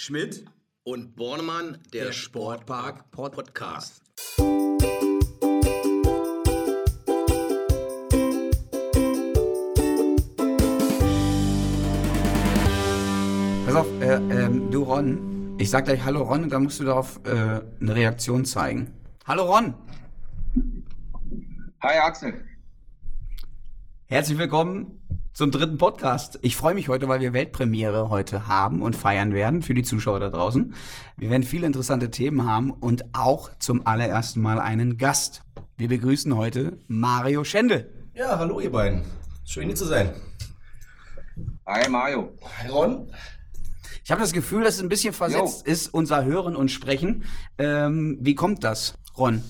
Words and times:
Schmidt 0.00 0.46
und 0.82 1.14
Bornemann, 1.14 1.76
der, 1.92 2.06
Der 2.06 2.12
Sportpark 2.12 3.04
Sportpark 3.10 3.34
Podcast. 3.34 4.02
Pass 13.66 13.74
auf, 13.74 13.86
äh, 14.00 14.14
ähm, 14.14 14.70
du 14.70 14.84
Ron, 14.84 15.56
ich 15.58 15.68
sag 15.68 15.84
gleich 15.84 16.02
Hallo 16.02 16.22
Ron 16.22 16.44
und 16.44 16.50
dann 16.50 16.62
musst 16.62 16.80
du 16.80 16.84
darauf 16.84 17.20
äh, 17.26 17.30
eine 17.30 17.94
Reaktion 17.94 18.46
zeigen. 18.46 18.94
Hallo 19.26 19.54
Ron, 19.54 19.74
Hi 21.82 21.98
Axel. 21.98 22.42
herzlich 24.06 24.38
willkommen 24.38 24.99
zum 25.32 25.50
dritten 25.50 25.78
Podcast. 25.78 26.38
Ich 26.42 26.56
freue 26.56 26.74
mich 26.74 26.88
heute, 26.88 27.08
weil 27.08 27.20
wir 27.20 27.32
Weltpremiere 27.32 28.10
heute 28.10 28.46
haben 28.46 28.82
und 28.82 28.96
feiern 28.96 29.32
werden 29.32 29.62
für 29.62 29.74
die 29.74 29.82
Zuschauer 29.82 30.20
da 30.20 30.30
draußen. 30.30 30.74
Wir 31.16 31.30
werden 31.30 31.44
viele 31.44 31.66
interessante 31.66 32.10
Themen 32.10 32.46
haben 32.46 32.70
und 32.70 33.14
auch 33.14 33.50
zum 33.58 33.86
allerersten 33.86 34.40
Mal 34.40 34.58
einen 34.58 34.98
Gast. 34.98 35.42
Wir 35.76 35.88
begrüßen 35.88 36.36
heute 36.36 36.78
Mario 36.88 37.44
Schendel. 37.44 38.10
Ja, 38.14 38.38
hallo 38.38 38.60
ihr 38.60 38.72
beiden. 38.72 39.02
Schön 39.44 39.66
hier 39.66 39.76
zu 39.76 39.86
sein. 39.86 40.10
Hi 41.66 41.88
Mario. 41.88 42.32
Hi 42.58 42.68
Ron. 42.68 43.10
Ich 44.04 44.10
habe 44.10 44.20
das 44.20 44.32
Gefühl, 44.32 44.64
dass 44.64 44.74
es 44.74 44.82
ein 44.82 44.88
bisschen 44.88 45.14
versetzt 45.14 45.66
ist, 45.66 45.94
unser 45.94 46.24
Hören 46.24 46.56
und 46.56 46.70
Sprechen. 46.70 47.24
Ähm, 47.58 48.18
wie 48.20 48.34
kommt 48.34 48.64
das, 48.64 48.94
Ron? 49.16 49.42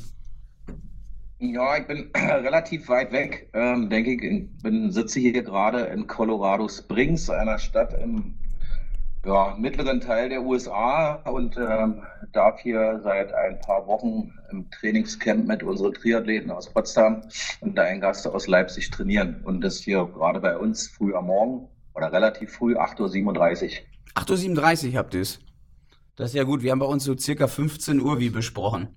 Ja, 1.41 1.79
ich 1.79 1.87
bin 1.87 2.11
relativ 2.15 2.87
weit 2.91 3.13
weg, 3.13 3.49
ähm, 3.55 3.89
denke 3.89 4.13
ich. 4.13 4.23
Ich 4.23 4.63
bin, 4.63 4.93
sitze 4.93 5.21
hier 5.21 5.43
gerade 5.43 5.81
in 5.85 6.07
Colorado 6.07 6.69
Springs, 6.69 7.31
einer 7.31 7.59
Stadt 7.59 7.95
im 7.95 8.35
ja, 9.25 9.57
mittleren 9.59 10.03
Teil 10.03 10.29
der 10.29 10.43
USA 10.43 11.15
und 11.31 11.57
ähm, 11.57 12.03
darf 12.33 12.61
hier 12.61 13.01
seit 13.03 13.33
ein 13.33 13.59
paar 13.61 13.87
Wochen 13.87 14.35
im 14.51 14.71
Trainingscamp 14.71 15.47
mit 15.47 15.63
unseren 15.63 15.95
Triathleten 15.95 16.51
aus 16.51 16.71
Potsdam 16.71 17.23
und 17.61 17.79
ein 17.79 18.03
Gast 18.03 18.27
aus 18.27 18.47
Leipzig 18.47 18.91
trainieren. 18.91 19.41
Und 19.43 19.63
das 19.63 19.79
hier 19.79 20.05
gerade 20.15 20.41
bei 20.41 20.59
uns 20.59 20.89
früh 20.89 21.15
am 21.15 21.27
Morgen 21.27 21.69
oder 21.95 22.13
relativ 22.13 22.53
früh, 22.53 22.77
8.37 22.77 23.25
Uhr. 23.25 24.23
8.37 24.23 24.91
Uhr 24.93 24.99
habt 24.99 25.15
ihr 25.15 25.23
es. 25.23 25.41
Das 26.17 26.31
ist 26.31 26.35
ja 26.35 26.45
gut. 26.45 26.63
Wir 26.63 26.73
haben 26.73 26.81
bei 26.81 26.87
uns 26.87 27.05
so 27.05 27.17
circa 27.17 27.47
15 27.47 27.99
Uhr 27.99 28.21
wie 28.21 28.29
besprochen. 28.29 28.89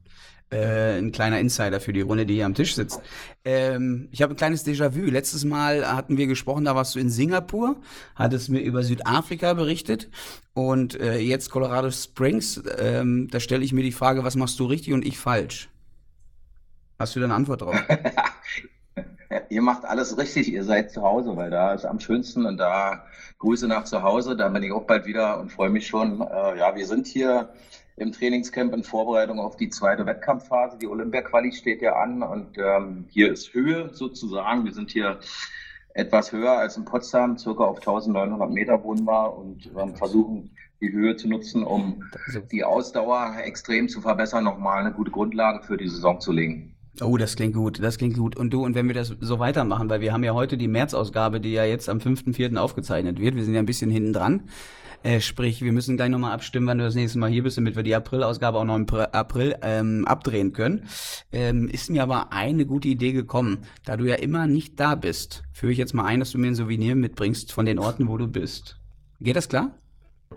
Äh, 0.53 0.99
ein 0.99 1.11
kleiner 1.11 1.39
Insider 1.39 1.79
für 1.79 1.93
die 1.93 2.01
Runde, 2.01 2.27
die 2.27 2.35
hier 2.35 2.45
am 2.45 2.53
Tisch 2.53 2.75
sitzt. 2.75 3.01
Ähm, 3.43 4.07
ich 4.11 4.21
habe 4.21 4.33
ein 4.33 4.37
kleines 4.37 4.65
Déjà-vu. 4.65 5.01
Letztes 5.01 5.45
Mal 5.45 5.95
hatten 5.95 6.17
wir 6.17 6.27
gesprochen, 6.27 6.65
da 6.65 6.75
warst 6.75 6.93
du 6.93 6.99
in 6.99 7.09
Singapur, 7.09 7.77
hattest 8.15 8.49
mir 8.49 8.59
über 8.59 8.83
Südafrika 8.83 9.53
berichtet 9.53 10.09
und 10.53 10.99
äh, 10.99 11.17
jetzt 11.17 11.49
Colorado 11.49 11.89
Springs. 11.89 12.61
Ähm, 12.77 13.29
da 13.31 13.39
stelle 13.39 13.63
ich 13.63 13.73
mir 13.73 13.83
die 13.83 13.91
Frage, 13.91 14.23
was 14.23 14.35
machst 14.35 14.59
du 14.59 14.65
richtig 14.65 14.93
und 14.93 15.03
ich 15.03 15.17
falsch? 15.17 15.69
Hast 16.99 17.15
du 17.15 17.19
da 17.19 17.25
eine 17.25 17.33
Antwort 17.33 17.61
drauf? 17.61 17.75
Ihr 19.49 19.61
macht 19.63 19.85
alles 19.85 20.15
richtig, 20.17 20.51
ihr 20.51 20.63
seid 20.63 20.91
zu 20.91 21.01
Hause, 21.01 21.35
weil 21.35 21.49
da 21.49 21.73
ist 21.73 21.85
am 21.85 21.99
schönsten 21.99 22.45
und 22.45 22.57
da 22.57 23.05
Grüße 23.39 23.67
nach 23.67 23.83
zu 23.83 24.03
Hause, 24.03 24.35
da 24.35 24.49
bin 24.49 24.61
ich 24.63 24.71
auch 24.71 24.85
bald 24.85 25.05
wieder 25.05 25.39
und 25.39 25.51
freue 25.51 25.69
mich 25.69 25.88
schon. 25.88 26.21
Äh, 26.21 26.59
ja, 26.59 26.75
wir 26.75 26.85
sind 26.85 27.07
hier 27.07 27.49
im 27.95 28.11
Trainingscamp 28.11 28.73
in 28.73 28.83
Vorbereitung 28.83 29.39
auf 29.39 29.55
die 29.55 29.69
zweite 29.69 30.05
Wettkampfphase. 30.05 30.77
Die 30.77 30.88
Olympia-Quali 30.88 31.52
steht 31.52 31.81
ja 31.81 31.95
an 31.95 32.23
und 32.23 32.58
ähm, 32.58 33.05
hier 33.09 33.31
ist 33.31 33.53
Höhe 33.53 33.89
sozusagen. 33.94 34.66
Wir 34.66 34.73
sind 34.73 34.91
hier 34.91 35.19
etwas 35.94 36.31
höher 36.31 36.53
als 36.53 36.75
in 36.77 36.85
Potsdam, 36.85 37.38
circa 37.38 37.66
auf 37.66 37.77
1900 37.77 38.50
Meter 38.50 38.83
wohnen 38.83 39.05
wir 39.05 39.38
und 39.38 39.72
ähm, 39.77 39.95
versuchen 39.95 40.55
die 40.81 40.91
Höhe 40.91 41.16
zu 41.16 41.30
nutzen, 41.30 41.63
um 41.63 42.03
die 42.52 42.63
Ausdauer 42.63 43.35
extrem 43.44 43.88
zu 43.88 44.02
verbessern, 44.02 44.44
nochmal 44.44 44.80
eine 44.80 44.91
gute 44.91 45.11
Grundlage 45.11 45.63
für 45.63 45.78
die 45.78 45.88
Saison 45.88 46.19
zu 46.19 46.31
legen. 46.31 46.72
Oh, 47.02 47.17
das 47.17 47.36
klingt 47.36 47.55
gut, 47.55 47.81
das 47.81 47.97
klingt 47.97 48.17
gut. 48.17 48.36
Und 48.38 48.52
du, 48.52 48.63
und 48.63 48.75
wenn 48.75 48.88
wir 48.88 48.94
das 48.94 49.16
so 49.19 49.40
weitermachen, 49.40 49.90
weil 49.90 50.01
wir 50.01 50.13
haben 50.13 50.23
ja 50.23 50.34
heute 50.34 50.57
die 50.57 50.67
März-Ausgabe, 50.67 51.40
die 51.40 51.51
ja 51.51 51.66
jetzt 51.66 51.90
am 51.90 51.97
5.4. 51.97 52.56
aufgezeichnet 52.57 53.19
wird. 53.19 53.35
Wir 53.35 53.44
sind 53.44 53.56
ja 53.56 53.59
ein 53.62 53.66
bisschen 53.66 53.90
hinten 53.90 54.13
dran. 54.13 54.44
Äh, 55.01 55.19
sprich, 55.19 55.62
wir 55.63 55.73
müssen 55.73 55.97
gleich 55.97 56.09
nochmal 56.09 56.31
abstimmen, 56.34 56.67
wann 56.67 56.78
du 56.78 56.84
das 56.85 56.95
nächste 56.95 57.19
Mal 57.19 57.29
hier 57.29 57.44
bist, 57.44 57.57
damit 57.57 57.75
wir 57.75 57.84
die 57.84 57.95
April-Ausgabe 57.95 58.57
auch 58.59 58.63
noch 58.63 58.75
im 58.75 58.85
Pr- 58.85 59.12
April 59.12 59.56
ähm, 59.62 60.06
abdrehen 60.07 60.53
können. 60.53 60.85
Ähm, 61.31 61.67
ist 61.67 61.90
mir 61.90 62.03
aber 62.03 62.31
eine 62.31 62.66
gute 62.66 62.88
Idee 62.88 63.12
gekommen. 63.12 63.66
Da 63.84 63.97
du 63.97 64.06
ja 64.06 64.16
immer 64.16 64.47
nicht 64.47 64.79
da 64.79 64.96
bist, 64.96 65.44
führe 65.51 65.73
ich 65.73 65.78
jetzt 65.79 65.94
mal 65.94 66.06
ein, 66.06 66.19
dass 66.19 66.31
du 66.31 66.38
mir 66.38 66.47
ein 66.47 66.56
Souvenir 66.56 66.96
mitbringst 66.96 67.51
von 67.51 67.66
den 67.66 67.79
Orten, 67.79 68.07
wo 68.07 68.17
du 68.17 68.28
bist. 68.28 68.79
Geht 69.19 69.35
das 69.35 69.50
klar? 69.50 69.72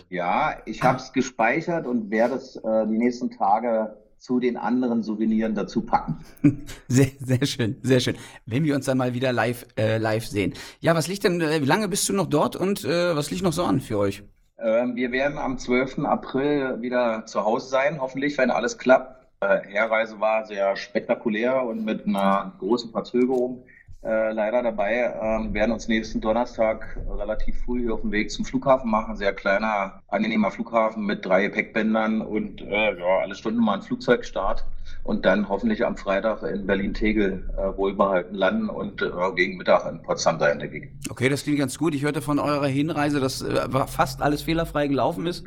Ja, 0.08 0.56
ich 0.66 0.82
habe 0.82 0.98
es 0.98 1.12
gespeichert 1.12 1.86
und 1.86 2.10
werde 2.10 2.34
es 2.34 2.56
äh, 2.56 2.86
die 2.86 2.98
nächsten 2.98 3.30
Tage 3.30 3.96
zu 4.18 4.40
den 4.40 4.56
anderen 4.56 5.02
Souveniren 5.02 5.54
dazu 5.54 5.82
packen. 5.82 6.18
Sehr, 6.88 7.10
sehr 7.18 7.46
schön, 7.46 7.76
sehr 7.82 8.00
schön. 8.00 8.16
Wenn 8.46 8.64
wir 8.64 8.74
uns 8.74 8.86
dann 8.86 8.98
mal 8.98 9.14
wieder 9.14 9.32
live, 9.32 9.66
äh, 9.78 9.98
live 9.98 10.26
sehen. 10.26 10.54
Ja, 10.80 10.94
was 10.94 11.08
liegt 11.08 11.24
denn, 11.24 11.40
äh, 11.40 11.60
wie 11.60 11.66
lange 11.66 11.88
bist 11.88 12.08
du 12.08 12.12
noch 12.12 12.26
dort 12.26 12.56
und 12.56 12.84
äh, 12.84 13.14
was 13.14 13.30
liegt 13.30 13.42
noch 13.42 13.52
so 13.52 13.64
an 13.64 13.80
für 13.80 13.98
euch? 13.98 14.22
Ähm, 14.58 14.96
wir 14.96 15.12
werden 15.12 15.38
am 15.38 15.58
12. 15.58 16.00
April 16.00 16.80
wieder 16.80 17.26
zu 17.26 17.44
Hause 17.44 17.68
sein, 17.68 18.00
hoffentlich, 18.00 18.38
wenn 18.38 18.50
alles 18.50 18.78
klappt. 18.78 19.26
Äh, 19.40 19.60
Herreise 19.68 20.18
war 20.18 20.46
sehr 20.46 20.76
spektakulär 20.76 21.62
und 21.62 21.84
mit 21.84 22.06
einer 22.06 22.54
großen 22.58 22.90
Verzögerung 22.90 23.64
äh, 24.06 24.32
leider 24.32 24.62
dabei. 24.62 25.12
Ähm, 25.20 25.52
werden 25.52 25.72
uns 25.72 25.88
nächsten 25.88 26.20
Donnerstag 26.20 26.96
relativ 27.18 27.56
früh 27.64 27.82
hier 27.82 27.94
auf 27.94 28.02
dem 28.02 28.12
Weg 28.12 28.30
zum 28.30 28.44
Flughafen 28.44 28.90
machen. 28.90 29.16
Sehr 29.16 29.32
kleiner, 29.32 30.00
angenehmer 30.08 30.50
Flughafen 30.50 31.04
mit 31.04 31.24
drei 31.24 31.42
Gepäckbändern 31.42 32.20
und 32.20 32.60
äh, 32.62 32.98
ja, 32.98 33.18
alle 33.22 33.34
Stunden 33.34 33.60
mal 33.60 33.74
ein 33.74 33.82
Flugzeugstart. 33.82 34.64
Und 35.02 35.24
dann 35.24 35.48
hoffentlich 35.48 35.84
am 35.84 35.96
Freitag 35.96 36.42
in 36.42 36.66
Berlin-Tegel 36.66 37.48
äh, 37.56 37.76
wohlbehalten 37.76 38.34
landen 38.34 38.68
und 38.68 39.02
äh, 39.02 39.10
gegen 39.34 39.56
Mittag 39.56 39.90
in 39.90 40.02
Potsdam 40.02 40.38
sein, 40.38 40.60
ich. 40.60 40.88
Okay, 41.10 41.28
das 41.28 41.42
klingt 41.42 41.58
ganz 41.58 41.76
gut. 41.76 41.94
Ich 41.94 42.02
hörte 42.02 42.22
von 42.22 42.38
eurer 42.38 42.66
Hinreise, 42.66 43.20
dass 43.20 43.42
äh, 43.42 43.68
fast 43.86 44.22
alles 44.22 44.42
fehlerfrei 44.42 44.86
gelaufen 44.86 45.26
ist. 45.26 45.44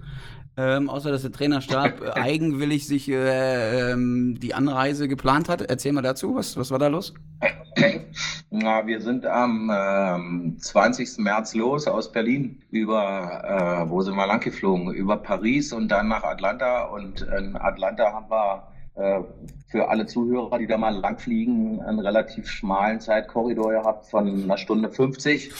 Ähm, 0.59 0.89
außer 0.89 1.09
dass 1.09 1.21
der 1.21 1.31
Trainerstab 1.31 2.01
äh, 2.01 2.09
eigenwillig 2.19 2.85
sich 2.85 3.07
äh, 3.07 3.91
ähm, 3.91 4.37
die 4.41 4.53
Anreise 4.53 5.07
geplant 5.07 5.47
hat. 5.47 5.61
Erzähl 5.61 5.93
mal 5.93 6.01
dazu, 6.01 6.35
was, 6.35 6.57
was 6.57 6.69
war 6.69 6.79
da 6.79 6.87
los? 6.87 7.13
Na, 8.49 8.85
wir 8.85 8.99
sind 8.99 9.25
am 9.25 9.71
ähm, 9.73 10.57
20. 10.59 11.19
März 11.19 11.53
los 11.55 11.87
aus 11.87 12.11
Berlin 12.11 12.61
über, 12.71 13.85
äh, 13.85 13.89
wo 13.89 14.01
sind 14.01 14.15
wir 14.15 14.27
lang 14.27 14.41
geflogen? 14.41 14.91
Über 14.91 15.15
Paris 15.15 15.71
und 15.71 15.87
dann 15.87 16.09
nach 16.09 16.23
Atlanta. 16.23 16.87
Und 16.87 17.21
in 17.21 17.55
Atlanta 17.55 18.11
haben 18.11 18.29
wir 18.29 18.67
äh, 18.95 19.21
für 19.71 19.87
alle 19.87 20.07
Zuhörer, 20.07 20.57
die 20.57 20.67
da 20.67 20.77
mal 20.77 20.93
langfliegen, 20.93 21.81
einen 21.81 21.99
relativ 21.99 22.49
schmalen 22.49 22.99
Zeitkorridor 22.99 23.71
gehabt 23.71 24.07
von 24.07 24.27
einer 24.27 24.57
Stunde 24.57 24.89
50. 24.89 25.51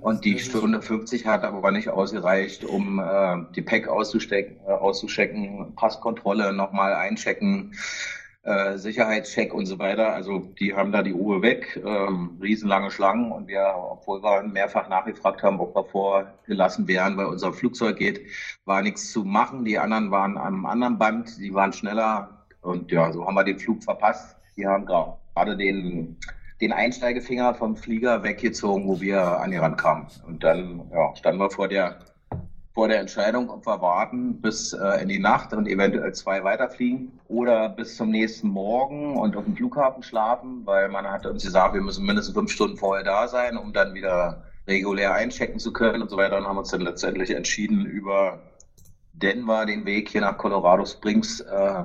Und 0.00 0.24
die 0.24 0.38
Stunde 0.38 0.82
50 0.82 1.26
hat 1.26 1.44
aber 1.44 1.70
nicht 1.70 1.88
ausgereicht, 1.88 2.64
um 2.64 2.98
äh, 2.98 3.36
die 3.54 3.62
Pack 3.62 3.88
auszustecken, 3.88 4.56
äh, 4.66 4.72
auszuchecken, 4.72 5.74
Passkontrolle 5.74 6.52
nochmal 6.52 6.94
einchecken, 6.94 7.74
äh, 8.42 8.78
Sicherheitscheck 8.78 9.52
und 9.52 9.66
so 9.66 9.78
weiter. 9.78 10.12
Also 10.12 10.38
die 10.58 10.74
haben 10.74 10.92
da 10.92 11.02
die 11.02 11.12
Uhr 11.12 11.42
weg, 11.42 11.80
ähm, 11.84 12.38
riesenlange 12.40 12.90
Schlangen 12.90 13.32
und 13.32 13.48
wir, 13.48 13.74
obwohl 13.76 14.22
wir 14.22 14.42
mehrfach 14.42 14.88
nachgefragt 14.88 15.42
haben, 15.42 15.58
ob 15.60 15.74
wir 15.74 15.84
vorgelassen 15.84 16.86
wären, 16.86 17.16
weil 17.16 17.26
unser 17.26 17.52
Flugzeug 17.52 17.96
geht, 17.96 18.20
war 18.64 18.82
nichts 18.82 19.10
zu 19.10 19.24
machen. 19.24 19.64
Die 19.64 19.78
anderen 19.78 20.10
waren 20.10 20.38
am 20.38 20.66
anderen 20.66 20.98
Band, 20.98 21.38
die 21.38 21.52
waren 21.52 21.72
schneller 21.72 22.46
und 22.62 22.90
ja, 22.92 23.12
so 23.12 23.26
haben 23.26 23.34
wir 23.34 23.44
den 23.44 23.58
Flug 23.58 23.82
verpasst. 23.82 24.36
Die 24.56 24.66
haben 24.66 24.86
gerade 24.86 25.56
den 25.56 26.16
den 26.60 26.72
Einsteigefinger 26.72 27.54
vom 27.54 27.76
Flieger 27.76 28.22
weggezogen, 28.22 28.86
wo 28.86 29.00
wir 29.00 29.22
an 29.40 29.50
die 29.50 29.56
Rand 29.56 29.78
kamen. 29.78 30.06
Und 30.26 30.42
dann 30.42 30.90
ja, 30.92 31.14
standen 31.14 31.40
wir 31.40 31.50
vor 31.50 31.68
der, 31.68 32.00
vor 32.74 32.88
der 32.88 33.00
Entscheidung, 33.00 33.48
ob 33.48 33.66
wir 33.66 33.80
warten 33.80 34.40
bis 34.40 34.72
äh, 34.72 35.02
in 35.02 35.08
die 35.08 35.18
Nacht 35.18 35.52
und 35.52 35.68
eventuell 35.68 36.12
zwei 36.14 36.42
weiterfliegen 36.42 37.12
oder 37.28 37.68
bis 37.68 37.96
zum 37.96 38.10
nächsten 38.10 38.48
Morgen 38.48 39.16
und 39.16 39.36
auf 39.36 39.44
dem 39.44 39.56
Flughafen 39.56 40.02
schlafen, 40.02 40.62
weil 40.64 40.88
man 40.88 41.08
hat 41.08 41.26
uns 41.26 41.44
gesagt, 41.44 41.74
wir 41.74 41.80
müssen 41.80 42.04
mindestens 42.04 42.34
fünf 42.34 42.50
Stunden 42.50 42.76
vorher 42.76 43.04
da 43.04 43.28
sein, 43.28 43.56
um 43.56 43.72
dann 43.72 43.94
wieder 43.94 44.42
regulär 44.66 45.14
einchecken 45.14 45.58
zu 45.58 45.72
können 45.72 46.02
und 46.02 46.10
so 46.10 46.16
weiter. 46.16 46.36
Und 46.38 46.46
haben 46.46 46.58
uns 46.58 46.70
dann 46.70 46.82
letztendlich 46.82 47.30
entschieden, 47.30 47.86
über 47.86 48.40
Denver 49.14 49.64
den 49.66 49.84
Weg 49.84 50.08
hier 50.08 50.20
nach 50.20 50.38
Colorado 50.38 50.84
Springs 50.84 51.40
äh, 51.40 51.84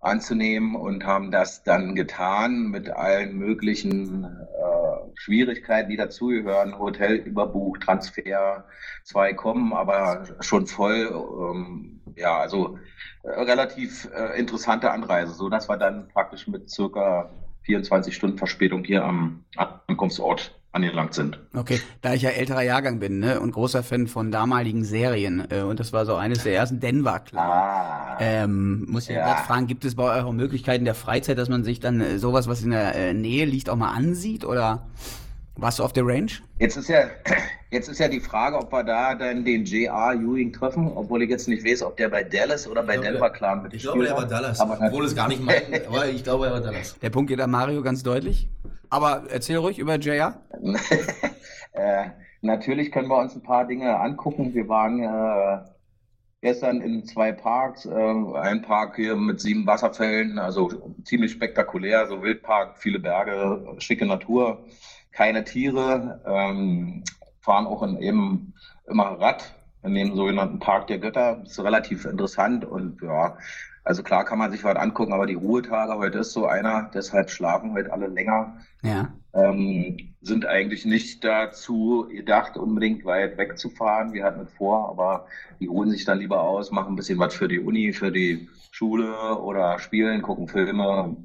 anzunehmen 0.00 0.76
und 0.76 1.04
haben 1.04 1.30
das 1.30 1.62
dann 1.62 1.94
getan 1.94 2.68
mit 2.70 2.90
allen 2.90 3.36
möglichen 3.36 4.24
äh, 4.24 5.10
Schwierigkeiten, 5.14 5.90
die 5.90 5.96
dazugehören. 5.96 6.78
Hotel 6.78 7.16
überbucht, 7.16 7.82
Transfer, 7.82 8.64
zwei 9.04 9.34
kommen, 9.34 9.72
aber 9.72 10.24
schon 10.40 10.66
voll. 10.66 11.10
Ähm, 11.12 12.00
ja, 12.16 12.38
also 12.38 12.78
äh, 13.22 13.30
relativ 13.30 14.08
äh, 14.14 14.38
interessante 14.38 14.90
Anreise, 14.90 15.34
so 15.34 15.48
dass 15.48 15.68
wir 15.68 15.76
dann 15.76 16.08
praktisch 16.08 16.48
mit 16.48 16.70
circa 16.70 17.30
24 17.62 18.14
Stunden 18.14 18.38
Verspätung 18.38 18.84
hier 18.84 19.04
am 19.04 19.44
Ankunftsort 19.86 20.59
angelangt 20.72 21.14
sind. 21.14 21.38
Okay, 21.54 21.80
da 22.00 22.14
ich 22.14 22.22
ja 22.22 22.30
älterer 22.30 22.62
Jahrgang 22.62 23.00
bin 23.00 23.18
ne, 23.18 23.40
und 23.40 23.50
großer 23.50 23.82
Fan 23.82 24.06
von 24.06 24.30
damaligen 24.30 24.84
Serien 24.84 25.46
äh, 25.50 25.62
und 25.62 25.80
das 25.80 25.92
war 25.92 26.06
so 26.06 26.14
eines 26.14 26.44
der 26.44 26.54
ersten 26.54 26.78
Denver 26.78 27.18
klar. 27.20 27.50
Ah. 27.50 28.16
Ähm, 28.20 28.86
muss 28.88 29.08
ich 29.08 29.16
ja. 29.16 29.24
gerade 29.26 29.46
fragen, 29.46 29.66
gibt 29.66 29.84
es 29.84 29.96
bei 29.96 30.04
euch 30.04 30.24
auch 30.24 30.32
Möglichkeiten 30.32 30.84
der 30.84 30.94
Freizeit, 30.94 31.38
dass 31.38 31.48
man 31.48 31.64
sich 31.64 31.80
dann 31.80 32.00
äh, 32.00 32.18
sowas, 32.18 32.46
was 32.46 32.62
in 32.62 32.70
der 32.70 32.94
äh, 32.94 33.14
Nähe 33.14 33.46
liegt, 33.46 33.68
auch 33.68 33.76
mal 33.76 33.90
ansieht 33.90 34.44
oder 34.44 34.86
warst 35.56 35.78
du 35.78 35.84
auf 35.84 35.92
der 35.92 36.06
Range? 36.06 36.30
Jetzt 36.58 36.76
ist 36.76 36.88
ja, 36.88 37.10
jetzt 37.70 37.88
ist 37.88 37.98
ja 37.98 38.08
die 38.08 38.20
Frage, 38.20 38.56
ob 38.56 38.72
wir 38.72 38.84
da 38.84 39.14
dann 39.14 39.44
den 39.44 39.64
J.R. 39.64 40.14
Ewing 40.14 40.52
treffen, 40.52 40.90
obwohl 40.94 41.22
ich 41.22 41.30
jetzt 41.30 41.48
nicht 41.48 41.64
weiß, 41.64 41.82
ob 41.82 41.96
der 41.96 42.08
bei 42.08 42.22
Dallas 42.22 42.66
oder 42.66 42.82
bei 42.82 42.94
glaube, 42.94 43.12
Denver 43.12 43.30
Clan 43.30 43.68
Ich 43.72 43.82
glaube, 43.82 44.06
er 44.06 44.16
war 44.16 44.26
Dallas, 44.26 44.60
Aber 44.60 44.78
obwohl 44.80 45.04
es 45.04 45.14
gar 45.14 45.28
nicht 45.28 45.42
meint, 45.42 45.86
aber 45.88 46.06
ich 46.06 46.24
glaube, 46.24 46.46
er 46.46 46.52
war 46.52 46.60
Dallas. 46.60 46.98
Der 47.00 47.10
Punkt 47.10 47.28
geht 47.28 47.40
an 47.40 47.50
Mario 47.50 47.82
ganz 47.82 48.02
deutlich. 48.02 48.48
Aber 48.88 49.24
erzähl 49.30 49.56
ruhig 49.56 49.78
über 49.78 49.96
JR. 49.96 50.40
äh, 51.72 52.06
natürlich 52.40 52.90
können 52.90 53.08
wir 53.08 53.18
uns 53.18 53.34
ein 53.36 53.42
paar 53.42 53.66
Dinge 53.66 53.98
angucken. 54.00 54.52
Wir 54.52 54.68
waren 54.68 55.00
äh, 55.00 55.64
gestern 56.40 56.80
in 56.80 57.04
zwei 57.04 57.32
Parks. 57.32 57.84
Äh, 57.86 57.92
ein 57.92 58.62
Park 58.62 58.96
hier 58.96 59.16
mit 59.16 59.40
sieben 59.40 59.66
Wasserfällen, 59.66 60.38
also 60.38 60.94
ziemlich 61.04 61.32
spektakulär, 61.32 62.06
so 62.08 62.22
Wildpark, 62.22 62.78
viele 62.78 62.98
Berge, 62.98 63.76
schicke 63.78 64.06
Natur, 64.06 64.64
keine 65.12 65.44
Tiere. 65.44 66.20
Ähm, 66.26 67.04
fahren 67.40 67.66
auch 67.66 67.82
in 67.82 67.98
eben 67.98 68.54
immer 68.86 69.18
Rad 69.20 69.54
in 69.82 69.94
dem 69.94 70.14
sogenannten 70.14 70.58
Park 70.58 70.88
der 70.88 70.98
Götter. 70.98 71.36
Das 71.42 71.52
ist 71.52 71.64
relativ 71.64 72.04
interessant 72.04 72.64
und 72.64 73.00
ja, 73.02 73.38
also 73.82 74.02
klar 74.02 74.24
kann 74.24 74.38
man 74.38 74.50
sich 74.50 74.62
was 74.62 74.76
angucken, 74.76 75.12
aber 75.12 75.26
die 75.26 75.34
Ruhetage, 75.34 75.96
heute 75.96 76.18
ist 76.18 76.32
so 76.32 76.46
einer, 76.46 76.90
deshalb 76.92 77.30
schlafen 77.30 77.72
heute 77.72 77.92
alle 77.92 78.08
länger. 78.08 78.58
Ja. 78.82 79.12
Ähm, 79.32 79.96
sind 80.20 80.44
eigentlich 80.44 80.84
nicht 80.84 81.24
dazu 81.24 82.06
gedacht, 82.10 82.56
unbedingt 82.56 83.04
weit 83.04 83.38
wegzufahren. 83.38 84.12
Wir 84.12 84.24
hatten 84.24 84.40
es 84.40 84.52
vor, 84.52 84.90
aber 84.90 85.26
die 85.60 85.66
ruhen 85.66 85.90
sich 85.90 86.04
dann 86.04 86.18
lieber 86.18 86.42
aus, 86.42 86.72
machen 86.72 86.92
ein 86.92 86.96
bisschen 86.96 87.18
was 87.18 87.34
für 87.34 87.48
die 87.48 87.60
Uni, 87.60 87.92
für 87.92 88.12
die 88.12 88.48
Schule 88.70 89.38
oder 89.38 89.78
spielen, 89.78 90.20
gucken 90.20 90.48
Filme. 90.48 91.16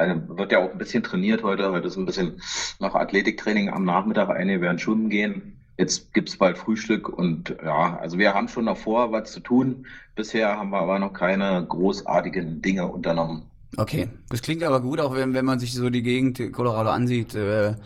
Also 0.00 0.38
wird 0.38 0.52
ja 0.52 0.58
auch 0.58 0.72
ein 0.72 0.78
bisschen 0.78 1.02
trainiert 1.02 1.42
heute. 1.42 1.70
Heute 1.70 1.88
ist 1.88 1.96
ein 1.96 2.06
bisschen 2.06 2.40
noch 2.78 2.94
Athletiktraining 2.94 3.68
am 3.68 3.84
Nachmittag. 3.84 4.30
Einige 4.30 4.62
werden 4.62 4.78
schwimmen 4.78 5.10
gehen. 5.10 5.56
Jetzt 5.76 6.12
gibt 6.12 6.28
es 6.28 6.36
bald 6.36 6.58
Frühstück 6.58 7.08
und 7.08 7.56
ja, 7.64 7.98
also 7.98 8.18
wir 8.18 8.34
haben 8.34 8.48
schon 8.48 8.66
davor 8.66 9.12
was 9.12 9.32
zu 9.32 9.40
tun. 9.40 9.86
Bisher 10.14 10.58
haben 10.58 10.70
wir 10.70 10.78
aber 10.78 10.98
noch 10.98 11.12
keine 11.12 11.64
großartigen 11.66 12.60
Dinge 12.60 12.86
unternommen. 12.86 13.44
Okay, 13.76 14.08
das 14.28 14.42
klingt 14.42 14.62
aber 14.62 14.80
gut, 14.80 15.00
auch 15.00 15.14
wenn, 15.14 15.32
wenn 15.32 15.44
man 15.44 15.58
sich 15.58 15.72
so 15.72 15.88
die 15.90 16.02
Gegend 16.02 16.52
Colorado 16.52 16.90
ansieht, 16.90 17.34
äh, 17.34 17.76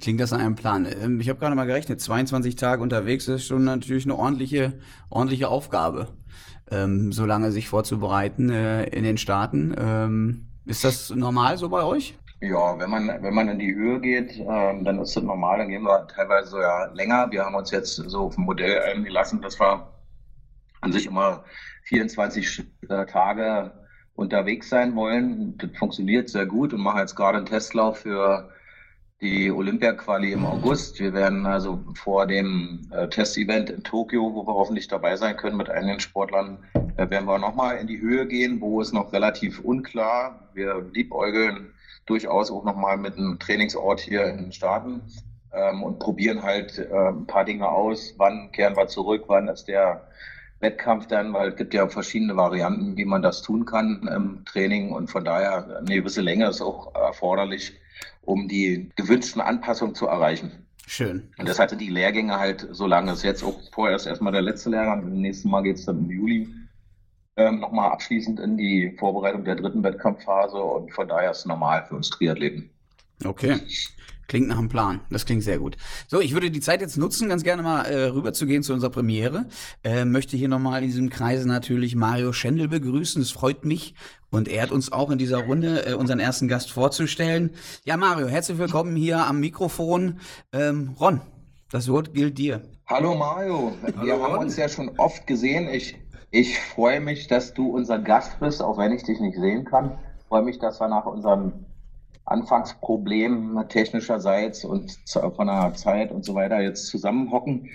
klingt 0.00 0.20
das 0.20 0.32
an 0.32 0.40
einem 0.40 0.54
Plan. 0.54 0.86
Ähm, 0.86 1.20
ich 1.20 1.28
habe 1.28 1.38
gerade 1.38 1.54
mal 1.54 1.66
gerechnet, 1.66 2.00
22 2.00 2.56
Tage 2.56 2.82
unterwegs 2.82 3.28
ist 3.28 3.46
schon 3.46 3.64
natürlich 3.64 4.04
eine 4.04 4.16
ordentliche, 4.16 4.74
ordentliche 5.10 5.48
Aufgabe, 5.48 6.08
ähm, 6.70 7.12
so 7.12 7.26
lange 7.26 7.52
sich 7.52 7.68
vorzubereiten 7.68 8.48
äh, 8.48 8.84
in 8.84 9.04
den 9.04 9.18
Staaten. 9.18 9.74
Ähm, 9.76 10.46
ist 10.66 10.84
das 10.84 11.10
normal 11.10 11.56
so 11.56 11.68
bei 11.68 11.82
euch? 11.82 12.16
Ja, 12.40 12.78
wenn 12.78 12.90
man, 12.90 13.22
wenn 13.22 13.34
man 13.34 13.48
in 13.48 13.58
die 13.58 13.74
Höhe 13.74 14.00
geht, 14.00 14.38
ähm, 14.38 14.84
dann 14.84 14.98
ist 14.98 15.16
das 15.16 15.22
normal, 15.22 15.58
dann 15.58 15.68
gehen 15.68 15.82
wir 15.82 16.06
teilweise 16.08 16.60
ja 16.60 16.86
länger. 16.92 17.30
Wir 17.30 17.44
haben 17.44 17.54
uns 17.54 17.70
jetzt 17.70 17.94
so 17.94 18.26
auf 18.26 18.36
ein 18.36 18.44
Modell 18.44 18.82
eingelassen, 18.82 19.40
dass 19.40 19.58
wir 19.58 19.88
an 20.82 20.92
sich 20.92 21.06
immer 21.06 21.44
24 21.84 22.64
äh, 22.88 23.06
Tage 23.06 23.72
unterwegs 24.14 24.68
sein 24.68 24.94
wollen. 24.94 25.56
Das 25.58 25.70
funktioniert 25.78 26.28
sehr 26.28 26.46
gut 26.46 26.74
und 26.74 26.80
machen 26.80 27.00
jetzt 27.00 27.16
gerade 27.16 27.38
einen 27.38 27.46
Testlauf 27.46 27.98
für 28.00 28.50
die 29.20 29.50
Olympia-Quali 29.50 30.32
im 30.32 30.44
August. 30.44 30.98
Wir 31.00 31.12
werden 31.14 31.46
also 31.46 31.82
vor 31.94 32.26
dem 32.26 32.80
äh, 32.90 33.08
Testevent 33.08 33.70
in 33.70 33.82
Tokio, 33.82 34.34
wo 34.34 34.46
wir 34.46 34.54
hoffentlich 34.54 34.88
dabei 34.88 35.16
sein 35.16 35.36
können 35.36 35.56
mit 35.56 35.70
einigen 35.70 36.00
Sportlern, 36.00 36.58
äh, 36.96 37.08
werden 37.08 37.26
wir 37.26 37.38
nochmal 37.38 37.76
in 37.78 37.86
die 37.86 38.00
Höhe 38.00 38.26
gehen, 38.26 38.60
wo 38.60 38.80
es 38.80 38.92
noch 38.92 39.12
relativ 39.12 39.60
unklar. 39.60 40.50
Wir 40.54 40.84
liebäugeln 40.92 41.72
durchaus 42.06 42.50
auch 42.50 42.64
nochmal 42.64 42.96
mit 42.96 43.16
einem 43.16 43.38
Trainingsort 43.38 44.00
hier 44.00 44.26
in 44.26 44.36
den 44.36 44.52
Staaten 44.52 45.00
ähm, 45.52 45.82
und 45.82 46.00
probieren 46.00 46.42
halt 46.42 46.78
äh, 46.78 47.08
ein 47.08 47.26
paar 47.26 47.44
Dinge 47.44 47.68
aus. 47.68 48.14
Wann 48.18 48.52
kehren 48.52 48.76
wir 48.76 48.88
zurück? 48.88 49.24
Wann 49.28 49.48
ist 49.48 49.68
der 49.68 50.06
Wettkampf 50.60 51.06
dann? 51.06 51.32
Weil 51.32 51.50
es 51.50 51.56
gibt 51.56 51.72
ja 51.72 51.88
verschiedene 51.88 52.36
Varianten, 52.36 52.96
wie 52.96 53.04
man 53.04 53.22
das 53.22 53.42
tun 53.42 53.64
kann 53.64 54.06
im 54.12 54.44
Training 54.44 54.92
und 54.92 55.08
von 55.08 55.24
daher 55.24 55.78
eine 55.78 55.94
gewisse 55.94 56.20
Länge 56.20 56.48
ist 56.48 56.60
auch 56.60 56.94
erforderlich, 56.94 57.72
um 58.24 58.48
die 58.48 58.90
gewünschten 58.96 59.40
Anpassungen 59.40 59.94
zu 59.94 60.06
erreichen. 60.06 60.66
Schön. 60.86 61.30
Und 61.38 61.48
deshalb 61.48 61.70
sind 61.70 61.80
die 61.80 61.88
Lehrgänge 61.88 62.38
halt 62.38 62.68
so 62.70 62.86
lange. 62.86 63.08
Das 63.08 63.18
ist 63.18 63.24
jetzt 63.24 63.42
auch 63.42 63.58
vorerst 63.72 64.06
erstmal 64.06 64.32
der 64.32 64.42
letzte 64.42 64.70
Lehrgang. 64.70 65.02
Im 65.02 65.20
nächsten 65.20 65.48
Mal 65.48 65.62
geht 65.62 65.76
es 65.76 65.86
dann 65.86 65.98
im 65.98 66.10
Juli 66.10 66.48
ähm, 67.36 67.60
nochmal 67.60 67.90
abschließend 67.90 68.38
in 68.38 68.56
die 68.56 68.94
Vorbereitung 68.98 69.44
der 69.44 69.56
dritten 69.56 69.82
Wettkampfphase 69.82 70.56
und 70.56 70.92
von 70.92 71.08
daher 71.08 71.30
ist 71.30 71.38
es 71.38 71.46
normal 71.46 71.84
für 71.88 71.96
uns 71.96 72.10
Triathleten. 72.10 72.70
Okay. 73.24 73.58
Klingt 74.26 74.48
nach 74.48 74.58
einem 74.58 74.68
Plan. 74.68 75.00
Das 75.10 75.26
klingt 75.26 75.42
sehr 75.42 75.58
gut. 75.58 75.76
So, 76.08 76.20
ich 76.20 76.32
würde 76.32 76.50
die 76.50 76.60
Zeit 76.60 76.80
jetzt 76.80 76.96
nutzen, 76.96 77.28
ganz 77.28 77.42
gerne 77.42 77.62
mal 77.62 77.82
äh, 77.82 78.06
rüber 78.06 78.32
zu 78.32 78.46
gehen 78.46 78.62
zu 78.62 78.72
unserer 78.72 78.90
Premiere. 78.90 79.46
Äh, 79.82 80.04
möchte 80.04 80.36
hier 80.36 80.48
nochmal 80.48 80.82
in 80.82 80.88
diesem 80.88 81.10
Kreise 81.10 81.46
natürlich 81.46 81.94
Mario 81.94 82.32
Schendel 82.32 82.68
begrüßen. 82.68 83.20
Es 83.20 83.30
freut 83.30 83.64
mich 83.64 83.94
und 84.30 84.48
ehrt 84.48 84.72
uns 84.72 84.92
auch 84.92 85.10
in 85.10 85.18
dieser 85.18 85.44
Runde, 85.44 85.86
äh, 85.86 85.94
unseren 85.94 86.20
ersten 86.20 86.48
Gast 86.48 86.72
vorzustellen. 86.72 87.50
Ja, 87.84 87.96
Mario, 87.96 88.26
herzlich 88.28 88.58
willkommen 88.58 88.96
hier 88.96 89.26
am 89.26 89.40
Mikrofon. 89.40 90.20
Ähm, 90.52 90.94
Ron, 90.98 91.20
das 91.70 91.88
Wort 91.88 92.14
gilt 92.14 92.38
dir. 92.38 92.62
Hallo 92.86 93.14
Mario, 93.14 93.72
wir 94.02 94.20
haben 94.20 94.38
uns 94.38 94.56
ja 94.56 94.68
schon 94.68 94.90
oft 94.98 95.26
gesehen. 95.26 95.68
Ich 95.68 95.96
ich 96.34 96.58
freue 96.58 96.98
mich, 96.98 97.28
dass 97.28 97.54
du 97.54 97.70
unser 97.70 98.00
Gast 98.00 98.40
bist, 98.40 98.60
auch 98.60 98.76
wenn 98.76 98.90
ich 98.90 99.04
dich 99.04 99.20
nicht 99.20 99.38
sehen 99.38 99.64
kann. 99.64 99.96
Ich 100.18 100.24
freue 100.26 100.42
mich, 100.42 100.58
dass 100.58 100.80
wir 100.80 100.88
nach 100.88 101.06
unserem 101.06 101.64
Anfangsproblem 102.26 103.64
technischerseits 103.68 104.64
und 104.64 104.98
von 105.06 105.46
der 105.46 105.74
Zeit 105.74 106.10
und 106.10 106.24
so 106.24 106.34
weiter 106.34 106.60
jetzt 106.60 106.86
zusammenhocken. 106.86 107.68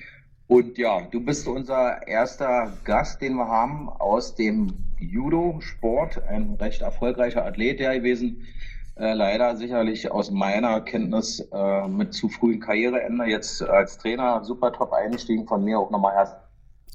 Und 0.48 0.80
ja, 0.80 1.02
du 1.12 1.24
bist 1.24 1.48
unser 1.48 2.08
erster 2.08 2.74
Gast, 2.84 3.22
den 3.22 3.36
wir 3.36 3.48
haben 3.48 3.88
aus 3.88 4.34
dem 4.34 4.74
Judo-Sport, 4.98 6.24
ein 6.28 6.58
recht 6.60 6.82
erfolgreicher 6.82 7.46
Athlet 7.46 7.80
der 7.80 8.00
gewesen. 8.00 8.48
Äh, 8.96 9.14
leider 9.14 9.56
sicherlich 9.56 10.12
aus 10.12 10.32
meiner 10.32 10.82
Kenntnis 10.82 11.40
äh, 11.54 11.88
mit 11.88 12.14
zu 12.16 12.30
frühem 12.30 12.60
Karriereende 12.60 13.26
jetzt 13.26 13.62
als 13.62 14.00
Trainer 14.00 14.44
super 14.44 14.74
top 14.74 14.92
eingestiegen. 14.92 15.48
Von 15.48 15.64
mir 15.64 15.80
auch 15.80 15.92
nochmal 15.92 16.16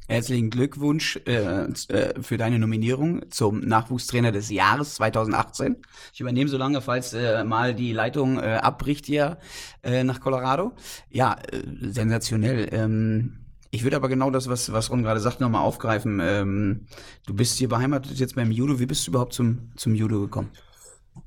Herzlichen 0.06 0.50
Glückwunsch 0.50 1.18
äh, 1.26 1.64
äh, 1.64 2.22
für 2.22 2.36
deine 2.36 2.58
Nominierung 2.58 3.22
zum 3.30 3.60
Nachwuchstrainer 3.60 4.32
des 4.32 4.50
Jahres 4.50 4.96
2018. 4.96 5.76
Ich 6.12 6.20
übernehme 6.20 6.50
so 6.50 6.58
lange, 6.58 6.82
falls 6.82 7.14
äh, 7.14 7.42
mal 7.42 7.74
die 7.74 7.92
Leitung 7.92 8.38
äh, 8.38 8.58
abbricht 8.60 9.06
hier 9.06 9.38
äh, 9.82 10.04
nach 10.04 10.20
Colorado. 10.20 10.72
Ja, 11.08 11.38
äh, 11.50 11.62
sensationell. 11.90 12.68
Ähm, 12.72 13.46
ich 13.70 13.82
würde 13.82 13.96
aber 13.96 14.10
genau 14.10 14.30
das, 14.30 14.46
was, 14.48 14.70
was 14.72 14.90
Ron 14.90 15.02
gerade 15.02 15.20
sagt, 15.20 15.40
nochmal 15.40 15.62
aufgreifen. 15.62 16.20
Ähm, 16.22 16.86
du 17.26 17.34
bist 17.34 17.56
hier 17.56 17.70
beheimatet 17.70 18.18
jetzt 18.18 18.34
beim 18.34 18.50
Judo. 18.50 18.78
Wie 18.78 18.86
bist 18.86 19.06
du 19.06 19.10
überhaupt 19.10 19.32
zum, 19.32 19.70
zum 19.74 19.94
Judo 19.94 20.20
gekommen? 20.20 20.50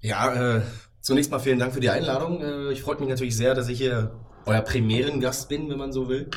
Ja, 0.02 0.62
zunächst 1.02 1.32
mal 1.32 1.40
vielen 1.40 1.60
Dank 1.60 1.74
für 1.74 1.80
die 1.80 1.90
Einladung. 1.90 2.44
Ich 2.72 2.82
freue 2.82 3.00
mich 3.00 3.08
natürlich 3.08 3.38
sehr, 3.38 3.56
dass 3.56 3.70
ich 3.70 3.78
hier 3.78 4.12
euer 4.48 4.62
Premierengast 4.62 5.50
bin, 5.50 5.70
wenn 5.70 5.78
man 5.78 5.92
so 5.92 6.10
will. 6.10 6.30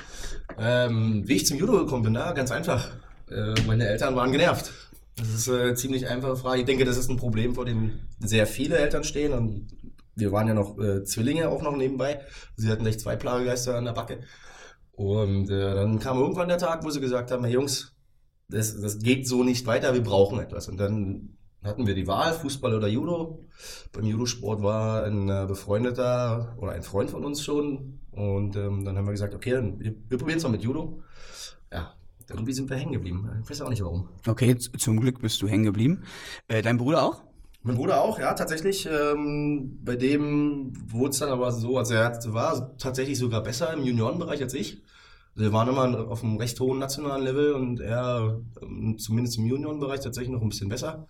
Ähm, 0.58 1.22
wie 1.26 1.36
ich 1.36 1.46
zum 1.46 1.58
Judo 1.58 1.72
gekommen 1.78 2.02
bin, 2.02 2.12
na, 2.12 2.32
ganz 2.32 2.50
einfach. 2.50 2.90
Äh, 3.30 3.54
meine 3.66 3.88
Eltern 3.88 4.16
waren 4.16 4.32
genervt. 4.32 4.72
Das 5.16 5.28
ist 5.28 5.48
eine 5.48 5.70
äh, 5.70 5.74
ziemlich 5.74 6.08
einfache 6.08 6.36
Frage. 6.36 6.60
Ich 6.60 6.66
denke, 6.66 6.84
das 6.84 6.96
ist 6.96 7.08
ein 7.08 7.16
Problem, 7.16 7.54
vor 7.54 7.64
dem 7.64 8.00
sehr 8.18 8.46
viele 8.46 8.78
Eltern 8.78 9.04
stehen. 9.04 9.32
Und 9.32 9.68
wir 10.14 10.32
waren 10.32 10.48
ja 10.48 10.54
noch 10.54 10.78
äh, 10.78 11.04
Zwillinge 11.04 11.48
auch 11.48 11.62
noch 11.62 11.76
nebenbei. 11.76 12.20
Sie 12.56 12.68
hatten 12.68 12.86
echt 12.86 13.00
zwei 13.00 13.16
Plagegeister 13.16 13.76
an 13.76 13.84
der 13.84 13.92
Backe. 13.92 14.20
Und 14.92 15.48
äh, 15.50 15.74
dann 15.74 15.98
kam 15.98 16.18
irgendwann 16.18 16.48
der 16.48 16.58
Tag, 16.58 16.84
wo 16.84 16.90
sie 16.90 17.00
gesagt 17.00 17.30
haben, 17.30 17.44
hey 17.44 17.54
Jungs, 17.54 17.94
das, 18.48 18.80
das 18.80 18.98
geht 18.98 19.28
so 19.28 19.44
nicht 19.44 19.66
weiter, 19.66 19.94
wir 19.94 20.02
brauchen 20.02 20.40
etwas. 20.40 20.68
Und 20.68 20.78
dann 20.78 21.38
hatten 21.62 21.86
wir 21.86 21.94
die 21.94 22.06
Wahl, 22.06 22.32
Fußball 22.32 22.74
oder 22.74 22.88
Judo. 22.88 23.44
Beim 23.92 24.06
Judosport 24.06 24.62
war 24.62 25.04
ein 25.04 25.28
äh, 25.28 25.44
befreundeter 25.46 26.56
oder 26.58 26.72
ein 26.72 26.82
Freund 26.82 27.10
von 27.10 27.24
uns 27.24 27.42
schon. 27.42 27.99
Und 28.12 28.56
ähm, 28.56 28.84
dann 28.84 28.96
haben 28.96 29.06
wir 29.06 29.12
gesagt, 29.12 29.34
okay, 29.34 29.52
dann, 29.52 29.78
wir, 29.80 29.94
wir 30.08 30.18
probieren 30.18 30.38
es 30.38 30.44
mal 30.44 30.50
mit 30.50 30.62
Judo. 30.62 31.02
Ja, 31.72 31.94
irgendwie 32.28 32.52
sind 32.52 32.68
wir 32.68 32.76
hängen 32.76 32.92
geblieben. 32.92 33.28
Ich 33.42 33.50
weiß 33.50 33.60
auch 33.62 33.68
nicht 33.68 33.82
warum. 33.82 34.08
Okay, 34.26 34.56
zum 34.56 35.00
Glück 35.00 35.20
bist 35.20 35.40
du 35.42 35.48
hängen 35.48 35.64
geblieben. 35.64 36.02
Äh, 36.48 36.62
dein 36.62 36.78
Bruder 36.78 37.02
auch? 37.02 37.22
Mein 37.62 37.76
Bruder 37.76 38.00
auch, 38.00 38.18
ja, 38.18 38.32
tatsächlich. 38.32 38.88
Ähm, 38.90 39.78
bei 39.84 39.94
dem 39.96 40.72
wurde 40.90 41.10
es 41.10 41.18
dann 41.18 41.28
aber 41.28 41.52
so, 41.52 41.76
also 41.76 41.94
er 41.94 42.18
war 42.32 42.76
tatsächlich 42.78 43.18
sogar 43.18 43.42
besser 43.42 43.72
im 43.74 43.84
Juniorenbereich 43.84 44.42
als 44.42 44.54
ich. 44.54 44.82
Also 45.34 45.44
wir 45.44 45.52
waren 45.52 45.68
immer 45.68 46.10
auf 46.10 46.24
einem 46.24 46.38
recht 46.38 46.58
hohen 46.58 46.78
nationalen 46.78 47.22
Level 47.22 47.52
und 47.52 47.80
er 47.80 48.40
ähm, 48.62 48.98
zumindest 48.98 49.38
im 49.38 49.46
Juniorenbereich 49.46 50.00
tatsächlich 50.00 50.32
noch 50.32 50.40
ein 50.40 50.48
bisschen 50.48 50.70
besser. 50.70 51.06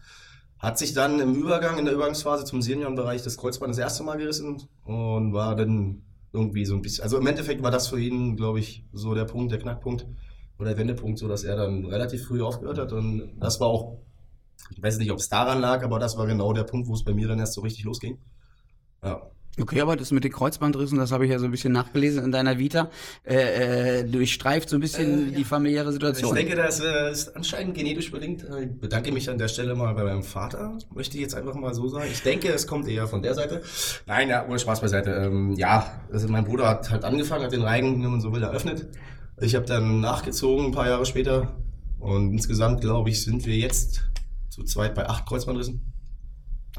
Hat 0.58 0.76
sich 0.76 0.92
dann 0.92 1.20
im 1.20 1.34
Übergang, 1.36 1.78
in 1.78 1.84
der 1.84 1.94
Übergangsphase 1.94 2.44
zum 2.44 2.60
Seniorenbereich 2.62 3.22
das 3.22 3.36
Kreuzband 3.36 3.70
das 3.70 3.78
erste 3.78 4.02
Mal 4.02 4.18
gerissen 4.18 4.60
und 4.84 5.32
war 5.32 5.54
dann 5.54 6.02
irgendwie 6.32 6.64
so 6.64 6.74
ein 6.74 6.82
bisschen. 6.82 7.02
Also 7.02 7.18
im 7.18 7.26
Endeffekt 7.26 7.62
war 7.62 7.70
das 7.70 7.88
für 7.88 8.00
ihn, 8.00 8.36
glaube 8.36 8.60
ich, 8.60 8.84
so 8.92 9.14
der 9.14 9.24
Punkt, 9.24 9.52
der 9.52 9.58
Knackpunkt 9.58 10.06
oder 10.58 10.70
der 10.70 10.78
Wendepunkt, 10.78 11.18
so 11.18 11.28
dass 11.28 11.44
er 11.44 11.56
dann 11.56 11.86
relativ 11.86 12.26
früh 12.26 12.42
aufgehört 12.42 12.78
hat. 12.78 12.92
Und 12.92 13.38
das 13.38 13.60
war 13.60 13.68
auch, 13.68 13.98
ich 14.70 14.82
weiß 14.82 14.98
nicht, 14.98 15.10
ob 15.10 15.18
es 15.18 15.28
daran 15.28 15.60
lag, 15.60 15.82
aber 15.82 15.98
das 15.98 16.16
war 16.16 16.26
genau 16.26 16.52
der 16.52 16.64
Punkt, 16.64 16.88
wo 16.88 16.94
es 16.94 17.04
bei 17.04 17.14
mir 17.14 17.28
dann 17.28 17.38
erst 17.38 17.54
so 17.54 17.62
richtig 17.62 17.84
losging. 17.84 18.18
Ja. 19.02 19.30
Okay, 19.58 19.80
aber 19.80 19.96
das 19.96 20.10
mit 20.12 20.22
den 20.24 20.32
Kreuzbandrissen, 20.32 20.96
das 20.96 21.10
habe 21.12 21.24
ich 21.26 21.32
ja 21.32 21.38
so 21.38 21.44
ein 21.44 21.50
bisschen 21.50 21.72
nachgelesen 21.72 22.24
in 22.24 22.32
deiner 22.32 22.58
Vita, 22.58 22.88
äh, 23.26 23.98
äh, 24.00 24.04
durchstreift 24.04 24.68
so 24.68 24.76
ein 24.76 24.80
bisschen 24.80 25.28
Äh, 25.28 25.30
ja. 25.32 25.38
die 25.38 25.44
familiäre 25.44 25.88
Ich 25.88 25.94
Situation. 25.94 26.34
denke, 26.34 26.54
das 26.54 26.80
äh, 26.80 27.10
ist 27.10 27.36
anscheinend 27.36 27.74
genetisch 27.74 28.10
bedingt. 28.10 28.44
Ich 28.62 28.78
bedanke 28.80 29.10
mich 29.12 29.28
an 29.28 29.38
der 29.38 29.48
Stelle 29.48 29.74
mal 29.74 29.92
bei 29.94 30.04
meinem 30.04 30.22
Vater, 30.22 30.78
möchte 30.94 31.16
ich 31.16 31.22
jetzt 31.22 31.34
einfach 31.34 31.54
mal 31.54 31.74
so 31.74 31.88
sagen. 31.88 32.08
Ich 32.10 32.22
denke, 32.22 32.48
es 32.48 32.66
kommt 32.66 32.88
eher 32.88 33.06
von 33.08 33.22
der 33.22 33.34
Seite. 33.34 33.62
Nein, 34.06 34.28
ja, 34.28 34.46
ohne 34.46 34.58
Spaß 34.58 34.80
beiseite. 34.80 35.10
Ähm, 35.10 35.52
ja, 35.54 36.00
also 36.12 36.28
mein 36.28 36.44
Bruder 36.44 36.68
hat 36.68 36.90
halt 36.90 37.04
angefangen, 37.04 37.44
hat 37.44 37.52
den 37.52 37.62
Reigen, 37.62 38.02
wenn 38.02 38.10
man 38.10 38.20
so 38.20 38.32
will, 38.32 38.42
eröffnet. 38.42 38.88
Ich 39.40 39.54
habe 39.56 39.66
dann 39.66 40.00
nachgezogen, 40.00 40.66
ein 40.66 40.72
paar 40.72 40.88
Jahre 40.88 41.04
später. 41.06 41.56
Und 41.98 42.32
insgesamt, 42.32 42.80
glaube 42.80 43.10
ich, 43.10 43.22
sind 43.24 43.44
wir 43.46 43.56
jetzt 43.56 44.04
zu 44.48 44.64
zweit 44.64 44.94
bei 44.94 45.06
acht 45.08 45.26
Kreuzbandrissen. 45.26 45.82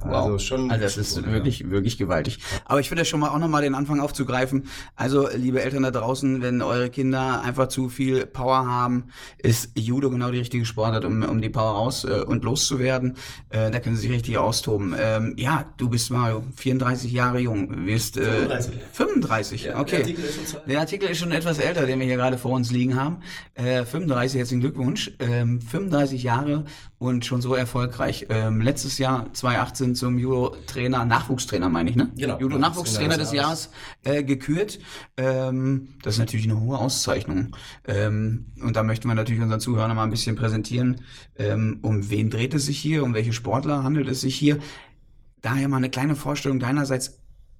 Also 0.03 0.39
schon. 0.39 0.72
Also 0.72 0.84
das 0.84 0.98
ist 0.98 1.25
wirklich, 1.25 1.70
wirklich 1.70 1.98
gewaltig. 1.98 2.39
Aber 2.65 2.79
ich 2.79 2.89
finde 2.89 3.05
schon 3.05 3.20
mal 3.20 3.29
auch 3.29 3.39
nochmal 3.39 3.62
den 3.62 3.75
Anfang 3.75 4.00
aufzugreifen. 4.00 4.67
Also, 4.96 5.27
liebe 5.36 5.62
Eltern 5.62 5.84
da 5.84 5.91
draußen, 5.91 6.41
wenn 6.41 6.62
eure 6.62 6.89
Kinder 6.89 7.41
einfach 7.41 7.67
zu 7.67 7.89
viel 7.89 8.25
Power 8.25 8.65
haben, 8.65 9.05
ist 9.38 9.72
Judo 9.75 10.10
genau 10.10 10.31
die 10.31 10.39
richtige 10.39 10.65
Sportart, 10.65 11.05
um, 11.05 11.24
um 11.24 11.41
die 11.41 11.50
Power 11.50 11.72
raus 11.72 12.03
äh, 12.03 12.22
und 12.25 12.43
loszuwerden. 12.43 13.15
Äh, 13.50 13.72
da 13.72 13.79
können 13.79 13.96
sie 13.96 14.03
sich 14.03 14.12
richtig 14.12 14.38
austoben. 14.38 14.96
Ähm, 14.98 15.36
ja, 15.38 15.65
du 15.77 15.89
bist 15.89 16.12
mal 16.12 16.41
34 16.55 17.12
Jahre 17.12 17.39
jung, 17.39 17.86
wirst 17.86 18.17
äh, 18.17 18.24
35. 18.24 18.74
35, 18.93 19.63
Ja, 19.65 19.79
okay. 19.79 19.91
der 19.91 20.00
Artikel 20.00 20.24
schon 20.25 20.60
Der 20.67 20.79
Artikel 20.79 21.10
ist 21.10 21.17
schon 21.20 21.31
etwas 21.31 21.60
älter, 21.60 21.86
den 21.86 22.00
wir 22.00 22.05
hier 22.05 22.17
gerade 22.17 22.38
vor 22.38 22.51
uns 22.51 22.72
liegen 22.72 22.96
haben. 22.96 23.17
Äh, 23.55 23.86
35, 23.86 24.39
herzlichen 24.39 24.62
Glückwunsch. 24.62 25.12
Ähm, 25.20 25.62
35 25.62 26.24
Jahre 26.24 26.65
und 26.98 27.25
schon 27.25 27.41
so 27.41 27.55
erfolgreich. 27.55 28.27
Ähm, 28.29 28.62
letztes 28.62 28.98
Jahr 28.98 29.34
2018 29.34 29.90
zum 29.95 30.17
Judo-Trainer, 30.17 31.05
Nachwuchstrainer 31.05 31.69
meine 31.69 31.89
ich, 31.89 31.95
ne? 31.95 32.12
Genau. 32.15 32.39
Judo-Nachwuchstrainer 32.39 33.17
des 33.17 33.31
Jahres 33.31 33.71
äh, 34.03 34.24
gekürt. 34.24 34.79
Ähm, 35.17 35.89
das 36.03 36.15
ist 36.15 36.19
natürlich 36.19 36.45
eine 36.45 36.60
hohe 36.60 36.77
Auszeichnung. 36.77 37.55
Ähm, 37.88 38.48
und 38.62 38.75
da 38.75 38.83
möchten 38.83 39.07
wir 39.07 39.15
natürlich 39.15 39.41
unseren 39.41 39.60
Zuhörern 39.60 39.95
mal 39.95 40.03
ein 40.03 40.10
bisschen 40.10 40.36
präsentieren, 40.36 41.01
ähm, 41.38 41.79
um 41.81 42.10
wen 42.10 42.29
dreht 42.29 42.53
es 42.53 42.65
sich 42.65 42.79
hier, 42.79 43.03
um 43.03 43.13
welche 43.13 43.33
Sportler 43.33 43.83
handelt 43.83 44.07
es 44.07 44.21
sich 44.21 44.36
hier. 44.36 44.60
Daher 45.41 45.67
mal 45.67 45.77
eine 45.77 45.89
kleine 45.89 46.15
Vorstellung 46.15 46.60
deinerseits. 46.60 47.19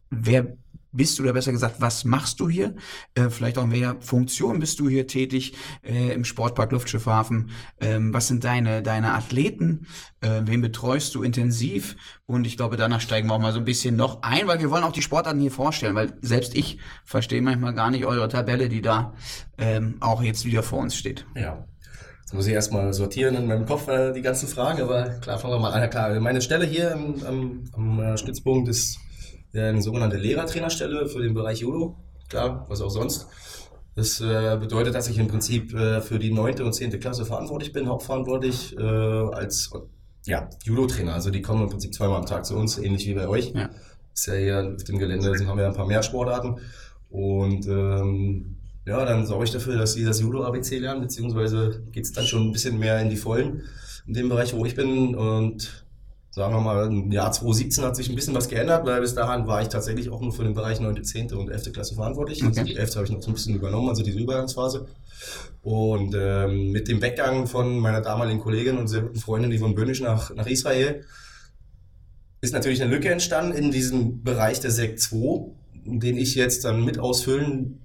Wer 0.10 0.58
bist 0.92 1.18
du, 1.18 1.24
oder 1.24 1.34
besser 1.34 1.52
gesagt, 1.52 1.76
was 1.80 2.04
machst 2.04 2.40
du 2.40 2.50
hier? 2.50 2.76
Äh, 3.16 3.30
vielleicht 3.30 3.58
auch 3.58 3.64
in 3.64 3.72
welcher 3.72 3.96
Funktion 4.02 4.60
bist 4.60 4.80
du 4.80 4.90
hier 4.90 5.08
tätig 5.08 5.54
äh, 5.84 6.14
im 6.14 6.26
Sportpark 6.26 6.72
Luftschiffhafen? 6.72 7.52
Ähm, 7.80 8.14
was 8.14 8.28
sind 8.28 8.44
deine, 8.44 8.82
deine 8.82 9.14
Athleten? 9.14 9.88
Äh, 10.22 10.42
wen 10.46 10.62
betreust 10.62 11.16
du 11.16 11.24
intensiv? 11.24 11.96
Und 12.26 12.46
ich 12.46 12.58
glaube, 12.58 12.78
danach 12.78 13.02
steigen 13.02 13.28
wir 13.28 13.36
auch 13.36 13.40
mal 13.40 13.54
so 13.54 13.60
ein 13.60 13.66
bisschen 13.66 13.96
noch 13.96 14.22
ein, 14.22 14.48
weil 14.48 14.60
wir 14.60 14.70
wollen 14.70 14.84
auch 14.84 14.92
die 14.92 15.02
Sportarten 15.02 15.40
hier 15.40 15.52
vorstellen, 15.52 15.96
weil 15.96 16.14
selbst 16.22 16.56
ich 16.56 16.80
verstehe 17.06 17.42
manchmal 17.42 17.74
gar 17.74 17.92
nicht 17.92 18.06
eure 18.06 18.28
Tabelle, 18.28 18.70
die 18.70 18.82
da 18.82 19.14
ähm, 19.58 19.98
auch 20.00 20.22
jetzt 20.22 20.46
wieder 20.46 20.64
vor 20.64 20.80
uns 20.80 20.96
steht. 20.96 21.26
Ja. 21.36 21.66
Jetzt 22.32 22.34
muss 22.34 22.48
ich 22.48 22.54
erstmal 22.54 22.94
sortieren 22.94 23.36
in 23.36 23.46
meinem 23.46 23.66
Kopf 23.66 23.90
äh, 23.90 24.14
die 24.14 24.22
ganzen 24.22 24.48
Fragen, 24.48 24.82
aber 24.82 25.10
klar, 25.20 25.38
fangen 25.38 25.54
wir 25.54 25.60
mal 25.60 25.74
an. 25.74 25.82
Ja, 25.82 25.88
klar, 25.88 26.18
meine 26.22 26.42
Stelle 26.42 26.66
hier 26.66 26.94
am, 26.94 27.16
am, 27.26 27.64
am 27.74 28.00
äh, 28.00 28.18
Stützpunkt 28.18 28.70
ist 28.70 29.00
eine 29.54 29.82
sogenannte 29.82 30.18
Lehrertrainerstelle 30.18 31.08
für 31.08 31.22
den 31.22 31.34
Bereich 31.34 31.60
Judo. 31.60 31.98
Klar, 32.30 32.66
was 32.70 32.82
auch 32.82 32.90
sonst. 32.90 33.28
Das 33.96 34.22
äh, 34.22 34.58
bedeutet, 34.58 34.96
dass 34.96 35.10
ich 35.10 35.18
im 35.18 35.28
Prinzip 35.28 35.74
äh, 35.74 36.00
für 36.02 36.18
die 36.18 36.32
neunte 36.32 36.64
und 36.64 36.74
zehnte 36.74 36.98
Klasse 36.98 37.26
verantwortlich 37.26 37.74
bin, 37.74 37.90
hauptverantwortlich 37.90 38.78
äh, 38.78 38.82
als 38.82 39.70
ja, 40.26 40.50
Judo-Trainer. 40.64 41.14
Also 41.14 41.30
die 41.30 41.42
kommen 41.42 41.64
im 41.64 41.70
Prinzip 41.70 41.94
zweimal 41.94 42.18
am 42.18 42.26
Tag 42.26 42.46
zu 42.46 42.56
uns, 42.56 42.78
ähnlich 42.78 43.06
wie 43.08 43.14
bei 43.14 43.28
euch. 43.28 43.52
Ja. 43.54 43.70
Ist 44.14 44.28
ja 44.28 44.34
hier 44.36 44.74
auf 44.76 44.84
dem 44.84 44.98
Gelände 44.98 45.34
haben 45.46 45.58
wir 45.58 45.68
ein 45.68 45.74
paar 45.74 45.88
mehr 45.88 46.04
Sportarten. 46.04 46.60
Und 47.10 47.68
ähm, 47.68 48.58
ja, 48.86 49.04
dann 49.06 49.26
sorge 49.26 49.46
ich 49.46 49.52
dafür, 49.52 49.78
dass 49.78 49.94
sie 49.94 50.06
das 50.06 50.22
Judo-ABC 50.22 50.80
lernen, 50.80 51.02
beziehungsweise 51.02 51.84
geht 51.92 52.06
es 52.06 52.14
dann 52.14 52.26
schon 52.26 52.48
ein 52.48 52.52
bisschen 52.52 52.80
mehr 52.80 53.00
in 53.00 53.10
die 53.10 53.18
Vollen 53.18 53.64
in 54.08 54.14
dem 54.14 54.30
Bereich, 54.30 54.54
wo 54.54 54.66
ich 54.66 54.76
bin. 54.76 55.16
Und 55.16 55.81
sagen 56.32 56.54
wir 56.54 56.62
mal, 56.62 56.88
im 56.88 57.12
Jahr 57.12 57.32
2017 57.32 57.84
hat 57.84 57.96
sich 57.96 58.10
ein 58.10 58.16
bisschen 58.16 58.34
was 58.34 58.48
geändert, 58.48 58.86
weil 58.86 59.02
bis 59.02 59.14
dahin 59.14 59.48
war 59.48 59.62
ich 59.62 59.68
tatsächlich 59.68 60.10
auch 60.10 60.22
nur 60.22 60.32
für 60.32 60.44
den 60.44 60.54
Bereich 60.54 60.80
9., 60.80 61.04
10. 61.04 61.34
und 61.34 61.50
11. 61.50 61.74
Klasse 61.74 61.96
verantwortlich. 61.96 62.42
Okay. 62.42 62.48
Also 62.48 62.64
die 62.64 62.78
11. 62.78 62.96
habe 62.96 63.06
ich 63.06 63.12
noch 63.12 63.22
so 63.22 63.30
ein 63.30 63.34
bisschen 63.34 63.56
übernommen, 63.56 63.90
also 63.90 64.02
diese 64.02 64.18
Übergangsphase. 64.18 64.88
Und 65.62 66.16
ähm, 66.18 66.72
mit 66.72 66.88
dem 66.88 67.02
Weggang 67.02 67.48
von 67.48 67.78
meiner 67.80 68.02
damaligen 68.02 68.40
Kollegin 68.40 68.78
und 68.78 68.88
sehr 68.88 69.02
guten 69.02 69.20
Freundin 69.20 69.58
Yvonne 69.58 69.76
Bönisch 69.76 70.02
nach, 70.02 70.34
nach 70.34 70.48
Israel 70.48 71.04
ist 72.40 72.54
natürlich 72.54 72.82
eine 72.82 72.92
Lücke 72.92 73.12
entstanden 73.12 73.56
in 73.56 73.70
diesem 73.70 74.24
Bereich 74.24 74.60
der 74.62 74.72
Sekt 74.72 75.00
2, 75.00 75.52
den 75.86 76.18
ich 76.18 76.36
jetzt 76.36 76.64
dann 76.64 76.84
mit 76.84 76.98
ausfüllen 76.98 77.82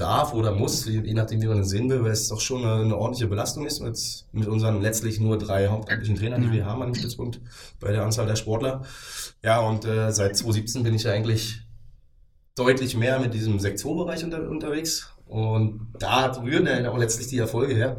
darf 0.00 0.34
oder 0.34 0.52
muss, 0.52 0.84
je 0.86 1.00
je 1.00 1.14
nachdem, 1.14 1.42
wie 1.42 1.46
man 1.46 1.60
es 1.60 1.68
sehen 1.68 1.88
will, 1.90 2.02
weil 2.02 2.12
es 2.12 2.28
doch 2.28 2.40
schon 2.40 2.64
eine, 2.64 2.82
eine 2.82 2.96
ordentliche 2.96 3.28
Belastung 3.28 3.66
ist 3.66 3.80
mit, 3.80 4.26
mit 4.32 4.48
unseren 4.48 4.80
letztlich 4.80 5.20
nur 5.20 5.38
drei 5.38 5.68
hauptamtlichen 5.68 6.16
Trainern, 6.16 6.42
die 6.42 6.52
wir 6.52 6.64
haben 6.64 6.82
an 6.82 6.88
dem 6.88 6.94
Stützpunkt 6.94 7.40
bei 7.78 7.92
der 7.92 8.04
Anzahl 8.04 8.26
der 8.26 8.36
Sportler. 8.36 8.82
Ja, 9.42 9.60
und 9.60 9.84
äh, 9.84 10.10
seit 10.12 10.36
2017 10.36 10.82
bin 10.82 10.94
ich 10.94 11.04
ja 11.04 11.12
eigentlich 11.12 11.62
deutlich 12.54 12.96
mehr 12.96 13.18
mit 13.20 13.34
diesem 13.34 13.58
Sekt 13.58 13.78
2-Bereich 13.78 14.24
unter, 14.24 14.48
unterwegs. 14.48 15.10
Und 15.26 15.92
da 15.98 16.26
rühren 16.42 16.66
ja 16.66 16.90
auch 16.90 16.98
letztlich 16.98 17.28
die 17.28 17.38
Erfolge 17.38 17.74
her, 17.74 17.98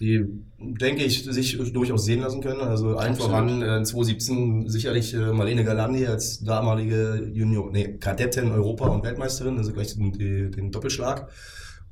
die, 0.00 0.24
denke 0.58 1.04
ich, 1.04 1.24
sich 1.24 1.56
durchaus 1.72 2.04
sehen 2.04 2.20
lassen 2.20 2.40
können. 2.40 2.60
Also 2.60 2.96
allen 2.96 3.14
voran 3.14 3.62
äh, 3.62 3.84
2017 3.84 4.68
sicherlich 4.68 5.14
äh, 5.14 5.32
Marlene 5.32 5.64
Galandi 5.64 6.06
als 6.06 6.40
damalige 6.42 7.30
Junior, 7.32 7.70
nee, 7.70 7.96
Kadettin, 7.98 8.50
Europa- 8.50 8.88
und 8.88 9.04
Weltmeisterin, 9.04 9.56
also 9.56 9.72
gleich 9.72 9.94
den, 9.96 10.50
den 10.50 10.70
Doppelschlag. 10.72 11.28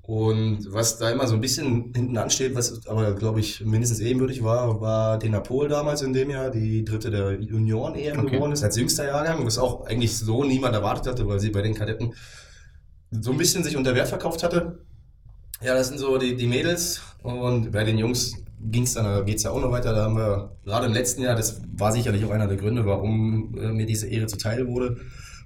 Und 0.02 0.66
was 0.73 0.99
da 0.99 1.11
immer 1.11 1.28
so 1.28 1.35
ein 1.35 1.40
bisschen 1.40 1.92
hinten 1.94 2.18
ansteht, 2.18 2.56
was 2.56 2.88
aber, 2.88 3.14
glaube 3.14 3.38
ich, 3.38 3.64
mindestens 3.64 4.00
ebenbürtig 4.00 4.42
war, 4.42 4.80
war 4.80 5.16
Dena 5.16 5.38
Pohl 5.38 5.68
damals 5.68 6.02
in 6.02 6.12
dem 6.12 6.28
Jahr, 6.28 6.50
die 6.50 6.85
dritte 6.85 7.12
der 7.12 7.40
Junioren-EM 7.40 8.18
Okay. 8.18 8.35
geworden 8.35 8.50
ist, 8.50 8.64
als 8.64 8.76
jüngster 8.76 9.06
Jahrgang, 9.06 9.47
was 9.47 9.59
auch 9.59 9.87
eigentlich 9.87 10.18
so 10.18 10.42
niemand 10.42 10.75
erwartet 10.75 11.06
hatte, 11.06 11.28
weil 11.28 11.38
sie 11.38 11.50
bei 11.50 11.62
den 11.62 11.75
Kadetten 11.75 12.14
so 13.12 13.30
ein 13.30 13.38
bisschen 13.38 13.62
sich 13.62 13.76
unter 13.76 13.94
Wert 13.94 14.09
verkauft 14.09 14.42
hatte. 14.42 14.80
Ja, 15.62 15.75
das 15.75 15.88
sind 15.88 15.99
so 15.99 16.19
die, 16.19 16.35
die 16.35 16.49
Mädels 16.49 17.00
und 17.23 17.71
bei 17.71 17.85
den 17.85 17.97
Jungs 17.97 18.35
ging 18.61 18.83
es 18.83 18.95
dann, 18.95 19.04
da 19.04 19.21
geht 19.21 19.37
es 19.37 19.45
ja 19.45 19.52
auch 19.52 19.61
noch 19.61 19.71
weiter. 19.71 19.95
Da 19.95 20.04
haben 20.04 20.16
wir 20.16 20.57
gerade 20.64 20.87
im 20.87 20.92
letzten 20.92 21.23
Jahr, 21.23 21.37
das 21.37 21.62
war 21.76 21.92
sicherlich 21.92 22.25
auch 22.25 22.31
einer 22.31 22.49
der 22.49 22.57
Gründe, 22.57 22.85
warum 22.85 23.57
äh, 23.57 23.69
mir 23.71 23.87
diese 23.87 24.09
Ehre 24.09 24.26
zuteil 24.26 24.66
wurde, 24.66 24.97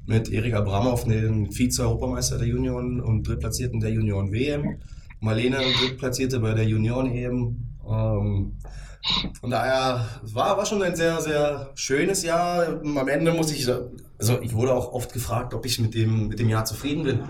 mit 0.06 0.30
Erik 0.30 0.54
Abramov, 0.54 1.04
den 1.04 1.52
Vize-Europameister 1.52 2.38
der 2.38 2.49
Junioren 2.49 3.00
und 3.00 3.28
Drittplatzierten 3.28 3.78
der 3.80 3.90
Junioren-WM. 3.90 4.78
Marlene 5.20 5.58
Drittplatzierte 5.80 6.40
bei 6.40 6.54
der 6.54 6.64
Junioren-EM. 6.64 7.56
Ähm, 7.87 8.52
von 9.40 9.50
daher 9.50 10.08
war, 10.23 10.56
war 10.56 10.64
schon 10.64 10.82
ein 10.82 10.96
sehr, 10.96 11.20
sehr 11.20 11.73
schönes 11.75 12.23
Jahr. 12.23 12.80
Am 12.82 13.08
Ende 13.08 13.32
muss 13.32 13.52
ich, 13.52 13.68
also 14.18 14.40
ich 14.40 14.54
wurde 14.54 14.73
auch 14.73 14.92
oft 14.92 15.12
gefragt, 15.12 15.52
ob 15.52 15.66
ich 15.66 15.78
mit 15.78 15.94
dem, 15.94 16.28
mit 16.28 16.38
dem 16.38 16.49
Jahr 16.49 16.64
zufrieden 16.64 17.04
bin. 17.04 17.20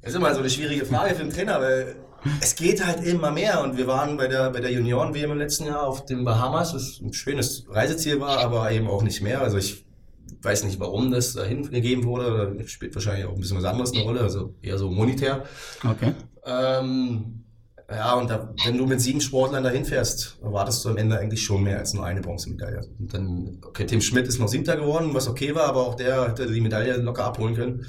Das 0.00 0.12
ist 0.12 0.16
immer 0.16 0.32
so 0.34 0.40
eine 0.40 0.50
schwierige 0.50 0.84
Frage 0.84 1.14
für 1.14 1.22
einen 1.22 1.32
Trainer, 1.32 1.60
weil 1.60 1.96
es 2.40 2.54
geht 2.54 2.84
halt 2.84 3.04
immer 3.04 3.30
mehr. 3.30 3.62
Und 3.62 3.76
wir 3.76 3.86
waren 3.86 4.16
bei 4.16 4.28
der, 4.28 4.50
bei 4.50 4.60
der 4.60 4.72
Junioren-WM 4.72 5.32
im 5.32 5.38
letzten 5.38 5.66
Jahr 5.66 5.86
auf 5.86 6.04
den 6.04 6.24
Bahamas, 6.24 6.74
was 6.74 7.00
ein 7.00 7.12
schönes 7.12 7.66
Reiseziel 7.68 8.20
war, 8.20 8.38
aber 8.38 8.70
eben 8.70 8.88
auch 8.88 9.02
nicht 9.02 9.22
mehr. 9.22 9.40
Also 9.40 9.58
ich 9.58 9.84
weiß 10.42 10.64
nicht, 10.64 10.80
warum 10.80 11.10
das 11.10 11.34
dahin 11.34 11.70
gegeben 11.70 12.04
wurde. 12.04 12.56
Da 12.58 12.66
spielt 12.66 12.94
wahrscheinlich 12.94 13.26
auch 13.26 13.34
ein 13.34 13.40
bisschen 13.40 13.58
was 13.58 13.64
anderes 13.64 13.92
eine 13.92 14.02
Rolle, 14.02 14.20
also 14.20 14.54
eher 14.62 14.78
so 14.78 14.90
monetär. 14.90 15.44
Okay. 15.84 16.14
Ähm, 16.44 17.44
ja, 17.90 18.14
und 18.14 18.30
da, 18.30 18.54
wenn 18.64 18.78
du 18.78 18.86
mit 18.86 19.00
sieben 19.00 19.20
Sportlern 19.20 19.64
dahin 19.64 19.84
fährst, 19.84 20.38
erwartest 20.42 20.84
du 20.84 20.90
am 20.90 20.96
Ende 20.96 21.18
eigentlich 21.18 21.42
schon 21.42 21.62
mehr 21.62 21.78
als 21.78 21.92
nur 21.92 22.04
eine 22.04 22.20
Bronzemedaille. 22.20 22.80
Und 22.98 23.12
dann, 23.12 23.58
okay, 23.62 23.84
Tim 23.84 24.00
Schmidt 24.00 24.26
ist 24.26 24.38
noch 24.38 24.48
siebter 24.48 24.76
geworden, 24.76 25.10
was 25.12 25.28
okay 25.28 25.54
war, 25.54 25.64
aber 25.64 25.86
auch 25.86 25.94
der 25.94 26.28
hätte 26.28 26.50
die 26.50 26.60
Medaille 26.60 26.96
locker 26.96 27.24
abholen 27.24 27.54
können. 27.54 27.86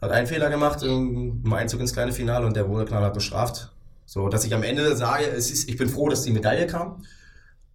Hat 0.00 0.10
einen 0.10 0.26
Fehler 0.26 0.50
gemacht 0.50 0.82
im, 0.82 1.42
im 1.44 1.52
Einzug 1.52 1.80
ins 1.80 1.92
kleine 1.92 2.12
Finale 2.12 2.46
und 2.46 2.56
der 2.56 2.68
wurde 2.68 2.84
knallhart 2.84 3.14
bestraft. 3.14 3.73
So, 4.06 4.28
dass 4.28 4.44
ich 4.44 4.54
am 4.54 4.62
Ende 4.62 4.96
sage, 4.96 5.26
es 5.26 5.50
ist, 5.50 5.68
ich 5.68 5.76
bin 5.76 5.88
froh, 5.88 6.08
dass 6.08 6.22
die 6.22 6.30
Medaille 6.30 6.66
kam. 6.66 7.02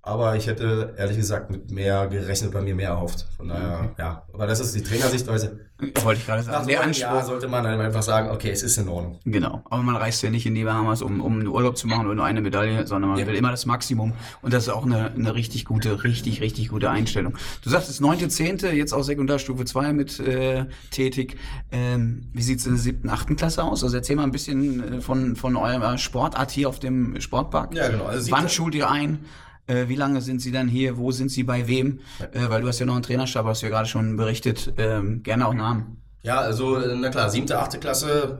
Aber 0.09 0.35
ich 0.35 0.47
hätte 0.47 0.95
ehrlich 0.97 1.17
gesagt 1.17 1.51
mit 1.51 1.69
mehr 1.71 2.07
gerechnet, 2.07 2.51
bei 2.51 2.61
mir 2.61 2.73
mehr 2.73 2.89
erhofft. 2.89 3.27
Von 3.37 3.49
daher, 3.49 3.79
okay. 3.83 3.89
ja. 3.99 4.23
Aber 4.33 4.47
das 4.47 4.59
ist 4.59 4.73
die 4.73 4.81
Trainersichtweise. 4.81 5.59
Wollte 6.03 6.19
ich 6.19 6.25
gerade 6.25 6.43
sagen. 6.43 6.57
Nach 6.57 6.65
der 6.65 6.83
Anspruch 6.83 7.23
sollte 7.23 7.47
man 7.47 7.63
dann 7.63 7.79
einfach 7.79 8.01
sagen, 8.01 8.31
okay, 8.31 8.49
es 8.49 8.63
ist 8.63 8.77
in 8.77 8.89
Ordnung. 8.89 9.19
Genau. 9.23 9.61
Aber 9.69 9.81
man 9.81 9.95
reist 9.95 10.21
ja 10.23 10.29
nicht 10.29 10.45
in 10.45 10.55
die 10.55 10.65
Bahamas, 10.65 11.01
um, 11.01 11.21
um 11.21 11.39
einen 11.39 11.47
Urlaub 11.47 11.77
zu 11.77 11.87
machen 11.87 12.05
oder 12.05 12.15
nur 12.15 12.25
eine 12.25 12.41
Medaille, 12.41 12.85
sondern 12.85 13.11
man 13.11 13.19
ja. 13.19 13.27
will 13.27 13.35
immer 13.35 13.51
das 13.51 13.65
Maximum. 13.65 14.13
Und 14.41 14.53
das 14.53 14.63
ist 14.63 14.69
auch 14.69 14.85
eine, 14.85 15.11
eine 15.11 15.35
richtig 15.35 15.63
gute, 15.63 16.03
richtig, 16.03 16.41
richtig 16.41 16.69
gute 16.69 16.89
Einstellung. 16.89 17.37
Du 17.63 17.69
sagst, 17.69 17.89
es 17.89 18.01
neunte, 18.01 18.27
zehnte, 18.27 18.69
jetzt 18.69 18.93
auch 18.93 19.03
Sekundarstufe 19.03 19.63
2 19.63 19.93
mit 19.93 20.19
äh, 20.19 20.65
tätig. 20.91 21.37
Ähm, 21.71 22.23
wie 22.33 22.41
sieht's 22.41 22.65
in 22.65 22.73
der 22.73 22.81
siebten, 22.81 23.09
achten 23.09 23.35
Klasse 23.35 23.63
aus? 23.63 23.83
Also 23.83 23.95
erzähl 23.95 24.17
mal 24.17 24.23
ein 24.23 24.31
bisschen 24.31 24.95
äh, 24.95 25.01
von, 25.01 25.35
von 25.35 25.55
eurer 25.55 25.97
Sportart 25.97 26.51
hier 26.51 26.67
auf 26.67 26.79
dem 26.79 27.21
Sportpark. 27.21 27.73
Ja, 27.73 27.87
genau. 27.87 28.05
Also 28.05 28.31
Wann 28.31 28.49
schult 28.49 28.75
ihr 28.75 28.89
ein? 28.89 29.19
Äh, 29.69 29.87
wie 29.87 29.95
lange 29.95 30.21
sind 30.21 30.41
Sie 30.41 30.51
dann 30.51 30.67
hier? 30.67 30.97
Wo 30.97 31.11
sind 31.11 31.29
Sie 31.29 31.43
bei 31.43 31.67
wem? 31.67 31.99
Äh, 32.31 32.49
weil 32.49 32.61
du 32.61 32.67
hast 32.67 32.79
ja 32.79 32.85
noch 32.85 32.95
einen 32.95 33.03
Trainerstab, 33.03 33.45
hast 33.45 33.61
du 33.61 33.67
ja 33.67 33.71
gerade 33.71 33.87
schon 33.87 34.17
berichtet. 34.17 34.73
Ähm, 34.77 35.21
gerne 35.21 35.47
auch 35.47 35.53
Namen. 35.53 36.01
Ja, 36.23 36.39
also, 36.39 36.77
äh, 36.77 36.95
na 36.95 37.09
klar, 37.09 37.29
siebte, 37.29 37.59
achte 37.59 37.77
Klasse, 37.77 38.39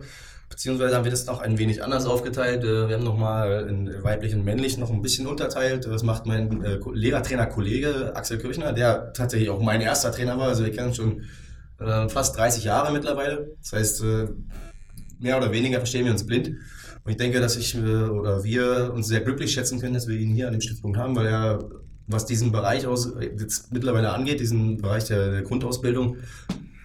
beziehungsweise 0.49 0.95
haben 0.95 1.03
wir 1.03 1.11
das 1.11 1.27
noch 1.27 1.39
ein 1.39 1.59
wenig 1.59 1.83
anders 1.83 2.07
aufgeteilt. 2.07 2.63
Äh, 2.63 2.89
wir 2.89 2.95
haben 2.95 3.03
nochmal 3.03 3.67
in 3.69 4.03
weiblich 4.03 4.33
und 4.33 4.43
männlich 4.43 4.79
noch 4.79 4.89
ein 4.89 5.03
bisschen 5.03 5.27
unterteilt. 5.27 5.85
Das 5.85 6.01
macht 6.01 6.25
mein 6.25 6.63
äh, 6.63 6.79
Lehrertrainer-Kollege 6.91 8.13
Axel 8.15 8.39
Kirchner, 8.39 8.73
der 8.73 9.13
tatsächlich 9.13 9.51
auch 9.51 9.61
mein 9.61 9.81
erster 9.81 10.11
Trainer 10.11 10.39
war. 10.39 10.47
Also 10.47 10.65
wir 10.65 10.71
kennen 10.71 10.95
schon 10.95 11.25
äh, 11.79 12.09
fast 12.09 12.35
30 12.37 12.63
Jahre 12.63 12.91
mittlerweile. 12.91 13.55
Das 13.61 13.73
heißt, 13.73 14.03
äh, 14.03 14.27
mehr 15.19 15.37
oder 15.37 15.51
weniger 15.51 15.77
verstehen 15.77 16.05
wir 16.05 16.11
uns 16.11 16.25
blind. 16.25 16.55
Und 17.03 17.11
ich 17.11 17.17
denke, 17.17 17.39
dass 17.39 17.55
ich 17.55 17.75
äh, 17.75 17.79
oder 17.79 18.43
wir 18.43 18.91
uns 18.93 19.07
sehr 19.07 19.21
glücklich 19.21 19.51
schätzen 19.53 19.79
können, 19.79 19.93
dass 19.93 20.07
wir 20.07 20.17
ihn 20.17 20.33
hier 20.33 20.47
an 20.47 20.53
dem 20.53 20.61
Stützpunkt 20.61 20.97
haben, 20.97 21.15
weil 21.15 21.27
er, 21.27 21.69
was 22.07 22.25
diesen 22.25 22.51
Bereich 22.51 22.87
aus, 22.87 23.13
jetzt 23.19 23.71
mittlerweile 23.71 24.11
angeht, 24.11 24.39
diesen 24.39 24.77
Bereich 24.77 25.05
der, 25.05 25.31
der 25.31 25.41
Grundausbildung, 25.43 26.17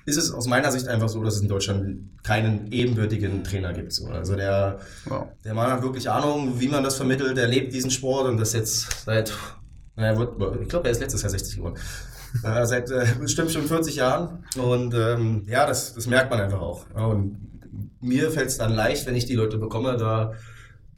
ist 0.06 0.18
es 0.18 0.32
aus 0.32 0.46
meiner 0.46 0.70
Sicht 0.70 0.86
einfach 0.86 1.08
so, 1.08 1.22
dass 1.22 1.36
es 1.36 1.42
in 1.42 1.48
Deutschland 1.48 2.22
keinen 2.22 2.70
ebenbürtigen 2.70 3.42
Trainer 3.42 3.72
gibt. 3.72 3.98
Also 4.10 4.36
der, 4.36 4.78
wow. 5.06 5.26
der 5.44 5.54
Mann 5.54 5.70
hat 5.70 5.82
wirklich 5.82 6.10
Ahnung, 6.10 6.60
wie 6.60 6.68
man 6.68 6.84
das 6.84 6.96
vermittelt, 6.96 7.38
er 7.38 7.48
lebt 7.48 7.72
diesen 7.72 7.90
Sport 7.90 8.28
und 8.28 8.36
das 8.38 8.52
jetzt 8.52 9.04
seit, 9.04 9.32
naja, 9.96 10.12
ich 10.60 10.68
glaube, 10.68 10.86
er 10.86 10.90
ist 10.90 11.00
letztes 11.00 11.22
Jahr 11.22 11.30
60 11.30 11.56
geworden. 11.56 11.76
äh, 12.42 12.66
seit 12.66 12.90
äh, 12.90 13.06
bestimmt 13.20 13.50
schon 13.50 13.64
40 13.64 13.96
Jahren. 13.96 14.44
Und 14.56 14.94
ähm, 14.94 15.44
ja, 15.46 15.66
das, 15.66 15.94
das 15.94 16.06
merkt 16.06 16.30
man 16.30 16.40
einfach 16.40 16.60
auch. 16.60 16.84
Und 16.94 17.53
mir 18.00 18.30
fällt 18.30 18.48
es 18.48 18.58
dann 18.58 18.74
leicht, 18.74 19.06
wenn 19.06 19.16
ich 19.16 19.26
die 19.26 19.34
Leute 19.34 19.58
bekomme, 19.58 19.96
da 19.96 20.32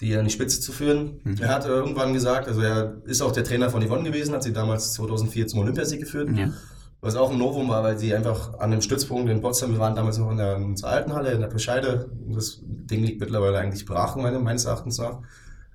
die 0.00 0.14
an 0.16 0.24
die 0.24 0.30
Spitze 0.30 0.60
zu 0.60 0.72
führen. 0.72 1.20
Mhm. 1.24 1.38
Er 1.40 1.48
hat 1.48 1.66
irgendwann 1.66 2.12
gesagt, 2.12 2.48
also 2.48 2.60
er 2.60 2.96
ist 3.04 3.22
auch 3.22 3.32
der 3.32 3.44
Trainer 3.44 3.70
von 3.70 3.86
Yvonne 3.86 4.04
gewesen, 4.04 4.34
hat 4.34 4.42
sie 4.42 4.52
damals 4.52 4.92
2004 4.94 5.46
zum 5.46 5.60
Olympiasieg 5.60 6.00
geführt. 6.00 6.28
Ja. 6.36 6.52
Was 7.00 7.14
auch 7.14 7.30
ein 7.30 7.38
Novum 7.38 7.68
war, 7.68 7.82
weil 7.82 7.98
sie 7.98 8.14
einfach 8.14 8.58
an 8.58 8.70
dem 8.70 8.80
Stützpunkt 8.80 9.30
in 9.30 9.40
Potsdam, 9.40 9.72
wir 9.72 9.78
waren 9.78 9.94
damals 9.94 10.18
noch 10.18 10.30
in 10.30 10.38
der, 10.38 10.56
in 10.56 10.74
der 10.74 10.88
Altenhalle, 10.88 11.32
in 11.32 11.40
der 11.40 11.48
Bescheide. 11.48 12.10
Das 12.28 12.60
Ding 12.62 13.04
liegt 13.04 13.20
mittlerweile 13.20 13.58
eigentlich 13.58 13.84
brach, 13.84 14.16
meines 14.16 14.64
Erachtens 14.64 14.98
nach. 14.98 15.20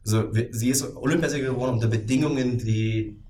Also 0.03 0.31
sie 0.51 0.69
ist 0.69 0.95
Olympiasieger 0.95 1.49
geworden 1.49 1.75
unter 1.75 1.87
Bedingungen, 1.87 2.57
die 2.57 3.20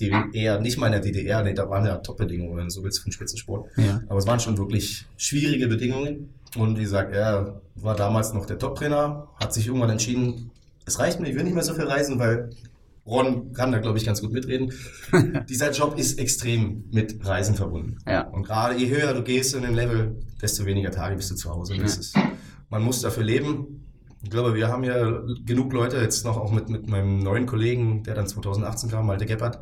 die 0.00 0.12
eher 0.32 0.60
nicht 0.60 0.78
mal 0.78 0.86
in 0.86 0.92
der 0.92 1.00
DDR, 1.00 1.42
nee, 1.42 1.54
da 1.54 1.68
waren 1.68 1.84
ja 1.84 1.98
Top-Bedingungen, 1.98 2.56
wenn 2.56 2.64
du 2.64 2.70
so 2.70 2.82
willst, 2.82 3.00
für 3.00 3.08
den 3.08 3.12
Spitzensport. 3.12 3.68
Ja. 3.76 4.00
Aber 4.08 4.18
es 4.18 4.26
waren 4.26 4.40
schon 4.40 4.58
wirklich 4.58 5.06
schwierige 5.16 5.68
Bedingungen. 5.68 6.30
Und 6.56 6.78
wie 6.78 6.82
gesagt, 6.82 7.14
er 7.14 7.60
war 7.74 7.96
damals 7.96 8.32
noch 8.32 8.46
der 8.46 8.58
Top-Trainer, 8.58 9.28
hat 9.38 9.52
sich 9.52 9.66
irgendwann 9.66 9.90
entschieden, 9.90 10.50
es 10.86 10.98
reicht 10.98 11.20
mir, 11.20 11.28
ich 11.28 11.34
will 11.34 11.44
nicht 11.44 11.54
mehr 11.54 11.64
so 11.64 11.74
viel 11.74 11.84
reisen, 11.84 12.18
weil 12.18 12.50
Ron 13.06 13.52
kann 13.52 13.72
da, 13.72 13.78
glaube 13.78 13.98
ich, 13.98 14.04
ganz 14.04 14.20
gut 14.20 14.32
mitreden. 14.32 14.72
Dieser 15.48 15.70
Job 15.70 15.98
ist 15.98 16.18
extrem 16.18 16.84
mit 16.90 17.24
Reisen 17.24 17.54
verbunden. 17.54 17.98
Ja. 18.06 18.22
Und 18.28 18.44
gerade 18.44 18.76
je 18.76 18.88
höher 18.88 19.12
du 19.14 19.22
gehst 19.22 19.54
in 19.54 19.62
dem 19.62 19.74
Level, 19.74 20.16
desto 20.42 20.64
weniger 20.64 20.90
Tage 20.90 21.16
bist 21.16 21.30
du 21.30 21.36
zu 21.36 21.50
Hause. 21.50 21.76
Ja. 21.76 21.84
Man 22.68 22.82
muss 22.82 23.00
dafür 23.02 23.22
leben. 23.22 23.85
Ich 24.26 24.30
glaube, 24.30 24.56
wir 24.56 24.66
haben 24.66 24.82
ja 24.82 25.22
genug 25.44 25.72
Leute, 25.72 25.98
jetzt 25.98 26.24
noch 26.24 26.36
auch 26.36 26.50
mit, 26.50 26.68
mit 26.68 26.88
meinem 26.88 27.20
neuen 27.20 27.46
Kollegen, 27.46 28.02
der 28.02 28.16
dann 28.16 28.26
2018 28.26 28.90
kam, 28.90 29.06
Malte 29.06 29.24
Geppert, 29.24 29.60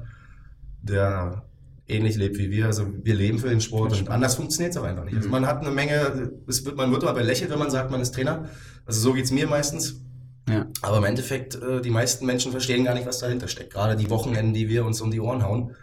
der 0.81 1.43
ähnlich 1.87 2.17
lebt 2.17 2.39
wie 2.39 2.51
wir. 2.51 2.65
Also 2.65 2.87
wir 3.03 3.15
leben 3.15 3.39
für 3.39 3.51
den 3.51 3.61
Sport 3.61 3.93
und 4.01 4.09
anders 4.09 4.37
funktioniert 4.37 4.75
es 4.75 4.81
auch 4.81 4.85
einfach 4.85 5.05
nicht. 5.05 5.17
Also 5.17 5.29
mhm. 5.29 5.33
man 5.33 5.47
hat 5.47 5.61
eine 5.61 5.71
Menge, 5.71 6.33
es 6.49 6.65
wird, 6.65 6.79
man 6.79 6.91
wird 6.91 7.03
immer 7.03 7.13
belächelt, 7.13 7.51
wenn 7.51 7.59
man 7.59 7.71
sagt, 7.71 7.91
man 7.91 8.01
ist 8.01 8.15
Trainer. 8.15 8.49
Also 8.87 9.01
so 9.03 9.13
geht 9.13 9.27
es 9.27 9.33
mir 9.33 9.47
meistens. 9.47 10.01
Ja. 10.49 10.65
Aber 10.81 10.97
im 10.97 11.05
Endeffekt, 11.05 11.57
äh, 11.57 11.83
die 11.83 11.91
meisten 11.91 12.25
Menschen 12.25 12.51
verstehen 12.51 12.87
gar 12.87 12.95
nicht, 12.95 13.07
was 13.07 13.19
dahinter 13.19 13.49
steckt. 13.49 13.75
Gerade 13.75 13.97
die 13.97 14.09
Wochenenden, 14.09 14.55
die 14.55 14.71
wir 14.71 14.87
uns 14.87 15.03
um 15.03 15.11
die 15.11 15.21
Ohren 15.21 15.43
hauen. 15.43 15.77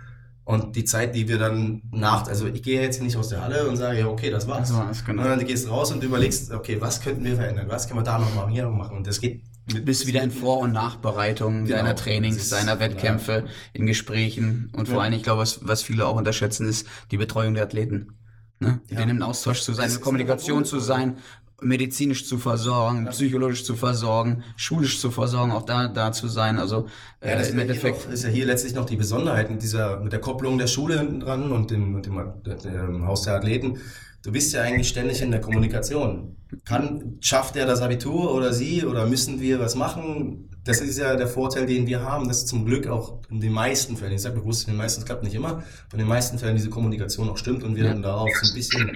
Und 0.51 0.75
die 0.75 0.83
Zeit, 0.83 1.15
die 1.15 1.27
wir 1.27 1.37
dann 1.37 1.81
nach, 1.91 2.27
also 2.27 2.45
ich 2.47 2.61
gehe 2.61 2.81
jetzt 2.81 3.01
nicht 3.01 3.15
aus 3.15 3.29
der 3.29 3.41
Halle 3.41 3.67
und 3.67 3.77
sage, 3.77 3.99
ja, 3.99 4.07
okay, 4.07 4.29
das 4.29 4.47
war's. 4.47 4.69
Das 4.69 4.77
war's 4.77 5.05
genau. 5.05 5.21
Sondern 5.21 5.39
du 5.39 5.45
gehst 5.45 5.69
raus 5.69 5.91
und 5.91 6.03
überlegst, 6.03 6.51
okay, 6.51 6.79
was 6.79 7.01
könnten 7.01 7.23
wir 7.23 7.35
verändern? 7.35 7.67
Was 7.69 7.87
können 7.87 7.99
wir 7.99 8.03
da 8.03 8.19
noch 8.19 8.33
machen, 8.35 8.51
hier 8.51 8.63
noch 8.63 8.75
machen? 8.75 8.97
Und 8.97 9.07
das 9.07 9.21
geht 9.21 9.43
Du 9.67 9.79
bist 9.81 10.07
wieder 10.07 10.21
in 10.21 10.31
Vor- 10.31 10.59
und 10.59 10.71
Nachbereitung 10.71 11.65
genau. 11.65 11.77
deiner 11.77 11.95
Trainings, 11.95 12.49
deiner 12.49 12.79
Wettkämpfe, 12.79 13.43
ja. 13.45 13.51
in 13.73 13.85
Gesprächen 13.85 14.69
und 14.73 14.87
vor 14.87 14.97
ja. 14.97 15.03
allem, 15.03 15.13
ich 15.13 15.23
glaube, 15.23 15.41
was, 15.41 15.65
was 15.65 15.83
viele 15.83 16.07
auch 16.07 16.15
unterschätzen, 16.15 16.67
ist 16.67 16.87
die 17.11 17.17
Betreuung 17.17 17.53
der 17.53 17.63
Athleten. 17.63 18.17
Ne? 18.59 18.81
Ja. 18.89 18.97
Denen 18.97 19.17
im 19.17 19.21
Austausch 19.21 19.61
zu 19.61 19.73
sein, 19.73 19.89
in 19.89 20.01
Kommunikation 20.01 20.65
zu 20.65 20.79
sein, 20.79 21.17
medizinisch 21.61 22.27
zu 22.27 22.37
versorgen, 22.37 23.07
psychologisch 23.11 23.63
zu 23.63 23.75
versorgen, 23.75 24.43
schulisch 24.55 24.99
zu 24.99 25.11
versorgen, 25.11 25.51
auch 25.51 25.63
da, 25.63 25.87
da 25.87 26.11
zu 26.11 26.27
sein. 26.27 26.59
Also 26.59 26.87
ja, 27.23 27.35
das 27.35 27.49
äh, 27.49 27.51
im 27.51 27.59
Endeffekt 27.59 28.11
ist 28.11 28.23
ja 28.23 28.29
hier 28.29 28.45
letztlich 28.45 28.73
noch 28.73 28.85
die 28.85 28.95
Besonderheit 28.95 29.49
mit 29.49 29.61
dieser 29.61 29.99
mit 29.99 30.11
der 30.11 30.19
Kopplung 30.19 30.57
der 30.57 30.67
Schule 30.67 30.97
hinten 30.97 31.19
dran 31.19 31.51
und 31.51 31.71
dem, 31.71 31.95
und 31.95 32.05
dem, 32.05 32.33
dem 32.43 33.05
Haus 33.05 33.21
der 33.23 33.35
Athleten 33.35 33.79
du 34.23 34.31
bist 34.31 34.53
ja 34.53 34.61
eigentlich 34.61 34.89
ständig 34.89 35.21
in 35.21 35.31
der 35.31 35.41
Kommunikation. 35.41 36.37
Kann, 36.65 37.17
schafft 37.21 37.55
er 37.55 37.65
das 37.65 37.81
Abitur 37.81 38.33
oder 38.33 38.53
sie 38.53 38.85
oder 38.85 39.07
müssen 39.07 39.39
wir 39.39 39.59
was 39.59 39.75
machen? 39.75 40.49
Das 40.63 40.79
ist 40.79 40.99
ja 40.99 41.15
der 41.15 41.27
Vorteil, 41.27 41.65
den 41.65 41.87
wir 41.87 42.03
haben, 42.03 42.27
dass 42.27 42.45
zum 42.45 42.65
Glück 42.65 42.85
auch 42.87 43.19
in 43.29 43.39
den 43.39 43.51
meisten 43.51 43.97
Fällen, 43.97 44.13
ich 44.13 44.21
sage 44.21 44.39
bewusst, 44.39 44.67
in 44.67 44.73
den 44.73 44.77
meisten, 44.77 45.01
es 45.01 45.05
klappt 45.05 45.23
nicht 45.23 45.33
immer, 45.33 45.49
aber 45.49 45.93
in 45.93 45.99
den 45.99 46.07
meisten 46.07 46.37
Fällen 46.37 46.55
diese 46.55 46.69
Kommunikation 46.69 47.29
auch 47.29 47.37
stimmt 47.37 47.63
und 47.63 47.75
wir 47.75 47.85
dann 47.85 48.03
darauf 48.03 48.29
so 48.41 48.51
ein 48.51 48.55
bisschen, 48.55 48.89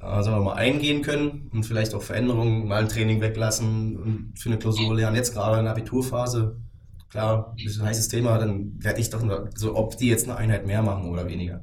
äh, 0.00 0.22
sagen 0.22 0.38
wir 0.38 0.40
mal, 0.40 0.54
eingehen 0.54 1.02
können 1.02 1.48
und 1.52 1.64
vielleicht 1.64 1.94
auch 1.94 2.02
Veränderungen, 2.02 2.66
mal 2.66 2.82
ein 2.82 2.88
Training 2.88 3.20
weglassen 3.20 3.96
und 3.96 4.32
für 4.36 4.48
eine 4.48 4.58
Klausur 4.58 4.96
lernen. 4.96 5.14
Jetzt 5.14 5.32
gerade 5.32 5.58
in 5.58 5.64
der 5.64 5.74
Abiturphase, 5.74 6.56
klar, 7.08 7.54
ein 7.56 7.82
heißes 7.86 8.08
Thema, 8.08 8.38
dann 8.38 8.72
werde 8.82 9.00
ich 9.00 9.10
doch 9.10 9.22
nur, 9.22 9.50
so, 9.54 9.76
ob 9.76 9.96
die 9.98 10.08
jetzt 10.08 10.28
eine 10.28 10.36
Einheit 10.36 10.66
mehr 10.66 10.82
machen 10.82 11.08
oder 11.08 11.28
weniger. 11.28 11.62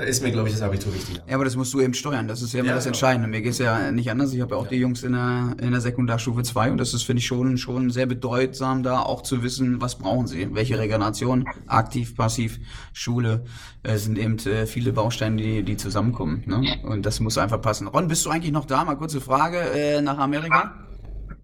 Da 0.00 0.06
ist 0.06 0.22
mir, 0.22 0.30
glaube 0.30 0.48
ich, 0.48 0.54
das 0.54 0.62
Abitur 0.62 0.94
wichtiger. 0.94 1.20
Ja, 1.28 1.34
aber 1.34 1.44
das 1.44 1.56
musst 1.56 1.74
du 1.74 1.80
eben 1.82 1.92
steuern. 1.92 2.26
Das 2.26 2.40
ist 2.40 2.54
ja 2.54 2.60
immer 2.60 2.70
ja, 2.70 2.74
das 2.74 2.84
genau. 2.84 2.94
Entscheidende. 2.94 3.28
Mir 3.28 3.42
geht 3.42 3.52
es 3.52 3.58
ja 3.58 3.92
nicht 3.92 4.10
anders. 4.10 4.32
Ich 4.32 4.40
habe 4.40 4.54
ja 4.54 4.58
auch 4.58 4.64
ja. 4.64 4.70
die 4.70 4.76
Jungs 4.76 5.02
in 5.02 5.12
der, 5.12 5.54
in 5.60 5.72
der 5.72 5.82
Sekundarstufe 5.82 6.42
2 6.42 6.70
und 6.70 6.78
das 6.78 6.94
ist, 6.94 7.02
finde 7.02 7.20
ich, 7.20 7.26
schon, 7.26 7.58
schon 7.58 7.90
sehr 7.90 8.06
bedeutsam, 8.06 8.82
da 8.82 9.00
auch 9.00 9.22
zu 9.22 9.42
wissen, 9.42 9.82
was 9.82 9.98
brauchen 9.98 10.26
sie. 10.26 10.54
Welche 10.54 10.78
Regeneration, 10.78 11.44
aktiv, 11.66 12.16
passiv, 12.16 12.60
Schule, 12.94 13.44
äh, 13.82 13.98
sind 13.98 14.16
eben 14.16 14.38
äh, 14.38 14.64
viele 14.64 14.94
Bausteine, 14.94 15.36
die, 15.36 15.62
die 15.64 15.76
zusammenkommen. 15.76 16.44
Ne? 16.46 16.78
Und 16.82 17.04
das 17.04 17.20
muss 17.20 17.36
einfach 17.36 17.60
passen. 17.60 17.86
Ron, 17.86 18.08
bist 18.08 18.24
du 18.24 18.30
eigentlich 18.30 18.52
noch 18.52 18.64
da? 18.64 18.86
Mal 18.86 18.94
kurze 18.94 19.20
Frage 19.20 19.58
äh, 19.58 20.00
nach 20.00 20.16
Amerika. 20.16 20.89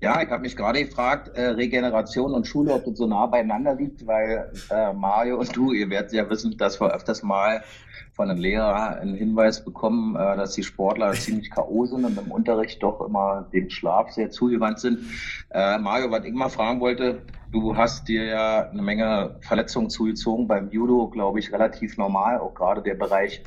Ja, 0.00 0.20
ich 0.22 0.28
habe 0.28 0.42
mich 0.42 0.56
gerade 0.56 0.84
gefragt, 0.84 1.28
äh, 1.36 1.46
Regeneration 1.46 2.34
und 2.34 2.46
Schule, 2.46 2.74
ob 2.74 2.84
das 2.84 2.98
so 2.98 3.06
nah 3.06 3.24
beieinander 3.26 3.74
liegt, 3.74 4.06
weil 4.06 4.52
äh, 4.70 4.92
Mario 4.92 5.38
und 5.38 5.56
du, 5.56 5.72
ihr 5.72 5.88
werdet 5.88 6.12
ja 6.12 6.28
wissen, 6.28 6.56
dass 6.58 6.78
wir 6.80 6.92
öfters 6.92 7.22
mal 7.22 7.62
von 8.12 8.30
einem 8.30 8.38
Lehrer 8.38 8.98
einen 8.98 9.14
Hinweis 9.14 9.64
bekommen, 9.64 10.14
äh, 10.14 10.36
dass 10.36 10.52
die 10.52 10.62
Sportler 10.62 11.12
ziemlich 11.14 11.50
K.O. 11.50 11.86
sind 11.86 12.04
und 12.04 12.18
im 12.18 12.30
Unterricht 12.30 12.82
doch 12.82 13.00
immer 13.00 13.48
dem 13.54 13.70
Schlaf 13.70 14.10
sehr 14.10 14.30
zugewandt 14.30 14.80
sind. 14.80 15.00
Äh, 15.50 15.78
Mario, 15.78 16.10
was 16.10 16.26
ich 16.26 16.34
mal 16.34 16.50
fragen 16.50 16.80
wollte, 16.80 17.22
du 17.50 17.74
hast 17.74 18.06
dir 18.06 18.24
ja 18.24 18.68
eine 18.68 18.82
Menge 18.82 19.36
Verletzungen 19.40 19.88
zugezogen 19.88 20.46
beim 20.46 20.70
Judo, 20.70 21.08
glaube 21.08 21.38
ich, 21.38 21.52
relativ 21.52 21.96
normal, 21.96 22.38
auch 22.38 22.54
gerade 22.54 22.82
der 22.82 22.94
Bereich 22.94 23.42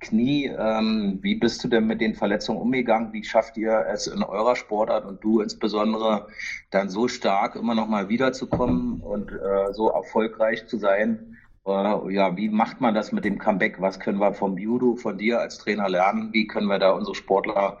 Knie. 0.00 0.46
Ähm, 0.46 1.18
wie 1.22 1.34
bist 1.34 1.62
du 1.62 1.68
denn 1.68 1.86
mit 1.86 2.00
den 2.00 2.14
Verletzungen 2.14 2.60
umgegangen? 2.60 3.12
Wie 3.12 3.24
schafft 3.24 3.56
ihr 3.56 3.86
es 3.92 4.06
in 4.06 4.22
eurer 4.22 4.56
Sportart 4.56 5.04
und 5.04 5.22
du 5.22 5.40
insbesondere 5.40 6.26
dann 6.70 6.88
so 6.88 7.08
stark 7.08 7.56
immer 7.56 7.74
noch 7.74 7.86
mal 7.86 8.08
wiederzukommen 8.08 9.00
und 9.00 9.30
äh, 9.30 9.72
so 9.72 9.90
erfolgreich 9.90 10.66
zu 10.66 10.78
sein? 10.78 11.36
Äh, 11.66 12.12
ja, 12.12 12.36
wie 12.36 12.48
macht 12.48 12.80
man 12.80 12.94
das 12.94 13.12
mit 13.12 13.24
dem 13.24 13.38
Comeback? 13.38 13.80
Was 13.80 14.00
können 14.00 14.18
wir 14.18 14.34
vom 14.34 14.58
Judo, 14.58 14.96
von 14.96 15.18
dir 15.18 15.40
als 15.40 15.58
Trainer 15.58 15.88
lernen? 15.88 16.32
Wie 16.32 16.46
können 16.46 16.66
wir 16.66 16.78
da 16.78 16.92
unsere 16.92 17.14
Sportler 17.14 17.78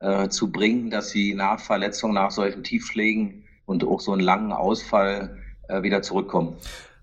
äh, 0.00 0.28
zu 0.28 0.52
bringen, 0.52 0.90
dass 0.90 1.10
sie 1.10 1.34
nach 1.34 1.60
Verletzungen, 1.60 2.14
nach 2.14 2.30
solchen 2.30 2.62
Tiefschlägen 2.62 3.44
und 3.66 3.84
auch 3.84 4.00
so 4.00 4.12
einen 4.12 4.20
langen 4.20 4.52
Ausfall 4.52 5.38
äh, 5.68 5.82
wieder 5.82 6.02
zurückkommen? 6.02 6.56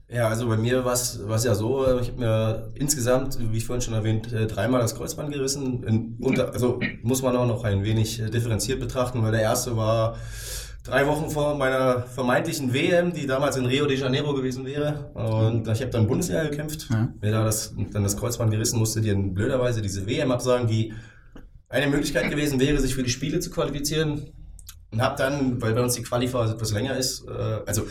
Ja, 0.10 0.30
also 0.30 0.48
bei 0.48 0.56
mir 0.56 0.86
war 0.86 0.94
es 0.94 1.44
ja 1.44 1.54
so, 1.54 1.86
äh, 1.86 2.00
ich 2.00 2.10
habe 2.10 2.20
mir 2.20 2.72
insgesamt, 2.76 3.38
wie 3.52 3.58
ich 3.58 3.66
vorhin 3.66 3.82
schon 3.82 3.94
erwähnt, 3.94 4.32
äh, 4.32 4.48
dreimal 4.48 4.80
das 4.80 4.96
Kreuzband 4.96 5.34
gerissen. 5.34 5.84
In, 5.84 6.18
unter, 6.22 6.54
also 6.54 6.80
muss 7.04 7.22
man 7.22 7.36
auch 7.36 7.46
noch 7.46 7.66
ein 7.66 7.84
wenig 7.84 8.22
differenziert 8.32 8.80
betrachten, 8.80 9.22
weil 9.22 9.32
der 9.32 9.42
erste 9.42 9.76
war 9.76 10.16
drei 10.86 11.06
Wochen 11.08 11.30
vor 11.30 11.58
meiner 11.58 12.04
vermeintlichen 12.04 12.74
WM, 12.74 13.12
die 13.12 13.28
damals 13.28 13.58
in 13.58 13.66
Rio 13.66 13.86
de 13.86 13.98
Janeiro 13.98 14.34
gewesen 14.34 14.66
wäre. 14.66 15.12
Und 15.14 15.68
ich 15.68 15.82
habe 15.82 15.92
dann 15.92 16.08
Bundesliga 16.08 16.44
gekämpft. 16.44 16.88
Ja. 16.90 17.10
Mir 17.22 17.32
da 17.32 17.44
das, 17.44 17.76
dann 17.92 18.04
das 18.04 18.16
Kreuzband 18.16 18.52
gerissen, 18.52 18.80
musste 18.80 19.02
dir 19.02 19.16
blöderweise 19.16 19.82
diese 19.82 20.08
WM 20.08 20.32
absagen, 20.32 20.68
die 20.68 20.94
eine 21.68 21.88
Möglichkeit 21.88 22.30
gewesen 22.30 22.62
wäre, 22.62 22.80
sich 22.80 22.96
für 22.96 23.04
die 23.04 23.10
Spiele 23.10 23.42
zu 23.42 23.50
qualifizieren. 23.50 24.32
Und 24.90 25.02
habe 25.02 25.18
dann, 25.18 25.62
weil 25.62 25.74
bei 25.74 25.84
uns 25.84 25.96
die 25.96 26.04
Qualiphase 26.04 26.54
etwas 26.54 26.72
länger 26.72 26.96
ist, 26.96 27.28
äh, 27.28 27.60
also 27.66 27.86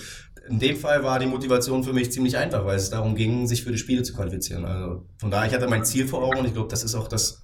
in 0.48 0.58
dem 0.58 0.76
Fall 0.76 1.02
war 1.02 1.18
die 1.18 1.26
Motivation 1.26 1.84
für 1.84 1.92
mich 1.92 2.12
ziemlich 2.12 2.36
einfach, 2.36 2.64
weil 2.64 2.76
es 2.76 2.90
darum 2.90 3.14
ging, 3.14 3.46
sich 3.46 3.62
für 3.62 3.72
die 3.72 3.78
Spiele 3.78 4.02
zu 4.02 4.14
qualifizieren. 4.14 4.64
Also 4.64 5.06
von 5.18 5.30
daher, 5.30 5.48
ich 5.48 5.54
hatte 5.54 5.68
mein 5.68 5.84
Ziel 5.84 6.06
vor 6.06 6.22
Augen 6.22 6.38
und 6.38 6.46
ich 6.46 6.54
glaube, 6.54 6.68
das 6.68 6.84
ist 6.84 6.94
auch 6.94 7.08
das, 7.08 7.42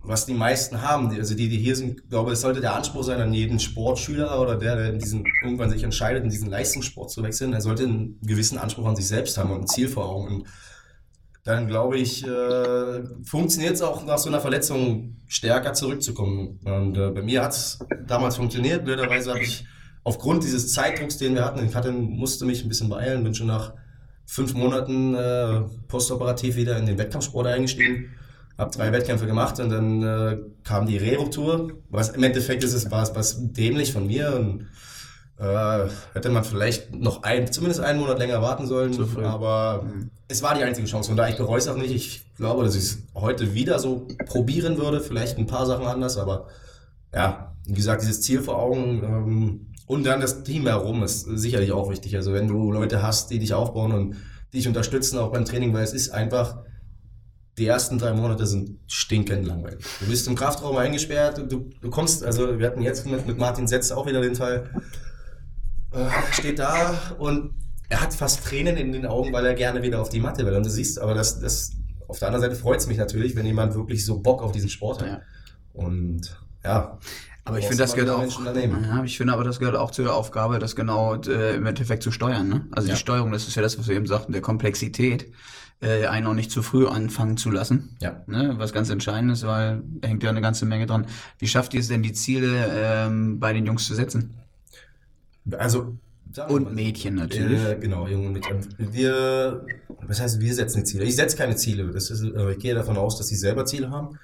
was 0.00 0.26
die 0.26 0.34
meisten 0.34 0.82
haben. 0.82 1.10
Also 1.10 1.34
die, 1.34 1.48
die 1.48 1.58
hier 1.58 1.76
sind, 1.76 2.00
ich 2.00 2.08
glaube, 2.08 2.32
es 2.32 2.40
sollte 2.40 2.60
der 2.60 2.74
Anspruch 2.74 3.04
sein 3.04 3.20
an 3.20 3.32
jeden 3.32 3.58
Sportschüler 3.58 4.40
oder 4.40 4.56
der, 4.56 4.76
der 4.76 4.92
in 4.92 4.98
diesen, 4.98 5.24
irgendwann 5.42 5.70
sich 5.70 5.82
entscheidet, 5.82 6.24
in 6.24 6.30
diesen 6.30 6.50
Leistungssport 6.50 7.10
zu 7.10 7.22
wechseln, 7.22 7.52
er 7.52 7.60
sollte 7.60 7.84
einen 7.84 8.20
gewissen 8.22 8.58
Anspruch 8.58 8.86
an 8.86 8.96
sich 8.96 9.06
selbst 9.06 9.36
haben 9.38 9.50
und 9.50 9.62
ein 9.62 9.66
Ziel 9.66 9.88
vor 9.88 10.08
Augen. 10.08 10.28
Und 10.28 10.46
dann 11.44 11.68
glaube 11.68 11.96
ich, 11.96 12.26
äh, 12.26 13.04
funktioniert 13.24 13.74
es 13.74 13.82
auch 13.82 14.04
nach 14.04 14.18
so 14.18 14.28
einer 14.28 14.40
Verletzung 14.40 15.16
stärker 15.28 15.74
zurückzukommen. 15.74 16.60
Und 16.64 16.96
äh, 16.96 17.10
bei 17.10 17.22
mir 17.22 17.42
hat 17.42 17.52
es 17.52 17.78
damals 18.06 18.36
funktioniert. 18.36 18.84
Blöderweise 18.84 19.30
habe 19.30 19.42
ich 19.42 19.64
aufgrund 20.06 20.44
dieses 20.44 20.72
Zeitdrucks, 20.72 21.18
den 21.18 21.34
wir 21.34 21.44
hatten, 21.44 21.66
ich 21.66 21.74
hatte, 21.74 21.90
musste 21.90 22.44
mich 22.44 22.62
ein 22.64 22.68
bisschen 22.68 22.88
beeilen, 22.88 23.24
bin 23.24 23.34
schon 23.34 23.48
nach 23.48 23.72
fünf 24.24 24.54
Monaten 24.54 25.14
äh, 25.16 25.62
postoperativ 25.88 26.54
wieder 26.54 26.78
in 26.78 26.86
den 26.86 26.96
Wettkampfsport 26.96 27.48
eingestiegen, 27.48 28.10
habe 28.56 28.70
drei 28.70 28.92
Wettkämpfe 28.92 29.26
gemacht 29.26 29.58
und 29.58 29.68
dann 29.68 30.02
äh, 30.04 30.38
kam 30.62 30.86
die 30.86 30.96
Reruptur, 30.96 31.72
was 31.90 32.10
im 32.10 32.22
Endeffekt 32.22 32.62
ist 32.62 32.72
es 32.72 32.88
war 32.88 33.04
was 33.16 33.52
dämlich 33.52 33.92
von 33.92 34.06
mir 34.06 34.32
und 34.36 34.68
äh, 35.44 35.88
hätte 36.14 36.28
man 36.30 36.44
vielleicht 36.44 36.94
noch 36.94 37.24
ein, 37.24 37.50
zumindest 37.50 37.80
einen 37.80 37.98
Monat 37.98 38.20
länger 38.20 38.40
warten 38.40 38.66
sollen, 38.68 38.96
aber 39.24 39.82
Mhm. 39.82 40.10
es 40.28 40.40
war 40.40 40.54
die 40.54 40.62
einzige 40.62 40.86
Chance. 40.86 41.08
Von 41.08 41.16
daher, 41.16 41.32
ich 41.32 41.36
bereue 41.38 41.58
es 41.58 41.66
auch 41.66 41.76
nicht. 41.76 41.92
Ich 41.92 42.24
glaube, 42.36 42.62
dass 42.62 42.76
ich 42.76 42.82
es 42.84 42.98
heute 43.16 43.54
wieder 43.54 43.80
so 43.80 44.06
probieren 44.24 44.78
würde. 44.78 45.00
Vielleicht 45.00 45.36
ein 45.36 45.46
paar 45.48 45.66
Sachen 45.66 45.84
anders, 45.86 46.16
aber 46.16 46.46
ja, 47.12 47.52
wie 47.66 47.74
gesagt, 47.74 48.02
dieses 48.02 48.22
Ziel 48.22 48.40
vor 48.40 48.56
Augen 48.58 49.02
ähm, 49.04 49.65
und 49.86 50.04
dann 50.04 50.20
das 50.20 50.42
Team 50.42 50.66
herum 50.66 51.02
ist 51.02 51.22
sicherlich 51.22 51.72
auch 51.72 51.90
wichtig. 51.90 52.16
Also 52.16 52.32
wenn 52.32 52.48
du 52.48 52.72
Leute 52.72 53.02
hast, 53.02 53.30
die 53.30 53.38
dich 53.38 53.54
aufbauen 53.54 53.92
und 53.92 54.16
die 54.52 54.58
dich 54.58 54.68
unterstützen, 54.68 55.18
auch 55.18 55.32
beim 55.32 55.44
Training, 55.44 55.72
weil 55.72 55.84
es 55.84 55.92
ist 55.92 56.10
einfach, 56.10 56.64
die 57.56 57.66
ersten 57.66 57.98
drei 57.98 58.12
Monate 58.12 58.46
sind 58.46 58.78
stinkend 58.86 59.46
langweilig. 59.46 59.84
Du 60.00 60.06
bist 60.06 60.26
im 60.26 60.34
Kraftraum 60.34 60.76
eingesperrt, 60.76 61.38
du, 61.50 61.70
du 61.80 61.90
kommst, 61.90 62.24
also 62.24 62.58
wir 62.58 62.66
hatten 62.66 62.82
jetzt 62.82 63.06
mit, 63.06 63.26
mit 63.26 63.38
Martin 63.38 63.66
Setz 63.66 63.90
auch 63.92 64.06
wieder 64.06 64.20
den 64.20 64.34
Fall, 64.34 64.70
äh, 65.92 66.32
steht 66.32 66.58
da 66.58 67.14
und 67.18 67.54
er 67.88 68.00
hat 68.00 68.12
fast 68.12 68.44
Tränen 68.44 68.76
in 68.76 68.92
den 68.92 69.06
Augen, 69.06 69.32
weil 69.32 69.46
er 69.46 69.54
gerne 69.54 69.82
wieder 69.82 70.00
auf 70.00 70.08
die 70.08 70.20
Matte 70.20 70.44
will. 70.44 70.54
Und 70.54 70.66
du 70.66 70.70
siehst, 70.70 71.00
aber 71.00 71.14
das, 71.14 71.38
das 71.40 71.72
auf 72.08 72.18
der 72.18 72.28
anderen 72.28 72.50
Seite 72.50 72.60
freut 72.60 72.80
es 72.80 72.88
mich 72.88 72.98
natürlich, 72.98 73.36
wenn 73.36 73.46
jemand 73.46 73.74
wirklich 73.74 74.04
so 74.04 74.18
Bock 74.20 74.42
auf 74.42 74.52
diesen 74.52 74.68
Sport 74.68 75.02
hat. 75.02 75.08
Ja. 75.08 75.20
Und 75.72 76.36
ja. 76.64 76.98
Aber 77.46 77.58
ich 77.58 77.66
finde, 77.66 77.82
das 77.82 77.94
gehört 77.94 78.10
auch. 78.10 78.44
Ja, 78.44 79.04
ich 79.04 79.16
finde 79.16 79.32
aber, 79.32 79.44
das 79.44 79.58
gehört 79.60 79.76
auch 79.76 79.92
zur 79.92 80.12
Aufgabe, 80.12 80.58
das 80.58 80.74
genau 80.76 81.14
äh, 81.14 81.56
im 81.56 81.64
Endeffekt 81.64 82.02
zu 82.02 82.10
steuern. 82.10 82.48
Ne? 82.48 82.66
Also 82.72 82.88
Ja. 82.88 82.94
die 82.94 83.00
Steuerung, 83.00 83.32
das 83.32 83.46
ist 83.48 83.54
ja 83.54 83.62
das, 83.62 83.78
was 83.78 83.86
wir 83.88 83.94
eben 83.96 84.06
sagten, 84.06 84.32
der 84.32 84.42
Komplexität, 84.42 85.32
äh, 85.80 86.06
einen 86.06 86.26
auch 86.26 86.34
nicht 86.34 86.50
zu 86.50 86.62
früh 86.62 86.86
anfangen 86.86 87.36
zu 87.36 87.50
lassen. 87.50 87.96
Ja. 88.00 88.22
Ne? 88.26 88.54
Was 88.56 88.72
ganz 88.72 88.90
entscheidend 88.90 89.30
ist, 89.32 89.46
weil 89.46 89.82
hängt 90.02 90.22
ja 90.24 90.30
eine 90.30 90.40
ganze 90.40 90.66
Menge 90.66 90.86
dran. 90.86 91.06
Wie 91.38 91.46
schafft 91.46 91.72
ihr 91.74 91.80
es 91.80 91.88
denn, 91.88 92.02
die 92.02 92.12
Ziele 92.12 92.66
ähm, 92.74 93.38
bei 93.38 93.52
den 93.52 93.64
Jungs 93.64 93.86
zu 93.86 93.94
setzen? 93.94 94.34
Also 95.56 95.96
Und 96.48 96.74
Mädchen 96.74 97.14
natürlich. 97.14 97.62
Äh, 97.62 97.76
genau, 97.76 98.08
Junge 98.08 98.30
mit. 98.30 98.44
Wir, 98.78 99.64
was 100.06 100.20
heißt, 100.20 100.40
wir 100.40 100.52
setzen 100.54 100.78
die 100.78 100.84
Ziele? 100.84 101.04
Ich 101.04 101.14
setze 101.14 101.36
keine 101.36 101.54
Ziele. 101.54 101.86
Das 101.92 102.10
ist, 102.10 102.22
äh, 102.24 102.52
ich 102.52 102.58
gehe 102.58 102.74
davon 102.74 102.96
aus, 102.96 103.16
dass 103.18 103.28
sie 103.28 103.36
selber 103.36 103.64
Ziele 103.66 103.90
haben. 103.90 104.18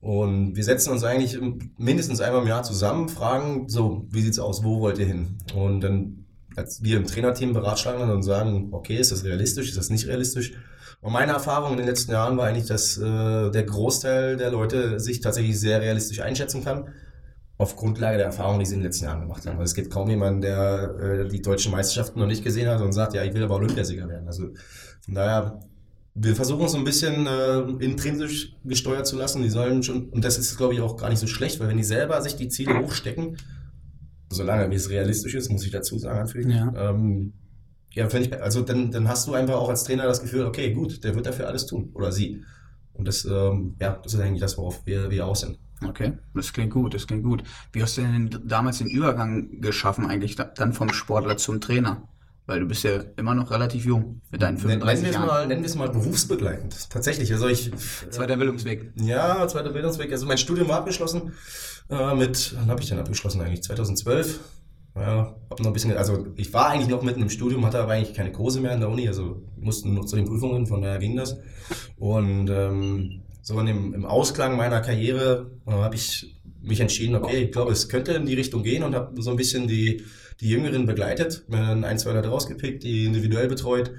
Und 0.00 0.56
wir 0.56 0.64
setzen 0.64 0.92
uns 0.92 1.04
eigentlich 1.04 1.38
mindestens 1.76 2.20
einmal 2.20 2.42
im 2.42 2.48
Jahr 2.48 2.62
zusammen, 2.62 3.08
fragen, 3.08 3.68
so, 3.68 4.06
wie 4.10 4.22
sieht's 4.22 4.38
aus, 4.38 4.64
wo 4.64 4.80
wollt 4.80 4.98
ihr 4.98 5.06
hin? 5.06 5.36
Und 5.54 5.82
dann, 5.82 6.24
als 6.56 6.82
wir 6.82 6.96
im 6.96 7.06
Trainerteam 7.06 7.52
beratschlagen 7.52 8.10
und 8.10 8.22
sagen, 8.22 8.68
okay, 8.72 8.96
ist 8.96 9.12
das 9.12 9.24
realistisch, 9.24 9.68
ist 9.68 9.78
das 9.78 9.90
nicht 9.90 10.06
realistisch? 10.06 10.52
Und 11.02 11.12
meine 11.12 11.32
Erfahrung 11.32 11.72
in 11.72 11.78
den 11.78 11.86
letzten 11.86 12.12
Jahren 12.12 12.36
war 12.36 12.46
eigentlich, 12.46 12.66
dass 12.66 12.96
äh, 12.96 13.50
der 13.50 13.62
Großteil 13.62 14.36
der 14.36 14.50
Leute 14.50 15.00
sich 15.00 15.20
tatsächlich 15.20 15.58
sehr 15.60 15.80
realistisch 15.80 16.20
einschätzen 16.20 16.64
kann 16.64 16.90
auf 17.60 17.76
Grundlage 17.76 18.16
der 18.16 18.26
Erfahrung, 18.26 18.58
die 18.58 18.64
sie 18.64 18.74
in 18.74 18.80
den 18.80 18.86
letzten 18.86 19.04
Jahren 19.04 19.20
gemacht 19.20 19.44
haben. 19.44 19.58
Also 19.58 19.64
es 19.64 19.74
gibt 19.74 19.90
kaum 19.90 20.08
jemanden, 20.08 20.40
der 20.40 20.94
äh, 20.98 21.28
die 21.28 21.42
deutschen 21.42 21.72
Meisterschaften 21.72 22.18
noch 22.18 22.26
nicht 22.26 22.42
gesehen 22.42 22.68
hat 22.68 22.80
und 22.80 22.92
sagt, 22.92 23.12
ja, 23.12 23.22
ich 23.22 23.34
will 23.34 23.44
aber 23.44 23.56
Olympiasieger 23.56 24.08
werden. 24.08 24.26
Also 24.26 24.48
von 25.04 25.14
daher, 25.14 25.60
wir 26.14 26.34
versuchen 26.34 26.64
es 26.64 26.72
so 26.72 26.78
ein 26.78 26.84
bisschen 26.84 27.26
äh, 27.26 27.60
intrinsisch 27.84 28.56
gesteuert 28.64 29.06
zu 29.06 29.16
lassen. 29.16 29.42
Die 29.42 29.50
sollen 29.50 29.82
schon, 29.82 30.08
und 30.10 30.24
das 30.24 30.38
ist, 30.38 30.56
glaube 30.56 30.74
ich, 30.74 30.80
auch 30.80 30.96
gar 30.96 31.08
nicht 31.08 31.20
so 31.20 31.26
schlecht, 31.26 31.60
weil 31.60 31.68
wenn 31.68 31.76
die 31.76 31.84
selber 31.84 32.20
sich 32.22 32.36
die 32.36 32.48
Ziele 32.48 32.78
hochstecken, 32.80 33.36
solange 34.30 34.70
wie 34.70 34.74
es 34.74 34.90
realistisch 34.90 35.34
ist, 35.34 35.50
muss 35.50 35.64
ich 35.64 35.70
dazu 35.70 35.98
sagen, 35.98 36.18
natürlich. 36.18 36.54
Ja. 36.54 36.90
Ähm, 36.90 37.32
ja, 37.92 38.06
ich, 38.12 38.40
also 38.40 38.62
dann, 38.62 38.90
dann 38.90 39.08
hast 39.08 39.26
du 39.26 39.34
einfach 39.34 39.54
auch 39.54 39.68
als 39.68 39.84
Trainer 39.84 40.04
das 40.04 40.20
Gefühl, 40.20 40.44
okay, 40.44 40.72
gut, 40.72 41.02
der 41.02 41.14
wird 41.14 41.26
dafür 41.26 41.48
alles 41.48 41.66
tun. 41.66 41.90
Oder 41.94 42.12
sie. 42.12 42.44
Und 42.92 43.08
das, 43.08 43.24
ähm, 43.24 43.76
ja, 43.80 43.98
das 44.02 44.14
ist 44.14 44.20
eigentlich 44.20 44.40
das, 44.40 44.58
worauf 44.58 44.86
wir, 44.86 45.10
wir 45.10 45.26
aus 45.26 45.40
sind. 45.40 45.58
Okay, 45.86 46.12
das 46.34 46.52
klingt 46.52 46.72
gut, 46.72 46.92
das 46.92 47.06
klingt 47.06 47.24
gut. 47.24 47.42
Wie 47.72 47.82
hast 47.82 47.96
du 47.96 48.02
denn 48.02 48.30
damals 48.44 48.78
den 48.78 48.88
Übergang 48.88 49.60
geschaffen, 49.60 50.06
eigentlich 50.06 50.36
da, 50.36 50.44
dann 50.44 50.72
vom 50.72 50.92
Sportler 50.92 51.38
zum 51.38 51.60
Trainer? 51.60 52.06
Weil 52.50 52.58
du 52.58 52.66
bist 52.66 52.82
ja 52.82 53.04
immer 53.16 53.32
noch 53.36 53.52
relativ 53.52 53.84
jung 53.84 54.22
mit 54.32 54.42
deinen 54.42 54.56
Nennen 54.56 54.80
35 54.80 55.04
wir 55.04 55.10
es 55.10 55.14
Jahren. 55.14 55.26
mal, 55.28 55.46
nennen 55.46 55.62
wir 55.62 55.68
es 55.68 55.76
mal 55.76 55.88
berufsbegleitend. 55.88 56.90
Tatsächlich. 56.90 57.32
Also 57.32 57.46
ich. 57.46 57.70
Zweiter 58.10 58.36
Bildungsweg. 58.36 58.90
Ja, 58.96 59.46
zweiter 59.46 59.70
Bildungsweg. 59.70 60.10
Also 60.10 60.26
mein 60.26 60.36
Studium 60.36 60.66
war 60.66 60.78
abgeschlossen. 60.78 61.32
Äh, 61.88 62.16
mit, 62.16 62.56
wann 62.58 62.68
habe 62.68 62.80
ich 62.82 62.88
denn 62.88 62.98
abgeschlossen 62.98 63.40
eigentlich? 63.40 63.62
2012. 63.62 64.40
Ja, 64.96 65.36
hab 65.48 65.60
noch 65.60 65.68
ein 65.68 65.72
bisschen, 65.72 65.96
also 65.96 66.26
ich 66.34 66.52
war 66.52 66.70
eigentlich 66.70 66.88
noch 66.88 67.04
mitten 67.04 67.22
im 67.22 67.30
Studium, 67.30 67.64
hatte 67.64 67.78
aber 67.78 67.92
eigentlich 67.92 68.16
keine 68.16 68.32
Kurse 68.32 68.60
mehr 68.60 68.72
in 68.72 68.80
der 68.80 68.88
Uni, 68.88 69.06
also 69.06 69.44
mussten 69.56 69.94
noch 69.94 70.06
zu 70.06 70.16
den 70.16 70.24
Prüfungen, 70.24 70.66
von 70.66 70.82
daher 70.82 70.98
ging 70.98 71.14
das. 71.14 71.38
Und 71.98 72.50
ähm, 72.50 73.22
so 73.42 73.60
in 73.60 73.66
dem, 73.66 73.94
im 73.94 74.04
Ausklang 74.04 74.56
meiner 74.56 74.80
Karriere 74.80 75.52
äh, 75.68 75.70
habe 75.70 75.94
ich 75.94 76.36
mich 76.60 76.80
entschieden, 76.80 77.14
okay, 77.14 77.44
ich 77.44 77.52
glaube, 77.52 77.70
es 77.70 77.88
könnte 77.88 78.14
in 78.14 78.26
die 78.26 78.34
Richtung 78.34 78.64
gehen 78.64 78.82
und 78.82 78.96
habe 78.96 79.22
so 79.22 79.30
ein 79.30 79.36
bisschen 79.36 79.68
die, 79.68 80.02
die 80.40 80.48
Jüngeren 80.48 80.86
begleitet, 80.86 81.44
mir 81.48 81.58
dann 81.58 81.84
ein, 81.84 81.98
zwei 81.98 82.12
Leute 82.12 82.28
rausgepickt, 82.28 82.82
die 82.82 83.04
individuell 83.04 83.48
betreut 83.48 83.92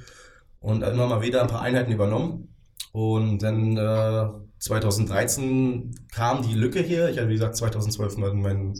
und 0.60 0.84
immer 0.84 1.08
mal 1.08 1.22
wieder 1.22 1.42
ein 1.42 1.48
paar 1.48 1.62
Einheiten 1.62 1.92
übernommen. 1.92 2.48
Und 2.94 3.42
dann 3.42 3.78
äh, 3.78 4.28
2013 4.60 5.96
kam 6.14 6.42
die 6.44 6.54
Lücke 6.54 6.82
hier. 6.82 7.10
Ich 7.10 7.18
hatte, 7.18 7.30
wie 7.30 7.34
gesagt, 7.34 7.56
2012 7.56 8.18
mein, 8.18 8.42
mein, 8.42 8.74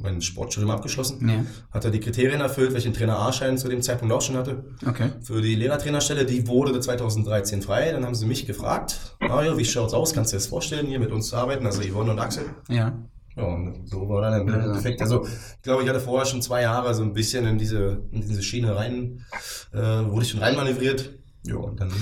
mein 0.00 0.22
Sportstudium 0.22 0.70
abgeschlossen. 0.70 1.28
Ja, 1.28 1.44
Hatte 1.70 1.90
die 1.90 2.00
Kriterien 2.00 2.40
erfüllt, 2.40 2.72
welchen 2.72 2.92
Trainer 2.94 3.18
A-Schein 3.18 3.58
zu 3.58 3.68
dem 3.68 3.82
Zeitpunkt 3.82 4.12
auch 4.14 4.22
schon 4.22 4.36
hatte. 4.36 4.64
okay. 4.86 5.10
Für 5.20 5.40
die 5.42 5.54
Lehrertrainerstelle, 5.54 6.24
die 6.24 6.46
wurde 6.48 6.80
2013 6.80 7.62
frei. 7.62 7.92
Dann 7.92 8.04
haben 8.04 8.14
sie 8.14 8.26
mich 8.26 8.46
gefragt, 8.46 9.16
Mario, 9.20 9.58
wie 9.58 9.64
schaut's 9.64 9.94
aus? 9.94 10.14
Kannst 10.14 10.32
du 10.32 10.36
dir 10.36 10.38
das 10.40 10.46
vorstellen, 10.48 10.86
hier 10.86 10.98
mit 10.98 11.12
uns 11.12 11.28
zu 11.28 11.36
arbeiten? 11.36 11.66
Also 11.66 11.82
Yvonne 11.82 12.12
und 12.12 12.18
Axel. 12.18 12.44
Ja. 12.68 12.98
Ja, 13.38 13.44
und 13.44 13.88
so 13.88 14.08
war 14.08 14.20
dann 14.22 14.40
im 14.42 14.48
Ja. 14.48 14.58
Endeffekt. 14.64 15.00
Also, 15.00 15.24
ich 15.24 15.62
glaube, 15.62 15.82
ich 15.84 15.88
hatte 15.88 16.00
vorher 16.00 16.26
schon 16.26 16.42
zwei 16.42 16.62
Jahre 16.62 16.92
so 16.94 17.02
ein 17.04 17.12
bisschen 17.12 17.46
in 17.46 17.56
diese, 17.56 18.02
in 18.10 18.20
diese 18.22 18.42
Schiene 18.42 18.74
rein, 18.74 19.24
äh, 19.72 19.78
wurde 19.78 20.24
ich 20.24 20.30
schon 20.30 20.40
reinmanövriert. 20.40 21.10
Ja, 21.46 21.56
und 21.56 21.80
dann 21.80 21.92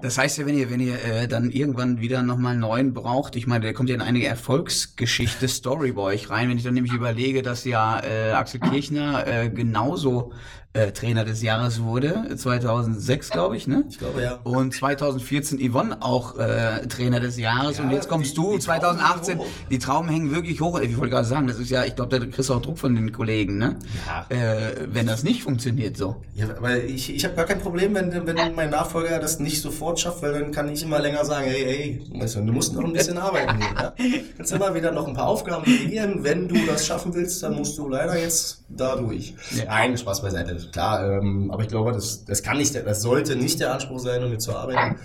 Das 0.00 0.16
heißt 0.16 0.38
ja, 0.38 0.46
wenn 0.46 0.56
ihr, 0.56 0.70
wenn 0.70 0.80
ihr 0.80 0.94
äh, 1.04 1.28
dann 1.28 1.50
irgendwann 1.50 2.00
wieder 2.00 2.22
nochmal 2.22 2.52
einen 2.52 2.60
neuen 2.60 2.94
braucht, 2.94 3.36
ich 3.36 3.46
meine, 3.46 3.64
der 3.64 3.74
kommt 3.74 3.88
ja 3.90 3.94
in 3.96 4.00
eine 4.00 4.24
Erfolgsgeschichte 4.24 5.46
Story 5.48 5.92
bei 5.92 6.02
euch 6.02 6.30
rein, 6.30 6.48
wenn 6.48 6.56
ich 6.56 6.64
dann 6.64 6.74
nämlich 6.74 6.92
überlege, 6.94 7.42
dass 7.42 7.64
ja 7.64 8.00
äh, 8.02 8.30
Axel 8.30 8.60
Kirchner 8.60 9.26
äh, 9.26 9.50
genauso 9.50 10.32
äh, 10.74 10.90
Trainer 10.92 11.24
des 11.26 11.42
Jahres 11.42 11.82
wurde, 11.82 12.34
2006 12.34 13.28
glaube 13.30 13.56
ich, 13.58 13.66
ne? 13.66 13.84
Ich 13.90 13.98
glaube 13.98 14.22
ja. 14.22 14.38
Und 14.42 14.72
2014 14.74 15.58
Yvonne 15.70 15.98
auch 16.00 16.38
äh, 16.38 16.86
Trainer 16.86 17.20
des 17.20 17.36
Jahres 17.38 17.76
Ja, 17.76 17.84
und 17.84 17.90
jetzt 17.90 18.08
kommst 18.08 18.30
die- 18.32 18.36
du 18.36 18.42
die 18.56 18.64
Trauben 18.64 18.80
2018. 18.80 19.36
hängen 19.38 19.40
hoch. 19.40 19.52
Die 19.70 19.78
Trauben 19.78 20.08
hängen 20.08 20.34
wirklich 20.34 20.60
hoch. 20.62 20.80
Ich 20.80 20.96
wollte 20.96 21.10
gerade 21.10 21.26
sagen, 21.26 21.46
das 21.46 21.58
ist 21.58 21.68
ja, 21.70 21.84
ich 21.84 21.94
glaube, 21.94 22.18
da 22.18 22.24
kriegst 22.24 22.48
du 22.48 22.54
auch 22.54 22.62
Druck 22.62 22.78
von 22.78 22.94
den 22.94 23.12
Kollegen, 23.12 23.58
ne? 23.58 23.76
Ja. 24.06 24.26
Äh, 24.34 24.86
wenn 24.90 25.06
das 25.06 25.22
nicht 25.24 25.42
funktioniert 25.42 25.96
so. 25.98 26.16
Ja, 26.34 26.46
weil 26.60 26.84
ich, 26.86 27.14
ich 27.14 27.22
habe 27.26 27.34
gar 27.34 27.44
kein 27.44 27.60
Problem, 27.60 27.94
wenn, 27.94 28.26
wenn 28.26 28.54
mein 28.54 28.70
Nachfolger 28.70 29.18
das 29.18 29.40
nicht 29.40 29.60
sofort 29.60 30.00
schafft, 30.00 30.22
weil 30.22 30.32
dann 30.32 30.52
kann 30.52 30.70
ich 30.70 30.82
immer 30.82 31.00
länger 31.00 31.24
sagen, 31.26 31.44
hey, 31.48 32.00
hey, 32.10 32.20
weißt 32.20 32.36
du, 32.36 32.40
du 32.46 32.52
musst 32.52 32.72
noch 32.74 32.82
ein 32.84 32.94
bisschen 32.94 33.18
arbeiten. 33.18 33.60
Ja? 33.60 33.92
Kannst 34.38 34.52
immer 34.52 34.74
wieder 34.74 34.90
noch 34.90 35.06
ein 35.06 35.12
paar 35.14 35.26
Aufgaben 35.26 35.64
delegieren. 35.66 36.24
Wenn 36.24 36.48
du 36.48 36.56
das 36.66 36.86
schaffen 36.86 37.12
willst, 37.14 37.42
dann 37.42 37.56
musst 37.56 37.76
du 37.76 37.88
leider 37.88 38.18
jetzt 38.18 38.64
da 38.70 38.96
durch. 38.96 39.34
Ja. 39.54 39.64
Nein, 39.66 39.98
Spaß 39.98 40.22
beiseite. 40.22 40.61
Klar, 40.70 41.10
ähm, 41.10 41.50
aber 41.50 41.62
ich 41.62 41.68
glaube, 41.68 41.92
das, 41.92 42.24
das 42.24 42.42
kann 42.42 42.58
nicht, 42.58 42.74
das 42.74 43.02
sollte 43.02 43.34
nicht 43.36 43.58
der 43.60 43.72
Anspruch 43.72 43.98
sein, 43.98 44.22
um 44.22 44.30
mit 44.30 44.42
zu 44.42 44.54
arbeiten, 44.54 44.96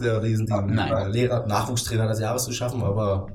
der 0.00 0.22
riesen 0.22 0.46
Nein. 0.46 1.12
Lehrer, 1.12 1.46
Nachwuchstrainer 1.46 2.08
des 2.08 2.20
Jahres 2.20 2.44
zu 2.44 2.52
schaffen, 2.52 2.82
aber 2.82 3.28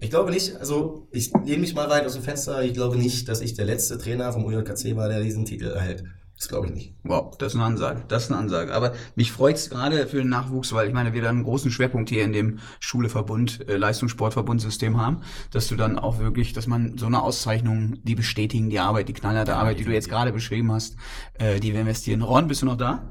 Ich 0.00 0.10
glaube 0.10 0.32
nicht, 0.32 0.56
also 0.56 1.06
ich 1.12 1.32
lehne 1.44 1.58
mich 1.58 1.76
mal 1.76 1.88
weit 1.88 2.04
aus 2.04 2.14
dem 2.14 2.24
Fenster, 2.24 2.62
ich 2.64 2.74
glaube 2.74 2.96
nicht, 2.96 3.28
dass 3.28 3.40
ich 3.40 3.54
der 3.54 3.66
letzte 3.66 3.98
Trainer 3.98 4.32
vom 4.32 4.44
UJKC 4.44 4.96
war, 4.96 5.08
der 5.08 5.20
diesen 5.22 5.44
Titel 5.44 5.66
erhält. 5.66 6.02
Das 6.42 6.48
glaube 6.48 6.66
ich 6.66 6.74
nicht. 6.74 6.94
Wow, 7.04 7.38
das 7.38 7.52
ist 7.52 7.54
eine 7.54 7.66
Ansage. 7.66 8.02
Das 8.08 8.24
ist 8.24 8.32
eine 8.32 8.40
Ansage. 8.40 8.74
Aber 8.74 8.94
mich 9.14 9.30
freut's 9.30 9.70
gerade 9.70 10.08
für 10.08 10.16
den 10.16 10.28
Nachwuchs, 10.28 10.72
weil 10.72 10.88
ich 10.88 10.92
meine, 10.92 11.12
wir 11.12 11.22
da 11.22 11.28
einen 11.28 11.44
großen 11.44 11.70
Schwerpunkt 11.70 12.10
hier 12.10 12.24
in 12.24 12.32
dem 12.32 12.58
Schuleverbund, 12.80 13.68
äh, 13.68 13.76
Leistungssportverbundsystem 13.76 15.00
haben, 15.00 15.20
dass 15.52 15.68
du 15.68 15.76
dann 15.76 16.00
auch 16.00 16.18
wirklich, 16.18 16.52
dass 16.52 16.66
man 16.66 16.98
so 16.98 17.06
eine 17.06 17.22
Auszeichnung, 17.22 17.98
die 18.02 18.16
bestätigen 18.16 18.70
die 18.70 18.80
Arbeit, 18.80 19.08
die 19.08 19.12
knallharte 19.12 19.54
Arbeit, 19.54 19.78
die 19.78 19.84
du 19.84 19.92
jetzt 19.92 20.08
gerade 20.08 20.32
beschrieben 20.32 20.72
hast, 20.72 20.96
äh, 21.34 21.60
die 21.60 21.74
wir 21.74 21.82
investieren. 21.82 22.22
Ron, 22.22 22.48
bist 22.48 22.62
du 22.62 22.66
noch 22.66 22.76
da? 22.76 23.04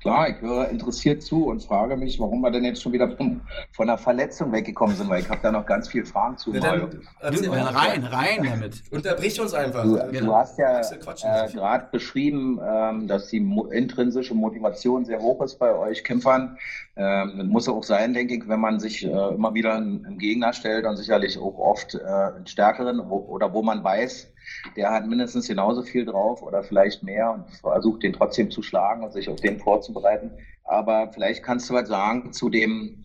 Klar, 0.00 0.28
ich 0.28 0.40
höre 0.40 0.68
interessiert 0.68 1.22
zu 1.22 1.46
und 1.46 1.62
frage 1.62 1.96
mich, 1.96 2.20
warum 2.20 2.40
wir 2.40 2.50
denn 2.52 2.64
jetzt 2.64 2.80
schon 2.82 2.92
wieder 2.92 3.10
von, 3.16 3.40
von 3.72 3.88
einer 3.88 3.98
Verletzung 3.98 4.52
weggekommen 4.52 4.94
sind, 4.94 5.10
weil 5.10 5.22
ich 5.22 5.28
habe 5.28 5.40
da 5.42 5.50
noch 5.50 5.66
ganz 5.66 5.88
viele 5.88 6.04
Fragen 6.06 6.36
zu. 6.36 6.54
Ja, 6.54 6.60
dann, 6.60 6.90
Du, 7.32 7.42
äh, 7.52 7.60
rein, 7.60 8.04
rein 8.04 8.44
damit. 8.44 8.82
Unterbrich 8.92 9.40
uns 9.40 9.54
einfach. 9.54 9.82
Du, 9.82 9.98
Genau. 10.12 10.26
du 10.26 10.34
hast 10.36 10.58
ja 10.58 10.80
äh, 10.80 11.52
gerade 11.52 11.88
beschrieben, 11.90 12.60
ähm, 12.64 13.08
dass 13.08 13.26
die 13.28 13.40
mo 13.40 13.64
intrinsische 13.66 14.34
Motivation 14.34 15.04
sehr 15.04 15.18
hoch 15.20 15.42
ist 15.42 15.58
bei 15.58 15.74
euch 15.74 16.04
Kämpfern. 16.04 16.56
Ähm, 16.96 17.48
muss 17.48 17.68
auch 17.68 17.82
sein, 17.82 18.14
denke 18.14 18.34
ich, 18.34 18.48
wenn 18.48 18.60
man 18.60 18.78
sich 18.80 19.04
äh, 19.04 19.08
immer 19.08 19.52
wieder 19.54 19.74
einen, 19.74 20.04
einen 20.06 20.18
Gegner 20.18 20.52
stellt 20.52 20.86
und 20.86 20.96
sicherlich 20.96 21.38
auch 21.38 21.58
oft 21.58 21.94
äh, 21.94 21.98
einen 22.04 22.46
stärkeren 22.46 23.02
wo, 23.08 23.16
oder 23.16 23.52
wo 23.52 23.62
man 23.62 23.82
weiß, 23.82 24.32
der 24.76 24.90
hat 24.90 25.06
mindestens 25.06 25.48
genauso 25.48 25.82
viel 25.82 26.04
drauf 26.04 26.42
oder 26.42 26.62
vielleicht 26.62 27.02
mehr 27.02 27.32
und 27.32 27.50
versucht 27.56 28.02
den 28.02 28.12
trotzdem 28.12 28.50
zu 28.50 28.62
schlagen 28.62 29.04
und 29.04 29.12
sich 29.12 29.28
auf 29.28 29.40
den 29.40 29.58
vorzubereiten. 29.58 30.30
Aber 30.64 31.10
vielleicht 31.12 31.42
kannst 31.42 31.70
du 31.70 31.74
was 31.74 31.88
sagen 31.88 32.32
zu 32.32 32.48
dem 32.48 33.04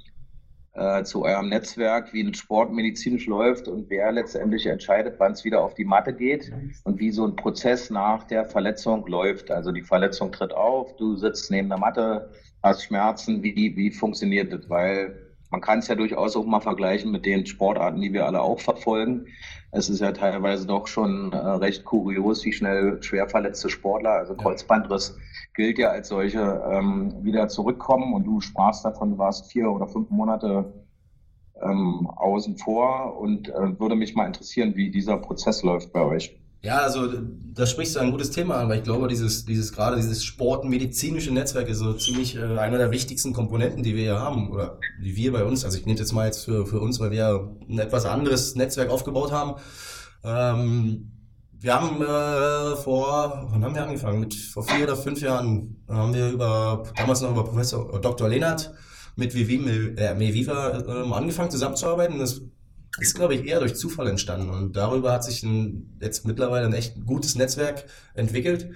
äh, 0.76 1.04
zu 1.04 1.24
eurem 1.24 1.50
Netzwerk, 1.50 2.14
wie 2.14 2.24
ein 2.24 2.34
Sport 2.34 2.74
medizinisch 2.74 3.28
läuft 3.28 3.68
und 3.68 3.90
wer 3.92 4.12
letztendlich 4.12 4.66
entscheidet, 4.66 5.16
wann 5.20 5.34
es 5.34 5.44
wieder 5.44 5.64
auf 5.64 5.76
die 5.76 5.86
Matte 5.86 6.14
geht 6.14 6.52
und 6.84 7.00
wie 7.00 7.12
so 7.12 7.26
ein 7.28 7.36
Prozess 7.36 7.92
nach 7.92 8.24
der 8.24 8.46
Verletzung 8.46 9.06
läuft. 9.06 9.52
Also 9.52 9.72
die 9.72 9.84
Verletzung 9.84 10.32
tritt 10.32 10.52
auf, 10.52 10.96
du 10.96 11.16
sitzt 11.16 11.52
neben 11.52 11.70
der 11.70 11.78
Matte, 11.78 12.32
hast 12.64 12.84
Schmerzen, 12.84 13.44
wie, 13.44 13.76
wie 13.76 13.92
funktioniert 13.92 14.52
das? 14.52 14.68
Weil 14.68 15.16
man 15.52 15.62
kann 15.62 15.78
es 15.78 15.88
ja 15.88 15.94
durchaus 15.94 16.36
auch 16.36 16.46
mal 16.46 16.62
vergleichen 16.62 17.12
mit 17.12 17.28
den 17.28 17.46
Sportarten, 17.46 18.02
die 18.02 18.12
wir 18.12 18.26
alle 18.26 18.42
auch 18.42 18.60
verfolgen. 18.60 19.28
Es 19.76 19.90
ist 19.90 20.02
ja 20.02 20.12
teilweise 20.12 20.68
doch 20.68 20.86
schon 20.86 21.34
äh, 21.34 21.38
recht 21.38 21.84
kurios, 21.84 22.46
wie 22.46 22.54
schnell 22.54 23.02
schwer 23.02 23.28
verletzte 23.28 23.70
Sportler, 23.70 24.12
also 24.12 24.36
Kreuzbandriss 24.36 25.18
gilt 25.56 25.80
ja 25.80 25.90
als 25.90 26.10
solche, 26.10 26.64
ähm, 26.72 27.24
wieder 27.24 27.48
zurückkommen. 27.48 28.14
Und 28.14 28.26
du 28.26 28.40
sprachst 28.40 28.86
davon, 28.86 29.12
du 29.12 29.18
warst 29.18 29.52
vier 29.52 29.72
oder 29.72 29.88
fünf 29.88 30.12
Monate 30.12 30.72
ähm, 31.60 32.08
außen 32.08 32.58
vor 32.58 33.20
und 33.20 33.50
äh, 33.50 33.80
würde 33.80 33.96
mich 33.96 34.16
mal 34.16 34.28
interessieren, 34.28 34.76
wie 34.76 34.92
dieser 34.92 35.18
Prozess 35.18 35.64
läuft 35.64 35.92
bei 35.92 36.02
euch. 36.02 36.40
Ja, 36.64 36.78
also 36.78 37.10
da 37.54 37.66
sprichst 37.66 37.98
du 37.98 38.00
ein 38.00 38.12
gutes 38.12 38.32
Thema 38.32 38.56
an, 38.56 38.70
weil 38.70 38.78
ich 38.78 38.84
glaube, 38.84 39.10
dieses, 39.10 39.44
dieses 39.44 39.74
gerade 39.74 39.98
dieses 39.98 40.24
sportmedizinische 40.24 41.34
Netzwerk 41.34 41.68
ist 41.68 41.80
so 41.80 41.92
ziemlich 41.92 42.38
äh, 42.38 42.58
einer 42.58 42.78
der 42.78 42.90
wichtigsten 42.92 43.34
Komponenten, 43.34 43.84
die 43.84 43.96
wir 43.96 44.04
hier 44.04 44.20
haben, 44.20 44.50
oder 44.50 44.80
die 45.04 45.14
wir 45.18 45.34
bei 45.34 45.44
uns, 45.44 45.66
also 45.66 45.78
ich 45.78 45.86
nehme 45.86 46.00
jetzt 46.00 46.14
mal 46.14 46.26
jetzt 46.26 46.46
für, 46.46 46.66
für 46.66 46.80
uns, 46.80 47.02
weil 47.02 47.12
wir 47.12 47.54
ein 47.68 47.80
etwas 47.80 48.06
anderes 48.06 48.56
Netzwerk 48.56 48.90
aufgebaut 48.90 49.34
haben. 49.34 49.56
Ähm, 50.24 51.12
wir 51.52 51.74
haben 51.74 52.02
äh, 52.02 52.78
vor, 52.78 53.50
wann 53.52 53.64
haben 53.64 53.76
wir 53.76 53.84
angefangen? 53.84 54.22
Mit 54.22 54.34
vor 54.34 54.64
vier 54.64 54.86
oder 54.86 54.96
fünf 54.96 55.20
Jahren 55.20 55.84
haben 55.90 56.14
wir 56.14 56.30
über, 56.30 56.84
damals 56.96 57.20
noch 57.20 57.32
über 57.32 57.44
Professor 57.44 58.00
Dr. 58.00 58.30
Lehnert 58.30 58.74
mit 59.18 59.36
Vivi, 59.36 59.96
äh, 59.98 60.16
Meviva 60.16 60.80
ähm, 60.80 61.12
angefangen 61.12 61.52
zusammenzuarbeiten. 61.52 62.20
Das 62.20 62.42
ist, 63.00 63.16
glaube 63.16 63.36
ich, 63.36 63.46
eher 63.46 63.60
durch 63.60 63.76
Zufall 63.76 64.08
entstanden. 64.08 64.50
Und 64.50 64.76
darüber 64.76 65.12
hat 65.12 65.24
sich 65.24 65.44
ein, 65.44 65.98
jetzt 66.02 66.26
mittlerweile 66.26 66.68
ein 66.68 66.74
echt 66.74 67.06
gutes 67.06 67.36
Netzwerk 67.36 67.86
entwickelt. 68.14 68.70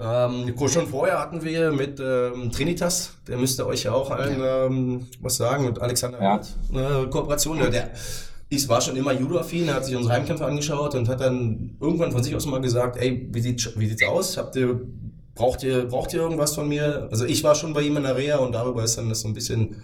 Ähm, 0.00 0.54
schon 0.68 0.86
vorher 0.86 1.18
hatten 1.18 1.42
wir 1.42 1.72
mit 1.72 1.98
ähm, 1.98 2.52
Trinitas, 2.52 3.14
der 3.26 3.36
müsste 3.36 3.66
euch 3.66 3.82
ja 3.82 3.92
auch 3.92 4.12
allen 4.12 4.40
ähm, 4.40 5.06
was 5.20 5.36
sagen, 5.36 5.64
mit 5.64 5.80
Alexander 5.80 6.22
Ja. 6.22 6.40
Eine 6.72 7.08
Kooperation. 7.10 7.58
Der, 7.58 7.70
der 7.70 7.90
ist, 8.48 8.68
war 8.68 8.80
schon 8.80 8.96
immer 8.96 9.12
Judo-affin, 9.12 9.72
hat 9.74 9.84
sich 9.84 9.96
unsere 9.96 10.14
Heimkämpfe 10.14 10.46
angeschaut 10.46 10.94
und 10.94 11.08
hat 11.08 11.20
dann 11.20 11.76
irgendwann 11.80 12.12
von 12.12 12.22
sich 12.22 12.34
aus 12.36 12.46
mal 12.46 12.60
gesagt, 12.60 12.96
ey, 12.96 13.28
wie, 13.32 13.40
sieht, 13.40 13.78
wie 13.78 13.88
sieht's 13.88 14.04
aus? 14.04 14.36
Habt 14.36 14.54
ihr, 14.54 14.80
braucht 15.34 15.64
ihr, 15.64 15.86
braucht 15.86 16.14
ihr 16.14 16.20
irgendwas 16.20 16.54
von 16.54 16.68
mir? 16.68 17.08
Also 17.10 17.24
ich 17.24 17.42
war 17.42 17.56
schon 17.56 17.74
bei 17.74 17.82
ihm 17.82 17.96
in 17.96 18.04
der 18.04 18.16
Reha 18.16 18.38
und 18.38 18.52
darüber 18.52 18.84
ist 18.84 18.96
dann 18.96 19.08
das 19.08 19.20
so 19.20 19.28
ein 19.28 19.34
bisschen 19.34 19.82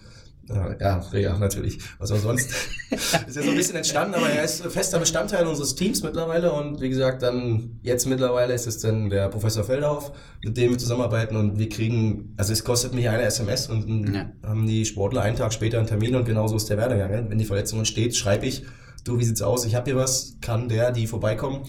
ja, 0.81 0.99
Reha 1.13 1.39
natürlich. 1.39 1.79
Was 1.99 2.11
auch 2.13 2.19
sonst. 2.19 2.51
ist 2.91 3.37
ja 3.37 3.43
so 3.43 3.51
ein 3.51 3.57
bisschen 3.57 3.77
entstanden, 3.77 4.15
aber 4.15 4.29
er 4.29 4.45
ist 4.45 4.65
fester 4.67 4.99
Bestandteil 4.99 5.47
unseres 5.47 5.75
Teams 5.75 6.03
mittlerweile 6.03 6.53
und 6.53 6.81
wie 6.81 6.89
gesagt, 6.89 7.23
dann 7.23 7.79
jetzt 7.83 8.07
mittlerweile 8.07 8.53
ist 8.55 8.67
es 8.67 8.79
dann 8.79 9.11
der 9.11 9.29
Professor 9.29 9.65
Feldhauf, 9.65 10.13
mit 10.45 10.57
dem 10.57 10.71
wir 10.71 10.79
zusammenarbeiten 10.79 11.37
und 11.37 11.59
wir 11.59 11.69
kriegen, 11.69 12.35
also 12.37 12.53
es 12.53 12.65
kostet 12.65 12.95
mich 12.95 13.09
eine 13.09 13.23
SMS 13.23 13.69
und 13.69 14.15
Ja. 14.15 14.31
haben 14.43 14.67
die 14.67 14.85
Sportler 14.85 15.23
einen 15.23 15.37
Tag 15.37 15.53
später 15.53 15.79
einen 15.79 15.87
Termin 15.87 16.15
und 16.17 16.25
genauso 16.25 16.57
ist 16.57 16.69
der 16.71 16.77
Werdegang. 16.77 17.31
Wenn 17.31 17.39
die 17.39 17.45
Verletzung 17.45 17.79
entsteht, 17.81 18.15
schreibe 18.17 18.47
ich, 18.47 18.65
du, 19.05 19.19
wie 19.19 19.25
sieht's 19.25 19.43
aus? 19.43 19.65
Ich 19.65 19.75
habe 19.75 19.91
hier 19.91 19.97
was, 19.97 20.37
kann 20.41 20.69
der, 20.69 20.93
die 20.93 21.07
vorbeikommen? 21.07 21.63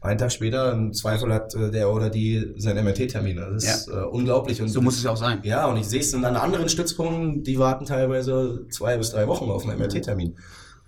Einen 0.00 0.18
Tag 0.18 0.30
später, 0.30 0.72
im 0.72 0.92
Zweifel 0.92 1.32
hat 1.32 1.54
äh, 1.54 1.70
der 1.70 1.90
oder 1.90 2.10
die 2.10 2.54
seinen 2.58 2.84
MRT-Termin. 2.84 3.36
Das 3.36 3.64
ist 3.64 3.88
äh, 3.88 3.92
unglaublich. 3.92 4.60
Und 4.62 4.68
So 4.68 4.80
muss 4.80 4.98
es 4.98 5.04
ja 5.04 5.10
auch 5.10 5.16
sein. 5.16 5.40
ja, 5.42 5.66
und 5.66 5.78
ich 5.78 5.86
sehe 5.86 6.00
es 6.00 6.14
an 6.14 6.24
anderen 6.24 6.68
Stützpunkten, 6.68 7.42
die 7.42 7.58
warten 7.58 7.86
teilweise 7.86 8.66
zwei 8.70 8.96
bis 8.96 9.10
drei 9.10 9.26
Wochen 9.26 9.50
auf 9.50 9.66
einen 9.66 9.78
MRT-Termin. 9.78 10.36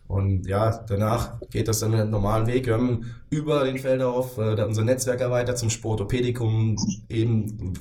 Und 0.06 0.46
ja, 0.46 0.84
danach 0.88 1.38
geht 1.50 1.68
das 1.68 1.80
dann 1.80 1.92
den 1.92 2.10
normalen 2.10 2.46
Weg. 2.46 2.66
Wir 2.66 2.74
haben 2.74 3.14
über 3.28 3.64
den 3.64 3.78
Feldhof 3.78 4.38
äh, 4.38 4.62
unser 4.62 4.82
Netzwerk 4.82 5.20
erweitert 5.20 5.58
zum 5.58 5.68
Sportopädikum, 5.68 6.76
eben 7.08 7.74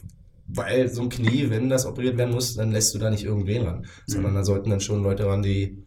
weil 0.47 0.89
so 0.89 1.01
ein 1.01 1.09
Knie, 1.09 1.49
wenn 1.49 1.69
das 1.69 1.85
operiert 1.85 2.17
werden 2.17 2.33
muss, 2.33 2.55
dann 2.55 2.71
lässt 2.71 2.93
du 2.93 2.99
da 2.99 3.09
nicht 3.09 3.23
irgendwen 3.23 3.65
ran, 3.65 3.85
sondern 4.05 4.33
da 4.33 4.43
sollten 4.43 4.69
dann 4.69 4.81
schon 4.81 5.03
Leute 5.03 5.25
ran, 5.25 5.41
die 5.41 5.83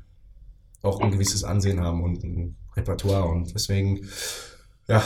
auch 0.83 1.00
ein 1.00 1.11
gewisses 1.11 1.44
Ansehen 1.44 1.81
haben 1.81 2.03
und 2.03 2.22
ein 2.24 2.57
Repertoire. 2.76 3.29
Und 3.29 3.55
deswegen, 3.55 4.07
ja, 4.90 5.03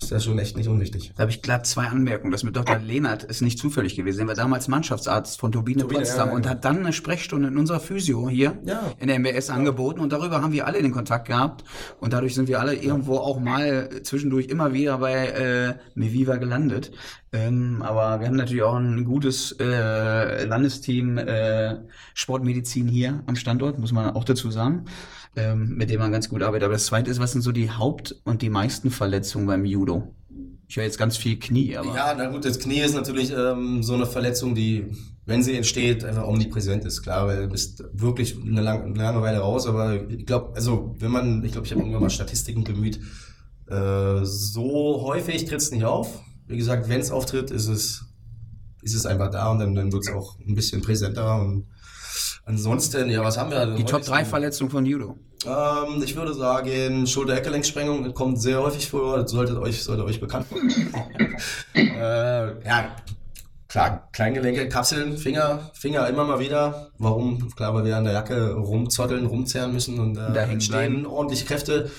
ist 0.00 0.10
das 0.12 0.24
schon 0.24 0.38
echt 0.38 0.56
nicht 0.56 0.68
unwichtig. 0.68 1.12
Da 1.14 1.22
habe 1.22 1.30
ich 1.30 1.42
glatt 1.42 1.66
zwei 1.66 1.84
Anmerkungen. 1.84 2.32
Das 2.32 2.42
mit 2.42 2.56
Dr. 2.56 2.78
Lehnert 2.78 3.22
ist 3.22 3.42
nicht 3.42 3.58
zufällig 3.58 3.96
gewesen. 3.96 4.20
Er 4.20 4.28
war 4.28 4.34
damals 4.34 4.66
Mannschaftsarzt 4.66 5.38
von 5.38 5.52
Turbine 5.52 5.80
Turbine, 5.80 6.00
Potsdam 6.00 6.28
ja, 6.28 6.32
ja. 6.32 6.36
und 6.36 6.48
hat 6.48 6.64
dann 6.64 6.78
eine 6.78 6.94
Sprechstunde 6.94 7.48
in 7.48 7.58
unserer 7.58 7.80
Physio 7.80 8.28
hier 8.30 8.58
Ja. 8.64 8.80
in 8.98 9.08
der 9.08 9.18
MBS 9.18 9.50
angeboten 9.50 10.00
und 10.00 10.12
darüber 10.12 10.40
haben 10.40 10.52
wir 10.52 10.66
alle 10.66 10.80
den 10.80 10.92
Kontakt 10.92 11.28
gehabt 11.28 11.64
und 12.00 12.14
dadurch 12.14 12.34
sind 12.34 12.48
wir 12.48 12.60
alle 12.60 12.74
irgendwo 12.74 13.18
auch 13.18 13.40
mal 13.40 13.90
zwischendurch 14.02 14.46
immer 14.46 14.72
wieder 14.72 14.98
bei 14.98 15.26
äh, 15.26 15.74
Meviva 15.94 16.36
gelandet. 16.36 16.92
Ähm, 17.32 17.82
aber 17.82 18.20
wir 18.20 18.26
haben 18.26 18.36
natürlich 18.36 18.62
auch 18.62 18.76
ein 18.76 19.04
gutes 19.04 19.52
äh, 19.60 20.44
Landesteam 20.46 21.18
äh, 21.18 21.76
Sportmedizin 22.14 22.88
hier 22.88 23.22
am 23.26 23.36
Standort, 23.36 23.78
muss 23.78 23.92
man 23.92 24.10
auch 24.16 24.24
dazu 24.24 24.50
sagen, 24.50 24.86
ähm, 25.36 25.76
mit 25.76 25.90
dem 25.90 26.00
man 26.00 26.12
ganz 26.12 26.28
gut 26.28 26.42
arbeitet. 26.42 26.64
Aber 26.64 26.74
das 26.74 26.86
Zweite 26.86 27.10
ist, 27.10 27.20
was 27.20 27.32
sind 27.32 27.42
so 27.42 27.52
die 27.52 27.70
Haupt- 27.70 28.16
und 28.24 28.42
die 28.42 28.50
meisten 28.50 28.90
Verletzungen 28.90 29.46
beim 29.46 29.64
Judo? 29.64 30.14
Ich 30.68 30.76
höre 30.76 30.84
jetzt 30.84 30.98
ganz 30.98 31.16
viel 31.16 31.38
Knie, 31.38 31.76
aber 31.76 31.94
Ja, 31.94 32.14
na 32.16 32.28
gut, 32.28 32.44
das 32.44 32.60
Knie 32.60 32.80
ist 32.80 32.94
natürlich 32.94 33.32
ähm, 33.32 33.82
so 33.82 33.94
eine 33.94 34.06
Verletzung, 34.06 34.54
die, 34.54 34.86
wenn 35.26 35.42
sie 35.42 35.56
entsteht, 35.56 36.04
einfach 36.04 36.26
omnipräsent 36.26 36.84
ist. 36.84 37.02
Klar, 37.02 37.26
weil 37.26 37.42
du 37.42 37.48
bist 37.48 37.82
wirklich 37.92 38.36
eine, 38.40 38.60
lang, 38.60 38.84
eine 38.84 39.02
lange 39.02 39.20
Weile 39.20 39.38
raus, 39.38 39.66
aber 39.66 40.08
ich 40.08 40.26
glaube, 40.26 40.54
also 40.54 40.94
wenn 40.98 41.10
man, 41.10 41.42
ich 41.44 41.52
glaube, 41.52 41.66
ich 41.66 41.72
habe 41.72 41.80
irgendwann 41.80 42.02
mal 42.02 42.10
Statistiken 42.10 42.62
bemüht, 42.62 43.00
äh, 43.66 44.20
so 44.22 45.02
häufig 45.02 45.44
tritt 45.44 45.60
es 45.60 45.72
nicht 45.72 45.84
auf. 45.84 46.22
Wie 46.46 46.56
gesagt, 46.56 46.88
wenn 46.88 47.00
es 47.00 47.10
auftritt, 47.10 47.50
ist 47.50 47.66
es, 47.66 48.04
ist 48.82 48.94
es 48.94 49.06
einfach 49.06 49.30
da 49.30 49.50
und 49.50 49.58
dann, 49.58 49.74
dann 49.74 49.92
wird 49.92 50.06
es 50.06 50.12
auch 50.14 50.38
ein 50.38 50.54
bisschen 50.54 50.82
präsenter 50.82 51.40
und 51.40 51.66
ansonsten, 52.50 53.08
ja, 53.08 53.22
was 53.22 53.38
haben 53.38 53.50
wir? 53.50 53.66
die 53.66 53.84
Top 53.84 54.02
3 54.02 54.24
Verletzungen 54.24 54.70
von 54.70 54.84
Judo. 54.84 55.16
Ähm, 55.46 56.02
ich 56.04 56.16
würde 56.16 56.34
sagen, 56.34 57.06
Schulter-Eckgelenksprengung 57.06 58.12
kommt 58.12 58.40
sehr 58.40 58.60
häufig 58.60 58.88
vor, 58.88 59.18
das 59.18 59.30
solltet 59.30 59.56
euch, 59.56 59.82
sollte 59.82 60.04
euch 60.04 60.20
bekannt 60.20 60.46
sein. 60.50 60.92
äh, 61.74 62.66
ja, 62.66 62.96
klar, 63.68 64.08
Kleingelenke, 64.12 64.68
Kapseln, 64.68 65.16
Finger, 65.16 65.70
Finger 65.74 66.08
immer 66.08 66.24
mal 66.24 66.40
wieder. 66.40 66.90
Warum? 66.98 67.50
Klar, 67.56 67.74
weil 67.74 67.84
wir 67.84 67.96
an 67.96 68.04
der 68.04 68.12
Jacke 68.12 68.52
rumzotteln, 68.52 69.26
rumzerren 69.26 69.72
müssen 69.72 69.98
und 69.98 70.16
äh, 70.16 70.32
Da 70.32 70.42
entstehen 70.42 71.06
ordentlich 71.06 71.46
Kräfte. 71.46 71.90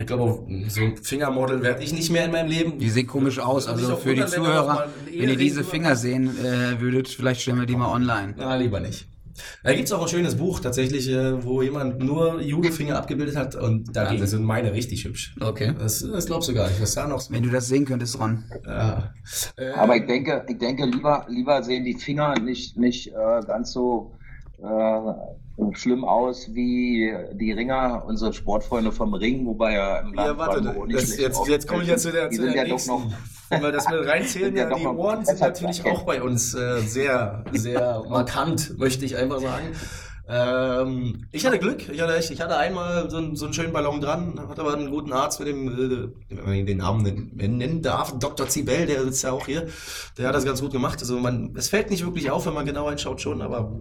Ich 0.00 0.06
glaube, 0.06 0.46
so 0.68 0.80
ein 0.80 0.96
Fingermodel 0.96 1.60
werde 1.60 1.82
ich 1.82 1.92
nicht 1.92 2.12
mehr 2.12 2.24
in 2.24 2.30
meinem 2.30 2.48
Leben. 2.48 2.78
Die 2.78 2.88
sehen 2.88 3.08
komisch 3.08 3.40
aus. 3.40 3.66
Also 3.66 3.96
für 3.96 4.14
die 4.14 4.24
Zuhörer, 4.26 4.86
wenn 5.06 5.30
ihr 5.30 5.36
diese 5.36 5.64
Finger 5.64 5.96
sehen 5.96 6.28
äh, 6.38 6.80
würdet, 6.80 7.08
vielleicht 7.08 7.40
stellen 7.40 7.58
wir 7.58 7.66
die 7.66 7.74
mal 7.74 7.92
online. 7.92 8.34
Na, 8.36 8.54
lieber 8.54 8.78
nicht. 8.78 9.08
Da 9.62 9.72
gibt's 9.74 9.92
auch 9.92 10.02
ein 10.02 10.08
schönes 10.08 10.36
Buch 10.36 10.60
tatsächlich, 10.60 11.08
äh, 11.08 11.44
wo 11.44 11.62
jemand 11.62 11.98
nur 12.00 12.40
Judo-Finger 12.40 12.96
abgebildet 12.96 13.36
hat 13.36 13.54
und 13.54 13.94
dagegen 13.94 14.26
sind 14.26 14.44
meine 14.44 14.72
richtig 14.72 15.04
hübsch. 15.04 15.34
Okay. 15.40 15.74
Das, 15.78 16.00
das 16.00 16.26
glaubst 16.26 16.48
du 16.48 16.54
gar 16.54 16.68
nicht, 16.68 16.80
was 16.80 16.94
da 16.94 17.06
noch 17.06 17.20
so. 17.20 17.32
Wenn 17.32 17.42
du 17.42 17.50
das 17.50 17.68
sehen 17.68 17.84
könntest, 17.84 18.18
Ron. 18.18 18.44
Ja. 18.66 19.12
Äh, 19.56 19.70
Aber 19.70 19.96
ich 19.96 20.06
denke, 20.06 20.44
ich 20.48 20.58
denke 20.58 20.86
lieber, 20.86 21.26
lieber 21.28 21.62
sehen 21.62 21.84
die 21.84 21.94
Finger 21.94 22.38
nicht, 22.38 22.76
nicht 22.76 23.08
äh, 23.08 23.40
ganz 23.46 23.72
so 23.72 24.12
äh, 24.62 25.12
schlimm 25.72 26.04
aus 26.04 26.48
wie 26.54 27.12
die 27.32 27.52
Ringer, 27.52 28.04
unsere 28.06 28.32
Sportfreunde 28.32 28.92
vom 28.92 29.14
Ring, 29.14 29.44
wobei 29.46 29.74
ja 29.74 29.98
im 30.00 30.14
Land 30.14 30.28
Ja, 30.28 30.38
warte, 30.38 30.74
das, 30.90 31.16
jetzt, 31.16 31.46
jetzt 31.48 31.66
komme 31.68 31.82
ich 31.82 31.88
ja 31.88 31.96
zu 31.96 32.12
der, 32.12 32.30
zu 32.30 32.42
der 32.42 32.54
ja 32.56 32.64
nächsten. 32.64 32.90
noch 32.90 33.06
Wenn 33.50 33.62
wir 33.62 33.72
das 33.72 33.88
mit 33.88 34.06
reinzählen, 34.06 34.54
ja 34.56 34.72
die 34.72 34.86
Ohren 34.86 35.24
sind 35.24 35.40
natürlich 35.40 35.84
auch 35.84 36.02
bei 36.04 36.22
uns 36.22 36.54
äh, 36.54 36.78
sehr, 36.80 37.44
sehr 37.52 38.02
markant, 38.08 38.78
möchte 38.78 39.04
ich 39.04 39.16
einfach 39.16 39.40
sagen. 39.40 39.66
Ähm, 40.30 41.26
ich 41.32 41.46
hatte 41.46 41.58
Glück, 41.58 41.88
ich 41.88 42.00
hatte 42.02 42.14
echt, 42.14 42.30
ich 42.30 42.40
hatte 42.42 42.56
einmal 42.58 43.08
so, 43.10 43.16
einen- 43.16 43.34
so 43.34 43.46
einen 43.46 43.54
schönen 43.54 43.72
Ballon 43.72 44.00
dran, 44.02 44.38
hatte 44.48 44.60
aber 44.60 44.74
einen 44.74 44.90
guten 44.90 45.10
Arzt 45.12 45.40
mit 45.40 45.48
dem, 45.48 45.68
äh, 45.68 46.36
wenn 46.36 46.44
man 46.44 46.54
ihn 46.54 46.66
den 46.66 46.78
Namen 46.78 47.02
nennen, 47.02 47.56
nennen 47.56 47.82
darf, 47.82 48.18
Dr. 48.18 48.46
Zibel, 48.46 48.84
der 48.84 49.02
sitzt 49.04 49.22
ja 49.24 49.32
auch 49.32 49.46
hier, 49.46 49.66
der 50.18 50.28
hat 50.28 50.34
das 50.34 50.44
ganz 50.44 50.60
gut 50.60 50.70
gemacht. 50.72 50.98
Also 51.00 51.18
man, 51.18 51.54
es 51.56 51.70
fällt 51.70 51.88
nicht 51.90 52.04
wirklich 52.04 52.30
auf, 52.30 52.44
wenn 52.46 52.52
man 52.52 52.66
genau 52.66 52.90
hinschaut 52.90 53.22
schon, 53.22 53.40
aber 53.40 53.72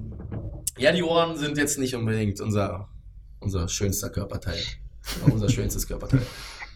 ja, 0.77 0.91
die 0.91 1.03
Ohren 1.03 1.37
sind 1.37 1.57
jetzt 1.57 1.79
nicht 1.79 1.95
unbedingt 1.95 2.39
unser, 2.41 2.89
unser 3.39 3.67
schönster 3.67 4.09
Körperteil. 4.09 4.59
Unser 5.25 5.49
schönstes 5.49 5.87
Körperteil. 5.87 6.21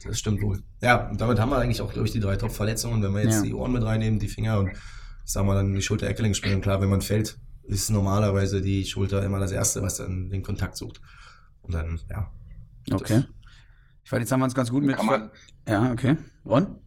Das 0.05 0.17
stimmt 0.17 0.41
wohl. 0.41 0.59
Ja, 0.81 1.09
und 1.09 1.19
damit 1.21 1.39
haben 1.39 1.49
wir 1.49 1.57
eigentlich 1.57 1.81
auch, 1.81 1.91
glaube 1.91 2.07
ich, 2.07 2.13
die 2.13 2.19
drei 2.19 2.35
Top-Verletzungen. 2.35 3.03
Wenn 3.03 3.13
wir 3.13 3.23
jetzt 3.23 3.37
Ja. 3.37 3.41
die 3.43 3.53
Ohren 3.53 3.71
mit 3.71 3.83
reinnehmen, 3.83 4.19
die 4.19 4.27
Finger 4.29 4.59
und 4.59 4.69
ich 4.69 4.77
sag 5.31 5.45
mal 5.45 5.55
dann 5.55 5.73
die 5.73 5.81
Schulter-Eckgelenksspannung, 5.81 6.61
klar, 6.61 6.81
wenn 6.81 6.89
man 6.89 7.01
fällt, 7.01 7.37
ist 7.63 7.89
normalerweise 7.89 8.61
die 8.61 8.85
Schulter 8.85 9.23
immer 9.23 9.39
das 9.39 9.51
Erste, 9.51 9.81
was 9.81 9.97
dann 9.97 10.29
den 10.29 10.41
Kontakt 10.43 10.77
sucht. 10.77 11.01
Und 11.61 11.73
dann, 11.73 11.99
ja. 12.09 12.31
Okay. 12.91 13.23
Ich 14.03 14.09
fand, 14.09 14.21
jetzt 14.21 14.31
haben 14.31 14.39
wir 14.39 14.45
uns 14.45 14.55
ganz 14.55 14.71
gut 14.71 14.83
mit. 14.83 14.97
Kann 14.97 15.05
man, 15.05 15.31
ja, 15.67 15.91
okay. 15.91 16.17
Ron? 16.45 16.77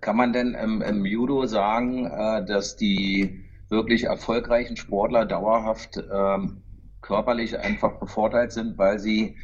kann 0.00 0.16
man 0.16 0.32
denn 0.32 0.54
im, 0.54 0.82
im 0.82 1.04
Judo 1.04 1.46
sagen, 1.46 2.06
äh, 2.06 2.44
dass 2.46 2.76
die 2.76 3.44
wirklich 3.72 4.04
erfolgreichen 4.04 4.76
Sportler 4.76 5.26
dauerhaft 5.26 6.00
ähm, 6.12 6.62
körperlich 7.00 7.58
einfach 7.58 7.98
bevorteilt 7.98 8.52
sind, 8.52 8.78
weil 8.78 9.00
sie 9.00 9.36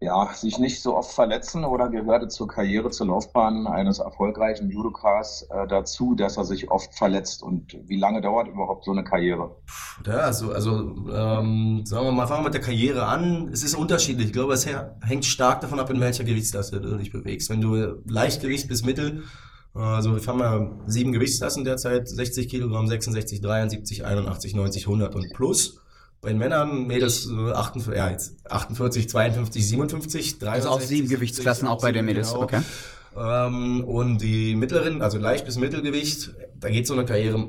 ja, 0.00 0.28
sich 0.34 0.58
nicht 0.58 0.82
so 0.82 0.96
oft 0.96 1.12
verletzen 1.12 1.64
oder 1.64 1.88
gehört 1.88 2.24
es 2.24 2.34
zur 2.34 2.48
Karriere, 2.48 2.90
zur 2.90 3.06
Laufbahn 3.06 3.68
eines 3.68 4.00
erfolgreichen 4.00 4.68
Judokas 4.68 5.46
äh, 5.48 5.68
dazu, 5.68 6.16
dass 6.16 6.36
er 6.36 6.44
sich 6.44 6.72
oft 6.72 6.92
verletzt? 6.92 7.44
Und 7.44 7.78
wie 7.86 8.00
lange 8.00 8.20
dauert 8.20 8.48
überhaupt 8.48 8.84
so 8.84 8.90
eine 8.90 9.04
Karriere? 9.04 9.54
Ja, 10.04 10.14
also, 10.14 10.50
also 10.50 10.80
ähm, 11.08 11.82
sagen 11.84 12.06
wir 12.06 12.10
mal, 12.10 12.26
fangen 12.26 12.40
wir 12.40 12.46
mit 12.46 12.54
der 12.54 12.62
Karriere 12.62 13.06
an. 13.06 13.48
Es 13.52 13.62
ist 13.62 13.76
unterschiedlich. 13.76 14.26
Ich 14.26 14.32
glaube, 14.32 14.54
es 14.54 14.66
hängt 14.66 15.24
stark 15.24 15.60
davon 15.60 15.78
ab, 15.78 15.88
in 15.88 16.00
welcher 16.00 16.24
Gewichtsklasse 16.24 16.80
du 16.80 16.96
dich 16.96 17.12
bewegst. 17.12 17.48
Wenn 17.48 17.60
du 17.60 18.02
Leichtgewicht 18.04 18.66
bis 18.66 18.84
Mittel, 18.84 19.22
also 19.74 20.14
wir 20.14 20.26
haben 20.26 20.40
ja 20.40 20.70
sieben 20.86 21.12
Gewichtsklassen 21.12 21.64
derzeit, 21.64 22.08
60 22.08 22.48
Kilogramm, 22.48 22.88
66, 22.88 23.40
73, 23.40 24.04
81, 24.04 24.54
90, 24.54 24.86
100 24.86 25.14
und 25.14 25.32
plus. 25.32 25.78
Bei 26.20 26.28
den 26.28 26.38
Männern, 26.38 26.86
Mädels, 26.86 27.28
äh, 27.28 27.52
48, 27.52 27.98
ja, 27.98 28.10
jetzt 28.10 28.34
48, 28.48 29.08
52, 29.08 29.68
57, 29.68 30.38
63. 30.38 30.48
Also 30.48 30.68
auch 30.68 30.80
sieben 30.80 31.08
70, 31.08 31.16
Gewichtsklassen 31.16 31.66
auch 31.66 31.80
bei 31.80 31.90
den 31.90 32.04
Mädels, 32.04 32.32
genau. 32.32 32.44
okay. 32.44 32.60
Ähm, 33.16 33.84
und 33.84 34.18
die 34.18 34.54
mittleren, 34.54 35.02
also 35.02 35.18
leicht 35.18 35.46
bis 35.46 35.58
Mittelgewicht, 35.58 36.32
da 36.54 36.68
geht 36.68 36.86
so 36.86 36.94
eine 36.94 37.04
Karriere, 37.04 37.48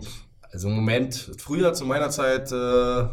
also 0.52 0.70
im 0.70 0.76
Moment, 0.76 1.32
früher 1.38 1.74
zu 1.74 1.86
meiner 1.86 2.10
Zeit, 2.10 2.52
äh, 2.52 3.08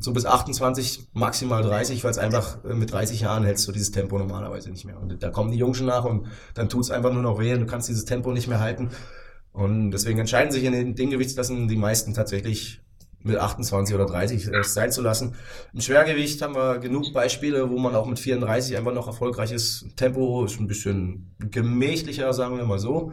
so 0.00 0.12
bis 0.12 0.26
28, 0.26 1.08
maximal 1.12 1.62
30, 1.62 2.02
weil 2.04 2.10
es 2.10 2.18
einfach 2.18 2.64
äh, 2.64 2.74
mit 2.74 2.92
30 2.92 3.20
Jahren 3.20 3.44
hältst 3.44 3.66
du 3.68 3.72
dieses 3.72 3.90
Tempo 3.90 4.18
normalerweise 4.18 4.70
nicht 4.70 4.84
mehr. 4.84 5.00
Und 5.00 5.22
da 5.22 5.30
kommen 5.30 5.50
die 5.50 5.58
Jungen 5.58 5.74
schon 5.74 5.86
nach 5.86 6.04
und 6.04 6.26
dann 6.54 6.68
tut 6.68 6.84
es 6.84 6.90
einfach 6.90 7.12
nur 7.12 7.22
noch 7.22 7.38
weh 7.38 7.52
und 7.54 7.60
du 7.60 7.66
kannst 7.66 7.88
dieses 7.88 8.04
Tempo 8.04 8.32
nicht 8.32 8.48
mehr 8.48 8.60
halten. 8.60 8.90
Und 9.52 9.92
deswegen 9.92 10.18
entscheiden 10.18 10.50
sich 10.50 10.64
in 10.64 10.72
den, 10.72 10.94
den 10.94 11.10
Gewichtsklassen 11.10 11.68
die 11.68 11.76
meisten 11.76 12.12
tatsächlich 12.12 12.80
mit 13.24 13.38
28 13.38 13.94
oder 13.94 14.06
30 14.06 14.48
es 14.48 14.74
sein 14.74 14.92
zu 14.92 15.00
lassen. 15.00 15.34
Im 15.72 15.80
Schwergewicht 15.80 16.42
haben 16.42 16.54
wir 16.54 16.78
genug 16.78 17.12
Beispiele, 17.12 17.70
wo 17.70 17.78
man 17.78 17.94
auch 17.94 18.06
mit 18.06 18.18
34 18.18 18.76
einfach 18.76 18.92
noch 18.92 19.06
erfolgreiches 19.06 19.86
Tempo 19.96 20.44
ist 20.44 20.60
ein 20.60 20.66
bisschen 20.66 21.34
gemächlicher, 21.38 22.32
sagen 22.32 22.56
wir 22.56 22.64
mal 22.64 22.78
so. 22.78 23.12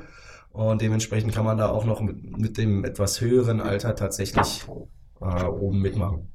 Und 0.52 0.82
dementsprechend 0.82 1.34
kann 1.34 1.46
man 1.46 1.58
da 1.58 1.70
auch 1.70 1.86
noch 1.86 2.02
mit, 2.02 2.38
mit 2.38 2.58
dem 2.58 2.84
etwas 2.84 3.22
höheren 3.22 3.62
Alter 3.62 3.96
tatsächlich 3.96 4.66
äh, 5.22 5.44
oben 5.46 5.80
mitmachen. 5.80 6.28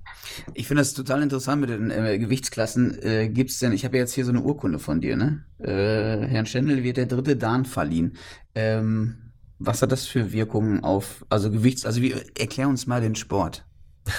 Ich 0.54 0.66
finde 0.66 0.80
das 0.80 0.94
total 0.94 1.22
interessant 1.22 1.60
mit 1.60 1.70
den 1.70 1.90
äh, 1.90 2.18
Gewichtsklassen. 2.18 2.98
Äh, 3.02 3.28
gibt's 3.28 3.58
denn, 3.58 3.72
ich 3.72 3.84
habe 3.84 3.96
ja 3.96 4.02
jetzt 4.02 4.14
hier 4.14 4.24
so 4.24 4.30
eine 4.30 4.42
Urkunde 4.42 4.78
von 4.78 5.00
dir, 5.00 5.16
ne? 5.16 5.44
Äh, 5.58 6.26
Herrn 6.26 6.46
Stendel 6.46 6.82
wird 6.82 6.96
der 6.96 7.06
dritte 7.06 7.36
Dan 7.36 7.64
verliehen. 7.64 8.16
Ähm, 8.54 9.32
was 9.58 9.82
hat 9.82 9.92
das 9.92 10.06
für 10.06 10.32
Wirkungen 10.32 10.84
auf, 10.84 11.24
also 11.28 11.50
Gewichts, 11.50 11.86
also 11.86 12.02
wie, 12.02 12.14
erklär 12.38 12.68
uns 12.68 12.86
mal 12.86 13.00
den 13.00 13.14
Sport. 13.14 13.64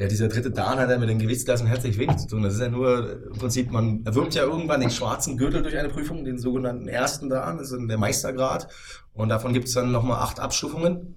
Ja, 0.00 0.06
dieser 0.06 0.28
dritte 0.28 0.52
Dan 0.52 0.78
hat 0.78 0.90
ja 0.90 0.96
mit 0.96 1.08
den 1.08 1.18
Gewichtsklassen 1.18 1.66
herzlich 1.66 1.98
wenig 1.98 2.18
zu 2.18 2.28
tun. 2.28 2.44
Das 2.44 2.54
ist 2.54 2.60
ja 2.60 2.68
nur 2.68 3.20
im 3.20 3.32
Prinzip, 3.32 3.72
man 3.72 4.04
erwirbt 4.04 4.32
ja 4.32 4.44
irgendwann 4.44 4.80
den 4.80 4.90
schwarzen 4.92 5.36
Gürtel 5.36 5.60
durch 5.60 5.76
eine 5.76 5.88
Prüfung, 5.88 6.24
den 6.24 6.38
sogenannten 6.38 6.86
ersten 6.86 7.28
Dan, 7.28 7.58
das 7.58 7.72
ist 7.72 7.80
der 7.88 7.98
Meistergrad. 7.98 8.68
Und 9.12 9.28
davon 9.28 9.52
gibt 9.52 9.66
es 9.66 9.74
dann 9.74 9.90
nochmal 9.90 10.22
acht 10.22 10.38
Abstufungen. 10.38 11.16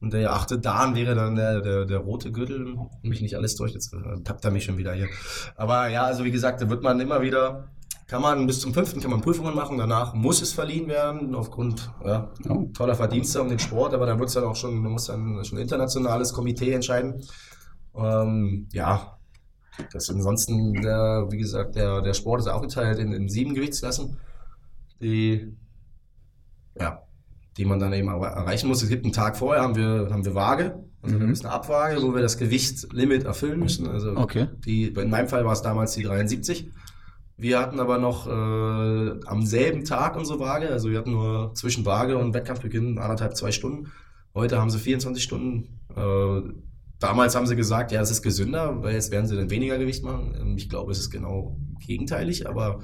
Und 0.00 0.12
der 0.12 0.32
achte 0.32 0.58
Dan 0.58 0.94
wäre 0.94 1.14
dann 1.14 1.34
der, 1.34 1.60
der, 1.60 1.84
der 1.84 1.98
rote 1.98 2.30
Gürtel. 2.30 2.76
Mich 3.02 3.20
nicht 3.20 3.36
alles 3.36 3.56
durch, 3.56 3.72
jetzt 3.72 3.92
äh, 3.92 4.22
tappt 4.22 4.44
er 4.44 4.50
mich 4.52 4.64
schon 4.64 4.78
wieder 4.78 4.92
hier. 4.92 5.08
Aber 5.56 5.88
ja, 5.88 6.04
also 6.04 6.24
wie 6.24 6.30
gesagt, 6.30 6.62
da 6.62 6.70
wird 6.70 6.82
man 6.82 7.00
immer 7.00 7.20
wieder, 7.20 7.68
kann 8.06 8.22
man 8.22 8.46
bis 8.46 8.60
zum 8.60 8.72
fünften 8.72 9.00
kann 9.00 9.10
man 9.10 9.20
Prüfungen 9.20 9.54
machen, 9.54 9.76
danach 9.76 10.14
muss 10.14 10.40
es 10.40 10.52
verliehen 10.52 10.88
werden, 10.88 11.34
aufgrund 11.34 11.90
ja, 12.04 12.30
Oh. 12.48 12.70
toller 12.74 12.94
Verdienste 12.94 13.42
um 13.42 13.48
den 13.48 13.58
Sport, 13.58 13.92
aber 13.92 14.06
dann 14.06 14.18
wird 14.18 14.28
es 14.28 14.34
dann 14.34 14.44
auch 14.44 14.56
schon, 14.56 14.78
man 14.78 14.92
muss 14.92 15.06
dann 15.06 15.44
schon 15.44 15.58
ein 15.58 15.62
internationales 15.62 16.32
Komitee 16.32 16.72
entscheiden. 16.72 17.22
Ähm, 17.96 18.68
ja, 18.72 19.18
das 19.92 20.08
ansonsten, 20.10 20.74
der, 20.74 21.26
wie 21.30 21.38
gesagt, 21.38 21.74
der, 21.74 22.02
der 22.02 22.14
Sport 22.14 22.40
ist 22.40 22.48
aufgeteilt 22.48 22.98
in, 22.98 23.12
in 23.12 23.28
sieben 23.28 23.54
Gewichtsklassen, 23.54 24.16
die, 25.00 25.56
ja, 26.78 27.02
die 27.58 27.64
man 27.64 27.78
dann 27.80 27.92
eben 27.92 28.08
erre- 28.08 28.34
erreichen 28.34 28.68
muss. 28.68 28.82
Es 28.82 28.88
gibt 28.88 29.04
einen 29.04 29.12
Tag 29.12 29.36
vorher, 29.36 29.62
haben 29.62 29.76
wir, 29.76 30.08
haben 30.10 30.24
wir 30.24 30.34
Waage, 30.34 30.82
also 31.02 31.16
Mhm. 31.18 31.26
mhm. 31.26 31.32
ist 31.32 31.44
eine 31.44 31.52
Abwaage, 31.54 32.00
wo 32.02 32.14
wir 32.14 32.22
das 32.22 32.38
Gewichtslimit 32.38 33.24
erfüllen 33.24 33.58
müssen. 33.60 33.88
Also 33.88 34.16
Okay. 34.16 34.46
die, 34.64 34.84
in 34.88 35.10
meinem 35.10 35.28
Fall 35.28 35.44
war 35.44 35.52
es 35.52 35.62
damals 35.62 35.92
die 35.94 36.04
73. 36.04 36.70
Wir 37.36 37.60
hatten 37.60 37.78
aber 37.78 37.98
noch 37.98 38.26
äh, 38.26 38.30
am 39.26 39.44
selben 39.44 39.84
Tag 39.84 40.16
unsere 40.16 40.40
Waage, 40.40 40.70
also 40.70 40.90
wir 40.90 40.98
hatten 40.98 41.12
nur 41.12 41.52
zwischen 41.54 41.84
Waage 41.84 42.16
und 42.18 42.34
Wettkampfbeginn 42.34 42.98
anderthalb, 42.98 43.36
zwei 43.36 43.52
Stunden. 43.52 43.92
Heute 44.34 44.60
haben 44.60 44.70
sie 44.70 44.78
24 44.78 45.22
Stunden. 45.22 45.78
Äh, 45.96 46.52
damals 47.00 47.36
haben 47.36 47.46
sie 47.46 47.54
gesagt, 47.56 47.92
ja, 47.92 48.00
es 48.00 48.10
ist 48.10 48.22
gesünder, 48.22 48.82
weil 48.82 48.94
jetzt 48.94 49.10
werden 49.12 49.26
sie 49.26 49.36
dann 49.36 49.50
weniger 49.50 49.78
Gewicht 49.78 50.02
machen. 50.04 50.34
Ähm, 50.40 50.56
Ich 50.56 50.68
glaube, 50.68 50.90
es 50.92 50.98
ist 50.98 51.10
genau 51.10 51.56
gegenteilig, 51.86 52.48
aber 52.48 52.80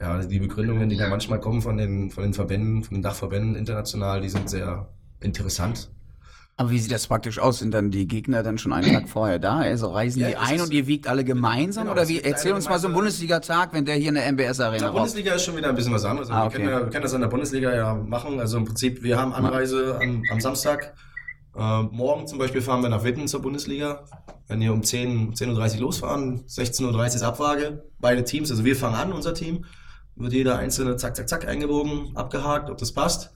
ja, 0.00 0.18
die 0.18 0.38
Begründungen, 0.38 0.88
die 0.88 0.96
da 0.96 1.08
manchmal 1.08 1.40
kommen 1.40 1.60
von 1.62 1.76
den, 1.76 2.10
von 2.10 2.22
den 2.22 2.34
Verbänden, 2.34 2.84
von 2.84 2.94
den 2.96 3.02
Dachverbänden 3.02 3.56
international, 3.56 4.20
die 4.20 4.28
sind 4.28 4.48
sehr 4.48 4.88
interessant. 5.20 5.90
Aber 6.56 6.70
wie 6.70 6.78
sieht 6.80 6.90
das 6.90 7.06
praktisch 7.06 7.38
aus? 7.38 7.60
Sind 7.60 7.72
dann 7.72 7.92
die 7.92 8.08
Gegner 8.08 8.42
dann 8.42 8.58
schon 8.58 8.72
einen 8.72 8.92
Tag 8.92 9.08
vorher 9.08 9.38
da? 9.38 9.58
Also 9.58 9.88
reisen 9.92 10.20
Ja, 10.20 10.28
die 10.28 10.36
ein 10.36 10.56
ist- 10.56 10.62
und 10.62 10.72
ihr 10.72 10.88
wiegt 10.88 11.06
alle 11.06 11.22
gemeinsam? 11.24 11.84
Genau, 11.84 11.92
oder 11.94 12.08
wie? 12.08 12.20
Erzähl 12.20 12.52
uns 12.52 12.68
mal 12.68 12.80
so 12.80 12.88
einen 12.88 12.94
Bundesliga-Tag, 12.94 13.72
wenn 13.72 13.84
der 13.84 13.94
hier 13.94 14.08
in 14.08 14.16
der 14.16 14.26
In 14.26 14.34
MBS-Arena 14.34 14.78
der 14.78 14.88
raus. 14.88 14.96
Bundesliga 14.96 15.34
ist 15.34 15.44
schon 15.44 15.56
wieder 15.56 15.68
ein 15.68 15.76
bisschen 15.76 15.92
was 15.94 16.04
anderes. 16.04 16.28
Also 16.30 16.40
Ah, 16.40 16.44
wir, 16.46 16.50
können 16.50 16.64
okay. 16.68 16.74
ja, 16.78 16.84
wir 16.84 16.90
können 16.90 17.02
das 17.04 17.12
in 17.12 17.20
der 17.20 17.28
Bundesliga 17.28 17.74
ja 17.76 17.94
machen. 17.94 18.40
Also 18.40 18.58
im 18.58 18.64
Prinzip, 18.64 19.04
wir 19.04 19.16
haben 19.20 19.32
Anreise 19.32 19.98
am, 20.02 20.22
am 20.32 20.40
Samstag. 20.40 20.94
Äh, 21.56 21.82
morgen 21.82 22.26
zum 22.26 22.38
Beispiel 22.38 22.60
fahren 22.60 22.82
wir 22.82 22.88
nach 22.88 23.04
Witten 23.04 23.28
zur 23.28 23.40
Bundesliga. 23.40 24.04
Wenn 24.48 24.60
wir 24.60 24.72
um 24.72 24.82
10, 24.82 25.34
10.30 25.34 25.74
Uhr 25.76 25.80
losfahren, 25.82 26.40
16.30 26.46 26.92
Uhr 26.92 27.06
ist 27.06 27.22
Abfrage. 27.22 27.84
Beide 28.00 28.24
Teams, 28.24 28.50
also 28.50 28.64
wir 28.64 28.74
fangen 28.74 28.96
an, 28.96 29.12
unser 29.12 29.32
Team. 29.34 29.64
Wird 30.18 30.32
jeder 30.32 30.58
einzelne 30.58 30.96
zack, 30.96 31.16
zack, 31.16 31.28
zack 31.28 31.46
eingebogen, 31.48 32.16
abgehakt, 32.16 32.70
ob 32.70 32.78
das 32.78 32.92
passt. 32.92 33.30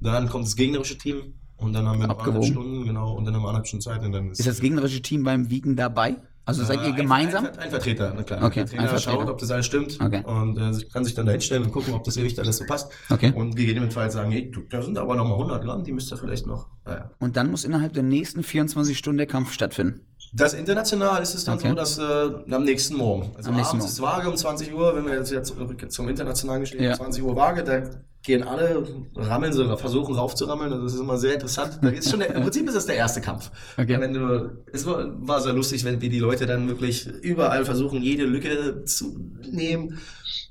Dann 0.00 0.28
kommt 0.28 0.44
das 0.44 0.56
gegnerische 0.56 0.98
Team. 0.98 1.34
Und 1.56 1.72
dann 1.72 1.86
haben 1.88 2.00
wir 2.00 2.06
noch 2.08 2.18
anderthalb 2.18 2.44
Stunden, 2.44 2.84
genau, 2.84 3.14
und 3.14 3.24
dann 3.24 3.34
haben 3.34 3.42
wir 3.42 3.48
anderthalb 3.48 3.66
Stunden 3.68 3.82
Zeit. 3.82 4.02
Und 4.02 4.12
dann 4.12 4.30
Ist 4.30 4.46
das 4.46 4.60
gegnerische 4.60 5.00
Team 5.00 5.24
beim 5.24 5.48
Wiegen 5.48 5.74
dabei? 5.74 6.16
Also 6.44 6.62
seid 6.64 6.78
äh, 6.78 6.82
ihr 6.82 6.88
ein- 6.90 6.96
gemeinsam? 6.96 7.46
Ein, 7.46 7.58
ein 7.58 7.70
Vertreter, 7.70 8.12
na 8.14 8.22
klar. 8.22 8.44
Okay, 8.44 8.60
der 8.60 8.66
Trainer 8.66 8.82
ein 8.82 8.88
Vertreter. 8.88 9.18
schaut, 9.18 9.28
ob 9.28 9.38
das 9.38 9.50
alles 9.50 9.66
stimmt. 9.66 9.98
Okay. 10.00 10.22
Und 10.24 10.58
äh, 10.58 10.84
kann 10.92 11.04
sich 11.04 11.14
dann 11.14 11.26
da 11.26 11.32
hinstellen 11.32 11.64
und 11.64 11.72
gucken, 11.72 11.94
ob 11.94 12.04
das 12.04 12.14
Gewicht 12.14 12.38
alles 12.38 12.58
so 12.58 12.64
passt. 12.66 12.92
Okay. 13.10 13.32
Und 13.34 13.56
gegebenenfalls 13.56 14.14
sagen, 14.14 14.30
hey, 14.30 14.48
du, 14.50 14.60
da 14.68 14.80
sind 14.82 14.96
aber 14.98 15.16
noch 15.16 15.24
mal 15.26 15.34
100 15.34 15.64
Gramm, 15.64 15.82
die 15.82 15.92
müsst 15.92 16.12
ihr 16.12 16.16
vielleicht 16.18 16.46
noch. 16.46 16.68
Naja. 16.84 17.10
Und 17.18 17.36
dann 17.36 17.50
muss 17.50 17.64
innerhalb 17.64 17.94
der 17.94 18.04
nächsten 18.04 18.42
24 18.44 18.96
Stunden 18.96 19.18
der 19.18 19.26
Kampf 19.26 19.52
stattfinden. 19.52 20.02
Das 20.36 20.52
international 20.54 21.22
ist 21.22 21.34
es 21.34 21.44
dann 21.44 21.58
Okay. 21.58 21.68
so, 21.70 21.74
dass 21.74 21.98
äh, 21.98 22.52
am 22.54 22.64
nächsten 22.64 22.94
Morgen, 22.96 23.30
also 23.36 23.50
Am 23.50 23.56
abends 23.58 23.86
ist 23.86 24.02
Waage 24.02 24.28
um 24.28 24.36
20 24.36 24.74
Uhr, 24.74 24.94
wenn 24.94 25.06
wir 25.06 25.14
jetzt, 25.14 25.30
jetzt 25.32 25.54
zum 25.88 26.08
internationalen 26.08 26.60
Geschehen, 26.60 26.82
Ja. 26.82 26.94
20 26.94 27.22
Uhr 27.22 27.34
Waage, 27.34 27.64
da 27.64 27.82
gehen 28.22 28.42
alle, 28.42 28.86
rammeln 29.14 29.52
sie, 29.52 29.64
versuchen 29.78 30.14
raufzurammeln, 30.14 30.72
also 30.72 30.84
das 30.84 30.94
ist 30.94 31.00
immer 31.00 31.16
sehr 31.16 31.34
interessant. 31.34 31.78
Da 31.80 31.88
ist 31.88 32.10
schon 32.10 32.18
der, 32.20 32.34
Im 32.34 32.42
Prinzip 32.42 32.66
ist 32.66 32.74
das 32.74 32.84
der 32.86 32.96
erste 32.96 33.20
Kampf. 33.20 33.50
Okay. 33.78 33.98
Wenn 33.98 34.12
du, 34.12 34.50
es 34.72 34.84
war, 34.84 35.06
war 35.26 35.40
sehr 35.40 35.52
lustig, 35.54 35.84
wenn 35.84 36.00
wie 36.02 36.08
die 36.10 36.18
Leute 36.18 36.44
dann 36.44 36.68
wirklich 36.68 37.06
überall 37.06 37.64
versuchen, 37.64 38.02
jede 38.02 38.24
Lücke 38.24 38.84
zu 38.84 39.18
nehmen. 39.50 39.98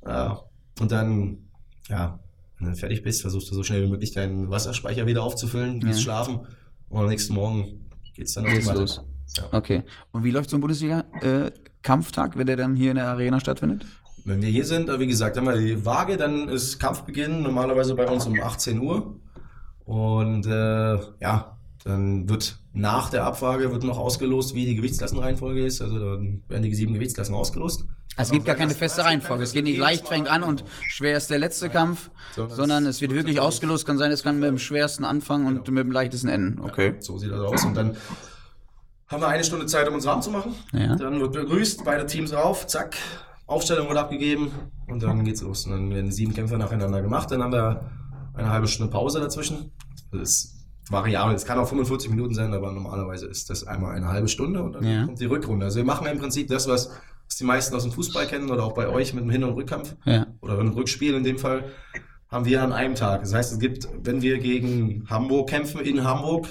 Ja. 0.05 0.41
Und 0.79 0.91
dann, 0.91 1.49
ja, 1.89 2.19
wenn 2.59 2.71
du 2.71 2.75
fertig 2.77 3.03
bist, 3.03 3.21
versuchst 3.21 3.51
du 3.51 3.55
so 3.55 3.61
schnell 3.63 3.83
wie 3.83 3.89
möglich 3.91 4.13
deinen 4.13 4.49
Wasserspeicher 4.49 5.05
wieder 5.05 5.21
aufzufüllen, 5.21 5.79
gehst 5.81 5.99
Ja. 5.99 6.03
schlafen 6.05 6.39
und 6.89 7.01
am 7.01 7.07
nächsten 7.09 7.33
Morgen 7.33 7.89
geht's 8.15 8.33
dann 8.33 8.45
los. 8.45 9.01
Ja. 9.37 9.43
Okay. 9.51 9.83
Und 10.11 10.23
wie 10.23 10.31
läuft 10.31 10.49
so 10.49 10.57
ein 10.57 10.61
Bundesliga-Kampf 10.61 11.51
Kampftag, 11.81 12.37
wenn 12.37 12.47
der 12.47 12.57
dann 12.57 12.75
hier 12.75 12.91
in 12.91 12.97
der 12.97 13.07
Arena 13.07 13.39
stattfindet? 13.39 13.85
Wenn 14.23 14.41
wir 14.41 14.49
hier 14.49 14.65
sind, 14.65 14.89
äh, 14.89 14.99
wie 14.99 15.07
gesagt, 15.07 15.37
haben 15.37 15.45
wir 15.45 15.55
die 15.55 15.85
Waage, 15.85 16.17
dann 16.17 16.49
ist 16.49 16.79
Kampfbeginn 16.79 17.43
normalerweise 17.43 17.93
bei 17.95 18.07
uns 18.07 18.25
um 18.25 18.41
18 18.41 18.79
Uhr. 18.79 19.19
Und 19.85 20.47
äh, 20.47 20.97
ja, 21.21 21.57
dann 21.83 22.27
wird 22.27 22.57
nach 22.73 23.11
der 23.11 23.23
Abwaage 23.23 23.71
wird 23.71 23.83
noch 23.83 23.99
ausgelost, 23.99 24.55
wie 24.55 24.65
die 24.65 24.75
Gewichtsklassenreihenfolge 24.75 25.63
ist. 25.63 25.81
Also 25.81 25.99
dann 25.99 26.41
werden 26.47 26.63
die 26.63 26.73
sieben 26.73 26.95
Gewichtsklassen 26.95 27.35
ausgelost. 27.35 27.85
Es 28.17 28.31
gibt 28.31 28.45
gar 28.45 28.55
keine 28.55 28.73
feste 28.73 29.03
Reihenfolge. 29.03 29.43
Es 29.43 29.51
geht 29.51 29.65
nicht 29.65 29.77
leicht 29.77 30.07
fängt 30.07 30.27
an 30.27 30.41
und 30.41 30.63
schwer 30.89 31.17
ist 31.17 31.29
der 31.29 31.37
letzte 31.37 31.69
Kampf, 31.69 32.09
sondern 32.35 32.85
es 32.85 33.01
wird 33.01 33.13
wirklich 33.13 33.39
ausgelost. 33.39 33.85
Kann 33.85 33.97
sein, 33.97 34.11
es 34.11 34.23
kann 34.23 34.39
mit 34.39 34.49
dem 34.49 34.57
schwersten 34.57 35.03
anfangen 35.03 35.45
und 35.45 35.69
mit 35.69 35.83
dem 35.83 35.91
leichtesten 35.91 36.29
enden. 36.29 36.61
Okay. 36.61 36.95
So 36.99 37.17
sieht 37.17 37.31
das 37.31 37.41
aus. 37.41 37.65
Und 37.65 37.75
dann 37.75 37.97
haben 39.07 39.21
wir 39.21 39.27
eine 39.27 39.43
Stunde 39.43 39.65
Zeit, 39.67 39.87
um 39.87 39.95
uns 39.95 40.05
warm 40.05 40.21
zu 40.21 40.31
machen. 40.31 40.55
Ja. 40.73 40.95
Dann 40.95 41.19
wird 41.19 41.33
begrüßt, 41.33 41.83
beide 41.85 42.05
Teams 42.05 42.33
rauf, 42.33 42.65
zack, 42.67 42.95
Aufstellung 43.47 43.87
wird 43.87 43.97
abgegeben 43.97 44.51
und 44.87 45.03
dann 45.03 45.23
geht's 45.23 45.41
los. 45.41 45.65
Und 45.65 45.71
dann 45.73 45.89
werden 45.91 46.11
sieben 46.11 46.33
Kämpfe 46.33 46.57
nacheinander 46.57 47.01
gemacht. 47.01 47.29
Dann 47.31 47.43
haben 47.43 47.51
wir 47.53 47.89
eine 48.33 48.49
halbe 48.49 48.67
Stunde 48.67 48.91
Pause 48.91 49.19
dazwischen. 49.19 49.71
Das 50.11 50.21
ist 50.21 50.55
variabel. 50.89 51.35
Es 51.35 51.45
kann 51.45 51.57
auch 51.59 51.67
45 51.67 52.09
Minuten 52.09 52.33
sein, 52.33 52.53
aber 52.53 52.71
normalerweise 52.71 53.27
ist 53.27 53.49
das 53.49 53.65
einmal 53.65 53.95
eine 53.95 54.07
halbe 54.07 54.27
Stunde 54.27 54.61
und 54.63 54.73
dann 54.73 54.83
Ja. 54.83 55.05
kommt 55.05 55.19
die 55.19 55.25
Rückrunde. 55.25 55.65
Also 55.65 55.77
wir 55.77 55.85
machen 55.85 56.07
im 56.07 56.17
Prinzip 56.19 56.47
das, 56.47 56.67
was, 56.67 56.89
was 57.27 57.37
die 57.37 57.43
meisten 57.43 57.75
aus 57.75 57.83
dem 57.83 57.91
Fußball 57.91 58.25
kennen 58.27 58.49
oder 58.49 58.63
auch 58.63 58.73
bei 58.73 58.87
euch 58.87 59.13
mit 59.13 59.23
dem 59.23 59.29
Hin- 59.29 59.43
und 59.43 59.53
Rückkampf 59.53 59.95
Ja. 60.05 60.27
oder 60.41 60.59
ein 60.59 60.69
Rückspiel 60.69 61.13
in 61.15 61.23
dem 61.23 61.37
Fall, 61.37 61.65
haben 62.29 62.45
wir 62.45 62.61
an 62.63 62.71
einem 62.73 62.95
Tag. 62.95 63.21
Das 63.21 63.33
heißt, 63.33 63.53
es 63.53 63.59
gibt, 63.59 63.87
wenn 64.03 64.21
wir 64.21 64.39
gegen 64.39 65.05
Hamburg 65.09 65.49
kämpfen 65.49 65.81
in 65.81 66.03
Hamburg, 66.03 66.47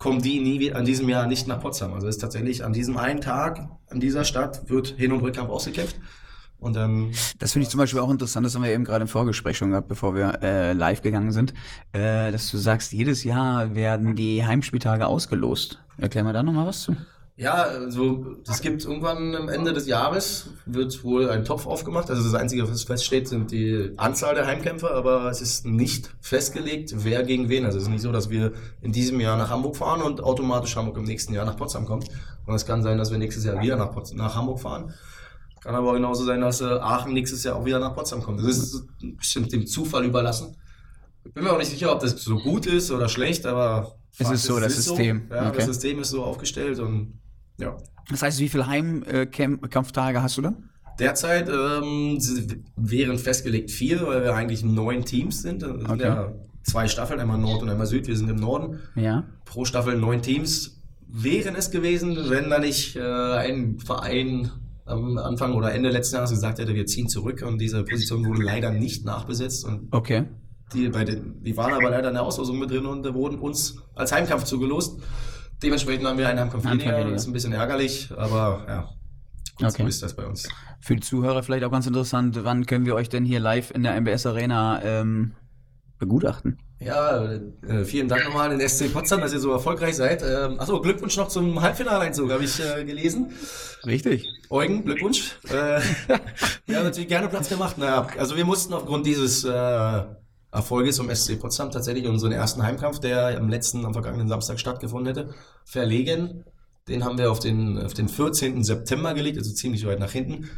kommen 0.00 0.22
die 0.22 0.40
nie 0.40 0.72
an 0.72 0.84
diesem 0.84 1.08
Jahr 1.08 1.26
nicht 1.26 1.46
nach 1.46 1.60
Potsdam. 1.60 1.92
Also 1.92 2.08
es 2.08 2.16
ist 2.16 2.22
tatsächlich 2.22 2.64
an 2.64 2.72
diesem 2.72 2.96
einen 2.96 3.20
Tag, 3.20 3.68
an 3.90 4.00
dieser 4.00 4.24
Stadt, 4.24 4.68
wird 4.68 4.88
Hin- 4.88 5.12
und 5.12 5.20
Rückkampf 5.20 5.50
ausgekämpft. 5.50 5.96
Und 6.58 6.74
dann, 6.74 7.12
Das 7.38 7.52
finde 7.52 7.64
ich 7.64 7.70
zum 7.70 7.78
Beispiel 7.78 8.00
auch 8.00 8.10
interessant, 8.10 8.44
das 8.44 8.54
haben 8.54 8.62
wir 8.62 8.70
eben 8.70 8.84
gerade 8.84 9.02
im 9.02 9.08
Vorgespräch 9.08 9.56
schon 9.56 9.70
gehabt, 9.70 9.88
bevor 9.88 10.14
wir 10.14 10.42
äh, 10.42 10.72
live 10.72 11.02
gegangen 11.02 11.32
sind, 11.32 11.54
äh, 11.92 12.32
dass 12.32 12.50
du 12.50 12.56
sagst, 12.56 12.92
jedes 12.92 13.24
Jahr 13.24 13.74
werden 13.74 14.16
die 14.16 14.44
Heimspieltage 14.44 15.06
ausgelost. 15.06 15.82
Erklär 15.98 16.24
mal 16.24 16.32
da 16.32 16.42
nochmal 16.42 16.66
was 16.66 16.82
zu. 16.82 16.96
Ja, 17.40 17.54
also 17.62 18.36
es 18.46 18.60
gibt 18.60 18.84
irgendwann 18.84 19.34
am 19.34 19.48
Ende 19.48 19.72
des 19.72 19.86
Jahres, 19.86 20.50
wird 20.66 21.02
wohl 21.02 21.30
ein 21.30 21.46
Topf 21.46 21.66
aufgemacht. 21.66 22.10
Also 22.10 22.22
das 22.22 22.34
Einzige, 22.34 22.68
was 22.70 22.82
feststeht, 22.84 23.28
sind 23.28 23.50
die 23.50 23.92
Anzahl 23.96 24.34
der 24.34 24.46
Heimkämpfer, 24.46 24.90
aber 24.90 25.30
es 25.30 25.40
ist 25.40 25.64
nicht 25.64 26.14
festgelegt, 26.20 26.92
wer 26.98 27.22
gegen 27.22 27.48
wen. 27.48 27.64
Also 27.64 27.78
es 27.78 27.84
ist 27.84 27.88
nicht 27.90 28.02
so, 28.02 28.12
dass 28.12 28.28
wir 28.28 28.52
in 28.82 28.92
diesem 28.92 29.18
Jahr 29.20 29.38
nach 29.38 29.48
Hamburg 29.48 29.78
fahren 29.78 30.02
und 30.02 30.22
automatisch 30.22 30.76
Hamburg 30.76 30.98
im 30.98 31.04
nächsten 31.04 31.32
Jahr 31.32 31.46
nach 31.46 31.56
Potsdam 31.56 31.86
kommt. 31.86 32.08
Und 32.44 32.54
es 32.54 32.66
kann 32.66 32.82
sein, 32.82 32.98
dass 32.98 33.10
wir 33.10 33.16
nächstes 33.16 33.44
Jahr 33.44 33.62
wieder 33.62 33.76
nach, 33.76 33.90
Potsdam, 33.92 34.18
nach 34.18 34.34
Hamburg 34.36 34.60
fahren. 34.60 34.92
Kann 35.62 35.74
aber 35.74 35.94
genauso 35.94 36.24
sein, 36.24 36.42
dass 36.42 36.60
äh, 36.60 36.64
Aachen 36.66 37.14
nächstes 37.14 37.42
Jahr 37.44 37.56
auch 37.56 37.64
wieder 37.64 37.78
nach 37.78 37.94
Potsdam 37.94 38.22
kommt. 38.22 38.40
Das 38.40 38.48
ist 38.48 38.84
bestimmt 39.16 39.50
dem 39.52 39.66
Zufall 39.66 40.04
überlassen. 40.04 40.56
Ich 41.24 41.32
bin 41.32 41.44
mir 41.44 41.52
auch 41.52 41.58
nicht 41.58 41.70
sicher, 41.70 41.90
ob 41.92 42.00
das 42.00 42.22
so 42.22 42.36
gut 42.38 42.66
ist 42.66 42.90
oder 42.90 43.08
schlecht, 43.08 43.46
aber 43.46 43.94
Es 44.12 44.18
Fakt 44.26 44.34
ist 44.34 44.44
so, 44.44 44.60
das 44.60 44.74
System. 44.74 45.28
Ja, 45.30 45.48
Okay. 45.48 45.56
das 45.56 45.66
System 45.66 46.00
ist 46.00 46.10
so 46.10 46.22
aufgestellt 46.24 46.78
und 46.80 47.19
ja. 47.60 47.76
Das 48.10 48.22
heißt, 48.22 48.38
wie 48.40 48.48
viele 48.48 48.66
Heimkampftage 48.66 50.22
hast 50.22 50.36
du 50.38 50.42
dann? 50.42 50.70
Derzeit 50.98 51.48
ähm, 51.48 52.18
wären 52.76 53.18
festgelegt 53.18 53.70
vier, 53.70 54.06
weil 54.06 54.22
wir 54.22 54.34
eigentlich 54.34 54.64
neun 54.64 55.04
Teams 55.04 55.42
sind. 55.42 55.62
Das 55.62 55.70
sind 55.72 55.90
Okay. 55.90 56.02
ja 56.02 56.32
zwei 56.62 56.88
Staffeln, 56.88 57.20
einmal 57.20 57.38
Nord 57.38 57.62
und 57.62 57.70
einmal 57.70 57.86
Süd. 57.86 58.06
Wir 58.06 58.16
sind 58.16 58.28
im 58.28 58.36
Norden. 58.36 58.80
Ja. 58.96 59.24
Pro 59.44 59.64
Staffel 59.64 59.96
neun 59.96 60.20
Teams 60.22 60.82
wären 61.08 61.54
es 61.56 61.70
gewesen, 61.70 62.16
wenn 62.28 62.50
da 62.50 62.58
nicht 62.58 62.96
äh, 62.96 63.00
ein 63.02 63.78
Verein 63.78 64.50
am 64.84 65.16
Anfang 65.18 65.54
oder 65.54 65.72
Ende 65.72 65.88
letzten 65.90 66.16
Jahres 66.16 66.30
gesagt 66.30 66.58
hätte, 66.58 66.74
wir 66.74 66.84
ziehen 66.86 67.08
zurück 67.08 67.42
und 67.46 67.58
diese 67.60 67.84
Position 67.84 68.26
wurde 68.26 68.42
leider 68.42 68.70
nicht 68.72 69.04
nachbesetzt 69.04 69.64
und 69.64 69.88
Okay. 69.92 70.24
die, 70.74 70.88
bei 70.88 71.04
den, 71.04 71.42
die 71.44 71.56
waren 71.56 71.72
aber 71.72 71.90
leider 71.90 72.08
in 72.08 72.14
der 72.14 72.24
Auslosung 72.24 72.58
mit 72.58 72.70
drin 72.70 72.86
und 72.86 73.12
wurden 73.14 73.38
uns 73.38 73.76
als 73.94 74.12
Heimkampf 74.12 74.44
zugelost. 74.44 75.00
Dementsprechend 75.62 76.06
haben 76.06 76.18
wir 76.18 76.28
einen 76.28 76.38
Heimkampf 76.40 76.64
weniger. 76.64 76.96
weniger. 76.96 77.10
Das 77.12 77.22
ist 77.22 77.28
ein 77.28 77.32
bisschen 77.32 77.52
ärgerlich, 77.52 78.08
aber 78.16 78.64
ja, 78.68 78.80
gut, 79.56 79.68
Okay. 79.68 79.82
so 79.82 79.88
ist 79.88 80.02
das 80.02 80.14
bei 80.14 80.26
uns. 80.26 80.48
Für 80.80 80.94
die 80.96 81.02
Zuhörer 81.02 81.42
vielleicht 81.42 81.64
auch 81.64 81.70
ganz 81.70 81.86
interessant, 81.86 82.38
wann 82.44 82.64
können 82.66 82.86
wir 82.86 82.94
euch 82.94 83.08
denn 83.08 83.24
hier 83.24 83.40
live 83.40 83.70
in 83.70 83.82
der 83.82 83.94
MBS 84.00 84.24
Arena 84.26 84.80
ähm, 84.82 85.32
begutachten? 85.98 86.58
Ja, 86.82 87.24
äh, 87.68 87.84
vielen 87.84 88.08
Dank 88.08 88.24
nochmal 88.24 88.50
an 88.50 88.58
den 88.58 88.66
SC 88.66 88.90
Potsdam, 88.90 89.20
dass 89.20 89.34
ihr 89.34 89.38
so 89.40 89.52
erfolgreich 89.52 89.94
seid. 89.96 90.22
Ähm, 90.22 90.58
achso, 90.58 90.80
Glückwunsch 90.80 91.14
noch 91.18 91.28
zum 91.28 91.60
Halbfinaleinzug, 91.60 92.30
habe 92.32 92.42
ich 92.42 92.58
äh, 92.58 92.86
gelesen. 92.86 93.32
Richtig. 93.84 94.26
Eugen, 94.48 94.86
Glückwunsch. 94.86 95.36
Äh, 95.50 95.80
ja, 96.72 96.82
natürlich 96.82 97.08
gerne 97.08 97.28
Platz 97.28 97.50
gemacht. 97.50 97.76
Naja, 97.76 98.06
also 98.16 98.34
wir 98.34 98.46
mussten 98.46 98.72
aufgrund 98.72 99.04
dieses 99.04 99.44
äh, 99.44 100.02
Erfolges 100.52 100.96
vom 100.96 101.14
SC 101.14 101.38
Potsdam 101.38 101.70
tatsächlich 101.70 102.06
unseren 102.08 102.32
ersten 102.32 102.62
Heimkampf, 102.62 102.98
der 102.98 103.38
am 103.38 103.48
letzten, 103.48 103.84
am 103.84 103.92
vergangenen 103.92 104.28
Samstag 104.28 104.58
stattgefunden 104.58 105.14
hätte, 105.14 105.34
verlegen. 105.64 106.44
Den 106.88 107.04
haben 107.04 107.18
wir 107.18 107.30
auf 107.30 107.38
den, 107.38 107.78
auf 107.78 107.94
den 107.94 108.08
14. 108.08 108.64
September 108.64 109.14
gelegt, 109.14 109.38
also 109.38 109.52
ziemlich 109.52 109.86
weit 109.86 110.00
nach 110.00 110.10
hinten. 110.10 110.48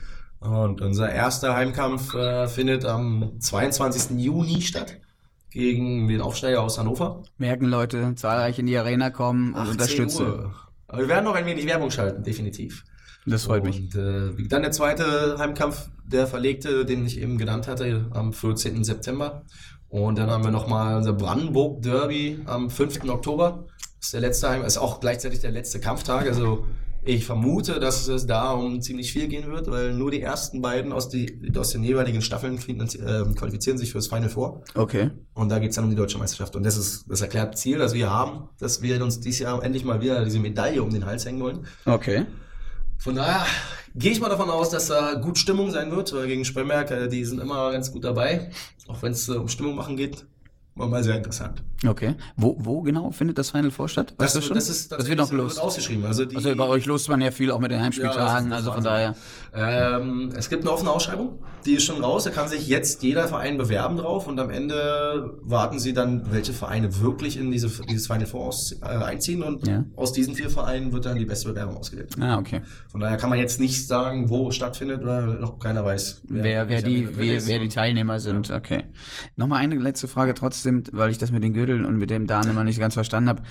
Und 0.40 0.80
unser 0.80 1.12
erster 1.12 1.54
Heimkampf 1.54 2.14
äh, 2.14 2.48
findet 2.48 2.84
am 2.84 3.38
22. 3.38 4.18
Juni 4.18 4.62
statt 4.62 4.98
gegen 5.50 6.08
den 6.08 6.20
Aufsteiger 6.20 6.62
aus 6.62 6.78
Hannover. 6.78 7.22
Merken 7.36 7.66
Leute, 7.66 8.14
zahlreich 8.16 8.58
in 8.58 8.66
die 8.66 8.76
Arena 8.76 9.10
kommen 9.10 9.52
und 9.52 9.60
18 9.60 9.72
unterstützen. 9.72 10.26
Uhr. 10.26 10.54
Aber 10.88 11.02
wir 11.02 11.08
werden 11.08 11.24
noch 11.24 11.34
ein 11.34 11.46
wenig 11.46 11.66
Werbung 11.66 11.90
schalten, 11.90 12.22
definitiv. 12.22 12.84
Das 13.24 13.44
freut 13.44 13.62
mich. 13.62 13.78
Und 13.78 13.94
äh, 13.94 14.48
dann 14.48 14.62
der 14.62 14.72
zweite 14.72 15.36
Heimkampf, 15.38 15.88
der 16.04 16.26
verlegte, 16.26 16.84
den 16.84 17.06
ich 17.06 17.20
eben 17.20 17.38
genannt 17.38 17.68
hatte, 17.68 18.06
am 18.10 18.32
14. 18.32 18.82
September. 18.82 19.44
Und 19.92 20.16
dann 20.16 20.30
haben 20.30 20.42
wir 20.42 20.50
nochmal 20.50 20.96
unser 20.96 21.12
Brandenburg 21.12 21.82
Derby 21.82 22.40
am 22.46 22.70
5. 22.70 23.04
Oktober. 23.10 23.66
Das 23.98 24.06
ist 24.06 24.14
der 24.14 24.22
letzte 24.22 24.48
Heim, 24.48 24.64
ist 24.64 24.78
auch 24.78 25.00
gleichzeitig 25.00 25.40
der 25.40 25.50
letzte 25.50 25.80
Kampftag. 25.80 26.26
Also 26.26 26.64
ich 27.04 27.26
vermute, 27.26 27.78
dass 27.78 28.08
es 28.08 28.26
da 28.26 28.52
um 28.52 28.80
ziemlich 28.80 29.12
viel 29.12 29.28
gehen 29.28 29.52
wird, 29.52 29.70
weil 29.70 29.92
nur 29.92 30.10
die 30.10 30.22
ersten 30.22 30.62
beiden 30.62 30.94
aus, 30.94 31.10
die, 31.10 31.52
aus 31.58 31.72
den 31.72 31.84
jeweiligen 31.84 32.22
Staffeln 32.22 32.56
äh, 32.56 33.34
qualifizieren 33.34 33.76
sich 33.76 33.92
fürs 33.92 34.06
Final 34.06 34.30
Four. 34.30 34.62
Okay. 34.74 35.10
Und 35.34 35.50
da 35.50 35.58
geht's 35.58 35.76
dann 35.76 35.84
um 35.84 35.90
die 35.90 35.96
deutsche 35.96 36.16
Meisterschaft. 36.16 36.56
Und 36.56 36.64
das 36.64 36.78
ist 36.78 37.04
das 37.10 37.20
erklärte 37.20 37.58
Ziel, 37.58 37.76
das 37.76 37.92
wir 37.92 38.08
haben, 38.08 38.48
dass 38.58 38.80
wir 38.80 39.02
uns 39.04 39.20
dieses 39.20 39.40
Jahr 39.40 39.62
endlich 39.62 39.84
mal 39.84 40.00
wieder 40.00 40.24
diese 40.24 40.38
Medaille 40.38 40.82
um 40.82 40.88
den 40.88 41.04
Hals 41.04 41.26
hängen 41.26 41.42
wollen. 41.42 41.66
Okay. 41.84 42.24
Von 43.02 43.16
daher 43.16 43.44
gehe 43.96 44.12
ich 44.12 44.20
mal 44.20 44.28
davon 44.28 44.48
aus, 44.48 44.70
dass 44.70 44.86
da 44.86 45.14
gut 45.14 45.36
Stimmung 45.36 45.72
sein 45.72 45.90
wird, 45.90 46.12
gegen 46.12 46.44
Spremberg, 46.44 46.88
äh, 46.92 47.08
die 47.08 47.24
sind 47.24 47.40
immer 47.40 47.72
ganz 47.72 47.90
gut 47.90 48.04
dabei. 48.04 48.52
Auch 48.86 49.02
wenn 49.02 49.10
es 49.10 49.28
äh, 49.28 49.32
um 49.32 49.48
Stimmung 49.48 49.74
machen 49.74 49.96
geht. 49.96 50.24
War 50.76 50.86
mal 50.86 51.02
sehr 51.02 51.16
interessant. 51.16 51.64
Okay. 51.86 52.14
Wo, 52.36 52.56
wo 52.60 52.82
genau 52.82 53.10
findet 53.10 53.38
das 53.38 53.50
Final 53.50 53.70
Four 53.70 53.88
statt? 53.88 54.14
Weißt 54.18 54.36
du 54.36 54.40
schon? 54.40 54.54
das 54.54 54.68
ist 54.68 54.92
das 54.92 55.08
wird 55.08 55.18
noch 55.18 55.32
los. 55.32 55.58
ausgeschrieben. 55.58 56.04
Also, 56.04 56.24
die, 56.24 56.36
Also 56.36 56.54
bei 56.54 56.66
euch 56.66 56.86
lost 56.86 57.08
man 57.08 57.20
ja 57.20 57.30
viel 57.30 57.50
auch 57.50 57.58
mit 57.58 57.70
den 57.70 57.78
Ja, 57.78 57.84
Heimspieltagen, 57.84 58.50
das 58.50 58.60
ist- 58.60 58.66
also 58.66 58.66
das 58.70 58.74
von 58.76 58.84
daher. 58.84 59.14
Ähm, 59.54 60.32
es 60.36 60.48
gibt 60.48 60.62
eine 60.62 60.72
offene 60.72 60.90
Ausschreibung, 60.90 61.38
die 61.66 61.72
ist 61.74 61.84
schon 61.84 62.02
raus. 62.02 62.24
Da 62.24 62.30
kann 62.30 62.48
sich 62.48 62.66
jetzt 62.68 63.02
jeder 63.02 63.28
Verein 63.28 63.58
bewerben 63.58 63.96
drauf 63.96 64.26
und 64.26 64.38
am 64.40 64.50
Ende 64.50 65.34
warten 65.42 65.78
sie 65.78 65.92
dann, 65.92 66.30
welche 66.32 66.52
Vereine 66.52 67.00
wirklich 67.00 67.36
in 67.36 67.50
diese, 67.50 67.68
dieses 67.86 68.06
Final 68.06 68.26
Four 68.26 68.46
aus, 68.46 68.72
äh, 68.80 68.84
einziehen 68.86 69.42
und 69.42 69.66
Ja. 69.66 69.84
aus 69.96 70.12
diesen 70.12 70.34
vier 70.34 70.50
Vereinen 70.50 70.92
wird 70.92 71.04
dann 71.06 71.16
die 71.18 71.24
beste 71.26 71.48
Bewerbung 71.48 71.76
ausgewählt. 71.76 72.14
Ah, 72.20 72.38
okay. 72.38 72.62
Von 72.90 73.00
daher 73.00 73.16
kann 73.16 73.28
man 73.30 73.38
jetzt 73.38 73.60
nicht 73.60 73.86
sagen, 73.86 74.30
wo 74.30 74.50
stattfindet 74.50 75.02
oder 75.02 75.22
noch 75.22 75.58
keiner 75.58 75.84
weiß. 75.84 76.22
Wer, 76.28 76.42
wer, 76.44 76.68
welcher 76.68 76.86
die, 76.88 77.08
wer, 77.16 77.46
wer 77.46 77.58
die 77.58 77.68
Teilnehmer 77.68 78.20
sind, 78.20 78.50
okay. 78.50 78.84
Nochmal 79.36 79.58
eine 79.58 79.74
letzte 79.76 80.08
Frage 80.08 80.34
trotzdem, 80.34 80.84
weil 80.92 81.10
ich 81.10 81.18
das 81.18 81.30
mit 81.30 81.42
den 81.42 81.52
Gürteln 81.72 81.84
und 81.86 81.98
mit 81.98 82.10
dem 82.10 82.26
Dan 82.26 82.48
immer 82.48 82.64
nicht 82.64 82.78
ganz 82.78 82.94
verstanden 82.94 83.28
habe. 83.30 83.42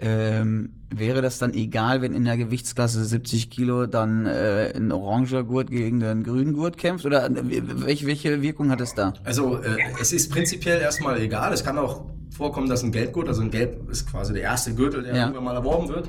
Ähm, 0.00 0.70
wäre 0.94 1.22
das 1.22 1.38
dann 1.38 1.54
egal, 1.54 2.02
wenn 2.02 2.14
in 2.14 2.24
der 2.24 2.36
Gewichtsklasse 2.36 3.04
70 3.04 3.50
Kilo 3.50 3.86
dann 3.86 4.26
äh, 4.26 4.72
ein 4.76 4.92
oranger 4.92 5.42
Gurt 5.44 5.70
gegen 5.70 6.00
den 6.00 6.22
grünen 6.22 6.52
Gurt 6.52 6.76
kämpft? 6.78 7.04
Oder 7.04 7.26
äh, 7.26 7.32
welche, 7.34 8.06
welche 8.06 8.42
Wirkung 8.42 8.70
hat 8.70 8.80
es 8.80 8.94
da? 8.94 9.12
Also 9.24 9.56
äh, 9.56 9.76
es 10.00 10.12
ist 10.12 10.30
prinzipiell 10.30 10.80
erstmal 10.80 11.20
egal. 11.20 11.52
Es 11.52 11.64
kann 11.64 11.78
auch 11.78 12.02
vorkommen, 12.36 12.68
dass 12.68 12.82
ein 12.84 12.92
Gelbgurt, 12.92 13.28
also 13.28 13.42
ein 13.42 13.50
Gelb 13.50 13.88
ist 13.90 14.08
quasi 14.10 14.32
der 14.32 14.42
erste 14.42 14.74
Gürtel, 14.74 15.02
der 15.02 15.14
Ja. 15.14 15.22
irgendwann 15.22 15.44
mal 15.44 15.54
erworben 15.56 15.88
wird, 15.88 16.08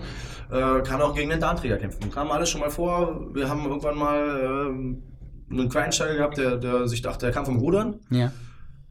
äh, 0.52 0.82
kann 0.84 1.02
auch 1.02 1.16
gegen 1.16 1.30
den 1.30 1.40
Darnträger 1.40 1.78
kämpfen. 1.78 2.12
Kam 2.12 2.30
alles 2.32 2.50
schon 2.50 2.62
mal 2.62 2.70
vor. 2.70 3.28
Wir 3.34 3.50
haben 3.50 3.66
irgendwann 3.66 3.98
mal 3.98 4.68
ähm, 4.70 5.04
einen 5.50 5.70
Quereinsteiger 5.70 6.16
gehabt, 6.16 6.38
der, 6.38 6.58
der 6.58 6.88
sich 6.88 7.02
dachte, 7.02 7.26
der 7.26 7.34
kam 7.34 7.46
vom 7.46 7.58
Rudern. 7.58 7.96
Ja. 8.12 8.32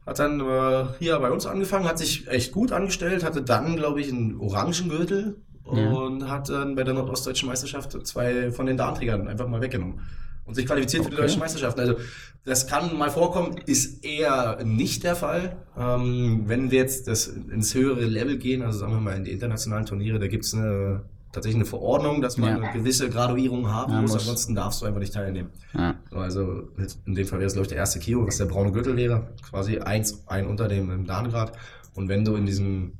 Hat 0.09 0.17
dann 0.17 0.39
äh, 0.39 0.85
hier 0.97 1.19
bei 1.19 1.29
uns 1.29 1.45
angefangen, 1.45 1.85
hat 1.87 1.99
sich 1.99 2.27
echt 2.27 2.51
gut 2.51 2.71
angestellt, 2.71 3.23
hatte 3.23 3.43
dann, 3.43 3.75
glaube 3.75 4.01
ich, 4.01 4.11
einen 4.11 4.39
orangen 4.39 4.89
Gürtel 4.89 5.35
Ja. 5.71 5.71
und 5.91 6.27
hat 6.27 6.49
dann 6.49 6.73
bei 6.75 6.83
der 6.83 6.95
Nordostdeutschen 6.95 7.47
Meisterschaft 7.47 7.95
zwei 8.07 8.51
von 8.51 8.65
den 8.65 8.75
Darnträgern 8.75 9.27
einfach 9.27 9.47
mal 9.47 9.61
weggenommen 9.61 9.99
und 10.45 10.55
sich 10.55 10.65
qualifiziert 10.65 11.03
für 11.03 11.11
die 11.11 11.15
Okay. 11.15 11.25
deutschen 11.27 11.39
Meisterschaften. 11.39 11.79
Also 11.81 11.95
das 12.43 12.65
kann 12.65 12.97
mal 12.97 13.11
vorkommen, 13.11 13.57
ist 13.67 14.03
eher 14.03 14.63
nicht 14.65 15.03
der 15.03 15.15
Fall. 15.15 15.57
Ähm, 15.77 16.45
wenn 16.47 16.71
wir 16.71 16.79
jetzt 16.79 17.07
das 17.07 17.27
ins 17.27 17.75
höhere 17.75 18.03
Level 18.05 18.37
gehen, 18.39 18.63
also 18.63 18.79
sagen 18.79 18.93
wir 18.93 18.99
mal 19.01 19.15
in 19.15 19.25
die 19.25 19.31
internationalen 19.31 19.85
Turniere, 19.85 20.17
da 20.17 20.25
gibt's 20.25 20.55
eine 20.55 21.03
tatsächlich 21.31 21.57
eine 21.57 21.65
Verordnung, 21.65 22.21
dass 22.21 22.37
man 22.37 22.49
Ja. 22.49 22.55
eine 22.67 22.73
gewisse 22.79 23.09
Graduierung 23.09 23.69
haben 23.71 23.93
Ja, 23.93 24.01
muss, 24.01 24.11
muss. 24.13 24.21
ansonsten 24.21 24.55
darfst 24.55 24.81
du 24.81 24.85
einfach 24.85 24.99
nicht 24.99 25.13
teilnehmen. 25.13 25.49
Ja. 25.73 25.95
Also 26.11 26.69
in 27.05 27.15
dem 27.15 27.27
Fall 27.27 27.39
wäre 27.39 27.47
es, 27.47 27.53
glaube 27.53 27.63
ich, 27.65 27.69
der 27.69 27.77
erste 27.77 27.99
Kio, 27.99 28.25
was 28.25 28.37
der 28.37 28.45
braune 28.45 28.71
Gürtel 28.71 28.95
wäre. 28.97 29.29
Quasi 29.47 29.79
eins, 29.79 30.23
ein 30.27 30.47
unter 30.47 30.67
dem 30.67 30.89
im 30.91 31.05
Dan-Grad. 31.05 31.53
Und 31.95 32.09
wenn 32.09 32.25
du 32.25 32.35
in 32.35 32.45
diesem 32.45 32.93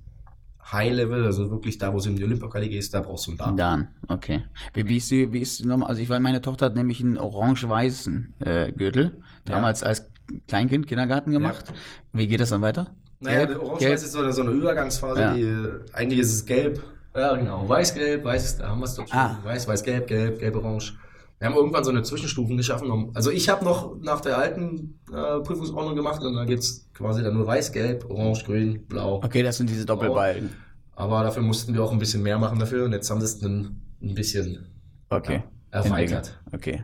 High-Level, 0.71 1.25
also 1.25 1.49
wirklich 1.49 1.79
da, 1.79 1.91
wo 1.93 1.97
es 1.97 2.05
in 2.05 2.15
die 2.15 2.23
Olympia-Quali 2.23 2.69
gehst, 2.69 2.93
da 2.93 3.01
brauchst 3.01 3.25
du 3.25 3.31
einen 3.31 3.37
Dan. 3.39 3.57
Dan, 3.57 3.87
okay. 4.07 4.43
Wie, 4.73 4.87
wie 4.87 4.97
ist 4.97 5.09
die, 5.09 5.31
wie 5.33 5.39
ist 5.39 5.65
Nummer? 5.65 5.89
Also 5.89 6.01
ich 6.01 6.09
weiß, 6.09 6.19
meine 6.19 6.41
Tochter 6.41 6.67
hat 6.67 6.75
nämlich 6.75 7.01
einen 7.01 7.17
orange-weißen 7.17 8.35
äh, 8.39 8.71
Gürtel. 8.73 9.17
Damals 9.45 9.81
als 9.81 10.09
Kleinkind 10.47 10.85
Kindergarten 10.85 11.31
gemacht. 11.31 11.73
Wie 12.13 12.27
geht 12.27 12.39
das 12.39 12.49
dann 12.49 12.61
weiter? 12.61 12.93
Naja, 13.19 13.45
Gelb, 13.45 13.61
Orange-Weiß 13.63 14.03
ist 14.03 14.11
so 14.11 14.19
eine, 14.19 14.31
so 14.31 14.43
eine 14.43 14.51
Übergangsphase, 14.51 15.33
die 15.35 15.41
äh, 15.41 15.79
eigentlich 15.93 16.19
ist 16.19 16.31
es 16.33 16.45
gelb. 16.45 16.83
Ja, 17.19 17.35
genau. 17.35 17.67
Weiß-Gelb, 17.67 18.23
weiß, 18.23 18.57
da 18.57 18.69
haben 18.69 18.79
wir 18.79 18.85
es 18.85 18.95
doch 18.95 19.07
schon. 19.07 19.17
Ah. 19.17 19.39
Weiß, 19.43 19.67
weiß-gelb, 19.67 20.07
gelb, 20.07 20.39
gelb-orange. 20.39 20.93
Wir 21.39 21.47
haben 21.47 21.55
irgendwann 21.55 21.83
so 21.83 21.89
eine 21.89 22.03
Zwischenstufen 22.03 22.57
geschaffen. 22.57 23.11
Also 23.13 23.31
ich 23.31 23.47
habe 23.47 23.63
noch 23.63 23.95
nach 24.01 24.19
der 24.21 24.37
alten 24.37 24.99
äh, 25.09 25.39
Prüfungsordnung 25.39 25.95
gemacht 25.95 26.21
und 26.23 26.35
dann 26.35 26.47
gibt's 26.47 26.89
quasi 26.93 27.23
dann 27.23 27.33
nur 27.33 27.47
weiß-gelb, 27.47 28.09
orange, 28.09 28.43
grün, 28.45 28.85
blau. 28.87 29.21
Okay, 29.23 29.41
das 29.43 29.57
sind 29.57 29.69
diese 29.69 29.85
Doppelbalken. 29.85 30.49
Aber 30.95 31.23
dafür 31.23 31.43
mussten 31.43 31.73
wir 31.73 31.83
auch 31.83 31.93
ein 31.93 31.99
bisschen 31.99 32.23
mehr 32.23 32.37
machen 32.37 32.59
dafür 32.59 32.85
und 32.85 32.91
jetzt 32.91 33.09
haben 33.09 33.21
sie 33.21 33.25
es 33.25 33.41
ein, 33.41 33.81
ein 34.01 34.15
bisschen 34.15 34.67
Okay. 35.09 35.43
erweitert. 35.71 36.37
Okay. 36.51 36.83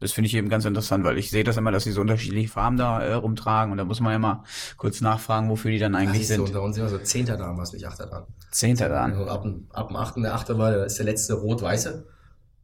Das 0.00 0.12
finde 0.12 0.26
ich 0.28 0.34
eben 0.34 0.48
ganz 0.48 0.64
interessant, 0.64 1.04
weil 1.04 1.18
ich 1.18 1.30
sehe 1.30 1.42
das 1.44 1.56
immer, 1.56 1.72
dass 1.72 1.84
sie 1.84 1.90
so 1.92 2.00
unterschiedliche 2.00 2.48
Farben 2.48 2.76
da 2.76 3.00
äh, 3.02 3.14
rumtragen 3.14 3.72
und 3.72 3.78
da 3.78 3.84
muss 3.84 4.00
man 4.00 4.12
ja 4.12 4.18
mal 4.18 4.44
kurz 4.76 5.00
nachfragen, 5.00 5.48
wofür 5.50 5.70
die 5.72 5.78
dann 5.78 5.94
eigentlich 5.96 6.28
so, 6.28 6.34
sind. 6.34 6.40
unter 6.46 6.62
uns 6.62 6.76
sind 6.76 6.84
wir 6.84 6.88
so 6.90 6.98
Zehnter 6.98 7.36
da, 7.36 7.56
was 7.56 7.72
nicht 7.72 7.86
Achter 7.86 8.06
dran. 8.06 8.24
Zehnter 8.52 8.88
dann. 8.88 9.12
Also 9.12 9.26
ab, 9.26 9.42
dem- 9.42 9.66
ab 9.72 9.88
dem 9.88 9.96
8. 9.96 10.16
Der 10.18 10.34
8. 10.34 10.56
war 10.56 10.84
ist 10.86 10.98
der 10.98 11.06
letzte 11.06 11.34
rot-weiße. 11.34 12.06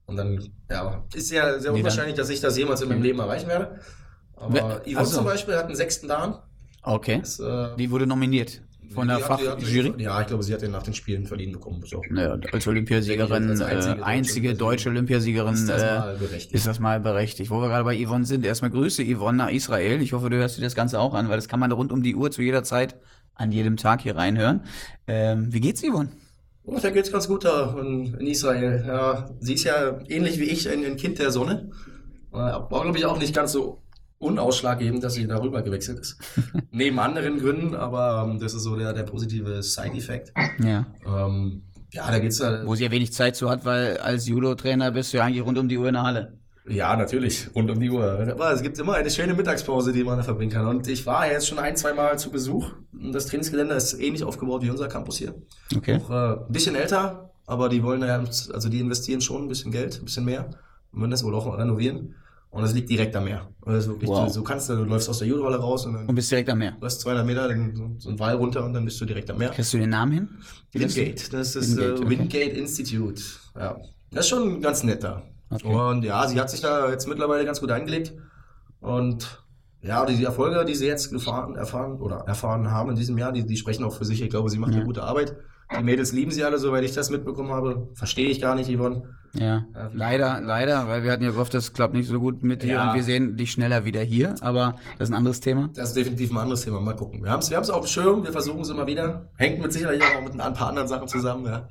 Und 0.06 0.16
dann, 0.16 0.38
ja, 0.70 1.02
ist 1.14 1.30
ja 1.30 1.58
sehr 1.58 1.72
Nee, 1.72 1.78
unwahrscheinlich, 1.78 2.14
dass 2.14 2.28
ich 2.28 2.40
das 2.40 2.56
jemals 2.58 2.82
in 2.82 2.88
meinem 2.90 3.02
Leben 3.02 3.18
erreichen 3.18 3.48
werde. 3.48 3.80
Aber 4.36 4.82
Yvonne 4.84 4.98
also- 4.98 5.16
zum 5.16 5.24
Beispiel 5.24 5.54
hat 5.56 5.64
einen 5.66 5.76
sechsten 5.76 6.08
Dan. 6.08 6.36
Okay. 6.82 7.20
Das, 7.20 7.40
äh, 7.40 7.74
Die 7.76 7.90
wurde 7.90 8.06
nominiert 8.06 8.60
von 8.92 9.08
der 9.08 9.18
Fachjury. 9.18 9.94
Ja, 9.98 10.20
ich 10.20 10.26
glaube, 10.26 10.42
sie 10.42 10.52
hat 10.54 10.62
den 10.62 10.70
nach 10.72 10.82
den 10.82 10.94
Spielen 10.94 11.26
verdient 11.26 11.52
bekommen. 11.52 11.82
Auch, 11.94 12.02
Naja, 12.10 12.38
als 12.52 12.66
Olympiasiegerin, 12.66 13.50
Als 13.50 13.60
äh, 13.60 13.64
einzige 13.64 14.04
einzige, 14.04 14.54
deutsche 14.54 14.88
Olympiasiegerin, 14.90 15.54
ist 15.54 15.68
das 15.68 15.82
äh, 15.82 15.98
mal 15.98 16.16
berechtigt. 16.16 16.54
ist 16.54 16.66
das 16.66 16.80
mal 16.80 17.00
berechtigt. 17.00 17.50
Wo 17.50 17.60
wir 17.60 17.68
gerade 17.68 17.84
bei 17.84 17.96
Yvonne 18.04 18.24
sind, 18.24 18.44
erstmal 18.44 18.70
Grüße 18.70 19.04
Yvonne 19.04 19.38
nach 19.38 19.50
Israel. 19.50 20.02
Ich 20.02 20.12
hoffe, 20.12 20.30
du 20.30 20.36
hörst 20.36 20.58
dir 20.58 20.62
das 20.62 20.74
Ganze 20.74 21.00
auch 21.00 21.14
an, 21.14 21.28
weil 21.28 21.36
das 21.36 21.48
kann 21.48 21.60
man 21.60 21.72
rund 21.72 21.92
um 21.92 22.02
die 22.02 22.14
Uhr 22.14 22.30
zu 22.30 22.42
jeder 22.42 22.62
Zeit 22.64 22.96
an 23.34 23.52
jedem 23.52 23.76
Tag 23.76 24.02
hier 24.02 24.16
reinhören. 24.16 24.62
Ähm, 25.06 25.52
wie 25.52 25.60
geht's 25.60 25.82
Yvonne? 25.82 26.10
Oh, 26.64 26.78
da 26.80 26.90
geht's 26.90 27.12
ganz 27.12 27.28
gut 27.28 27.44
da 27.44 27.76
in, 27.78 28.14
in 28.14 28.26
Israel. 28.26 28.84
Ja, 28.86 29.28
sie 29.40 29.54
ist 29.54 29.64
ja 29.64 29.98
ähnlich 30.08 30.38
wie 30.38 30.44
ich 30.44 30.68
ein, 30.68 30.84
ein 30.84 30.96
Kind 30.96 31.18
der 31.18 31.30
Sonne. 31.30 31.70
Äh, 32.32 32.36
War, 32.36 32.68
glaube 32.68 32.96
ich, 32.96 33.04
auch 33.04 33.18
nicht 33.18 33.34
ganz 33.34 33.52
so 33.52 33.82
unausschlaggebend, 34.24 35.04
dass 35.04 35.14
sie 35.14 35.26
darüber 35.26 35.62
gewechselt 35.62 36.00
ist. 36.00 36.18
Neben 36.70 36.98
anderen 36.98 37.38
Gründen, 37.38 37.74
aber 37.74 38.26
ähm, 38.28 38.40
das 38.40 38.54
ist 38.54 38.62
so 38.62 38.76
der, 38.76 38.92
der 38.92 39.04
positive 39.04 39.62
Side-Effekt. 39.62 40.32
Ja. 40.58 40.86
Ähm, 41.06 41.62
ja, 41.92 42.10
da 42.10 42.18
geht's 42.18 42.38
da. 42.38 42.66
Wo 42.66 42.74
sie 42.74 42.84
ja 42.84 42.90
wenig 42.90 43.12
Zeit 43.12 43.36
zu 43.36 43.48
hat, 43.48 43.64
weil 43.64 43.98
als 43.98 44.26
Judo-Trainer 44.26 44.90
bist 44.90 45.12
du 45.12 45.18
ja 45.18 45.24
eigentlich 45.24 45.44
rund 45.44 45.58
um 45.58 45.68
die 45.68 45.78
Uhr 45.78 45.88
in 45.88 45.94
der 45.94 46.02
Halle. 46.02 46.38
Ja, 46.66 46.96
natürlich, 46.96 47.48
rund 47.54 47.70
um 47.70 47.78
die 47.78 47.90
Uhr. 47.90 48.26
Aber 48.30 48.52
es 48.52 48.62
gibt 48.62 48.78
immer 48.78 48.94
eine 48.94 49.10
schöne 49.10 49.34
Mittagspause, 49.34 49.92
die 49.92 50.02
man 50.02 50.16
da 50.16 50.24
verbringen 50.24 50.50
kann. 50.50 50.66
Und 50.66 50.88
ich 50.88 51.04
war 51.04 51.30
jetzt 51.30 51.46
schon 51.46 51.58
ein, 51.58 51.76
zwei 51.76 51.92
Mal 51.92 52.18
zu 52.18 52.30
Besuch. 52.30 52.72
Das 52.92 53.26
Trainingsgelände 53.26 53.74
ist 53.74 54.00
ähnlich 54.00 54.24
aufgebaut 54.24 54.62
wie 54.62 54.70
unser 54.70 54.88
Campus 54.88 55.18
hier. 55.18 55.34
Okay. 55.76 56.00
Auch 56.02 56.10
äh, 56.10 56.46
ein 56.46 56.52
bisschen 56.52 56.74
älter, 56.74 57.30
aber 57.46 57.68
die 57.68 57.82
wollen 57.82 58.00
ja, 58.00 58.16
also 58.18 58.68
die 58.70 58.80
investieren 58.80 59.20
schon 59.20 59.42
ein 59.42 59.48
bisschen 59.48 59.72
Geld, 59.72 59.98
ein 59.98 60.06
bisschen 60.06 60.24
mehr. 60.24 60.50
Und 60.90 61.00
wollen 61.00 61.10
das 61.10 61.22
wohl 61.22 61.34
auch 61.34 61.58
renovieren. 61.58 62.14
Und 62.54 62.62
das 62.62 62.72
liegt 62.72 62.88
direkt 62.88 63.16
am 63.16 63.24
Meer. 63.24 63.48
Ist 63.66 63.88
wirklich, 63.88 64.08
Wow. 64.08 64.28
du, 64.28 64.34
du 64.34 64.44
kannst, 64.44 64.68
du 64.68 64.74
läufst 64.84 65.08
aus 65.08 65.18
der 65.18 65.26
Judohalle 65.28 65.56
raus 65.56 65.86
und 65.86 65.94
dann 65.94 66.06
Und 66.08 66.14
bist 66.14 66.30
direkt 66.30 66.48
am 66.50 66.58
Meer. 66.58 66.76
läufst 66.80 67.00
200 67.00 67.26
Meter 67.26 67.48
dann 67.48 67.74
so- 67.74 67.90
so 67.98 68.08
einen 68.10 68.18
Wall 68.20 68.36
runter 68.36 68.64
und 68.64 68.72
dann 68.74 68.84
bist 68.84 69.00
du 69.00 69.04
direkt 69.04 69.28
am 69.30 69.38
Meer. 69.38 69.50
Kriegst 69.50 69.72
du 69.74 69.78
den 69.78 69.90
Namen 69.90 70.12
hin? 70.12 70.28
Wingate, 70.72 71.30
das 71.32 71.56
ist 71.56 71.76
Wingate, 71.76 71.94
äh, 71.94 71.98
okay. 71.98 72.10
Wingate 72.10 72.56
Institute. 72.56 73.22
Ja. 73.58 73.76
Das 74.12 74.20
ist 74.26 74.28
schon 74.28 74.60
ganz 74.62 74.82
nett 74.84 75.02
da. 75.02 75.22
Okay. 75.50 75.66
Und 75.66 76.04
ja, 76.04 76.26
sie 76.28 76.40
hat 76.40 76.48
sich 76.50 76.60
da 76.60 76.88
jetzt 76.90 77.08
mittlerweile 77.08 77.44
ganz 77.44 77.60
gut 77.60 77.70
eingelebt. 77.70 78.14
Und 78.80 79.44
ja, 79.82 80.04
die, 80.06 80.16
die 80.16 80.24
Erfolge, 80.24 80.64
die 80.64 80.74
sie 80.74 80.86
jetzt 80.86 81.10
gefahren, 81.10 81.56
erfahren 81.56 82.00
oder 82.00 82.18
erfahren 82.26 82.70
haben 82.70 82.90
in 82.90 82.96
diesem 82.96 83.18
Jahr, 83.18 83.32
die, 83.32 83.44
die 83.44 83.56
sprechen 83.56 83.84
auch 83.84 83.94
für 83.96 84.04
sich. 84.04 84.22
Ich 84.22 84.30
glaube, 84.30 84.48
sie 84.50 84.58
macht 84.58 84.70
Ja. 84.72 84.76
eine 84.78 84.86
gute 84.86 85.02
Arbeit. 85.02 85.36
Die 85.78 85.82
Mädels 85.82 86.12
lieben 86.12 86.30
sie 86.30 86.44
alle, 86.44 86.58
soweit 86.58 86.84
ich 86.84 86.92
das 86.92 87.10
mitbekommen 87.10 87.50
habe. 87.50 87.88
Verstehe 87.94 88.28
ich 88.28 88.40
gar 88.40 88.54
nicht, 88.54 88.70
Yvonne. 88.70 89.02
Ja, 89.32 89.64
wie- 89.90 89.96
leider, 89.96 90.40
leider, 90.40 90.86
weil 90.86 91.02
wir 91.02 91.10
hatten 91.10 91.24
ja 91.24 91.30
gehofft, 91.30 91.54
das 91.54 91.72
klappt 91.72 91.94
nicht 91.94 92.08
so 92.08 92.20
gut 92.20 92.44
mit 92.44 92.62
dir 92.62 92.74
Ja. 92.74 92.88
und 92.90 92.94
wir 92.94 93.02
sehen 93.02 93.36
dich 93.36 93.50
schneller 93.50 93.84
wieder 93.84 94.00
hier, 94.02 94.36
aber 94.42 94.76
das 94.98 95.08
ist 95.08 95.12
ein 95.12 95.18
anderes 95.18 95.40
Thema. 95.40 95.70
Das 95.74 95.88
ist 95.88 95.96
definitiv 95.96 96.30
ein 96.30 96.38
anderes 96.38 96.62
Thema. 96.62 96.80
Mal 96.80 96.94
gucken. 96.94 97.22
Wir 97.24 97.30
haben 97.30 97.40
es 97.40 97.50
wir 97.50 97.56
haben's 97.56 97.70
auf 97.70 97.84
dem 97.84 97.88
Schirm, 97.88 98.22
wir 98.22 98.30
versuchen 98.30 98.60
es 98.60 98.68
immer 98.68 98.86
wieder. 98.86 99.28
Hängt 99.36 99.60
mit 99.60 99.72
Sicherheit 99.72 100.00
auch 100.02 100.22
mit 100.22 100.40
ein 100.40 100.54
paar 100.54 100.68
anderen 100.68 100.86
Sachen 100.86 101.08
zusammen. 101.08 101.46
Ja. 101.46 101.66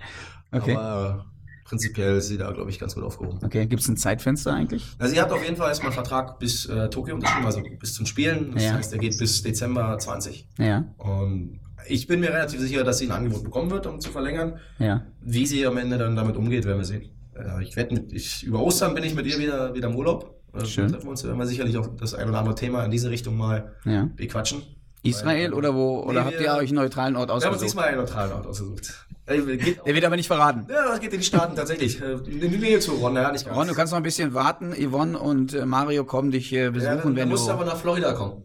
Okay. 0.51 0.75
Aber 0.75 1.23
äh, 1.25 1.67
prinzipiell 1.69 2.17
ist 2.17 2.27
sie 2.27 2.37
da, 2.37 2.51
glaube 2.51 2.69
ich, 2.69 2.79
ganz 2.79 2.95
gut 2.95 3.03
aufgehoben. 3.05 3.39
Okay, 3.45 3.65
gibt's 3.65 3.87
ein 3.87 3.95
Zeitfenster 3.95 4.53
eigentlich? 4.53 4.85
Also 4.99 5.13
sie 5.15 5.21
hat 5.21 5.31
auf 5.31 5.41
jeden 5.43 5.55
Fall 5.55 5.69
erstmal 5.69 5.91
einen 5.91 5.95
Vertrag 5.95 6.39
bis 6.39 6.65
äh, 6.65 6.89
Tokio 6.89 7.15
unterschrieben, 7.15 7.45
also 7.45 7.61
bis 7.79 7.93
zum 7.93 8.05
Spielen. 8.05 8.51
Das 8.53 8.63
Ja. 8.65 8.73
heißt, 8.73 8.91
er 8.91 8.99
geht 8.99 9.17
bis 9.17 9.41
Dezember 9.41 9.97
20. 9.97 10.49
Ja, 10.57 10.83
Und 10.97 11.61
ich 11.88 12.07
bin 12.07 12.19
mir 12.19 12.29
relativ 12.29 12.59
sicher, 12.59 12.84
dass 12.84 12.97
sie 12.99 13.05
ein 13.05 13.11
Angebot 13.11 13.43
bekommen 13.43 13.71
wird, 13.71 13.86
um 13.88 13.99
zu 13.99 14.11
verlängern. 14.11 14.59
ja. 14.79 15.05
Wie 15.21 15.45
sie 15.45 15.65
am 15.65 15.77
Ende 15.77 15.97
dann 15.97 16.15
damit 16.15 16.36
umgeht, 16.38 16.65
werden 16.65 16.77
wir 16.79 16.86
sehen. 16.86 17.09
Äh, 17.36 17.63
ich 17.63 17.75
werde 17.75 17.95
mit, 17.95 18.11
ich, 18.13 18.43
über 18.43 18.59
Ostern 18.61 18.93
bin 18.95 19.03
ich 19.03 19.15
mit 19.15 19.25
ihr 19.25 19.38
wieder, 19.39 19.73
wieder 19.73 19.88
im 19.89 19.95
Urlaub. 19.95 20.39
Äh, 20.53 20.65
Schön. 20.65 20.89
Treffen 20.91 21.05
wir 21.05 21.09
uns, 21.11 21.23
werden 21.23 21.38
wir 21.39 21.47
sicherlich 21.47 21.77
auch 21.77 21.88
das 21.97 22.13
ein 22.13 22.29
oder 22.29 22.39
andere 22.39 22.55
Thema 22.55 22.84
in 22.86 22.91
diese 22.91 23.09
Richtung 23.09 23.38
mal 23.38 23.73
Ja. 23.86 24.09
bequatschen. 24.15 24.61
Israel 25.05 25.53
oder 25.53 25.73
wo? 25.75 25.99
Oder 26.03 26.21
Nee, 26.21 26.25
habt 26.27 26.39
wir- 26.39 26.45
ihr 26.45 26.53
euch 26.55 26.69
einen 26.69 26.75
neutralen 26.77 27.15
Ort 27.17 27.27
Wir 27.29 27.34
haben 27.34 27.38
uns 27.39 27.45
ausgesucht? 27.45 27.65
diesmal 27.65 27.88
einen 27.89 27.97
neutralen 27.97 28.31
Ort 28.31 28.47
ausgesucht. 28.47 29.05
Äh, 29.25 29.41
geht, 29.57 29.86
Der 29.86 29.95
wird 29.95 30.05
aber 30.05 30.15
nicht 30.15 30.27
verraten. 30.27 30.65
ja, 30.69 30.89
das 30.91 30.99
geht 30.99 31.11
in 31.13 31.19
die 31.19 31.25
Staaten 31.25 31.55
tatsächlich. 31.55 32.01
Äh, 32.01 32.13
In 32.29 32.39
die 32.51 32.57
Nähe 32.57 32.79
zu 32.79 32.91
Ron, 32.93 33.15
ja, 33.15 33.31
nicht 33.31 33.45
ganz. 33.45 33.57
Ron, 33.57 33.67
du 33.67 33.73
kannst 33.73 33.91
noch 33.91 33.97
ein 33.97 34.03
bisschen 34.03 34.34
warten. 34.34 34.73
Yvonne 34.73 35.17
und 35.17 35.53
äh, 35.53 35.65
Mario 35.65 36.03
kommen 36.05 36.31
dich 36.31 36.51
äh, 36.53 36.65
ja, 36.65 36.71
besuchen, 36.71 36.99
dann, 37.03 37.15
wenn 37.15 37.29
musst 37.29 37.47
du 37.47 37.51
aber 37.51 37.63
du. 37.63 37.71
nach 37.71 37.77
Florida 37.77 38.13
kommen. 38.13 38.43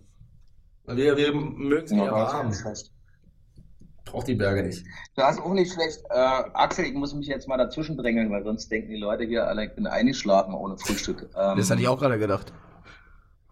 Weil 0.84 0.96
Wir, 0.96 1.16
wir 1.16 1.32
mögen 1.34 1.86
sie 1.86 1.96
ja 1.96 2.10
warm. 2.10 2.52
Braucht 4.10 4.28
die 4.28 4.34
Berge 4.34 4.62
nicht. 4.62 4.84
Das 5.16 5.36
ist 5.36 5.42
auch 5.42 5.52
nicht 5.52 5.72
schlecht. 5.72 6.02
Äh, 6.10 6.14
Axel, 6.54 6.86
ich 6.86 6.94
muss 6.94 7.14
mich 7.14 7.26
jetzt 7.26 7.48
mal 7.48 7.56
dazwischen 7.56 7.96
drängeln, 7.96 8.30
weil 8.30 8.42
sonst 8.44 8.70
denken 8.70 8.90
die 8.90 8.96
Leute 8.98 9.24
hier 9.24 9.46
alle, 9.46 9.66
ich 9.66 9.74
bin 9.74 9.86
eingeschlafen 9.86 10.54
ohne 10.54 10.78
Frühstück. 10.78 11.28
Ähm, 11.36 11.54
Das 11.56 11.70
hatte 11.70 11.80
ich 11.80 11.88
auch 11.88 11.98
gerade 11.98 12.18
gedacht. 12.18 12.52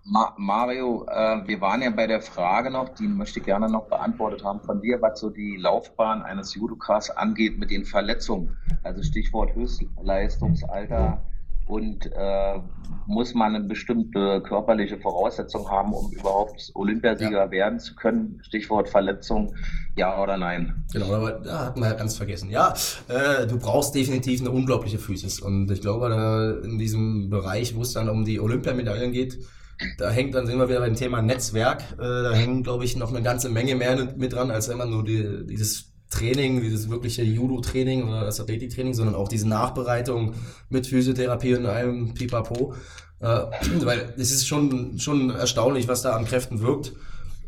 Ma 0.04 0.32
Mario, 0.38 1.04
äh, 1.08 1.46
wir 1.48 1.60
waren 1.60 1.82
ja 1.82 1.90
bei 1.90 2.06
der 2.06 2.22
Frage 2.22 2.70
noch, 2.70 2.90
die 2.90 3.08
möchte 3.08 3.40
ich 3.40 3.44
gerne 3.44 3.68
noch 3.68 3.88
beantwortet 3.88 4.44
haben 4.44 4.60
von 4.60 4.80
dir, 4.80 5.02
was 5.02 5.18
so 5.18 5.30
die 5.30 5.56
Laufbahn 5.56 6.22
eines 6.22 6.54
Judokas 6.54 7.10
angeht 7.10 7.58
mit 7.58 7.70
den 7.70 7.84
Verletzungen. 7.84 8.56
Also 8.84 9.02
Stichwort 9.02 9.52
Höchstleistungsalter 9.56 11.20
und 11.66 12.06
äh, 12.06 12.60
muss 13.06 13.34
man 13.34 13.54
eine 13.54 13.64
bestimmte 13.64 14.40
körperliche 14.42 14.98
Voraussetzung 14.98 15.68
haben, 15.68 15.92
um 15.92 16.10
überhaupt 16.12 16.70
Olympiasieger 16.74 17.50
werden 17.50 17.78
zu 17.78 17.94
können? 17.94 18.40
Stichwort 18.42 18.88
Verletzung, 18.88 19.54
ja 19.96 20.20
oder 20.22 20.36
nein? 20.36 20.84
Genau, 20.92 21.12
aber 21.12 21.32
da 21.32 21.66
hatten 21.66 21.80
wir 21.80 21.88
ja 21.88 21.94
ganz 21.94 22.16
vergessen. 22.16 22.50
Ja, 22.50 22.74
äh, 23.08 23.46
du 23.46 23.58
brauchst 23.58 23.94
definitiv 23.94 24.40
eine 24.40 24.50
unglaubliche 24.50 24.98
Physis. 24.98 25.40
Und 25.40 25.70
ich 25.70 25.80
glaube, 25.80 26.08
da 26.08 26.50
in 26.66 26.78
diesem 26.78 27.30
Bereich, 27.30 27.76
wo 27.76 27.82
es 27.82 27.92
dann 27.92 28.08
um 28.08 28.24
die 28.24 28.40
Olympiamedaillen 28.40 29.12
geht, 29.12 29.38
da 29.98 30.10
hängt 30.10 30.34
dann 30.34 30.46
sind 30.46 30.58
wir 30.58 30.68
wieder 30.68 30.80
beim 30.80 30.94
Thema 30.94 31.20
Netzwerk. 31.20 31.82
Äh, 31.94 31.96
da 31.98 32.32
hängen, 32.32 32.62
glaube 32.62 32.84
ich, 32.84 32.96
noch 32.96 33.10
eine 33.10 33.22
ganze 33.22 33.48
Menge 33.48 33.74
mehr 33.74 34.08
mit 34.16 34.32
dran, 34.32 34.50
als 34.50 34.68
immer 34.68 34.86
nur 34.86 35.04
die, 35.04 35.46
dieses 35.46 35.92
Training, 36.10 36.60
dieses 36.60 36.88
wirkliche 36.88 37.22
Judo-Training 37.22 38.08
oder 38.08 38.24
das 38.24 38.40
Athletiktraining, 38.40 38.94
sondern 38.94 39.14
auch 39.14 39.28
diese 39.28 39.48
Nachbereitung 39.48 40.34
mit 40.68 40.86
Physiotherapie 40.86 41.56
und 41.56 41.66
allem 41.66 42.14
Pipapo. 42.14 42.74
Äh, 43.20 43.26
weil 43.82 44.14
es 44.16 44.30
ist 44.30 44.46
schon, 44.46 44.98
schon 44.98 45.30
erstaunlich, 45.30 45.88
was 45.88 46.02
da 46.02 46.16
an 46.16 46.24
Kräften 46.24 46.60
wirkt. 46.60 46.92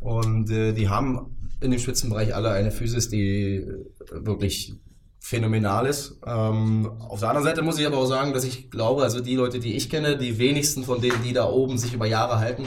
Und 0.00 0.50
äh, 0.50 0.72
die 0.72 0.88
haben 0.88 1.36
in 1.60 1.70
dem 1.70 1.80
Spitzenbereich 1.80 2.34
alle 2.34 2.50
eine 2.50 2.70
Physis, 2.70 3.08
die 3.08 3.56
äh, 3.56 3.84
wirklich 4.10 4.74
phänomenal 5.20 5.86
ist. 5.86 6.20
Ähm, 6.26 6.90
auf 7.00 7.20
der 7.20 7.30
anderen 7.30 7.46
Seite 7.46 7.62
muss 7.62 7.78
ich 7.78 7.86
aber 7.86 7.98
auch 7.98 8.06
sagen, 8.06 8.32
dass 8.32 8.44
ich 8.44 8.70
glaube, 8.70 9.02
also 9.02 9.20
die 9.20 9.34
Leute, 9.34 9.58
die 9.58 9.74
ich 9.76 9.90
kenne, 9.90 10.16
die 10.16 10.38
wenigsten 10.38 10.84
von 10.84 11.00
denen, 11.00 11.22
die 11.22 11.32
da 11.32 11.48
oben 11.48 11.76
sich 11.76 11.92
über 11.92 12.06
Jahre 12.06 12.38
halten, 12.38 12.64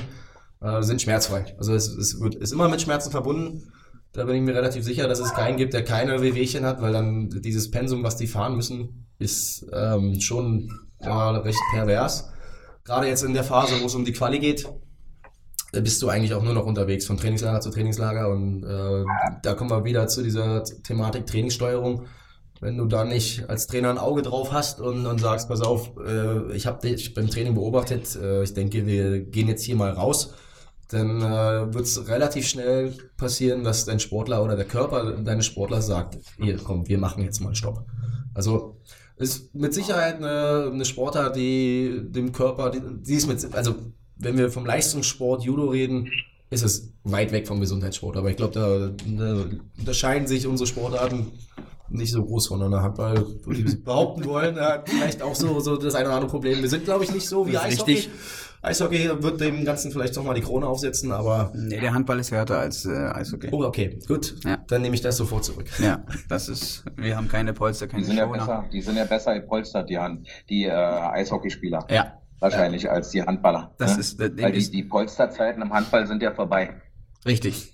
äh, 0.61 0.81
sind 0.83 1.01
schmerzfrei. 1.01 1.55
Also 1.57 1.73
es, 1.73 1.87
es 1.87 2.19
wird, 2.19 2.35
ist 2.35 2.51
immer 2.51 2.69
mit 2.69 2.81
Schmerzen 2.81 3.11
verbunden. 3.11 3.71
Da 4.13 4.25
bin 4.25 4.35
ich 4.35 4.41
mir 4.41 4.55
relativ 4.55 4.83
sicher, 4.83 5.07
dass 5.07 5.19
es 5.19 5.33
keinen 5.33 5.57
gibt, 5.57 5.73
der 5.73 5.85
keine 5.85 6.21
Wehwehchen 6.21 6.65
hat, 6.65 6.81
weil 6.81 6.91
dann 6.91 7.29
dieses 7.29 7.71
Pensum, 7.71 8.03
was 8.03 8.17
die 8.17 8.27
fahren 8.27 8.55
müssen, 8.55 9.07
ist 9.19 9.65
ähm, 9.71 10.19
schon 10.19 10.69
ja, 11.01 11.31
recht 11.31 11.59
pervers. 11.73 12.29
Gerade 12.83 13.07
jetzt 13.07 13.23
in 13.23 13.33
der 13.33 13.43
Phase, 13.43 13.75
wo 13.81 13.85
es 13.85 13.95
um 13.95 14.03
die 14.03 14.11
Quali 14.11 14.39
geht, 14.39 14.67
bist 15.71 16.01
du 16.01 16.09
eigentlich 16.09 16.33
auch 16.33 16.43
nur 16.43 16.53
noch 16.53 16.65
unterwegs 16.65 17.05
von 17.05 17.17
Trainingslager 17.17 17.61
zu 17.61 17.69
Trainingslager 17.69 18.29
und 18.29 18.63
äh, 18.63 19.05
da 19.41 19.53
kommen 19.53 19.69
wir 19.69 19.85
wieder 19.85 20.07
zu 20.07 20.21
dieser 20.21 20.63
Thematik 20.63 21.25
Trainingssteuerung. 21.25 22.07
wenn 22.59 22.77
du 22.77 22.85
da 22.85 23.05
nicht 23.05 23.49
als 23.49 23.67
Trainer 23.67 23.89
ein 23.89 23.97
Auge 23.97 24.21
drauf 24.21 24.51
hast 24.51 24.81
und, 24.81 25.05
und 25.05 25.19
sagst, 25.19 25.47
pass 25.47 25.61
auf, 25.61 25.93
äh, 26.05 26.51
ich 26.53 26.67
habe 26.67 26.87
dich 26.87 27.13
beim 27.13 27.29
Training 27.29 27.55
beobachtet, 27.55 28.15
äh, 28.15 28.43
ich 28.43 28.53
denke, 28.53 28.85
wir 28.85 29.21
gehen 29.21 29.47
jetzt 29.47 29.63
hier 29.63 29.75
mal 29.75 29.91
raus, 29.91 30.33
dann 30.91 31.21
äh, 31.21 31.73
wird 31.73 31.85
es 31.85 32.07
relativ 32.07 32.47
schnell 32.47 32.93
passieren, 33.17 33.63
dass 33.63 33.85
dein 33.85 33.99
Sportler 33.99 34.43
oder 34.43 34.55
der 34.55 34.65
Körper 34.65 35.13
deines 35.13 35.45
Sportlers 35.45 35.87
sagt, 35.87 36.17
hier, 36.37 36.57
komm, 36.57 36.87
wir 36.87 36.97
machen 36.97 37.23
jetzt 37.23 37.39
mal 37.39 37.47
einen 37.47 37.55
Stopp. 37.55 37.85
Also 38.33 38.77
ist 39.15 39.53
mit 39.55 39.73
Sicherheit 39.73 40.17
eine, 40.17 40.71
eine 40.73 40.85
Sportart, 40.85 41.35
die 41.35 42.01
dem 42.03 42.31
Körper, 42.31 42.71
die, 42.71 42.81
die 42.81 43.13
ist 43.13 43.27
mit, 43.27 43.53
also 43.53 43.75
wenn 44.17 44.37
wir 44.37 44.51
vom 44.51 44.65
Leistungssport 44.65 45.43
Judo 45.43 45.67
reden, 45.67 46.09
ist 46.49 46.63
es 46.63 46.91
weit 47.03 47.31
weg 47.31 47.47
vom 47.47 47.59
Gesundheitssport. 47.59 48.17
Aber 48.17 48.29
ich 48.29 48.35
glaube, 48.35 48.53
da, 48.53 48.91
da 49.05 49.45
unterscheiden 49.79 50.27
sich 50.27 50.45
unsere 50.45 50.67
Sportarten 50.67 51.31
nicht 51.89 52.11
so 52.11 52.23
groß 52.23 52.47
voneinander. 52.47 52.81
Handball, 52.81 53.25
würde 53.43 53.61
ich 53.61 53.83
behaupten 53.83 54.25
wollen, 54.25 54.59
hat 54.59 54.89
vielleicht 54.89 55.21
auch 55.21 55.35
so, 55.35 55.59
so 55.59 55.77
das 55.77 55.95
eine 55.95 56.07
oder 56.07 56.15
andere 56.15 56.31
Problem. 56.31 56.61
Wir 56.61 56.69
sind, 56.69 56.83
glaube 56.83 57.03
ich, 57.03 57.11
nicht 57.13 57.27
so 57.27 57.47
wie 57.47 57.57
Eishockey. 57.57 57.93
richtig. 57.93 58.09
Eishockey 58.63 59.09
wird 59.23 59.41
dem 59.41 59.65
Ganzen 59.65 59.91
vielleicht 59.91 60.15
nochmal 60.15 60.35
die 60.35 60.41
Krone 60.41 60.67
aufsetzen, 60.67 61.11
aber. 61.11 61.51
Nee, 61.55 61.79
der 61.79 61.93
Handball 61.93 62.19
ist 62.19 62.31
härter 62.31 62.59
als 62.59 62.85
äh, 62.85 62.91
Eishockey. 62.91 63.49
Oh, 63.51 63.63
okay, 63.63 63.97
gut. 64.07 64.35
Ja. 64.45 64.57
Dann 64.67 64.83
nehme 64.83 64.93
ich 64.95 65.01
das 65.01 65.17
sofort 65.17 65.43
zurück. 65.43 65.65
Ja, 65.79 66.03
das 66.29 66.47
ist, 66.47 66.83
wir 66.95 67.17
haben 67.17 67.27
keine 67.27 67.53
Polster, 67.53 67.87
keine 67.87 68.01
Die 68.03 68.07
sind 68.07 68.17
ja 68.17 68.25
besser, 68.27 68.65
die 68.71 68.81
sind 68.81 68.97
ja 68.97 69.05
besser 69.05 69.33
gepolstert, 69.39 69.89
die, 69.89 69.97
die 70.49 70.65
äh, 70.65 70.71
Eishockeyspieler. 70.71 71.87
Ja, 71.89 72.17
Wahrscheinlich 72.39 72.89
als 72.89 73.09
die 73.11 73.21
Handballer. 73.21 73.75
Das 73.77 73.93
ne? 73.95 73.99
ist- 73.99 74.19
Ding 74.19 74.41
Weil 74.41 74.51
die, 74.51 74.57
ist- 74.57 74.73
die 74.73 74.83
Polsterzeiten 74.83 75.61
im 75.61 75.71
Handball 75.71 76.07
sind 76.07 76.21
ja 76.23 76.31
vorbei. 76.33 76.81
richtig. 77.25 77.73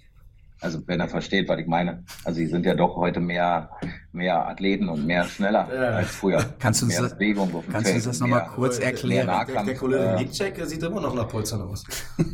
Also 0.62 0.80
wenn 0.88 1.00
er 1.00 1.08
versteht, 1.08 1.48
was 1.50 1.60
ich 1.60 1.68
meine. 1.68 2.04
Also 2.26 2.40
die 2.40 2.48
sind 2.48 2.66
ja 2.66 2.74
doch 2.74 2.96
heute 2.96 3.20
mehr, 3.20 3.70
mehr 4.12 4.48
Athleten 4.48 4.90
und 4.90 5.06
mehr 5.06 5.24
schneller 5.26 5.68
Ja. 5.74 5.82
als 5.98 6.10
früher. 6.10 6.44
Kannst 6.60 6.82
du 6.82 6.86
uns 6.86 6.94
mehr 6.96 7.04
das- 7.04 7.14
Bewegung 7.14 7.54
auf 7.56 7.64
dem 7.66 7.72
kannst 7.74 7.90
du 7.90 7.94
uns 7.94 8.04
Feld, 8.04 8.06
das 8.16 8.20
noch 8.20 8.28
mal 8.28 8.40
mehr- 8.42 8.50
kurz 8.56 8.80
erklären? 8.80 9.28
Der, 9.28 9.36
Nahkampf, 9.38 9.66
der 9.68 9.76
Kollege 9.76 10.04
äh, 10.04 10.52
der 10.52 10.66
sieht 10.66 10.82
immer 10.84 11.02
noch 11.02 11.14
nach 11.14 11.28
Polstern 11.28 11.62
aus. 11.62 11.84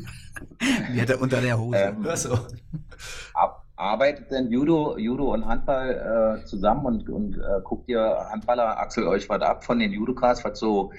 Die 0.93 1.01
hat 1.01 1.09
er 1.09 1.21
unter 1.21 1.41
der 1.41 1.57
Hose. 1.59 1.77
Ähm, 1.77 2.05
so. 2.15 2.33
Ab- 3.33 3.59
Arbeitet 3.75 4.29
denn 4.31 4.51
Judo, 4.51 4.97
Judo 4.99 5.33
und 5.33 5.45
Handball 5.47 6.39
äh, 6.41 6.45
zusammen 6.45 6.85
und, 6.85 7.09
und 7.09 7.37
äh, 7.37 7.59
guckt 7.63 7.89
ihr 7.89 7.99
Handballer, 8.31 8.79
Axel, 8.79 9.07
euch 9.07 9.27
was 9.27 9.41
ab 9.41 9.63
von 9.65 9.79
den 9.79 9.91
Judokas, 9.91 10.45
was 10.45 10.59
so 10.59 10.91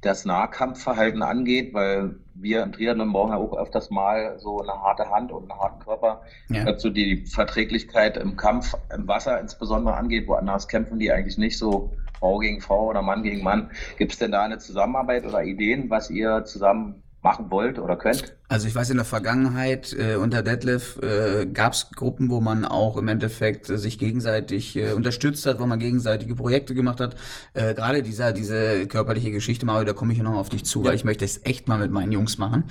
das 0.00 0.24
Nahkampfverhalten 0.24 1.22
angeht? 1.22 1.74
Weil 1.74 2.16
wir 2.34 2.62
im 2.62 2.72
Triathlon 2.72 3.12
brauchen 3.12 3.32
ja 3.32 3.38
auch 3.38 3.56
öfters 3.56 3.90
mal 3.90 4.38
so 4.38 4.60
eine 4.60 4.72
harte 4.72 5.10
Hand 5.10 5.32
und 5.32 5.50
einen 5.50 5.60
harten 5.60 5.80
Körper. 5.80 6.22
Ja. 6.48 6.66
Was 6.66 6.82
so 6.82 6.90
die 6.90 7.26
Verträglichkeit 7.26 8.16
im 8.16 8.36
Kampf, 8.36 8.74
im 8.94 9.08
Wasser 9.08 9.40
insbesondere 9.40 9.96
angeht, 9.96 10.28
woanders 10.28 10.68
kämpfen 10.68 10.98
die 10.98 11.12
eigentlich 11.12 11.38
nicht 11.38 11.58
so 11.58 11.92
Frau 12.18 12.38
gegen 12.38 12.60
Frau 12.60 12.86
oder 12.86 13.02
Mann 13.02 13.22
gegen 13.22 13.42
Mann. 13.42 13.70
Gibt 13.96 14.12
es 14.12 14.18
denn 14.18 14.32
da 14.32 14.42
eine 14.42 14.58
Zusammenarbeit 14.58 15.24
oder 15.26 15.42
Ideen, 15.42 15.90
was 15.90 16.10
ihr 16.10 16.44
zusammen 16.44 17.02
machen 17.22 17.50
wollt 17.50 17.78
oder 17.78 17.96
könnt? 17.96 18.37
Also 18.50 18.66
ich 18.66 18.74
weiß, 18.74 18.88
in 18.88 18.96
der 18.96 19.04
Vergangenheit 19.04 19.92
äh, 19.92 20.16
unter 20.16 20.42
Detlef 20.42 20.98
äh, 21.02 21.44
gab 21.44 21.74
es 21.74 21.90
Gruppen, 21.94 22.30
wo 22.30 22.40
man 22.40 22.64
auch 22.64 22.96
im 22.96 23.06
Endeffekt 23.06 23.68
äh, 23.68 23.76
sich 23.76 23.98
gegenseitig 23.98 24.74
äh, 24.74 24.92
unterstützt 24.92 25.44
hat, 25.44 25.60
wo 25.60 25.66
man 25.66 25.78
gegenseitige 25.78 26.34
Projekte 26.34 26.74
gemacht 26.74 26.98
hat. 26.98 27.14
Äh, 27.52 27.74
Gerade 27.74 28.02
dieser 28.02 28.32
diese 28.32 28.86
körperliche 28.86 29.30
Geschichte, 29.32 29.66
Mario, 29.66 29.84
da 29.84 29.92
komme 29.92 30.14
ich 30.14 30.22
noch 30.22 30.32
auf 30.32 30.48
dich 30.48 30.64
zu, 30.64 30.82
weil 30.82 30.94
ich 30.94 31.04
möchte 31.04 31.26
es 31.26 31.44
echt 31.44 31.68
mal 31.68 31.78
mit 31.78 31.90
meinen 31.90 32.10
Jungs 32.10 32.38
machen, 32.38 32.64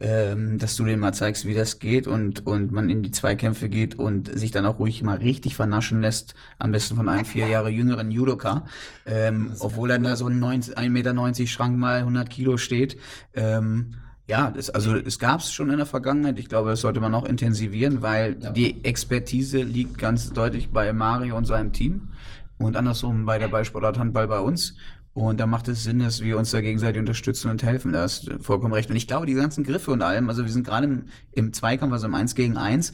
ähm, 0.00 0.58
dass 0.58 0.76
du 0.76 0.84
denen 0.84 1.00
mal 1.00 1.14
zeigst, 1.14 1.46
wie 1.46 1.54
das 1.54 1.80
geht 1.80 2.06
und 2.06 2.46
und 2.46 2.70
man 2.70 2.88
in 2.88 3.02
die 3.02 3.10
Zweikämpfe 3.10 3.68
geht 3.68 3.98
und 3.98 4.38
sich 4.38 4.52
dann 4.52 4.64
auch 4.66 4.78
ruhig 4.78 5.02
mal 5.02 5.16
richtig 5.16 5.56
vernaschen 5.56 6.00
lässt, 6.00 6.34
am 6.60 6.70
besten 6.70 6.94
von 6.94 7.08
einem 7.08 7.24
vier 7.24 7.48
Jahre 7.48 7.70
jüngeren 7.70 8.12
Judoka, 8.12 8.66
ähm, 9.04 9.50
obwohl 9.58 9.88
dann 9.88 10.04
da 10.04 10.14
so 10.14 10.28
ein 10.28 10.38
90 10.38 10.78
1,90 10.78 10.90
Meter 10.90 11.46
Schrank 11.48 11.76
mal 11.76 11.98
100 11.98 12.30
Kilo 12.30 12.56
steht. 12.56 12.98
Ähm, 13.34 13.96
ja, 14.28 14.50
das, 14.50 14.70
also 14.70 14.96
es 14.96 15.18
gab 15.18 15.40
es 15.40 15.52
schon 15.52 15.70
in 15.70 15.76
der 15.76 15.86
Vergangenheit. 15.86 16.38
Ich 16.38 16.48
glaube, 16.48 16.70
das 16.70 16.80
sollte 16.80 17.00
man 17.00 17.12
noch 17.12 17.24
intensivieren, 17.24 18.00
weil 18.02 18.36
Ja. 18.40 18.50
die 18.52 18.84
Expertise 18.84 19.62
liegt 19.62 19.98
ganz 19.98 20.32
deutlich 20.32 20.70
bei 20.70 20.92
Mario 20.92 21.36
und 21.36 21.44
seinem 21.44 21.72
Team 21.72 22.08
und 22.58 22.76
andersrum 22.76 23.26
bei 23.26 23.38
der 23.38 23.48
Ballsportart 23.48 23.98
Handball 23.98 24.26
bei 24.28 24.38
uns. 24.40 24.76
Und 25.12 25.38
da 25.38 25.46
macht 25.46 25.68
es 25.68 25.84
Sinn, 25.84 26.00
dass 26.00 26.22
wir 26.22 26.36
uns 26.38 26.50
da 26.50 26.60
gegenseitig 26.60 26.98
unterstützen 26.98 27.50
und 27.50 27.62
helfen. 27.62 27.92
Da 27.92 28.02
hast 28.02 28.26
du 28.26 28.38
vollkommen 28.42 28.74
recht. 28.74 28.90
Und 28.90 28.96
ich 28.96 29.06
glaube, 29.06 29.26
die 29.26 29.34
ganzen 29.34 29.62
Griffe 29.62 29.92
und 29.92 30.02
allem, 30.02 30.28
also 30.28 30.42
wir 30.44 30.50
sind 30.50 30.66
gerade 30.66 30.86
im, 30.86 31.04
im 31.32 31.52
Zweikampf, 31.52 31.92
also 31.92 32.06
im 32.06 32.14
1 32.14 32.34
gegen 32.34 32.56
1, 32.56 32.92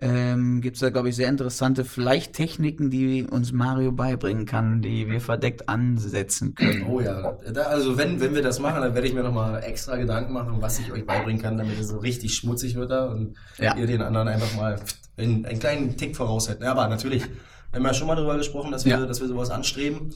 ähm, 0.00 0.60
gibt 0.60 0.76
es 0.76 0.80
da, 0.80 0.90
glaube 0.90 1.08
ich, 1.08 1.16
sehr 1.16 1.28
interessante 1.28 1.84
vielleicht 1.84 2.34
Techniken, 2.34 2.90
die 2.90 3.24
uns 3.24 3.52
Mario 3.52 3.92
beibringen 3.92 4.44
kann, 4.44 4.82
die 4.82 5.08
wir 5.10 5.20
verdeckt 5.22 5.68
ansetzen 5.70 6.54
können. 6.54 6.84
Oh 6.86 7.00
ja, 7.00 7.38
da, 7.52 7.62
also 7.62 7.96
wenn, 7.96 8.20
wenn 8.20 8.34
wir 8.34 8.42
das 8.42 8.58
machen, 8.58 8.82
dann 8.82 8.94
werde 8.94 9.06
ich 9.06 9.14
mir 9.14 9.22
nochmal 9.22 9.62
extra 9.64 9.96
Gedanken 9.96 10.32
machen, 10.34 10.56
was 10.60 10.78
ich 10.78 10.92
euch 10.92 11.06
beibringen 11.06 11.40
kann, 11.40 11.56
damit 11.56 11.78
es 11.80 11.88
so 11.88 11.98
richtig 11.98 12.34
schmutzig 12.34 12.74
wird 12.76 12.90
da 12.90 13.06
und 13.06 13.36
Ja. 13.58 13.74
ihr 13.76 13.86
den 13.86 14.02
anderen 14.02 14.28
einfach 14.28 14.54
mal 14.56 14.76
einen, 15.16 15.46
einen 15.46 15.58
kleinen 15.58 15.96
Tick 15.96 16.14
voraus 16.14 16.48
hätten. 16.50 16.62
Ja, 16.64 16.72
aber 16.72 16.88
natürlich, 16.88 17.22
wir 17.24 17.78
haben 17.78 17.86
ja 17.86 17.94
schon 17.94 18.06
mal 18.06 18.16
darüber 18.16 18.36
gesprochen, 18.36 18.72
dass 18.72 18.84
wir, 18.84 18.98
Ja. 18.98 19.06
dass 19.06 19.20
wir 19.22 19.28
sowas 19.28 19.48
anstreben. 19.50 20.10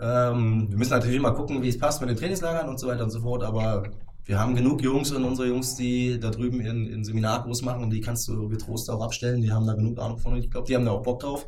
Ähm, 0.00 0.66
wir 0.68 0.76
müssen 0.76 0.90
natürlich 0.92 1.20
mal 1.20 1.30
gucken, 1.32 1.62
wie 1.62 1.68
es 1.68 1.78
passt 1.78 2.00
mit 2.02 2.10
den 2.10 2.16
Trainingslagern 2.18 2.68
und 2.68 2.78
so 2.78 2.88
weiter 2.88 3.04
und 3.04 3.10
so 3.10 3.20
fort, 3.20 3.42
aber 3.42 3.84
wir 4.26 4.38
haben 4.38 4.54
genug 4.54 4.82
Jungs 4.82 5.12
und 5.12 5.24
unsere 5.24 5.48
Jungs, 5.48 5.76
die 5.76 6.18
da 6.18 6.30
drüben 6.30 6.60
ihren, 6.60 6.86
ihren 6.86 7.04
Seminarkurs 7.04 7.62
machen 7.62 7.82
und 7.82 7.90
die 7.90 8.00
kannst 8.00 8.26
du 8.28 8.48
getrost 8.48 8.88
auch 8.90 9.02
abstellen, 9.02 9.42
die 9.42 9.52
haben 9.52 9.66
da 9.66 9.74
genug 9.74 9.98
Ahnung 9.98 10.18
von 10.18 10.36
ich 10.36 10.50
glaube, 10.50 10.66
die 10.66 10.74
haben 10.74 10.86
da 10.86 10.92
auch 10.92 11.02
Bock 11.02 11.20
drauf. 11.20 11.46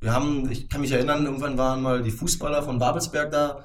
Wir 0.00 0.12
haben, 0.12 0.50
ich 0.50 0.68
kann 0.68 0.80
mich 0.80 0.92
erinnern, 0.92 1.24
irgendwann 1.24 1.58
waren 1.58 1.82
mal 1.82 2.02
die 2.02 2.10
Fußballer 2.10 2.62
von 2.62 2.78
Babelsberg 2.78 3.30
da, 3.30 3.64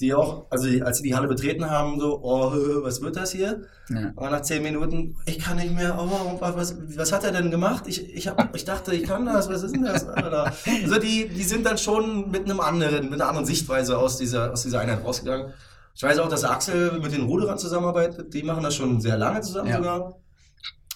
die 0.00 0.12
auch, 0.12 0.46
also 0.50 0.68
als 0.84 0.98
sie 0.98 1.04
die 1.04 1.14
Halle 1.14 1.28
betreten 1.28 1.70
haben, 1.70 2.00
so, 2.00 2.20
oh, 2.22 2.52
was 2.82 3.00
wird 3.00 3.16
das 3.16 3.32
hier? 3.32 3.62
Ja. 3.88 4.12
Aber 4.16 4.30
nach 4.30 4.42
zehn 4.42 4.62
Minuten, 4.62 5.16
ich 5.26 5.38
kann 5.38 5.56
nicht 5.56 5.74
mehr, 5.74 5.96
oh, 5.98 6.38
was, 6.40 6.76
was 6.96 7.12
hat 7.12 7.24
er 7.24 7.30
denn 7.30 7.50
gemacht? 7.50 7.84
Ich, 7.86 8.12
ich, 8.14 8.26
hab, 8.26 8.54
ich 8.54 8.64
dachte, 8.64 8.94
ich 8.94 9.04
kann 9.04 9.26
das, 9.26 9.48
was 9.48 9.62
ist 9.62 9.74
denn 9.74 9.84
das? 9.84 10.06
Alter? 10.08 10.52
Also 10.82 10.98
die, 10.98 11.28
die 11.28 11.44
sind 11.44 11.64
dann 11.64 11.78
schon 11.78 12.30
mit 12.30 12.44
einem 12.44 12.60
anderen, 12.60 13.04
mit 13.04 13.14
einer 13.14 13.28
anderen 13.28 13.46
Sichtweise 13.46 13.96
aus 13.98 14.16
dieser, 14.16 14.52
aus 14.52 14.62
dieser 14.62 14.80
Einheit 14.80 15.04
rausgegangen. 15.04 15.52
Ich 15.96 16.02
weiß 16.02 16.18
auch, 16.18 16.28
dass 16.28 16.44
Axel 16.44 16.98
mit 17.00 17.12
den 17.12 17.22
Ruderern 17.22 17.58
zusammenarbeitet, 17.58 18.34
die 18.34 18.42
machen 18.42 18.62
das 18.62 18.74
schon 18.74 19.00
sehr 19.00 19.16
lange 19.16 19.40
zusammen 19.42 19.68
Ja. 19.70 19.76
sogar. 19.76 20.16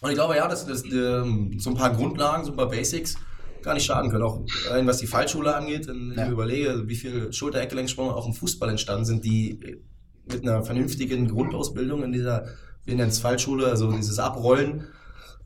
Und 0.00 0.10
ich 0.10 0.14
glaube, 0.16 0.36
ja, 0.36 0.46
dass, 0.48 0.66
dass 0.66 0.84
ähm, 0.84 1.54
so 1.58 1.70
ein 1.70 1.76
paar 1.76 1.92
Grundlagen, 1.94 2.44
so 2.44 2.50
ein 2.52 2.56
paar 2.56 2.68
Basics 2.68 3.16
gar 3.62 3.74
nicht 3.74 3.84
schaden 3.84 4.10
können. 4.10 4.22
Auch 4.24 4.40
rein 4.70 4.86
was 4.86 4.98
die 4.98 5.06
Fallschule 5.06 5.54
angeht, 5.54 5.86
wenn 5.88 6.14
Ja. 6.16 6.26
ich 6.26 6.30
überlege, 6.32 6.84
wie 6.86 6.94
viele 6.96 7.32
Schulter-Eckgelenksprünge 7.32 8.14
auch 8.14 8.26
im 8.26 8.34
Fußball 8.34 8.68
entstanden 8.70 9.04
sind, 9.04 9.24
die 9.24 9.82
mit 10.30 10.42
einer 10.42 10.62
vernünftigen 10.62 11.28
Grundausbildung 11.28 12.02
in 12.04 12.12
dieser, 12.12 12.46
wir 12.84 12.94
nennen 12.94 13.08
es 13.10 13.18
Fallschule, 13.18 13.66
also 13.66 13.90
dieses 13.92 14.18
Abrollen, 14.18 14.84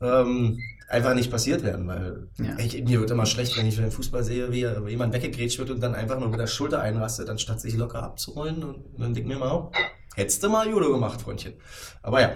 ähm, 0.01 0.59
einfach 0.93 1.13
nicht 1.15 1.29
passiert 1.29 1.63
werden, 1.63 1.87
weil 1.87 2.29
Ja. 2.37 2.57
ich, 2.57 2.81
mir 2.83 2.99
wird 3.01 3.11
immer 3.11 3.25
schlecht, 3.25 3.57
wenn 3.57 3.65
ich 3.65 3.77
beim 3.77 3.91
Fußball 3.91 4.23
sehe, 4.23 4.51
wie 4.51 4.65
jemand 4.89 5.13
weggegrätscht 5.13 5.59
wird 5.59 5.71
und 5.71 5.81
dann 5.81 5.95
einfach 5.95 6.19
nur 6.19 6.29
mit 6.29 6.39
der 6.39 6.47
Schulter 6.47 6.81
einrastet, 6.81 7.29
anstatt 7.29 7.59
sich 7.59 7.75
locker 7.75 8.01
abzurollen 8.03 8.63
und 8.63 8.83
dann 8.97 9.13
denke 9.13 9.21
ich 9.21 9.35
mir 9.35 9.39
mal, 9.39 9.51
oh, 9.53 9.71
hättest 10.15 10.41
du 10.43 10.49
mal 10.49 10.69
Judo 10.69 10.91
gemacht, 10.91 11.21
Freundchen. 11.21 11.53
Aber 12.01 12.21
ja, 12.21 12.31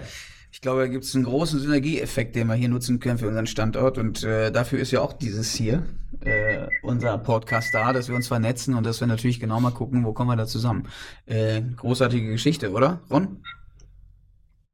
Ich 0.50 0.62
glaube, 0.62 0.80
da 0.80 0.86
gibt 0.88 1.04
es 1.04 1.14
einen 1.14 1.24
großen 1.24 1.60
Synergieeffekt, 1.60 2.34
den 2.34 2.46
wir 2.48 2.54
hier 2.54 2.70
nutzen 2.70 2.98
können 3.00 3.18
für 3.18 3.28
unseren 3.28 3.46
Standort. 3.46 3.98
Und 3.98 4.24
äh, 4.24 4.50
dafür 4.50 4.78
ist 4.80 4.90
ja 4.90 5.02
auch 5.02 5.12
dieses 5.12 5.52
hier, 5.54 5.84
äh, 6.24 6.66
unser 6.82 7.18
Podcast 7.18 7.72
da, 7.74 7.92
dass 7.92 8.08
wir 8.08 8.16
uns 8.16 8.28
vernetzen 8.28 8.74
und 8.74 8.84
dass 8.84 8.98
wir 9.00 9.06
natürlich 9.06 9.40
genau 9.40 9.60
mal 9.60 9.72
gucken, 9.72 10.04
wo 10.06 10.14
kommen 10.14 10.30
wir 10.30 10.36
da 10.36 10.46
zusammen. 10.46 10.88
Äh, 11.26 11.60
großartige 11.76 12.30
Geschichte, 12.30 12.72
oder, 12.72 13.00
Ron? 13.10 13.42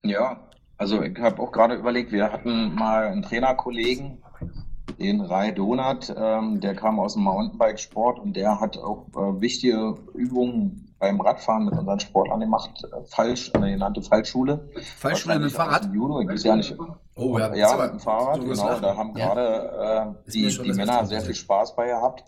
Ja, 0.05 0.49
also 0.77 1.03
ich 1.03 1.18
habe 1.18 1.41
auch 1.41 1.53
gerade 1.53 1.75
überlegt, 1.75 2.12
wir 2.12 2.33
hatten 2.33 2.75
mal 2.75 3.07
einen 3.07 3.22
Trainerkollegen, 3.22 4.18
den 4.99 5.20
Rai 5.20 5.51
Donat, 5.51 6.14
ähm, 6.16 6.61
der 6.61 6.75
kam 6.75 7.01
aus 7.01 7.14
dem 7.14 7.25
Mountainbike-Sport 7.25 8.18
und 8.18 8.35
der 8.37 8.61
hat 8.61 8.77
auch 8.79 9.07
äh, 9.16 9.41
wichtige 9.41 9.97
Übungen 10.14 10.95
beim 10.99 11.20
Radfahren 11.20 11.64
mit 11.66 11.75
unseren 11.77 12.01
Sportlern 12.01 12.41
gemacht. 12.41 12.70
Äh, 12.85 13.05
Falsch, 13.07 13.51
eine 13.55 13.72
genannte 13.72 14.03
Fallschule. 14.03 14.68
Fallschule 14.97 15.39
mit 15.39 15.51
dem 15.51 15.55
Fahrrad? 15.55 15.89
Judo, 15.93 16.20
ich 16.20 16.29
weiß 16.29 16.45
ja 16.45 16.57
nicht. 16.57 16.77
Oh, 17.16 17.39
ja, 17.39 17.55
ja, 17.55 17.77
mit 17.77 17.93
dem 17.93 18.01
Fahrrad, 18.01 18.41
genau. 18.41 18.81
Da 18.81 18.97
haben 18.97 19.14
gerade 19.14 20.16
äh, 20.27 20.31
die, 20.31 20.49
die 20.49 20.72
Männer 20.72 21.05
sehr 21.07 21.20
viel 21.20 21.35
Spaß 21.35 21.77
bei 21.77 21.89
gehabt. 21.89 22.25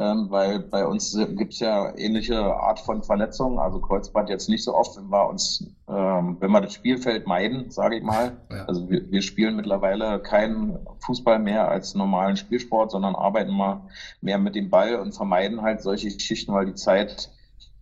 Ähm, 0.00 0.30
weil 0.30 0.60
bei 0.60 0.86
uns 0.86 1.14
gibt 1.36 1.52
es 1.52 1.60
ja 1.60 1.94
ähnliche 1.94 2.38
Art 2.42 2.80
von 2.80 3.02
Verletzungen, 3.02 3.58
also 3.58 3.80
Kreuzband 3.80 4.30
jetzt 4.30 4.48
nicht 4.48 4.64
so 4.64 4.74
oft, 4.74 4.96
wenn 4.96 5.10
wir 5.10 5.28
uns, 5.28 5.62
ähm, 5.88 6.38
wenn 6.40 6.50
wir 6.50 6.62
das 6.62 6.72
Spielfeld 6.72 7.26
meiden, 7.26 7.70
sage 7.70 7.98
ich 7.98 8.02
mal. 8.02 8.38
Ja. 8.50 8.64
Also 8.64 8.88
wir, 8.88 9.10
wir 9.10 9.20
spielen 9.20 9.56
mittlerweile 9.56 10.18
keinen 10.22 10.78
Fußball 11.00 11.38
mehr 11.38 11.68
als 11.68 11.94
normalen 11.94 12.38
Spielsport, 12.38 12.92
sondern 12.92 13.14
arbeiten 13.14 13.52
mal 13.52 13.82
mehr 14.22 14.38
mit 14.38 14.54
dem 14.54 14.70
Ball 14.70 14.94
und 14.94 15.12
vermeiden 15.14 15.60
halt 15.60 15.82
solche 15.82 16.08
Geschichten, 16.08 16.54
weil 16.54 16.64
die 16.64 16.74
Zeit 16.76 17.28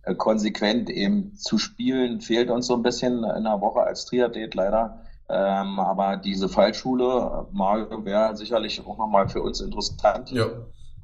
äh, 0.03 0.13
konsequent 0.13 0.89
eben 0.89 1.37
zu 1.37 1.57
spielen 1.57 2.19
fehlt 2.19 2.49
uns 2.49 2.67
so 2.67 2.73
ein 2.73 2.83
bisschen 2.83 3.23
in 3.23 3.45
der 3.45 3.61
Woche 3.61 3.79
als 3.79 4.05
Triathlet 4.05 4.55
leider. 4.55 5.05
Ähm, 5.29 5.79
aber 5.79 6.17
diese 6.17 6.49
Fallschule, 6.49 7.47
Mario, 7.53 8.03
wäre 8.03 8.35
sicherlich 8.35 8.85
auch 8.85 8.97
nochmal 8.97 9.29
für 9.29 9.41
uns 9.41 9.61
interessant. 9.61 10.31
ja. 10.31 10.47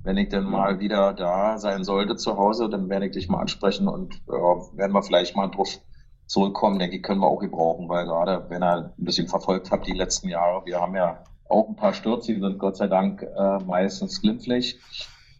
Wenn 0.05 0.17
ich 0.17 0.29
dann 0.29 0.45
mal 0.45 0.79
wieder 0.79 1.13
da 1.13 1.57
sein 1.57 1.83
sollte 1.83 2.15
zu 2.15 2.37
Hause, 2.37 2.69
dann 2.69 2.89
werde 2.89 3.07
ich 3.07 3.11
dich 3.11 3.27
mal 3.27 3.41
ansprechen 3.41 3.87
und 3.87 4.13
äh, 4.27 4.31
werden 4.31 4.93
wir 4.93 5.03
vielleicht 5.03 5.35
mal 5.35 5.47
drauf 5.47 5.79
zurückkommen, 6.27 6.79
denke 6.79 6.97
ich, 6.97 7.03
können 7.03 7.21
wir 7.21 7.27
auch 7.27 7.39
gebrauchen, 7.39 7.89
weil 7.89 8.05
gerade, 8.05 8.45
wenn 8.49 8.63
ihr 8.63 8.93
ein 8.97 9.03
bisschen 9.03 9.27
verfolgt 9.27 9.71
habt 9.71 9.87
die 9.87 9.93
letzten 9.93 10.29
Jahre, 10.29 10.65
wir 10.65 10.79
haben 10.79 10.95
ja 10.95 11.23
auch 11.49 11.67
ein 11.67 11.75
paar 11.75 11.93
Stürze, 11.93 12.33
die 12.33 12.39
sind 12.39 12.59
Gott 12.59 12.77
sei 12.77 12.87
Dank 12.87 13.23
äh, 13.23 13.57
meistens 13.65 14.21
glimpflich 14.21 14.79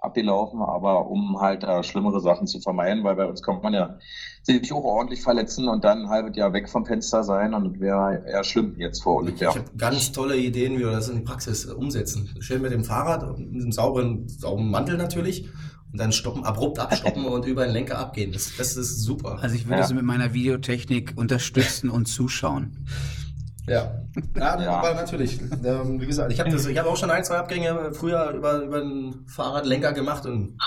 abgelaufen, 0.06 0.62
aber 0.62 1.08
um 1.08 1.40
halt 1.42 1.64
äh, 1.64 1.84
schlimmere 1.84 2.22
Sachen 2.22 2.48
zu 2.48 2.60
vermeiden, 2.62 3.04
weil 3.04 3.16
bei 3.16 3.26
uns 3.26 3.42
kommt 3.42 3.64
man 3.64 3.74
ja 3.74 3.98
sich 4.44 4.72
auch 4.72 4.84
ordentlich 4.84 5.22
verletzen 5.22 5.68
und 5.68 5.84
dann 5.84 6.04
ein 6.04 6.10
halbes 6.10 6.36
Jahr 6.38 6.54
weg 6.54 6.70
vom 6.70 6.86
Fenster 6.86 7.24
sein 7.24 7.54
und 7.54 7.80
wäre 7.80 8.24
eher 8.28 8.44
schlimm 8.44 8.76
jetzt 8.78 9.02
vor 9.02 9.18
Olympia. 9.18 9.50
Ich 9.50 9.56
habe 9.58 9.66
ganz 9.78 10.12
tolle 10.12 10.38
Ideen, 10.38 10.76
wie 10.76 10.84
wir 10.84 10.92
das 10.92 11.10
in 11.10 11.18
die 11.18 11.24
Praxis 11.24 11.66
umsetzen. 11.66 12.30
Schön 12.40 12.62
mit 12.62 12.72
dem 12.72 12.84
Fahrrad, 12.84 13.38
mit 13.40 13.62
einem 13.64 13.72
sauberen, 13.72 14.30
sauberen 14.30 14.70
Mantel 14.70 14.98
natürlich 14.98 15.50
und 15.92 16.00
dann 16.00 16.12
stoppen, 16.12 16.44
abrupt 16.46 16.78
abstoppen 16.78 17.26
und 17.34 17.46
über 17.46 17.66
den 17.66 17.74
Lenker 17.74 17.98
abgehen. 17.98 18.32
Das, 18.34 18.52
das 18.58 18.78
ist 18.78 19.02
super. 19.02 19.40
Also 19.42 19.56
ich 19.56 19.66
würde 19.66 19.80
Ja. 19.80 19.86
es 19.86 19.94
mit 19.94 20.04
meiner 20.04 20.34
Videotechnik 20.34 21.14
unterstützen 21.16 21.90
und 21.90 22.06
zuschauen. 22.08 22.86
Ja, 23.68 24.00
ja, 24.36 24.62
Ja. 24.62 24.72
aber 24.78 24.94
natürlich. 24.94 25.40
Ähm, 25.64 26.00
wie 26.00 26.06
gesagt, 26.06 26.32
ich 26.32 26.40
habe 26.40 26.52
hab 26.52 26.86
auch 26.86 26.98
schon 26.98 27.10
ein, 27.10 27.24
zwei 27.24 27.38
Abgänge 27.38 27.94
früher 27.94 28.30
über, 28.32 28.62
über 28.62 28.80
den 28.82 29.26
Fahrradlenker 29.28 29.94
gemacht 29.94 30.26
und 30.26 30.58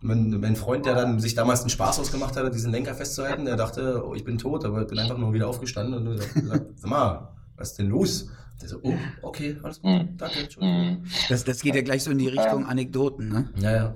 mein, 0.00 0.30
mein 0.40 0.56
Freund, 0.56 0.86
der 0.86 0.94
dann 0.94 1.20
sich 1.20 1.34
damals 1.34 1.60
einen 1.60 1.68
Spaß 1.70 1.98
ausgemacht 2.00 2.34
hatte, 2.36 2.50
diesen 2.50 2.72
Lenker 2.72 2.94
festzuhalten, 2.94 3.44
der 3.44 3.56
dachte, 3.56 4.02
oh, 4.06 4.14
ich 4.14 4.24
bin 4.24 4.38
tot, 4.38 4.64
aber 4.64 4.80
ich 4.82 4.88
bin 4.88 4.98
einfach 4.98 5.18
nur 5.18 5.34
wieder 5.34 5.48
aufgestanden 5.48 6.06
und 6.06 6.16
gesagt, 6.16 6.34
sag 6.76 6.90
mal, 6.90 7.28
was 7.56 7.72
ist 7.72 7.78
denn 7.78 7.88
los? 7.88 8.28
Der 8.62 8.68
so, 8.70 8.78
oh, 8.82 8.94
okay, 9.22 9.56
alles 9.62 9.80
gut, 9.82 9.90
Mhm. 9.90 10.16
danke, 10.16 10.38
Entschuldigung. 10.40 10.80
Mhm. 11.02 11.04
Das, 11.28 11.44
das 11.44 11.60
geht 11.60 11.74
ja 11.74 11.82
gleich 11.82 12.02
so 12.04 12.10
in 12.10 12.18
die 12.18 12.28
Richtung 12.28 12.64
Anekdoten, 12.66 13.28
ne? 13.28 13.50
Ja, 13.56 13.70
ja. 13.72 13.94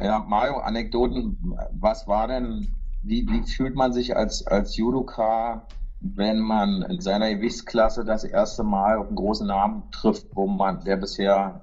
Ja, 0.00 0.18
Mario, 0.20 0.58
Anekdoten. 0.58 1.36
Was 1.78 2.06
war 2.08 2.26
denn, 2.28 2.68
wie, 3.02 3.26
wie 3.28 3.42
fühlt 3.46 3.74
man 3.74 3.92
sich 3.92 4.16
als, 4.16 4.46
als 4.46 4.76
Judoka, 4.76 5.66
wenn 6.00 6.40
man 6.40 6.82
in 6.82 7.00
seiner 7.00 7.32
Gewichtsklasse 7.34 8.04
das 8.04 8.24
erste 8.24 8.62
Mal 8.62 8.98
auf 8.98 9.08
einen 9.08 9.16
großen 9.16 9.46
Namen 9.46 9.90
trifft, 9.92 10.26
wo 10.34 10.46
man, 10.46 10.82
der 10.84 10.96
bisher 10.96 11.60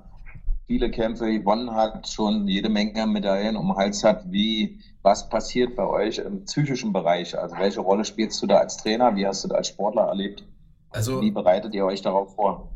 viele 0.67 0.91
Kämpfe 0.91 1.31
gewonnen 1.31 1.71
hat, 1.71 2.07
schon 2.07 2.47
jede 2.47 2.69
Menge 2.69 3.07
Medaillen 3.07 3.55
um 3.55 3.67
den 3.67 3.77
Hals 3.77 4.03
hat. 4.03 4.31
Wie, 4.31 4.79
was 5.01 5.29
passiert 5.29 5.75
bei 5.75 5.88
euch 5.88 6.17
im 6.19 6.43
psychischen 6.45 6.93
Bereich? 6.93 7.38
Also 7.38 7.55
welche 7.57 7.79
Rolle 7.79 8.05
spielst 8.05 8.41
du 8.43 8.47
da 8.47 8.57
als 8.57 8.77
Trainer? 8.77 9.15
Wie 9.15 9.25
hast 9.25 9.43
du 9.43 9.47
das 9.47 9.57
als 9.57 9.67
Sportler 9.69 10.03
erlebt? 10.03 10.43
Also, 10.89 11.21
Wie 11.21 11.31
bereitet 11.31 11.73
ihr 11.73 11.85
euch 11.85 12.01
darauf 12.01 12.35
vor? 12.35 12.71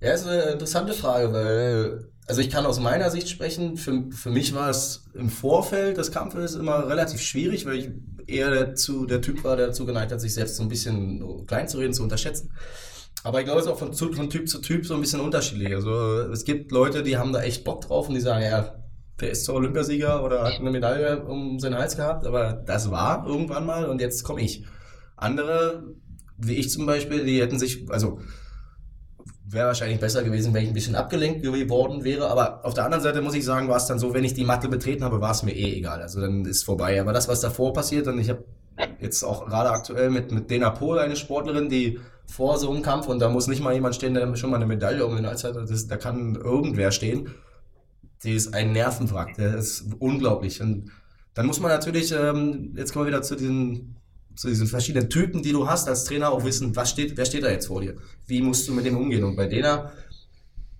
Ja, 0.00 0.12
ist 0.12 0.26
eine 0.26 0.42
interessante 0.42 0.92
Frage, 0.92 1.32
weil, 1.32 2.10
also 2.26 2.40
ich 2.40 2.50
kann 2.50 2.66
aus 2.66 2.80
meiner 2.80 3.10
Sicht 3.10 3.28
sprechen, 3.28 3.76
für, 3.76 4.04
für 4.10 4.30
mich 4.30 4.54
war 4.54 4.68
es 4.68 5.06
im 5.14 5.30
Vorfeld 5.30 5.96
des 5.96 6.12
Kampfes 6.12 6.54
immer 6.54 6.88
relativ 6.88 7.20
schwierig, 7.20 7.64
weil 7.64 7.76
ich 7.76 7.90
eher 8.26 8.50
dazu, 8.50 9.06
der 9.06 9.20
Typ 9.20 9.44
war, 9.44 9.56
der 9.56 9.68
dazu 9.68 9.86
geneigt 9.86 10.12
hat, 10.12 10.20
sich 10.20 10.34
selbst 10.34 10.56
so 10.56 10.62
ein 10.62 10.68
bisschen 10.68 11.46
klein 11.46 11.68
zu 11.68 11.78
reden, 11.78 11.92
zu 11.92 12.02
unterschätzen. 12.02 12.52
Aber 13.22 13.38
ich 13.38 13.46
glaube, 13.46 13.60
es 13.60 13.66
ist 13.66 13.72
auch 13.72 13.78
von, 13.78 13.94
von 13.94 14.30
Typ 14.30 14.48
zu 14.48 14.60
Typ 14.60 14.84
so 14.84 14.94
ein 14.94 15.00
bisschen 15.00 15.20
unterschiedlich. 15.20 15.74
Also 15.74 16.20
es 16.30 16.44
gibt 16.44 16.72
Leute, 16.72 17.02
die 17.02 17.16
haben 17.16 17.32
da 17.32 17.42
echt 17.42 17.64
Bock 17.64 17.80
drauf 17.80 18.08
und 18.08 18.14
die 18.14 18.20
sagen, 18.20 18.44
ja, 18.44 18.74
der 19.20 19.30
ist 19.30 19.44
zwar 19.44 19.56
Olympiasieger 19.56 20.22
oder 20.24 20.42
hat 20.42 20.60
eine 20.60 20.70
Medaille 20.70 21.24
um 21.24 21.58
seinen 21.58 21.78
Hals 21.78 21.96
gehabt, 21.96 22.26
aber 22.26 22.52
das 22.52 22.90
war 22.90 23.26
irgendwann 23.26 23.64
mal 23.64 23.86
und 23.86 24.00
jetzt 24.00 24.24
komme 24.24 24.42
ich. 24.42 24.64
Andere, 25.16 25.94
wie 26.36 26.54
ich 26.54 26.70
zum 26.70 26.84
Beispiel, 26.84 27.24
die 27.24 27.40
hätten 27.40 27.58
sich, 27.58 27.88
also 27.90 28.18
wäre 29.46 29.66
wahrscheinlich 29.66 30.00
besser 30.00 30.22
gewesen, 30.22 30.54
wenn 30.54 30.62
ich 30.62 30.68
ein 30.70 30.74
bisschen 30.74 30.94
abgelenkt 30.94 31.42
geworden 31.42 32.04
wäre. 32.04 32.28
Aber 32.28 32.64
auf 32.64 32.74
der 32.74 32.84
anderen 32.84 33.02
Seite 33.02 33.20
muss 33.20 33.34
ich 33.34 33.44
sagen, 33.44 33.68
war 33.68 33.76
es 33.76 33.86
dann 33.86 33.98
so, 33.98 34.14
wenn 34.14 34.24
ich 34.24 34.34
die 34.34 34.44
Matte 34.44 34.68
betreten 34.68 35.04
habe, 35.04 35.20
war 35.20 35.32
es 35.32 35.42
mir 35.42 35.52
eh 35.52 35.76
egal. 35.76 36.00
Also 36.00 36.20
dann 36.20 36.44
ist 36.44 36.64
vorbei. 36.64 37.00
Aber 37.00 37.12
das, 37.12 37.28
was 37.28 37.40
davor 37.40 37.72
passiert, 37.72 38.06
und 38.06 38.18
ich 38.18 38.30
habe 38.30 38.44
jetzt 39.00 39.22
auch 39.22 39.46
gerade 39.46 39.70
aktuell 39.70 40.10
mit, 40.10 40.32
mit 40.32 40.50
Dena 40.50 40.70
Pohl 40.70 40.98
eine 40.98 41.16
Sportlerin, 41.16 41.68
die 41.68 42.00
vor 42.26 42.58
so 42.58 42.70
einem 42.70 42.82
Kampf, 42.82 43.06
und 43.08 43.18
da 43.18 43.28
muss 43.28 43.46
nicht 43.46 43.62
mal 43.62 43.74
jemand 43.74 43.94
stehen, 43.94 44.14
der 44.14 44.34
schon 44.36 44.50
mal 44.50 44.56
eine 44.56 44.66
Medaille 44.66 45.04
um 45.04 45.14
den 45.14 45.26
Hals 45.26 45.44
hat, 45.44 45.56
das, 45.56 45.86
da 45.86 45.96
kann 45.96 46.36
irgendwer 46.36 46.90
stehen. 46.90 47.28
Die 48.22 48.32
ist 48.32 48.54
ein 48.54 48.72
Nervenwrack, 48.72 49.34
der 49.34 49.56
ist 49.56 49.84
unglaublich. 49.98 50.62
Und 50.62 50.90
dann 51.34 51.46
muss 51.46 51.60
man 51.60 51.70
natürlich, 51.70 52.12
ähm, 52.12 52.72
jetzt 52.76 52.92
kommen 52.92 53.04
wir 53.04 53.10
wieder 53.10 53.22
zu 53.22 53.36
diesen, 53.36 53.96
zu 54.36 54.48
diesen 54.48 54.66
verschiedenen 54.66 55.10
Typen, 55.10 55.42
die 55.42 55.52
du 55.52 55.68
hast 55.68 55.88
als 55.88 56.04
Trainer, 56.04 56.30
auch 56.30 56.44
wissen, 56.44 56.74
was 56.76 56.90
steht, 56.90 57.16
wer 57.16 57.24
steht 57.24 57.44
da 57.44 57.50
jetzt 57.50 57.66
vor 57.66 57.80
dir? 57.80 57.96
Wie 58.26 58.42
musst 58.42 58.68
du 58.68 58.72
mit 58.72 58.84
dem 58.84 58.96
umgehen? 58.96 59.24
Und 59.24 59.36
bei 59.36 59.46
denen 59.46 59.80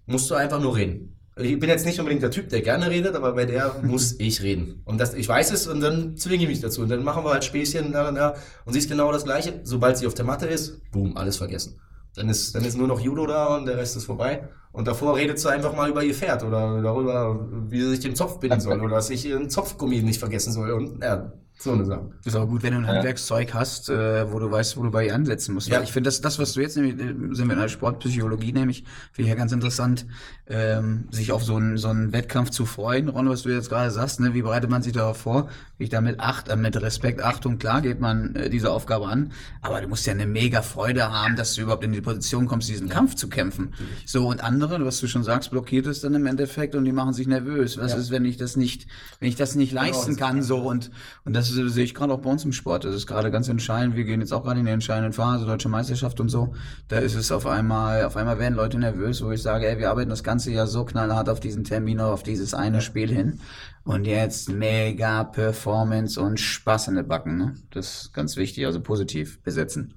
musst 0.07 0.30
du 0.30 0.34
einfach 0.34 0.61
nur 0.61 0.76
reden. 0.76 1.11
Ich 1.36 1.59
bin 1.59 1.68
jetzt 1.68 1.84
nicht 1.84 1.98
unbedingt 1.98 2.22
der 2.22 2.30
Typ, 2.30 2.48
der 2.48 2.61
gerne 2.61 2.90
redet, 2.90 3.16
aber 3.16 3.32
bei 3.32 3.44
der 3.44 3.76
muss 3.82 4.18
ich 4.18 4.42
reden. 4.42 4.82
Und 4.84 5.00
das, 5.00 5.14
ich 5.14 5.28
weiß 5.28 5.50
es 5.52 5.66
und 5.66 5.80
dann 5.80 6.16
zwinge 6.16 6.44
ich 6.44 6.48
mich 6.48 6.61
dazu. 6.61 6.82
Und 6.82 6.90
dann 6.90 7.02
machen 7.02 7.24
wir 7.24 7.32
halt 7.32 7.44
Späßchen 7.44 7.92
da 7.92 8.09
und 8.09 8.14
da. 8.14 8.34
Und 8.64 8.72
sie 8.72 8.78
ist 8.78 8.88
genau 8.88 9.11
das 9.11 9.24
Gleiche. 9.24 9.61
Sobald 9.64 9.98
sie 9.98 10.07
auf 10.07 10.14
der 10.14 10.24
Matte 10.24 10.46
ist, 10.46 10.80
boom, 10.92 11.16
alles 11.16 11.36
vergessen. 11.36 11.80
Dann 12.14 12.28
ist, 12.28 12.55
dann 12.55 12.64
ist 12.64 12.76
nur 12.76 12.86
noch 12.86 13.00
Judo 13.00 13.26
da 13.26 13.57
und 13.57 13.66
der 13.66 13.76
Rest 13.76 13.96
ist 13.96 14.05
vorbei. 14.05 14.48
Und 14.70 14.86
davor 14.86 15.16
redet 15.16 15.40
sie 15.40 15.50
einfach 15.50 15.74
mal 15.74 15.90
über 15.90 16.05
ihr 16.05 16.14
Pferd 16.14 16.44
oder 16.44 16.80
darüber, 16.80 17.48
wie 17.68 17.80
sie 17.80 17.90
sich 17.90 18.00
den 18.00 18.14
Zopf 18.14 18.38
binden 18.38 18.61
soll 18.61 18.80
oder 18.82 18.96
dass 18.96 19.11
ich 19.11 19.26
ihren 19.26 19.50
Zopfgummi 19.50 20.02
nicht 20.02 20.20
vergessen 20.20 20.52
soll. 20.52 20.70
Und 20.70 21.02
ja, 21.02 21.32
so 21.57 21.72
eine 21.72 21.84
Sache. 21.84 22.11
Ist 22.24 22.36
auch 22.36 22.46
gut, 22.46 22.62
wenn 22.62 22.72
du 22.72 22.78
ein 22.80 22.84
Ja. 22.84 22.94
Handwerkszeug 22.94 23.55
hast, 23.55 23.88
äh, 23.88 24.30
wo 24.30 24.38
du 24.38 24.50
weißt, 24.50 24.76
wo 24.76 24.82
du 24.82 24.90
bei 24.90 25.07
ihr 25.07 25.14
ansetzen 25.14 25.55
musst. 25.55 25.68
Ja. 25.68 25.76
Weil 25.76 25.84
Ich 25.84 25.92
finde, 25.92 26.09
das, 26.09 26.20
das, 26.20 26.38
was 26.38 26.52
du 26.52 26.61
jetzt 26.61 26.76
nämlich, 26.76 26.94
äh, 26.94 27.14
sind 27.34 27.46
wir 27.46 27.55
in 27.55 27.61
der 27.61 27.68
Sportpsychologie 27.68 28.52
nämlich, 28.52 28.84
finde 29.12 29.28
ich 29.28 29.28
ja 29.28 29.34
ganz 29.34 29.52
interessant, 29.52 30.07
ähm, 30.46 31.09
sich 31.11 31.32
auf 31.32 31.42
so 31.44 31.57
einen, 31.57 31.76
so 31.78 31.88
einen 31.88 32.12
Wettkampf 32.12 32.50
zu 32.50 32.66
freuen. 32.66 33.09
Ron, 33.09 33.28
was 33.28 33.42
du 33.42 33.50
jetzt 33.50 33.68
gerade 33.70 33.90
sagst, 33.90 34.20
ne, 34.20 34.34
wie 34.34 34.42
bereitet 34.42 34.68
man 34.68 34.82
sich 34.82 34.92
darauf 34.92 35.16
vor? 35.16 35.48
Ich 35.77 35.89
da 35.89 36.01
mit 36.01 36.20
Acht, 36.20 36.49
äh, 36.49 36.55
mit 36.57 36.81
Respekt, 36.81 37.20
Achtung, 37.20 37.59
klar 37.59 37.83
geht 37.83 38.01
man 38.01 38.37
äh, 38.37 38.49
diese 38.49 38.70
Aufgabe 38.70 39.09
an, 39.09 39.33
aber 39.61 39.81
du 39.81 39.89
musst 39.89 40.07
ja 40.07 40.12
eine 40.12 40.25
mega 40.27 40.62
Freude 40.62 41.11
haben, 41.11 41.35
dass 41.35 41.55
du 41.55 41.62
überhaupt 41.62 41.83
in 41.83 41.91
die 41.93 42.01
Position 42.01 42.47
kommst, 42.47 42.68
diesen 42.68 42.89
Kampf 42.89 43.16
zu 43.16 43.29
kämpfen. 43.29 43.75
So, 44.07 44.29
und 44.29 44.43
andere, 44.45 44.85
was 44.87 45.01
du 45.01 45.09
schon 45.09 45.25
sagst, 45.25 45.51
blockiert 45.51 45.87
es 45.89 46.01
dann 46.01 46.14
im 46.14 46.27
Endeffekt 46.27 46.77
und 46.77 46.85
die 46.85 46.93
machen 46.93 47.12
sich 47.12 47.27
nervös. 47.27 47.77
Was 47.77 47.91
Ja. 47.91 47.99
ist, 47.99 48.12
wenn 48.12 48.25
ich 48.25 48.37
das 48.37 48.55
nicht, 48.57 48.87
wenn 49.18 49.29
ich 49.29 49.35
das 49.35 49.57
nicht 49.57 49.72
leisten 49.72 50.12
das- 50.12 50.16
kann, 50.16 50.43
so 50.45 50.59
und, 50.59 50.93
und 51.25 51.35
das 51.35 51.51
äh, 51.57 51.68
sehe 51.68 51.83
ich 51.85 51.95
gerade 51.95 52.12
auch 52.12 52.20
bei 52.20 52.31
uns 52.31 52.45
im 52.45 52.53
Sport. 52.53 52.85
Das 52.85 52.95
ist 52.95 53.09
gerade 53.09 53.33
ganz 53.33 53.49
entscheidend. 53.49 53.97
Wir 53.97 54.05
gehen 54.05 54.20
jetzt 54.20 54.33
auch 54.33 54.45
gerade 54.45 54.61
in 54.61 54.66
die 54.66 54.72
entscheidende 54.72 55.12
Phase, 55.12 55.45
Deutsche 55.45 55.68
Meisterschaft 55.68 56.20
und 56.20 56.29
so. 56.29 56.55
Da 56.87 56.99
ist 56.99 57.16
es 57.16 57.33
auf 57.33 57.47
einmal, 57.47 58.05
auf 58.05 58.16
einmal 58.16 58.39
werden 58.39 58.55
Leute 58.55 58.79
nervös, 58.79 59.22
wo 59.25 59.33
ich 59.33 59.43
sage, 59.43 59.66
ey, 59.68 59.77
wir 59.79 59.91
arbeiten 59.91 60.11
das 60.11 60.22
ganze 60.22 60.53
Jahr 60.53 60.68
so 60.68 60.85
knallhart 60.85 61.29
auf 61.29 61.41
diesen 61.41 61.64
Termin 61.64 61.99
oder 61.99 62.12
auf 62.12 62.22
dieses 62.22 62.55
eine 62.55 62.81
Spiel 62.81 63.11
hin. 63.12 63.41
Und 63.85 64.07
jetzt 64.07 64.49
mega 64.49 65.24
Performance 65.24 66.20
und 66.20 66.41
Spaß 66.41 66.89
in 66.89 66.95
der 66.95 67.03
Backen, 67.03 67.37
ne? 67.37 67.55
Das 67.70 68.05
ist 68.05 68.14
ganz 68.14 68.37
wichtig, 68.37 68.64
also 68.64 68.80
positiv 68.80 69.43
besetzen. 69.43 69.95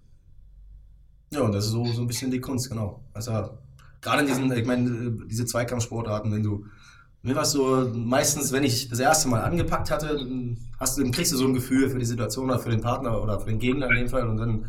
Ja, 1.32 1.42
und 1.42 1.54
das 1.54 1.66
ist 1.66 1.72
so, 1.72 1.86
so 1.86 2.02
ein 2.02 2.08
bisschen 2.08 2.30
die 2.30 2.42
Kunst, 2.42 2.70
genau. 2.70 3.04
Also 3.14 3.32
gerade 4.02 4.22
in 4.22 4.28
diesen, 4.28 4.52
ich 4.52 4.66
meine, 4.66 5.18
diese 5.30 5.46
Zweikampfsportarten, 5.46 6.32
wenn 6.32 6.44
du, 6.44 6.66
mir 7.22 7.36
war 7.36 7.44
es 7.44 7.52
so, 7.52 7.90
meistens, 7.94 8.52
wenn 8.52 8.64
ich 8.64 8.90
das 8.90 9.00
erste 9.00 9.30
Mal 9.30 9.42
angepackt 9.42 9.90
hatte, 9.90 10.18
dann 10.18 10.58
hast 10.80 10.98
du, 10.98 11.04
dann 11.04 11.12
kriegst 11.12 11.32
du 11.32 11.38
so 11.38 11.46
ein 11.46 11.54
Gefühl 11.54 11.90
für 11.90 12.00
die 12.00 12.06
Situation 12.06 12.50
oder 12.50 12.60
für 12.60 12.70
den 12.70 12.82
Partner 12.82 13.22
oder 13.22 13.40
für 13.40 13.50
den 13.50 13.60
Gegner 13.60 13.90
in 13.90 13.96
dem 13.96 14.10
Fall 14.10 14.28
und 14.28 14.38
dann 14.38 14.66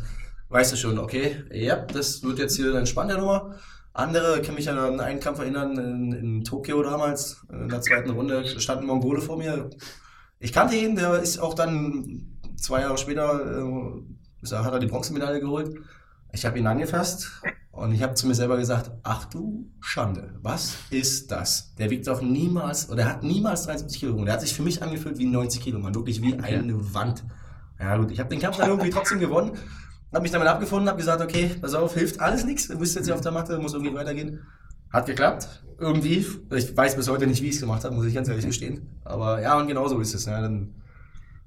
weißt 0.49 0.73
du 0.73 0.77
schon, 0.77 0.97
okay, 0.97 1.43
ja, 1.51 1.75
das 1.75 2.23
wird 2.23 2.39
jetzt 2.39 2.55
hier 2.55 2.73
eine 2.75 2.87
spannende 2.87 3.21
Nummer. 3.21 3.55
Andere, 3.93 4.41
kann 4.41 4.55
mich 4.55 4.69
an 4.69 4.99
einen 4.99 5.19
Kampf 5.19 5.39
erinnern, 5.39 5.77
in, 5.77 6.11
in 6.11 6.43
Tokio 6.43 6.81
damals, 6.83 7.45
in 7.51 7.69
der 7.69 7.81
zweiten 7.81 8.11
Runde, 8.11 8.45
stand 8.59 8.81
ein 8.81 8.87
Mongole 8.87 9.21
vor 9.21 9.37
mir. 9.37 9.69
Ich 10.39 10.53
kannte 10.53 10.75
ihn, 10.75 10.95
der 10.95 11.19
ist 11.19 11.39
auch 11.39 11.53
dann 11.53 12.39
zwei 12.55 12.81
Jahre 12.81 12.97
später, 12.97 13.59
äh, 13.59 14.55
hat 14.55 14.73
er 14.73 14.79
die 14.79 14.87
Bronzemedaille 14.87 15.39
geholt. 15.39 15.75
Ich 16.31 16.45
habe 16.45 16.59
ihn 16.59 16.67
angefasst 16.67 17.41
und 17.71 17.91
ich 17.93 18.03
habe 18.03 18.13
zu 18.13 18.27
mir 18.27 18.35
selber 18.35 18.57
gesagt, 18.57 18.91
ach 19.03 19.25
du 19.25 19.71
Schande, 19.79 20.35
was 20.41 20.77
ist 20.91 21.31
das? 21.31 21.73
Der 21.75 21.89
wiegt 21.89 22.07
doch 22.07 22.21
niemals, 22.21 22.89
oder 22.89 23.03
er 23.03 23.09
hat 23.09 23.23
niemals 23.23 23.63
73 23.63 23.99
Kilo 23.99 24.11
gewogen. 24.11 24.25
Der 24.25 24.35
hat 24.35 24.41
sich 24.41 24.53
für 24.53 24.61
mich 24.61 24.83
angefühlt 24.83 25.17
wie 25.17 25.25
90 25.25 25.61
Kilo, 25.61 25.79
man, 25.79 25.95
wirklich 25.95 26.21
wie 26.21 26.35
eine 26.35 26.93
Wand. 26.93 27.23
Ja 27.79 27.97
gut, 27.97 28.11
ich 28.11 28.19
habe 28.19 28.29
den 28.29 28.39
Kampf 28.39 28.57
dann 28.57 28.69
irgendwie 28.69 28.89
trotzdem 28.89 29.19
gewonnen, 29.19 29.57
habe 30.13 30.23
mich 30.23 30.31
damit 30.31 30.47
abgefunden, 30.47 30.89
habe 30.89 30.97
gesagt, 30.97 31.21
okay, 31.21 31.51
pass 31.61 31.73
auf, 31.73 31.93
hilft 31.93 32.19
alles 32.19 32.43
nichts, 32.45 32.67
du 32.67 32.77
bist 32.77 32.95
jetzt 32.95 33.05
hier 33.05 33.15
auf 33.15 33.21
der 33.21 33.31
Matte, 33.31 33.57
muss 33.59 33.73
irgendwie 33.73 33.93
weitergehen. 33.93 34.41
Hat 34.91 35.05
geklappt, 35.05 35.63
irgendwie. 35.77 36.25
Ich 36.55 36.75
weiß 36.75 36.95
bis 36.95 37.09
heute 37.09 37.27
nicht, 37.27 37.43
wie 37.43 37.47
ich 37.47 37.55
es 37.55 37.61
gemacht 37.61 37.83
habe, 37.83 37.93
muss 37.93 38.05
ich 38.05 38.13
ganz 38.15 38.27
ehrlich 38.27 38.45
gestehen. 38.45 38.99
Aber 39.05 39.39
ja, 39.41 39.57
und 39.59 39.67
genau 39.67 39.87
so 39.87 39.99
ist 39.99 40.15
es. 40.15 40.25
Ja, 40.25 40.41
dann 40.41 40.73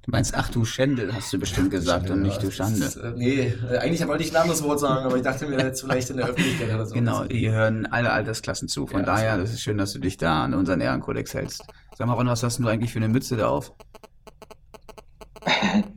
Du 0.05 0.11
meinst, 0.11 0.35
ach 0.35 0.49
du 0.49 0.65
Schändel, 0.65 1.15
hast 1.15 1.33
du 1.33 1.39
bestimmt 1.39 1.71
gesagt 1.71 2.11
und 2.11 2.23
nicht 2.23 2.43
du 2.43 2.51
Schande. 2.51 2.87
Ist, 2.87 2.97
äh, 2.97 3.13
Nee, 3.15 3.55
äh, 3.71 3.79
eigentlich 3.79 4.05
wollte 4.09 4.25
ich 4.25 4.33
ein 4.33 4.43
anderes 4.43 4.61
Wort 4.65 4.81
sagen, 4.81 5.07
aber 5.07 5.15
ich 5.17 5.23
dachte 5.23 5.47
mir 5.47 5.57
jetzt 5.61 5.81
vielleicht 5.81 6.11
in 6.11 6.17
der 6.17 6.27
Öffentlichkeit 6.27 6.75
oder 6.75 6.87
so. 6.87 6.95
Genau, 6.95 7.25
hier 7.25 7.53
hören 7.53 7.87
alle 7.87 8.11
Altersklassen 8.11 8.67
zu. 8.67 8.89
Von 8.89 9.01
Ja, 9.01 9.07
daher, 9.07 9.39
das 9.39 9.53
ist 9.53 9.61
schön, 9.61 9.79
dass 9.79 9.93
du 9.93 10.01
dich 10.01 10.17
da 10.17 10.43
an 10.43 10.55
unseren 10.55 10.81
Ehrenkodex 10.81 11.35
hältst. 11.35 11.65
Sag 11.97 12.09
mal, 12.09 12.15
Ron, 12.15 12.27
was 12.27 12.43
hast 12.43 12.59
denn 12.59 12.65
du 12.65 12.71
eigentlich 12.73 12.93
für 12.93 12.99
eine 12.99 13.09
Mütze 13.09 13.37
da 13.37 13.47
auf? 13.47 13.73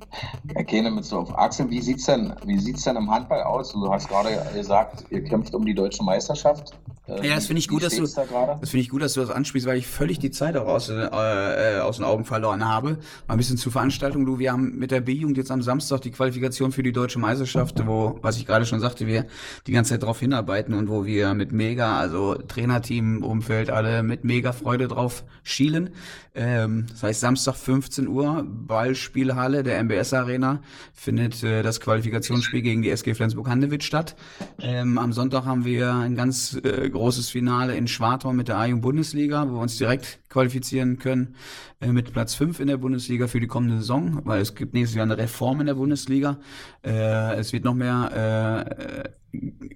Keine 0.68 0.91
mit 0.91 1.05
so 1.05 1.20
auf 1.20 1.38
Axel, 1.38 1.70
wie 1.70 1.82
sieht's 1.82 2.05
denn, 2.05 2.34
wie 2.43 2.59
sieht's 2.59 2.84
denn 2.84 2.95
im 2.95 3.11
Handball 3.11 3.43
aus? 3.43 3.74
Du 3.74 3.91
hast 3.91 4.09
gerade 4.09 4.53
gesagt, 4.53 5.05
ihr 5.09 5.24
kämpft 5.24 5.53
um 5.55 5.66
die 5.66 5.76
deutsche 5.76 6.03
Meisterschaft. 6.03 6.76
Äh, 7.08 7.28
Ja, 7.28 7.36
das 7.36 7.47
finde 7.47 7.60
ich 7.60 7.68
gut, 7.68 7.84
dass 7.84 7.95
du, 7.95 8.06
da 8.06 8.58
das 8.60 8.70
finde 8.70 8.82
ich 8.82 8.89
gut, 8.89 9.01
dass 9.01 9.14
du 9.14 9.22
das 9.22 9.30
ansprichst, 9.30 9.68
weil 9.68 9.78
ich 9.78 9.88
völlig 9.88 10.20
die 10.20 10.32
Zeit 10.32 10.58
auch 10.58 10.68
aus, 10.68 10.89
äh, 10.89 10.93
äh, 10.95 11.80
aus 11.80 11.97
den 11.97 12.06
Augen 12.06 12.26
verloren 12.26 12.66
habe. 12.68 12.97
Mal 13.28 13.36
ein 13.36 13.38
bisschen 13.38 13.58
zur 13.58 13.72
Veranstaltung. 13.72 14.26
Du, 14.26 14.39
wir 14.39 14.51
haben 14.51 14.78
mit 14.78 14.91
der 14.91 15.01
B-Jugend 15.01 15.38
jetzt 15.38 15.51
am 15.51 15.62
Samstag 15.62 16.01
die 16.01 16.12
Qualifikation 16.12 16.72
für 16.72 16.84
die 16.84 16.91
deutsche 16.91 17.20
Meisterschaft, 17.20 17.86
wo, 17.86 18.20
was 18.22 18.38
ich 18.38 18.45
gerade 18.45 18.66
schon 18.66 18.80
sagte, 18.80 19.08
wir 19.08 19.26
die 19.68 19.72
ganze 19.72 19.91
Zeit 19.93 20.03
drauf 20.03 20.20
hinarbeiten 20.20 20.74
und 20.74 20.89
wo 20.89 21.06
wir 21.06 21.34
mit 21.34 21.51
mega, 21.51 21.97
also 21.97 22.36
Trainerteam, 22.36 23.24
Umfeld, 23.24 23.70
alle 23.70 24.03
mit 24.03 24.24
mega 24.24 24.51
Freude 24.51 24.88
drauf 24.88 25.24
schielen. 25.43 25.91
Ähm, 26.34 26.86
das 26.91 27.03
heißt, 27.03 27.22
Samstag 27.22 27.56
15 27.56 28.08
Uhr, 28.08 28.45
Ballspielhalle 28.45 29.64
der 29.64 29.82
MBS 29.84 30.14
Arena 30.14 30.62
findet 30.93 31.41
äh, 31.43 31.64
das 31.64 31.80
Qualifikationsspiel 31.80 32.62
gegen 32.62 32.82
die 32.82 32.89
SG 32.89 33.14
Flensburg-Handewitt 33.14 33.84
statt. 33.84 34.16
Ähm, 34.60 34.97
am 34.97 35.14
Sonntag 35.14 35.45
haben 35.45 35.64
wir 35.64 35.93
ein 35.93 36.16
ganz 36.16 36.60
äh, 36.64 36.89
großes 36.95 37.29
Finale 37.29 37.75
in 37.75 37.87
Schwartau 37.87 38.33
mit 38.33 38.47
der 38.47 38.57
A-Jugend 38.57 38.81
Bundesliga, 38.81 39.47
wo 39.47 39.55
wir 39.55 39.61
uns 39.61 39.77
direkt 39.77 40.19
qualifizieren 40.36 40.99
können 40.99 41.36
äh, 41.79 41.88
mit 41.88 42.11
Platz 42.11 42.36
5 42.36 42.59
in 42.59 42.67
der 42.67 42.75
Bundesliga 42.75 43.27
für 43.27 43.39
die 43.39 43.47
kommende 43.47 43.77
Saison, 43.77 44.19
weil 44.25 44.41
es 44.41 44.53
gibt 44.53 44.73
nächstes 44.73 44.97
Jahr 44.97 45.05
eine 45.05 45.17
Reform 45.17 45.61
in 45.61 45.67
der 45.67 45.75
Bundesliga. 45.75 46.39
Äh, 46.86 47.36
es 47.36 47.53
wird 47.53 47.63
noch 47.63 47.73
mehr 47.73 49.05
äh, 49.05 49.09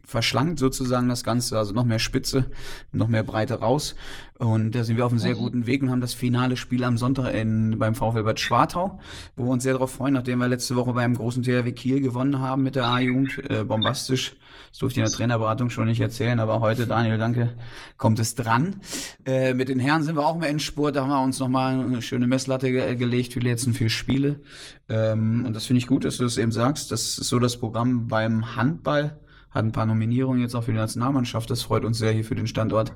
verschlankt 0.03 0.59
sozusagen 0.59 1.07
das 1.07 1.23
Ganze, 1.23 1.57
also 1.57 1.73
noch 1.73 1.85
mehr 1.85 1.99
Spitze, 1.99 2.51
noch 2.91 3.07
mehr 3.07 3.23
Breite 3.23 3.59
raus. 3.59 3.95
Und 4.37 4.73
da 4.73 4.83
sind 4.83 4.97
wir 4.97 5.05
auf 5.05 5.11
einem 5.11 5.19
sehr 5.19 5.35
guten 5.35 5.65
Weg 5.65 5.81
und 5.81 5.91
haben 5.91 6.01
das 6.01 6.13
finale 6.13 6.55
Spiel 6.55 6.83
am 6.83 6.97
Sonntag 6.97 7.33
in, 7.33 7.77
beim 7.77 7.93
VfL 7.93 8.23
Bad 8.23 8.39
Schwartau, 8.39 8.99
wo 9.35 9.45
wir 9.45 9.51
uns 9.51 9.63
sehr 9.63 9.73
darauf 9.73 9.91
freuen, 9.91 10.13
nachdem 10.13 10.39
wir 10.39 10.47
letzte 10.47 10.75
Woche 10.75 10.93
beim 10.93 11.13
großen 11.13 11.43
THW 11.43 11.71
Kiel 11.73 12.01
gewonnen 12.01 12.39
haben 12.39 12.63
mit 12.63 12.75
der 12.75 12.85
A-Jugend. 12.85 13.37
Äh, 13.49 13.63
bombastisch. 13.63 14.35
Das 14.69 14.79
durfte 14.79 14.99
ich 14.99 15.05
in 15.05 15.09
der 15.09 15.17
Trainerberatung 15.17 15.69
schon 15.69 15.85
nicht 15.85 15.99
erzählen, 15.99 16.39
aber 16.39 16.59
heute, 16.59 16.85
Daniel, 16.85 17.17
danke, 17.17 17.55
kommt 17.97 18.19
es 18.19 18.35
dran. 18.35 18.81
Äh, 19.25 19.53
mit 19.53 19.67
den 19.67 19.79
Herren 19.79 20.03
sind 20.03 20.15
wir 20.15 20.25
auch 20.25 20.35
im 20.35 20.43
Endspurt, 20.49 20.95
da 20.95 21.03
haben 21.03 21.09
wir 21.09 21.21
uns 21.21 21.39
nochmal 21.39 21.79
eine 21.79 22.01
schöne 22.01 22.27
Messlatte 22.27 22.71
ge 22.71 22.95
gelegt 22.95 23.33
für 23.33 23.39
die 23.39 23.47
letzten 23.47 23.73
vier 23.73 23.89
Spiele. 23.89 24.41
Ähm, 24.89 25.45
und 25.45 25.55
das 25.55 25.65
finde 25.65 25.79
ich 25.79 25.87
gut, 25.87 26.05
dass 26.05 26.17
du 26.17 26.23
das 26.23 26.37
eben 26.37 26.51
sagst. 26.51 26.91
Das 26.91 27.17
ist 27.17 27.29
so 27.29 27.39
das 27.39 27.57
Programm 27.57 28.07
beim 28.07 28.55
Handball 28.55 29.19
hat 29.51 29.65
ein 29.65 29.71
paar 29.71 29.85
Nominierungen 29.85 30.41
jetzt 30.41 30.55
auch 30.55 30.63
für 30.63 30.71
die 30.71 30.77
Nationalmannschaft. 30.77 31.49
Das 31.49 31.63
freut 31.63 31.83
uns 31.83 31.97
sehr 31.97 32.11
hier 32.11 32.23
für 32.23 32.35
den 32.35 32.47
Standort. 32.47 32.93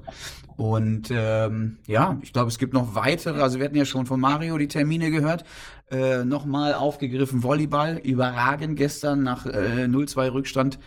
Und 0.55 1.09
ähm, 1.11 1.77
ja, 1.87 2.19
ich 2.21 2.31
glaube, 2.31 2.49
es 2.49 2.59
gibt 2.59 2.73
noch 2.73 2.93
weitere. 2.93 3.41
Also 3.41 3.57
wir 3.57 3.65
hatten 3.65 3.75
ja 3.75 3.85
schon 3.85 4.05
von 4.05 4.19
Mario 4.19 4.57
die 4.57 4.67
Termine 4.67 5.09
gehört. 5.09 5.45
Äh, 5.89 6.23
Nochmal 6.25 6.75
aufgegriffen 6.75 7.41
Volleyball. 7.41 7.97
Überragend 7.97 8.77
gestern 8.77 9.23
nach 9.23 9.47
äh, 9.47 9.85
0-2 9.85 10.31
Rückstand 10.31 10.79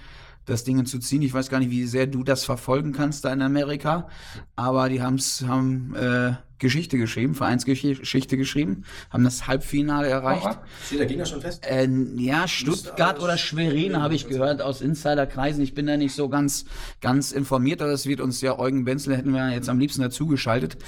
das 0.45 0.63
Ding 0.63 0.87
zu 0.87 1.01
ziehen. 1.01 1.23
Ich 1.23 1.35
weiß 1.35 1.51
gar 1.51 1.59
nicht, 1.59 1.73
wie 1.73 1.85
sehr 1.85 2.07
du 2.07 2.23
das 2.23 2.45
verfolgen 2.45 2.93
kannst 2.93 3.25
da 3.25 3.33
in 3.33 3.43
Amerika, 3.43 4.07
aber 4.55 4.89
die 4.89 5.03
haben's, 5.03 5.45
haben 5.47 5.95
äh, 5.97 6.35
Geschichte 6.59 6.97
geschrieben, 6.99 7.35
Vereinsgeschichte 7.35 8.37
geschrieben, 8.37 8.85
haben 9.11 9.25
das 9.25 9.47
Halbfinale 9.47 10.09
erreicht. 10.09 10.47
Aha. 10.47 10.63
Steht 10.87 11.01
der 11.01 11.07
Gegner 11.07 11.27
schon 11.27 11.41
fest? 11.41 11.67
Äh, 11.67 11.89
ja, 12.17 12.49
Stuttgart 12.49 13.21
oder 13.21 13.37
Schwerin 13.37 14.01
habe 14.01 14.15
ich 14.15 14.29
gehört 14.29 14.63
aus 14.63 14.81
Insiderkreisen. 14.81 15.63
Ich 15.63 15.75
bin 15.75 15.87
da 15.87 15.97
nicht 15.97 16.15
so 16.15 16.29
ganz, 16.29 16.65
ganz 17.01 17.33
informiert, 17.33 17.83
aber 17.83 17.91
das 17.91 18.07
wird 18.07 18.21
uns 18.21 18.41
ja 18.41 18.59
Eugen 18.59 18.85
Benzel, 18.85 19.17
hätten 19.17 19.33
wir 19.33 19.51
jetzt 19.51 19.69
am 19.69 19.79
liebsten 19.79 20.03
dazugeschaltet, 20.03 20.79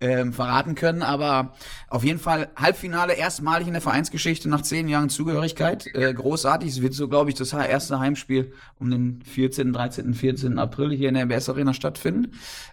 ähm, 0.00 0.32
verraten 0.32 0.74
können. 0.74 1.02
Aber 1.02 1.54
auf 1.88 2.04
jeden 2.04 2.18
Fall 2.18 2.48
Halbfinale 2.56 3.14
erstmalig 3.14 3.66
in 3.66 3.74
der 3.74 3.82
Vereinsgeschichte 3.82 4.48
nach 4.48 4.62
zehn 4.62 4.88
Jahren 4.88 5.10
Zugehörigkeit. 5.10 5.86
Äh, 5.94 6.14
großartig. 6.14 6.70
Es 6.70 6.82
wird 6.82 6.94
so, 6.94 7.08
glaube 7.08 7.30
ich, 7.30 7.36
das 7.36 7.52
erste 7.52 7.98
Heimspiel 7.98 8.52
um 8.78 8.90
den 8.90 9.22
14., 9.22 9.72
13., 9.72 10.14
14. 10.14 10.58
April 10.58 10.90
hier 10.90 11.08
in 11.08 11.14
der 11.14 11.26
MBS 11.26 11.48
Arena 11.48 11.74
stattfinden. 11.74 12.32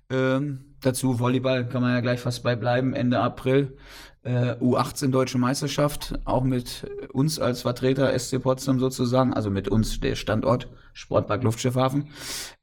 Ähm, 0.09 0.59
dazu 0.81 1.19
Volleyball 1.19 1.67
kann 1.67 1.81
man 1.81 1.93
ja 1.93 2.01
gleich 2.01 2.19
fast 2.19 2.43
bei 2.43 2.55
bleiben, 2.55 2.93
Ende 2.93 3.19
April. 3.19 3.77
Äh, 4.23 4.55
U18 4.59 5.09
Deutsche 5.09 5.37
Meisterschaft, 5.37 6.19
auch 6.25 6.43
mit 6.43 6.85
uns 7.13 7.39
als 7.39 7.61
Vertreter 7.61 8.17
SC 8.17 8.41
Potsdam 8.41 8.77
sozusagen, 8.77 9.33
also 9.33 9.49
mit 9.49 9.69
uns 9.69 10.01
der 10.01 10.15
Standort 10.15 10.67
Sportpark 10.91 11.43
Luftschiffhafen, 11.43 12.09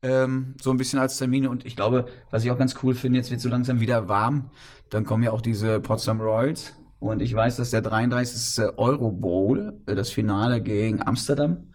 ähm, 0.03 0.57
so 0.61 0.71
ein 0.71 0.77
bisschen 0.77 0.99
als 0.99 1.17
Termine 1.17 1.49
und 1.49 1.65
ich 1.65 1.75
glaube, 1.75 2.05
was 2.31 2.45
ich 2.45 2.51
auch 2.51 2.59
ganz 2.59 2.75
cool 2.83 2.95
finde, 2.95 3.19
jetzt 3.19 3.31
wird 3.31 3.41
so 3.41 3.49
langsam 3.49 3.81
wieder 3.81 4.09
warm, 4.09 4.51
dann 4.91 5.05
kommen 5.05 5.23
ja 5.23 5.31
auch 5.31 5.41
diese 5.41 5.81
Potsdam 5.81 6.21
Royals 6.21 6.75
und 6.99 7.23
ich 7.23 7.35
weiß, 7.35 7.57
dass 7.57 7.71
der 7.71 7.81
33. 7.81 8.65
Euro 8.77 9.11
Bowl, 9.11 9.81
das 9.87 10.11
Finale 10.11 10.61
gegen 10.61 11.01
Amsterdam, 11.01 11.73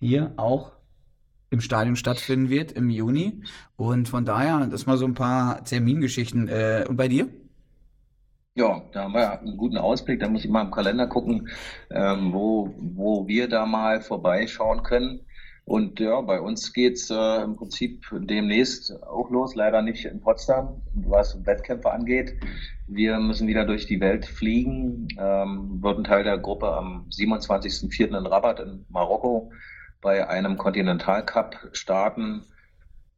hier 0.00 0.32
auch 0.38 0.72
im 1.50 1.60
Stadion 1.60 1.96
stattfinden 1.96 2.48
wird 2.48 2.72
im 2.72 2.90
Juni. 2.90 3.42
Und 3.76 4.08
von 4.08 4.24
daher, 4.24 4.66
das 4.66 4.86
mal 4.86 4.96
so 4.96 5.04
ein 5.04 5.14
paar 5.14 5.64
Termingeschichten. 5.64 6.48
Äh, 6.48 6.86
und 6.88 6.96
bei 6.96 7.08
dir? 7.08 7.28
Ja, 8.54 8.82
da 8.92 9.04
haben 9.04 9.14
wir 9.14 9.40
einen 9.40 9.56
guten 9.56 9.78
Ausblick. 9.78 10.20
Da 10.20 10.28
muss 10.28 10.44
ich 10.44 10.50
mal 10.50 10.62
im 10.62 10.70
Kalender 10.70 11.06
gucken, 11.06 11.48
ähm, 11.90 12.32
wo, 12.32 12.74
wo 12.78 13.26
wir 13.26 13.48
da 13.48 13.66
mal 13.66 14.00
vorbeischauen 14.00 14.82
können. 14.82 15.20
Und 15.64 16.00
ja, 16.00 16.20
bei 16.20 16.40
uns 16.40 16.72
geht's 16.72 17.10
äh, 17.10 17.42
im 17.42 17.54
Prinzip 17.54 18.04
demnächst 18.12 18.92
auch 19.04 19.30
los, 19.30 19.54
leider 19.54 19.82
nicht 19.82 20.04
in 20.04 20.20
Potsdam, 20.20 20.82
was 20.94 21.46
Wettkämpfe 21.46 21.92
angeht. 21.92 22.34
Wir 22.88 23.18
müssen 23.20 23.46
wieder 23.46 23.64
durch 23.64 23.86
die 23.86 24.00
Welt 24.00 24.26
fliegen, 24.26 25.06
ähm, 25.16 25.80
wird 25.80 25.98
ein 25.98 26.04
Teil 26.04 26.24
der 26.24 26.38
Gruppe 26.38 26.72
am 26.72 27.06
27.04. 27.10 28.18
in 28.18 28.26
Rabat 28.26 28.58
in 28.58 28.84
Marokko 28.88 29.52
bei 30.00 30.28
einem 30.28 30.56
Continental 30.56 31.24
Cup 31.24 31.56
starten. 31.72 32.44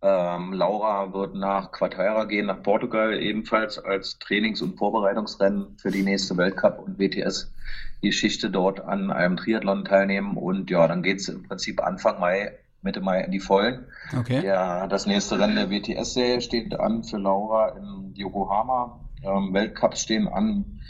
Ähm, 0.03 0.53
Laura 0.53 1.12
wird 1.12 1.37
nach 1.37 1.70
Quarteira 1.70 2.24
gehen, 2.24 2.47
nach 2.47 2.62
Portugal, 2.62 3.20
ebenfalls 3.20 3.78
als 3.78 4.18
Trainings- 4.18 4.61
und 4.61 4.76
Vorbereitungsrennen 4.76 5.76
für 5.78 5.93
die 5.93 6.03
nächste 6.03 6.37
Weltcup- 6.37 6.80
und 6.80 6.99
WTS-Geschichte 6.99 8.51
dort 8.51 8.80
an 8.80 9.12
einem 9.12 9.37
Triathlon 9.37 9.85
teilnehmen. 9.85 10.37
Und 10.37 10.70
ja, 10.70 10.89
dann 10.89 11.05
geht's 11.05 11.28
im 11.28 11.45
Prinzip 11.45 11.80
Anfang 11.80 12.18
Mai, 12.18 12.53
Mitte 12.83 13.01
Mai 13.01 13.20
in 13.20 13.30
die 13.30 13.39
Vollen. 13.39 13.87
Okay. 14.18 14.45
Ja, 14.45 14.89
das 14.89 15.07
nächste 15.07 15.39
Rennen 15.39 15.55
der 15.55 15.70
WTS-Serie 15.70 16.41
steht 16.41 16.78
an 16.78 17.05
für 17.05 17.18
Laura 17.18 17.68
in 17.76 18.12
Yokohama. 18.14 18.99
Ähm, 19.22 19.55
Weltcups 19.55 20.03
stehen 20.03 20.26
an 20.26 20.80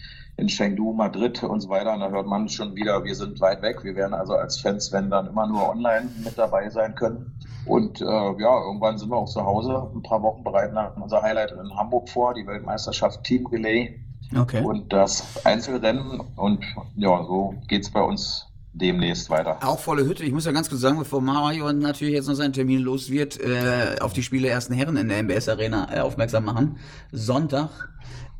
in 0.42 0.48
Chengdu, 0.48 0.92
Madrid 0.92 1.42
und 1.44 1.60
so 1.60 1.68
weiter. 1.68 1.94
Und 1.94 2.00
da 2.00 2.10
hört 2.10 2.26
man 2.26 2.48
schon 2.48 2.74
wieder, 2.74 3.04
wir 3.04 3.14
sind 3.14 3.40
weit 3.40 3.62
weg. 3.62 3.84
Wir 3.84 3.94
werden 3.94 4.12
also 4.12 4.34
als 4.34 4.60
Fans, 4.60 4.92
wenn 4.92 5.08
dann 5.08 5.28
immer 5.28 5.46
nur 5.46 5.70
online 5.70 6.08
mit 6.24 6.36
dabei 6.36 6.68
sein 6.68 6.94
können. 6.96 7.32
Und 7.64 8.00
äh, 8.00 8.04
ja, 8.04 8.64
irgendwann 8.66 8.98
sind 8.98 9.10
wir 9.10 9.16
auch 9.16 9.28
zu 9.28 9.42
Hause. 9.44 9.88
Ein 9.94 10.02
paar 10.02 10.20
Wochen 10.22 10.42
bereiten 10.42 10.74
wir 10.74 10.92
unser 11.00 11.22
Highlight 11.22 11.52
in 11.52 11.76
Hamburg 11.76 12.08
vor, 12.08 12.34
die 12.34 12.44
Weltmeisterschaft 12.46 13.22
Team 13.22 13.46
Relay 13.46 14.00
Okay. 14.36 14.64
und 14.64 14.92
das 14.92 15.44
Einzelrennen. 15.44 16.20
Und 16.36 16.64
ja, 16.96 17.22
so 17.24 17.54
geht's 17.68 17.90
bei 17.90 18.00
uns 18.00 18.46
demnächst 18.72 19.28
weiter. 19.30 19.58
Auch 19.62 19.78
volle 19.78 20.04
Hütte. 20.04 20.24
Ich 20.24 20.32
muss 20.32 20.46
ja 20.46 20.52
ganz 20.52 20.68
kurz 20.68 20.80
sagen, 20.80 20.98
bevor 20.98 21.20
Mario 21.20 21.70
natürlich 21.72 22.14
jetzt 22.14 22.28
noch 22.28 22.34
seinen 22.34 22.54
Termin 22.54 22.80
los 22.80 23.10
wird, 23.10 23.38
äh, 23.38 23.96
auf 24.00 24.12
die 24.12 24.22
Spiele 24.22 24.48
ersten 24.48 24.72
Herren 24.72 24.96
in 24.96 25.08
der 25.08 25.22
MBS 25.22 25.48
Arena 25.48 25.88
äh, 25.94 26.00
aufmerksam 26.00 26.46
machen. 26.46 26.78
Sonntag, 27.12 27.68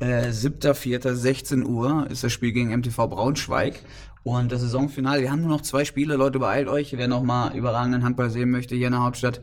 äh, 0.03 0.29
7.4., 0.29 1.13
16 1.13 1.65
Uhr 1.65 2.07
ist 2.09 2.23
das 2.23 2.31
Spiel 2.31 2.51
gegen 2.51 2.75
MTV 2.77 3.07
Braunschweig. 3.07 3.79
Und 4.23 4.51
das 4.51 4.61
Saisonfinale, 4.61 5.21
wir 5.21 5.31
haben 5.31 5.41
nur 5.41 5.49
noch 5.49 5.61
zwei 5.61 5.85
Spiele, 5.85 6.15
Leute, 6.15 6.39
beeilt 6.39 6.67
euch. 6.67 6.95
Wer 6.97 7.07
noch 7.07 7.23
mal 7.23 7.55
überragenden 7.55 8.03
Handball 8.03 8.29
sehen 8.29 8.51
möchte 8.51 8.75
hier 8.75 8.87
in 8.87 8.93
der 8.93 9.03
Hauptstadt, 9.03 9.41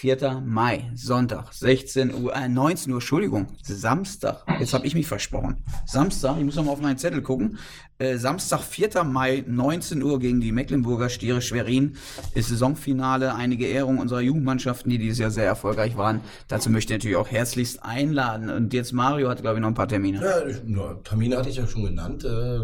4. 0.00 0.42
Mai, 0.46 0.90
Sonntag, 0.94 1.52
16 1.52 2.14
Uhr, 2.14 2.34
äh, 2.34 2.48
19 2.48 2.90
Uhr, 2.90 3.00
Entschuldigung, 3.00 3.48
Samstag. 3.62 4.42
Jetzt 4.58 4.72
habe 4.72 4.86
ich 4.86 4.94
mich 4.94 5.06
versprochen. 5.06 5.62
Samstag, 5.84 6.38
ich 6.38 6.44
muss 6.44 6.56
noch 6.56 6.64
mal 6.64 6.72
auf 6.72 6.80
meinen 6.80 6.96
Zettel 6.96 7.20
gucken. 7.20 7.58
Äh, 7.98 8.16
Samstag, 8.16 8.62
4. 8.62 9.04
Mai, 9.04 9.44
19 9.46 10.02
Uhr 10.02 10.18
gegen 10.18 10.40
die 10.40 10.52
Mecklenburger 10.52 11.10
Stiere 11.10 11.42
Schwerin 11.42 11.96
ist 12.32 12.48
Saisonfinale. 12.48 13.34
Einige 13.34 13.66
Ehrungen 13.66 13.98
unserer 13.98 14.22
Jugendmannschaften, 14.22 14.88
die 14.88 14.96
dieses 14.96 15.18
Jahr 15.18 15.30
sehr 15.30 15.44
erfolgreich 15.44 15.98
waren. 15.98 16.22
Dazu 16.48 16.70
möchte 16.70 16.94
ich 16.94 17.00
natürlich 17.00 17.18
auch 17.18 17.30
herzlichst 17.30 17.84
einladen. 17.84 18.48
Und 18.48 18.72
jetzt 18.72 18.94
Mario 18.94 19.28
hat, 19.28 19.42
glaube 19.42 19.58
ich, 19.58 19.60
noch 19.60 19.68
ein 19.68 19.74
paar 19.74 19.88
Termine. 19.88 20.22
Ja, 20.22 20.94
Termine 21.04 21.36
hatte 21.36 21.50
ich 21.50 21.56
ja 21.56 21.66
schon 21.66 21.84
genannt. 21.84 22.24
Äh, 22.24 22.60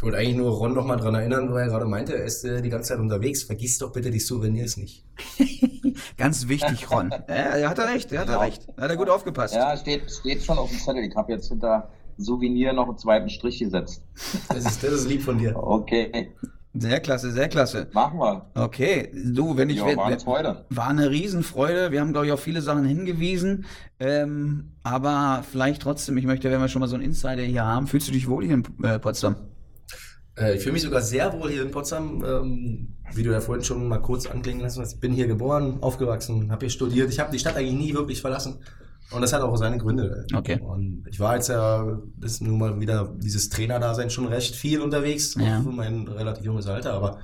ich 0.00 0.02
wollte 0.02 0.16
eigentlich 0.16 0.36
nur 0.36 0.52
Ron 0.52 0.72
noch 0.72 0.86
mal 0.86 0.96
dran 0.96 1.14
erinnern, 1.14 1.52
weil 1.52 1.64
er 1.64 1.68
gerade 1.68 1.84
meinte, 1.84 2.16
er 2.16 2.24
ist 2.24 2.42
äh, 2.42 2.62
die 2.62 2.70
ganze 2.70 2.88
Zeit 2.88 3.00
unterwegs. 3.00 3.42
Vergiss 3.42 3.76
doch 3.76 3.92
bitte 3.92 4.10
die 4.10 4.18
Souvenirs 4.18 4.78
nicht. 4.78 5.04
Ganz 6.16 6.48
wichtig, 6.48 6.90
Ron. 6.90 7.10
Ja, 7.10 7.34
er 7.34 7.68
hat 7.68 7.78
er 7.78 7.88
recht, 7.92 8.10
er 8.10 8.20
hat 8.22 8.28
er 8.28 8.32
Genau. 8.36 8.44
recht. 8.46 8.66
Da 8.76 8.84
hat 8.84 8.90
er 8.90 8.96
gut 8.96 9.10
aufgepasst. 9.10 9.54
Ja, 9.54 9.76
steht, 9.76 10.10
steht 10.10 10.42
schon 10.42 10.56
auf 10.56 10.70
dem 10.70 10.78
Zettel. 10.78 11.04
Ich 11.04 11.14
habe 11.14 11.30
jetzt 11.32 11.48
hinter 11.48 11.90
Souvenir 12.16 12.72
noch 12.72 12.88
einen 12.88 12.96
zweiten 12.96 13.28
Strich 13.28 13.58
gesetzt. 13.58 14.02
Das 14.48 14.64
ist, 14.64 14.82
das 14.82 14.90
ist 14.90 15.06
lieb 15.10 15.20
von 15.22 15.36
dir. 15.36 15.54
Okay, 15.54 16.32
Sehr 16.72 17.00
klasse, 17.00 17.30
sehr 17.30 17.48
klasse. 17.50 17.88
machen 17.92 18.18
wir. 18.20 18.46
Okay, 18.54 19.12
du, 19.12 19.54
wenn 19.58 19.68
ich... 19.68 19.76
Ja, 19.76 19.96
war 19.98 20.06
eine 20.06 20.18
Freude. 20.18 20.64
War 20.70 20.88
eine 20.88 21.10
Riesenfreude. 21.10 21.90
Wir 21.92 22.00
haben, 22.00 22.12
glaube 22.12 22.24
ich, 22.26 22.32
auf 22.32 22.40
viele 22.40 22.62
Sachen 22.62 22.86
hingewiesen. 22.86 23.66
Ähm, 23.98 24.70
aber 24.82 25.44
vielleicht 25.52 25.82
trotzdem, 25.82 26.16
ich 26.16 26.24
möchte, 26.24 26.50
wenn 26.50 26.58
wir 26.62 26.68
schon 26.68 26.80
mal 26.80 26.88
so 26.88 26.94
einen 26.96 27.04
Insider 27.04 27.42
hier 27.42 27.66
haben, 27.66 27.86
fühlst 27.86 28.08
du 28.08 28.12
dich 28.12 28.30
wohl 28.30 28.46
hier 28.46 28.54
in 28.54 28.64
äh, 28.82 28.98
Potsdam? 28.98 29.36
Äh, 30.40 30.54
ich 30.56 30.62
fühle 30.62 30.72
mich 30.72 30.82
sogar 30.82 31.02
sehr 31.02 31.32
wohl 31.32 31.50
hier 31.50 31.62
in 31.62 31.70
Potsdam, 31.70 32.24
ähm, 32.24 32.88
wie 33.12 33.22
du 33.22 33.30
ja 33.30 33.40
vorhin 33.40 33.64
schon 33.64 33.86
mal 33.86 33.98
kurz 33.98 34.26
anklingen 34.26 34.62
lassen 34.62 34.80
hast. 34.80 34.94
Ich 34.94 35.00
bin 35.00 35.12
hier 35.12 35.26
geboren, 35.26 35.78
aufgewachsen, 35.82 36.50
habe 36.50 36.60
hier 36.66 36.70
studiert. 36.70 37.10
Ich 37.10 37.20
habe 37.20 37.30
die 37.30 37.38
Stadt 37.38 37.56
eigentlich 37.56 37.78
nie 37.78 37.94
wirklich 37.94 38.20
verlassen. 38.20 38.58
Und 39.12 39.22
das 39.22 39.32
hat 39.32 39.42
auch 39.42 39.56
seine 39.56 39.76
Gründe. 39.78 40.24
Okay. 40.34 40.60
Und 40.60 41.04
ich 41.10 41.18
war 41.18 41.34
jetzt 41.34 41.48
ja, 41.48 41.98
das 42.16 42.32
ist 42.32 42.42
nun 42.42 42.58
mal 42.58 42.78
wieder 42.80 43.12
dieses 43.18 43.48
Trainerdasein 43.48 44.08
schon 44.08 44.28
recht 44.28 44.54
viel 44.54 44.80
unterwegs, 44.80 45.34
Ja. 45.34 45.60
für 45.62 45.70
mein 45.70 46.06
relativ 46.06 46.44
junges 46.44 46.68
Alter, 46.68 46.92
aber 46.94 47.18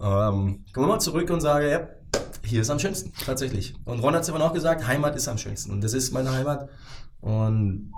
ähm, 0.00 0.64
kommen 0.72 0.86
wir 0.86 0.92
mal 0.94 1.00
zurück 1.00 1.30
und 1.30 1.40
sage, 1.40 1.70
ja, 1.70 1.88
hier 2.44 2.60
ist 2.60 2.70
am 2.70 2.78
schönsten, 2.78 3.12
tatsächlich. 3.26 3.74
Und 3.84 3.98
Ron 4.00 4.14
hat 4.14 4.22
es 4.22 4.28
immer 4.28 4.38
noch 4.38 4.52
gesagt, 4.52 4.86
Heimat 4.86 5.16
ist 5.16 5.26
am 5.26 5.38
schönsten. 5.38 5.72
Und 5.72 5.82
das 5.82 5.92
ist 5.92 6.12
meine 6.12 6.30
Heimat. 6.30 6.68
Und 7.20 7.90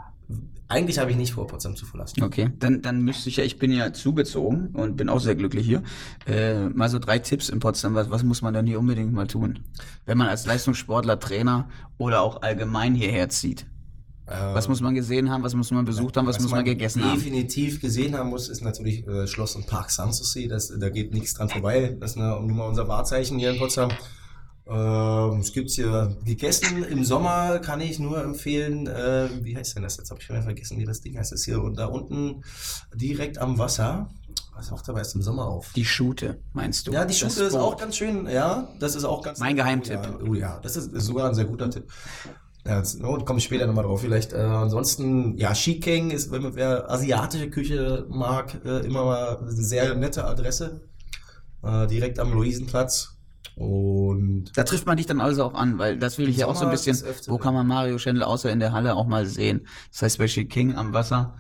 eigentlich 0.69 0.99
habe 0.99 1.13
ich 1.13 1.17
nicht 1.17 1.33
vor, 1.33 1.47
Potsdam 1.47 1.77
zu 1.77 1.87
verlassen. 1.87 2.23
Okay, 2.23 2.51
dann, 2.59 2.83
dann 2.83 3.03
müsste 3.03 3.29
ich 3.29 3.37
ja, 3.37 3.45
ich 3.45 3.59
bin 3.59 3.71
ja 3.71 3.93
zugezogen 3.93 4.71
und 4.73 4.97
bin 4.97 5.09
auch 5.09 5.21
sehr 5.21 5.37
glücklich 5.37 5.65
hier. 5.65 5.83
Äh, 6.27 6.69
mal 6.71 6.89
so 6.89 6.99
drei 6.99 7.21
Tipps 7.21 7.49
in 7.49 7.61
Potsdam, 7.61 7.95
was, 7.95 8.11
was 8.11 8.25
muss 8.25 8.43
man 8.43 8.53
denn 8.53 8.67
hier 8.67 8.81
unbedingt 8.81 9.13
mal 9.13 9.29
tun? 9.29 9.61
Wenn 10.07 10.19
man 10.19 10.27
als 10.29 10.45
Leistungssportler, 10.47 11.21
Trainer 11.21 11.69
oder 11.99 12.23
auch 12.23 12.43
allgemein 12.43 12.95
hierher 12.95 13.29
zieht. 13.29 13.67
Was 14.29 14.67
muss 14.67 14.81
man 14.81 14.93
gesehen 14.97 15.31
haben, 15.31 15.45
was 15.45 15.55
muss 15.55 15.71
man 15.71 15.85
besucht 15.85 16.17
haben, 16.17 16.27
was, 16.27 16.41
muss 16.41 16.51
man 16.51 16.65
gegessen 16.65 17.05
haben? 17.05 17.15
definitiv 17.15 17.81
gesehen 17.81 18.17
haben 18.17 18.31
muss, 18.31 18.49
ist 18.49 18.61
natürlich 18.61 19.07
äh, 19.07 19.29
Schloss 19.29 19.55
und 19.55 19.69
Park 19.69 19.93
Sanssouci. 19.93 20.49
Das, 20.49 20.73
da 20.77 20.89
geht 20.89 21.15
nichts 21.15 21.35
dran 21.35 21.49
vorbei. 21.49 21.97
Das 22.01 22.13
ist 22.13 22.17
eine, 22.17 22.31
nun 22.41 22.57
mal 22.57 22.67
unser 22.67 22.89
Wahrzeichen 22.89 23.39
hier 23.39 23.53
in 23.53 23.59
Potsdam. 23.59 23.91
Ähm, 24.69 25.41
es 25.41 25.53
gibt's 25.53 25.75
hier 25.75 26.17
gegessen 26.25 26.83
im 26.85 27.05
Sommer, 27.05 27.61
kann 27.61 27.81
ich 27.81 27.99
nur 28.01 28.23
empfehlen. 28.23 28.87
Äh, 28.89 29.29
wie 29.43 29.57
heißt 29.57 29.77
denn 29.77 29.85
das? 29.85 29.97
Jetzt 29.97 30.11
habe 30.11 30.21
ich 30.21 30.27
schon 30.27 30.35
wieder 30.37 30.45
vergessen, 30.45 30.79
wie 30.79 30.85
das 30.85 31.01
Ding 31.01 31.17
heißt. 31.17 31.31
Das 31.33 31.45
hier 31.45 31.63
und 31.63 31.79
da 31.79 31.87
unten 31.87 32.43
direkt 32.95 33.39
am 33.39 33.59
Wasser. 33.59 34.09
Was 34.55 34.71
macht 34.71 34.89
aber 34.89 34.99
erst 34.99 35.15
im 35.15 35.23
Sommer 35.23 35.47
auf? 35.47 35.73
Die 35.75 35.85
Schute, 35.85 36.41
meinst 36.53 36.87
du? 36.87 36.93
Ja, 36.93 37.05
die 37.05 37.09
Das 37.09 37.19
Schute 37.33 37.45
ist 37.45 37.53
Boot. 37.53 37.61
auch 37.63 37.77
ganz 37.77 37.97
schön. 37.97 38.27
Ja, 38.27 38.69
das 38.81 38.97
ist 38.97 39.05
auch 39.05 39.23
ganz. 39.23 39.39
Mein 39.39 39.55
Geheimtipp. 39.55 40.01
Oh 40.03 40.25
ja, 40.25 40.31
oh 40.31 40.35
ja 40.35 40.61
das 40.63 40.77
ist, 40.77 40.93
ist 40.93 41.05
sogar 41.07 41.29
ein 41.29 41.35
sehr 41.35 41.45
guter 41.45 41.71
Tipp. 41.71 41.85
Ja, 42.67 42.79
jetzt, 42.79 43.01
oh, 43.05 43.19
komme 43.19 43.39
ich 43.39 43.45
später 43.45 43.67
nochmal 43.67 43.85
drauf. 43.85 44.01
Vielleicht. 44.01 44.33
Äh, 44.33 44.39
ansonsten, 44.39 45.37
ja, 45.37 45.55
Shikeng 45.55 46.11
ist, 46.11 46.33
wenn 46.33 46.43
man 46.43 46.57
wer 46.57 46.91
asiatische 46.91 47.51
Küche 47.51 48.07
mag, 48.09 48.61
äh, 48.65 48.85
immer 48.85 49.05
mal 49.05 49.37
eine 49.39 49.53
sehr 49.53 49.95
nette 49.95 50.25
Adresse. 50.25 50.81
Äh, 51.63 51.87
direkt 51.87 52.19
am 52.19 52.33
Luisenplatz. 52.33 53.16
Und 53.57 54.51
Da 54.55 54.65
trifft 54.65 54.87
man 54.87 54.99
dich 54.99 55.07
dann 55.07 55.19
also 55.19 55.43
auch 55.45 55.55
an, 55.55 55.79
weil 55.79 55.99
das 55.99 56.19
will 56.19 56.29
ich 56.29 56.37
ja 56.37 56.47
auch 56.47 56.55
so 56.55 56.67
ein 56.67 56.71
bisschen, 56.71 56.95
wo 57.27 57.39
kann 57.39 57.55
man 57.55 57.67
Mario 57.67 57.97
Schendl 57.97 58.23
außer 58.23 58.53
in 58.53 58.61
der 58.61 58.73
Halle 58.73 58.95
auch 58.95 59.07
mal 59.07 59.25
sehen? 59.25 59.67
Das 59.91 60.03
heißt 60.03 60.19
bei 60.19 60.27
King 60.27 60.75
am 60.77 60.93
Wasser, 60.93 61.39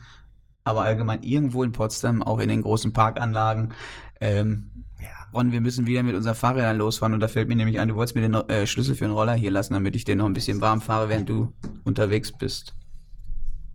aber 0.64 0.82
allgemein 0.82 1.22
irgendwo 1.22 1.62
in 1.62 1.72
Potsdam, 1.72 2.22
auch 2.22 2.38
in 2.38 2.48
den 2.48 2.62
großen 2.62 2.94
Parkanlagen. 2.94 3.74
Ähm, 4.18 4.84
ja, 4.98 5.08
Ron, 5.34 5.52
wir 5.52 5.60
müssen 5.60 5.86
wieder 5.86 6.02
mit 6.02 6.14
unseren 6.14 6.34
Fahrrädern 6.34 6.78
losfahren 6.78 7.12
und 7.12 7.20
da 7.20 7.28
fällt 7.28 7.48
mir 7.48 7.56
nämlich 7.56 7.78
ein, 7.78 7.88
du 7.88 7.96
wolltest 7.96 8.14
mir 8.16 8.22
den 8.22 8.34
äh, 8.34 8.66
Schlüssel 8.66 8.94
für 8.94 9.04
den 9.04 9.12
Roller 9.12 9.34
hier 9.34 9.50
lassen, 9.50 9.74
damit 9.74 9.94
ich 9.94 10.04
den 10.04 10.16
noch 10.16 10.26
ein 10.26 10.32
bisschen 10.32 10.62
warm 10.62 10.80
fahre, 10.80 11.10
während 11.10 11.28
du 11.28 11.52
unterwegs 11.84 12.32
bist. 12.32 12.74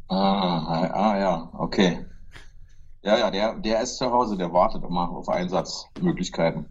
Ah, 0.08 0.89
ah, 0.94 1.18
ja, 1.20 1.50
okay. 1.54 2.06
Ja, 3.04 3.18
ja, 3.18 3.32
der, 3.32 3.60
der 3.60 3.82
ist 3.82 3.98
zu 3.98 4.12
Hause, 4.12 4.36
der 4.36 4.52
wartet 4.52 4.84
immer 4.84 5.10
auf 5.10 5.30
Einsatzmöglichkeiten. 5.30 6.66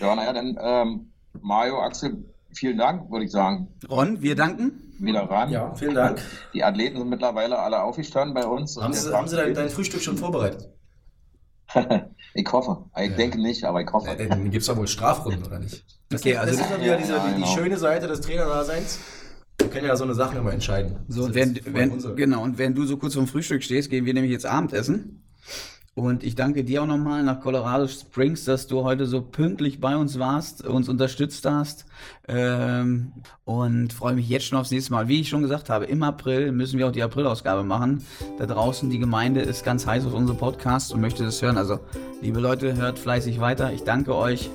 Ja, 0.00 0.14
naja, 0.14 0.32
dann 0.32 0.58
ähm, 0.60 1.12
Mario, 1.40 1.80
Axel, 1.80 2.24
vielen 2.52 2.78
Dank, 2.78 3.10
würde 3.10 3.24
ich 3.24 3.30
sagen. 3.30 3.68
Ron, 3.88 4.20
wir 4.22 4.34
danken. 4.34 4.72
Wieder 4.98 5.22
ran. 5.30 5.50
ja, 5.50 5.74
vielen 5.74 5.94
Dank. 5.94 6.20
Die 6.52 6.64
Athleten 6.64 6.98
sind 6.98 7.08
mittlerweile 7.08 7.58
alle 7.58 7.82
aufgestanden 7.82 8.34
bei 8.34 8.44
uns. 8.44 8.76
Haben 8.76 8.92
Sie, 8.92 9.12
haben 9.14 9.28
Sie 9.28 9.36
dein, 9.36 9.54
dein 9.54 9.68
Frühstück 9.68 10.00
schon 10.02 10.16
vorbereitet? 10.16 10.68
ich 12.34 12.50
hoffe. 12.50 12.86
Ich 12.96 13.10
Ja. 13.10 13.16
denke 13.16 13.40
nicht, 13.40 13.62
aber 13.64 13.82
ich 13.82 13.88
hoffe. 13.92 14.10
Äh, 14.10 14.26
Dann 14.28 14.44
gibt 14.50 14.62
es 14.62 14.66
doch 14.66 14.76
wohl 14.76 14.88
Strafrunden, 14.88 15.44
oder 15.44 15.58
nicht? 15.60 15.84
Okay, 16.12 16.36
also 16.36 16.52
das 16.56 16.62
ist 16.64 16.70
ja 16.70 16.82
wieder 16.82 16.96
diese, 16.96 17.12
Ja, 17.12 17.18
die, 17.26 17.28
die 17.34 17.42
genau. 17.42 17.46
schöne 17.54 17.76
Seite 17.76 18.06
des 18.08 18.20
Trainerdaseins. 18.22 18.98
Wir 19.60 19.68
können 19.68 19.86
ja 19.86 19.96
so 19.96 20.04
eine 20.04 20.14
Sache 20.14 20.38
immer 20.38 20.52
entscheiden. 20.52 20.96
So, 21.08 21.24
und 21.24 21.34
während, 21.34 21.92
unser- 21.92 22.14
genau, 22.14 22.42
und 22.42 22.58
während 22.58 22.78
du 22.78 22.84
so 22.86 22.96
kurz 22.96 23.14
vorm 23.14 23.26
Frühstück 23.26 23.62
stehst, 23.62 23.90
gehen 23.90 24.04
wir 24.06 24.14
nämlich 24.14 24.32
jetzt 24.32 24.46
Abendessen. 24.46 25.22
Und 25.98 26.22
ich 26.22 26.36
danke 26.36 26.62
dir 26.62 26.84
auch 26.84 26.86
nochmal 26.86 27.24
nach 27.24 27.40
Colorado 27.40 27.88
Springs, 27.88 28.44
dass 28.44 28.68
du 28.68 28.84
heute 28.84 29.04
so 29.04 29.20
pünktlich 29.20 29.80
bei 29.80 29.96
uns 29.96 30.16
warst, 30.20 30.64
uns 30.64 30.88
unterstützt 30.88 31.44
hast. 31.44 31.86
Ähm, 32.28 33.12
und 33.44 33.92
freue 33.92 34.14
mich 34.14 34.28
jetzt 34.28 34.46
schon 34.46 34.58
aufs 34.58 34.70
nächste 34.70 34.92
Mal. 34.92 35.08
Wie 35.08 35.20
ich 35.20 35.28
schon 35.28 35.42
gesagt 35.42 35.70
habe, 35.70 35.86
im 35.86 36.04
April 36.04 36.52
müssen 36.52 36.78
wir 36.78 36.86
auch 36.86 36.92
die 36.92 37.02
Aprilausgabe 37.02 37.64
machen. 37.64 38.04
Da 38.38 38.46
draußen, 38.46 38.88
die 38.90 39.00
Gemeinde 39.00 39.40
ist 39.40 39.64
ganz 39.64 39.88
heiß 39.88 40.06
auf 40.06 40.14
unsere 40.14 40.38
Podcast 40.38 40.94
und 40.94 41.00
möchte 41.00 41.24
das 41.24 41.42
hören. 41.42 41.58
Also, 41.58 41.80
liebe 42.22 42.38
Leute, 42.38 42.76
hört 42.76 42.96
fleißig 43.00 43.40
weiter. 43.40 43.72
Ich 43.72 43.82
danke 43.82 44.14
euch. 44.14 44.50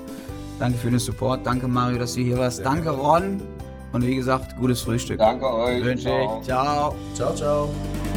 Danke 0.58 0.78
für 0.78 0.88
den 0.88 0.98
Support. 0.98 1.44
Danke, 1.44 1.68
Mario, 1.68 1.98
dass 1.98 2.14
du 2.14 2.22
hier 2.22 2.38
warst. 2.38 2.64
Danke, 2.64 2.88
Ron. 2.88 3.42
Und 3.92 4.06
wie 4.06 4.16
gesagt, 4.16 4.56
gutes 4.56 4.80
Frühstück. 4.80 5.18
Danke 5.18 5.46
euch. 5.52 5.84
Wünsche 5.84 6.04
Ciao. 6.04 6.38
ich. 6.40 6.46
Ciao. 6.46 6.94
Ciao, 7.14 7.34
ciao. 7.34 8.13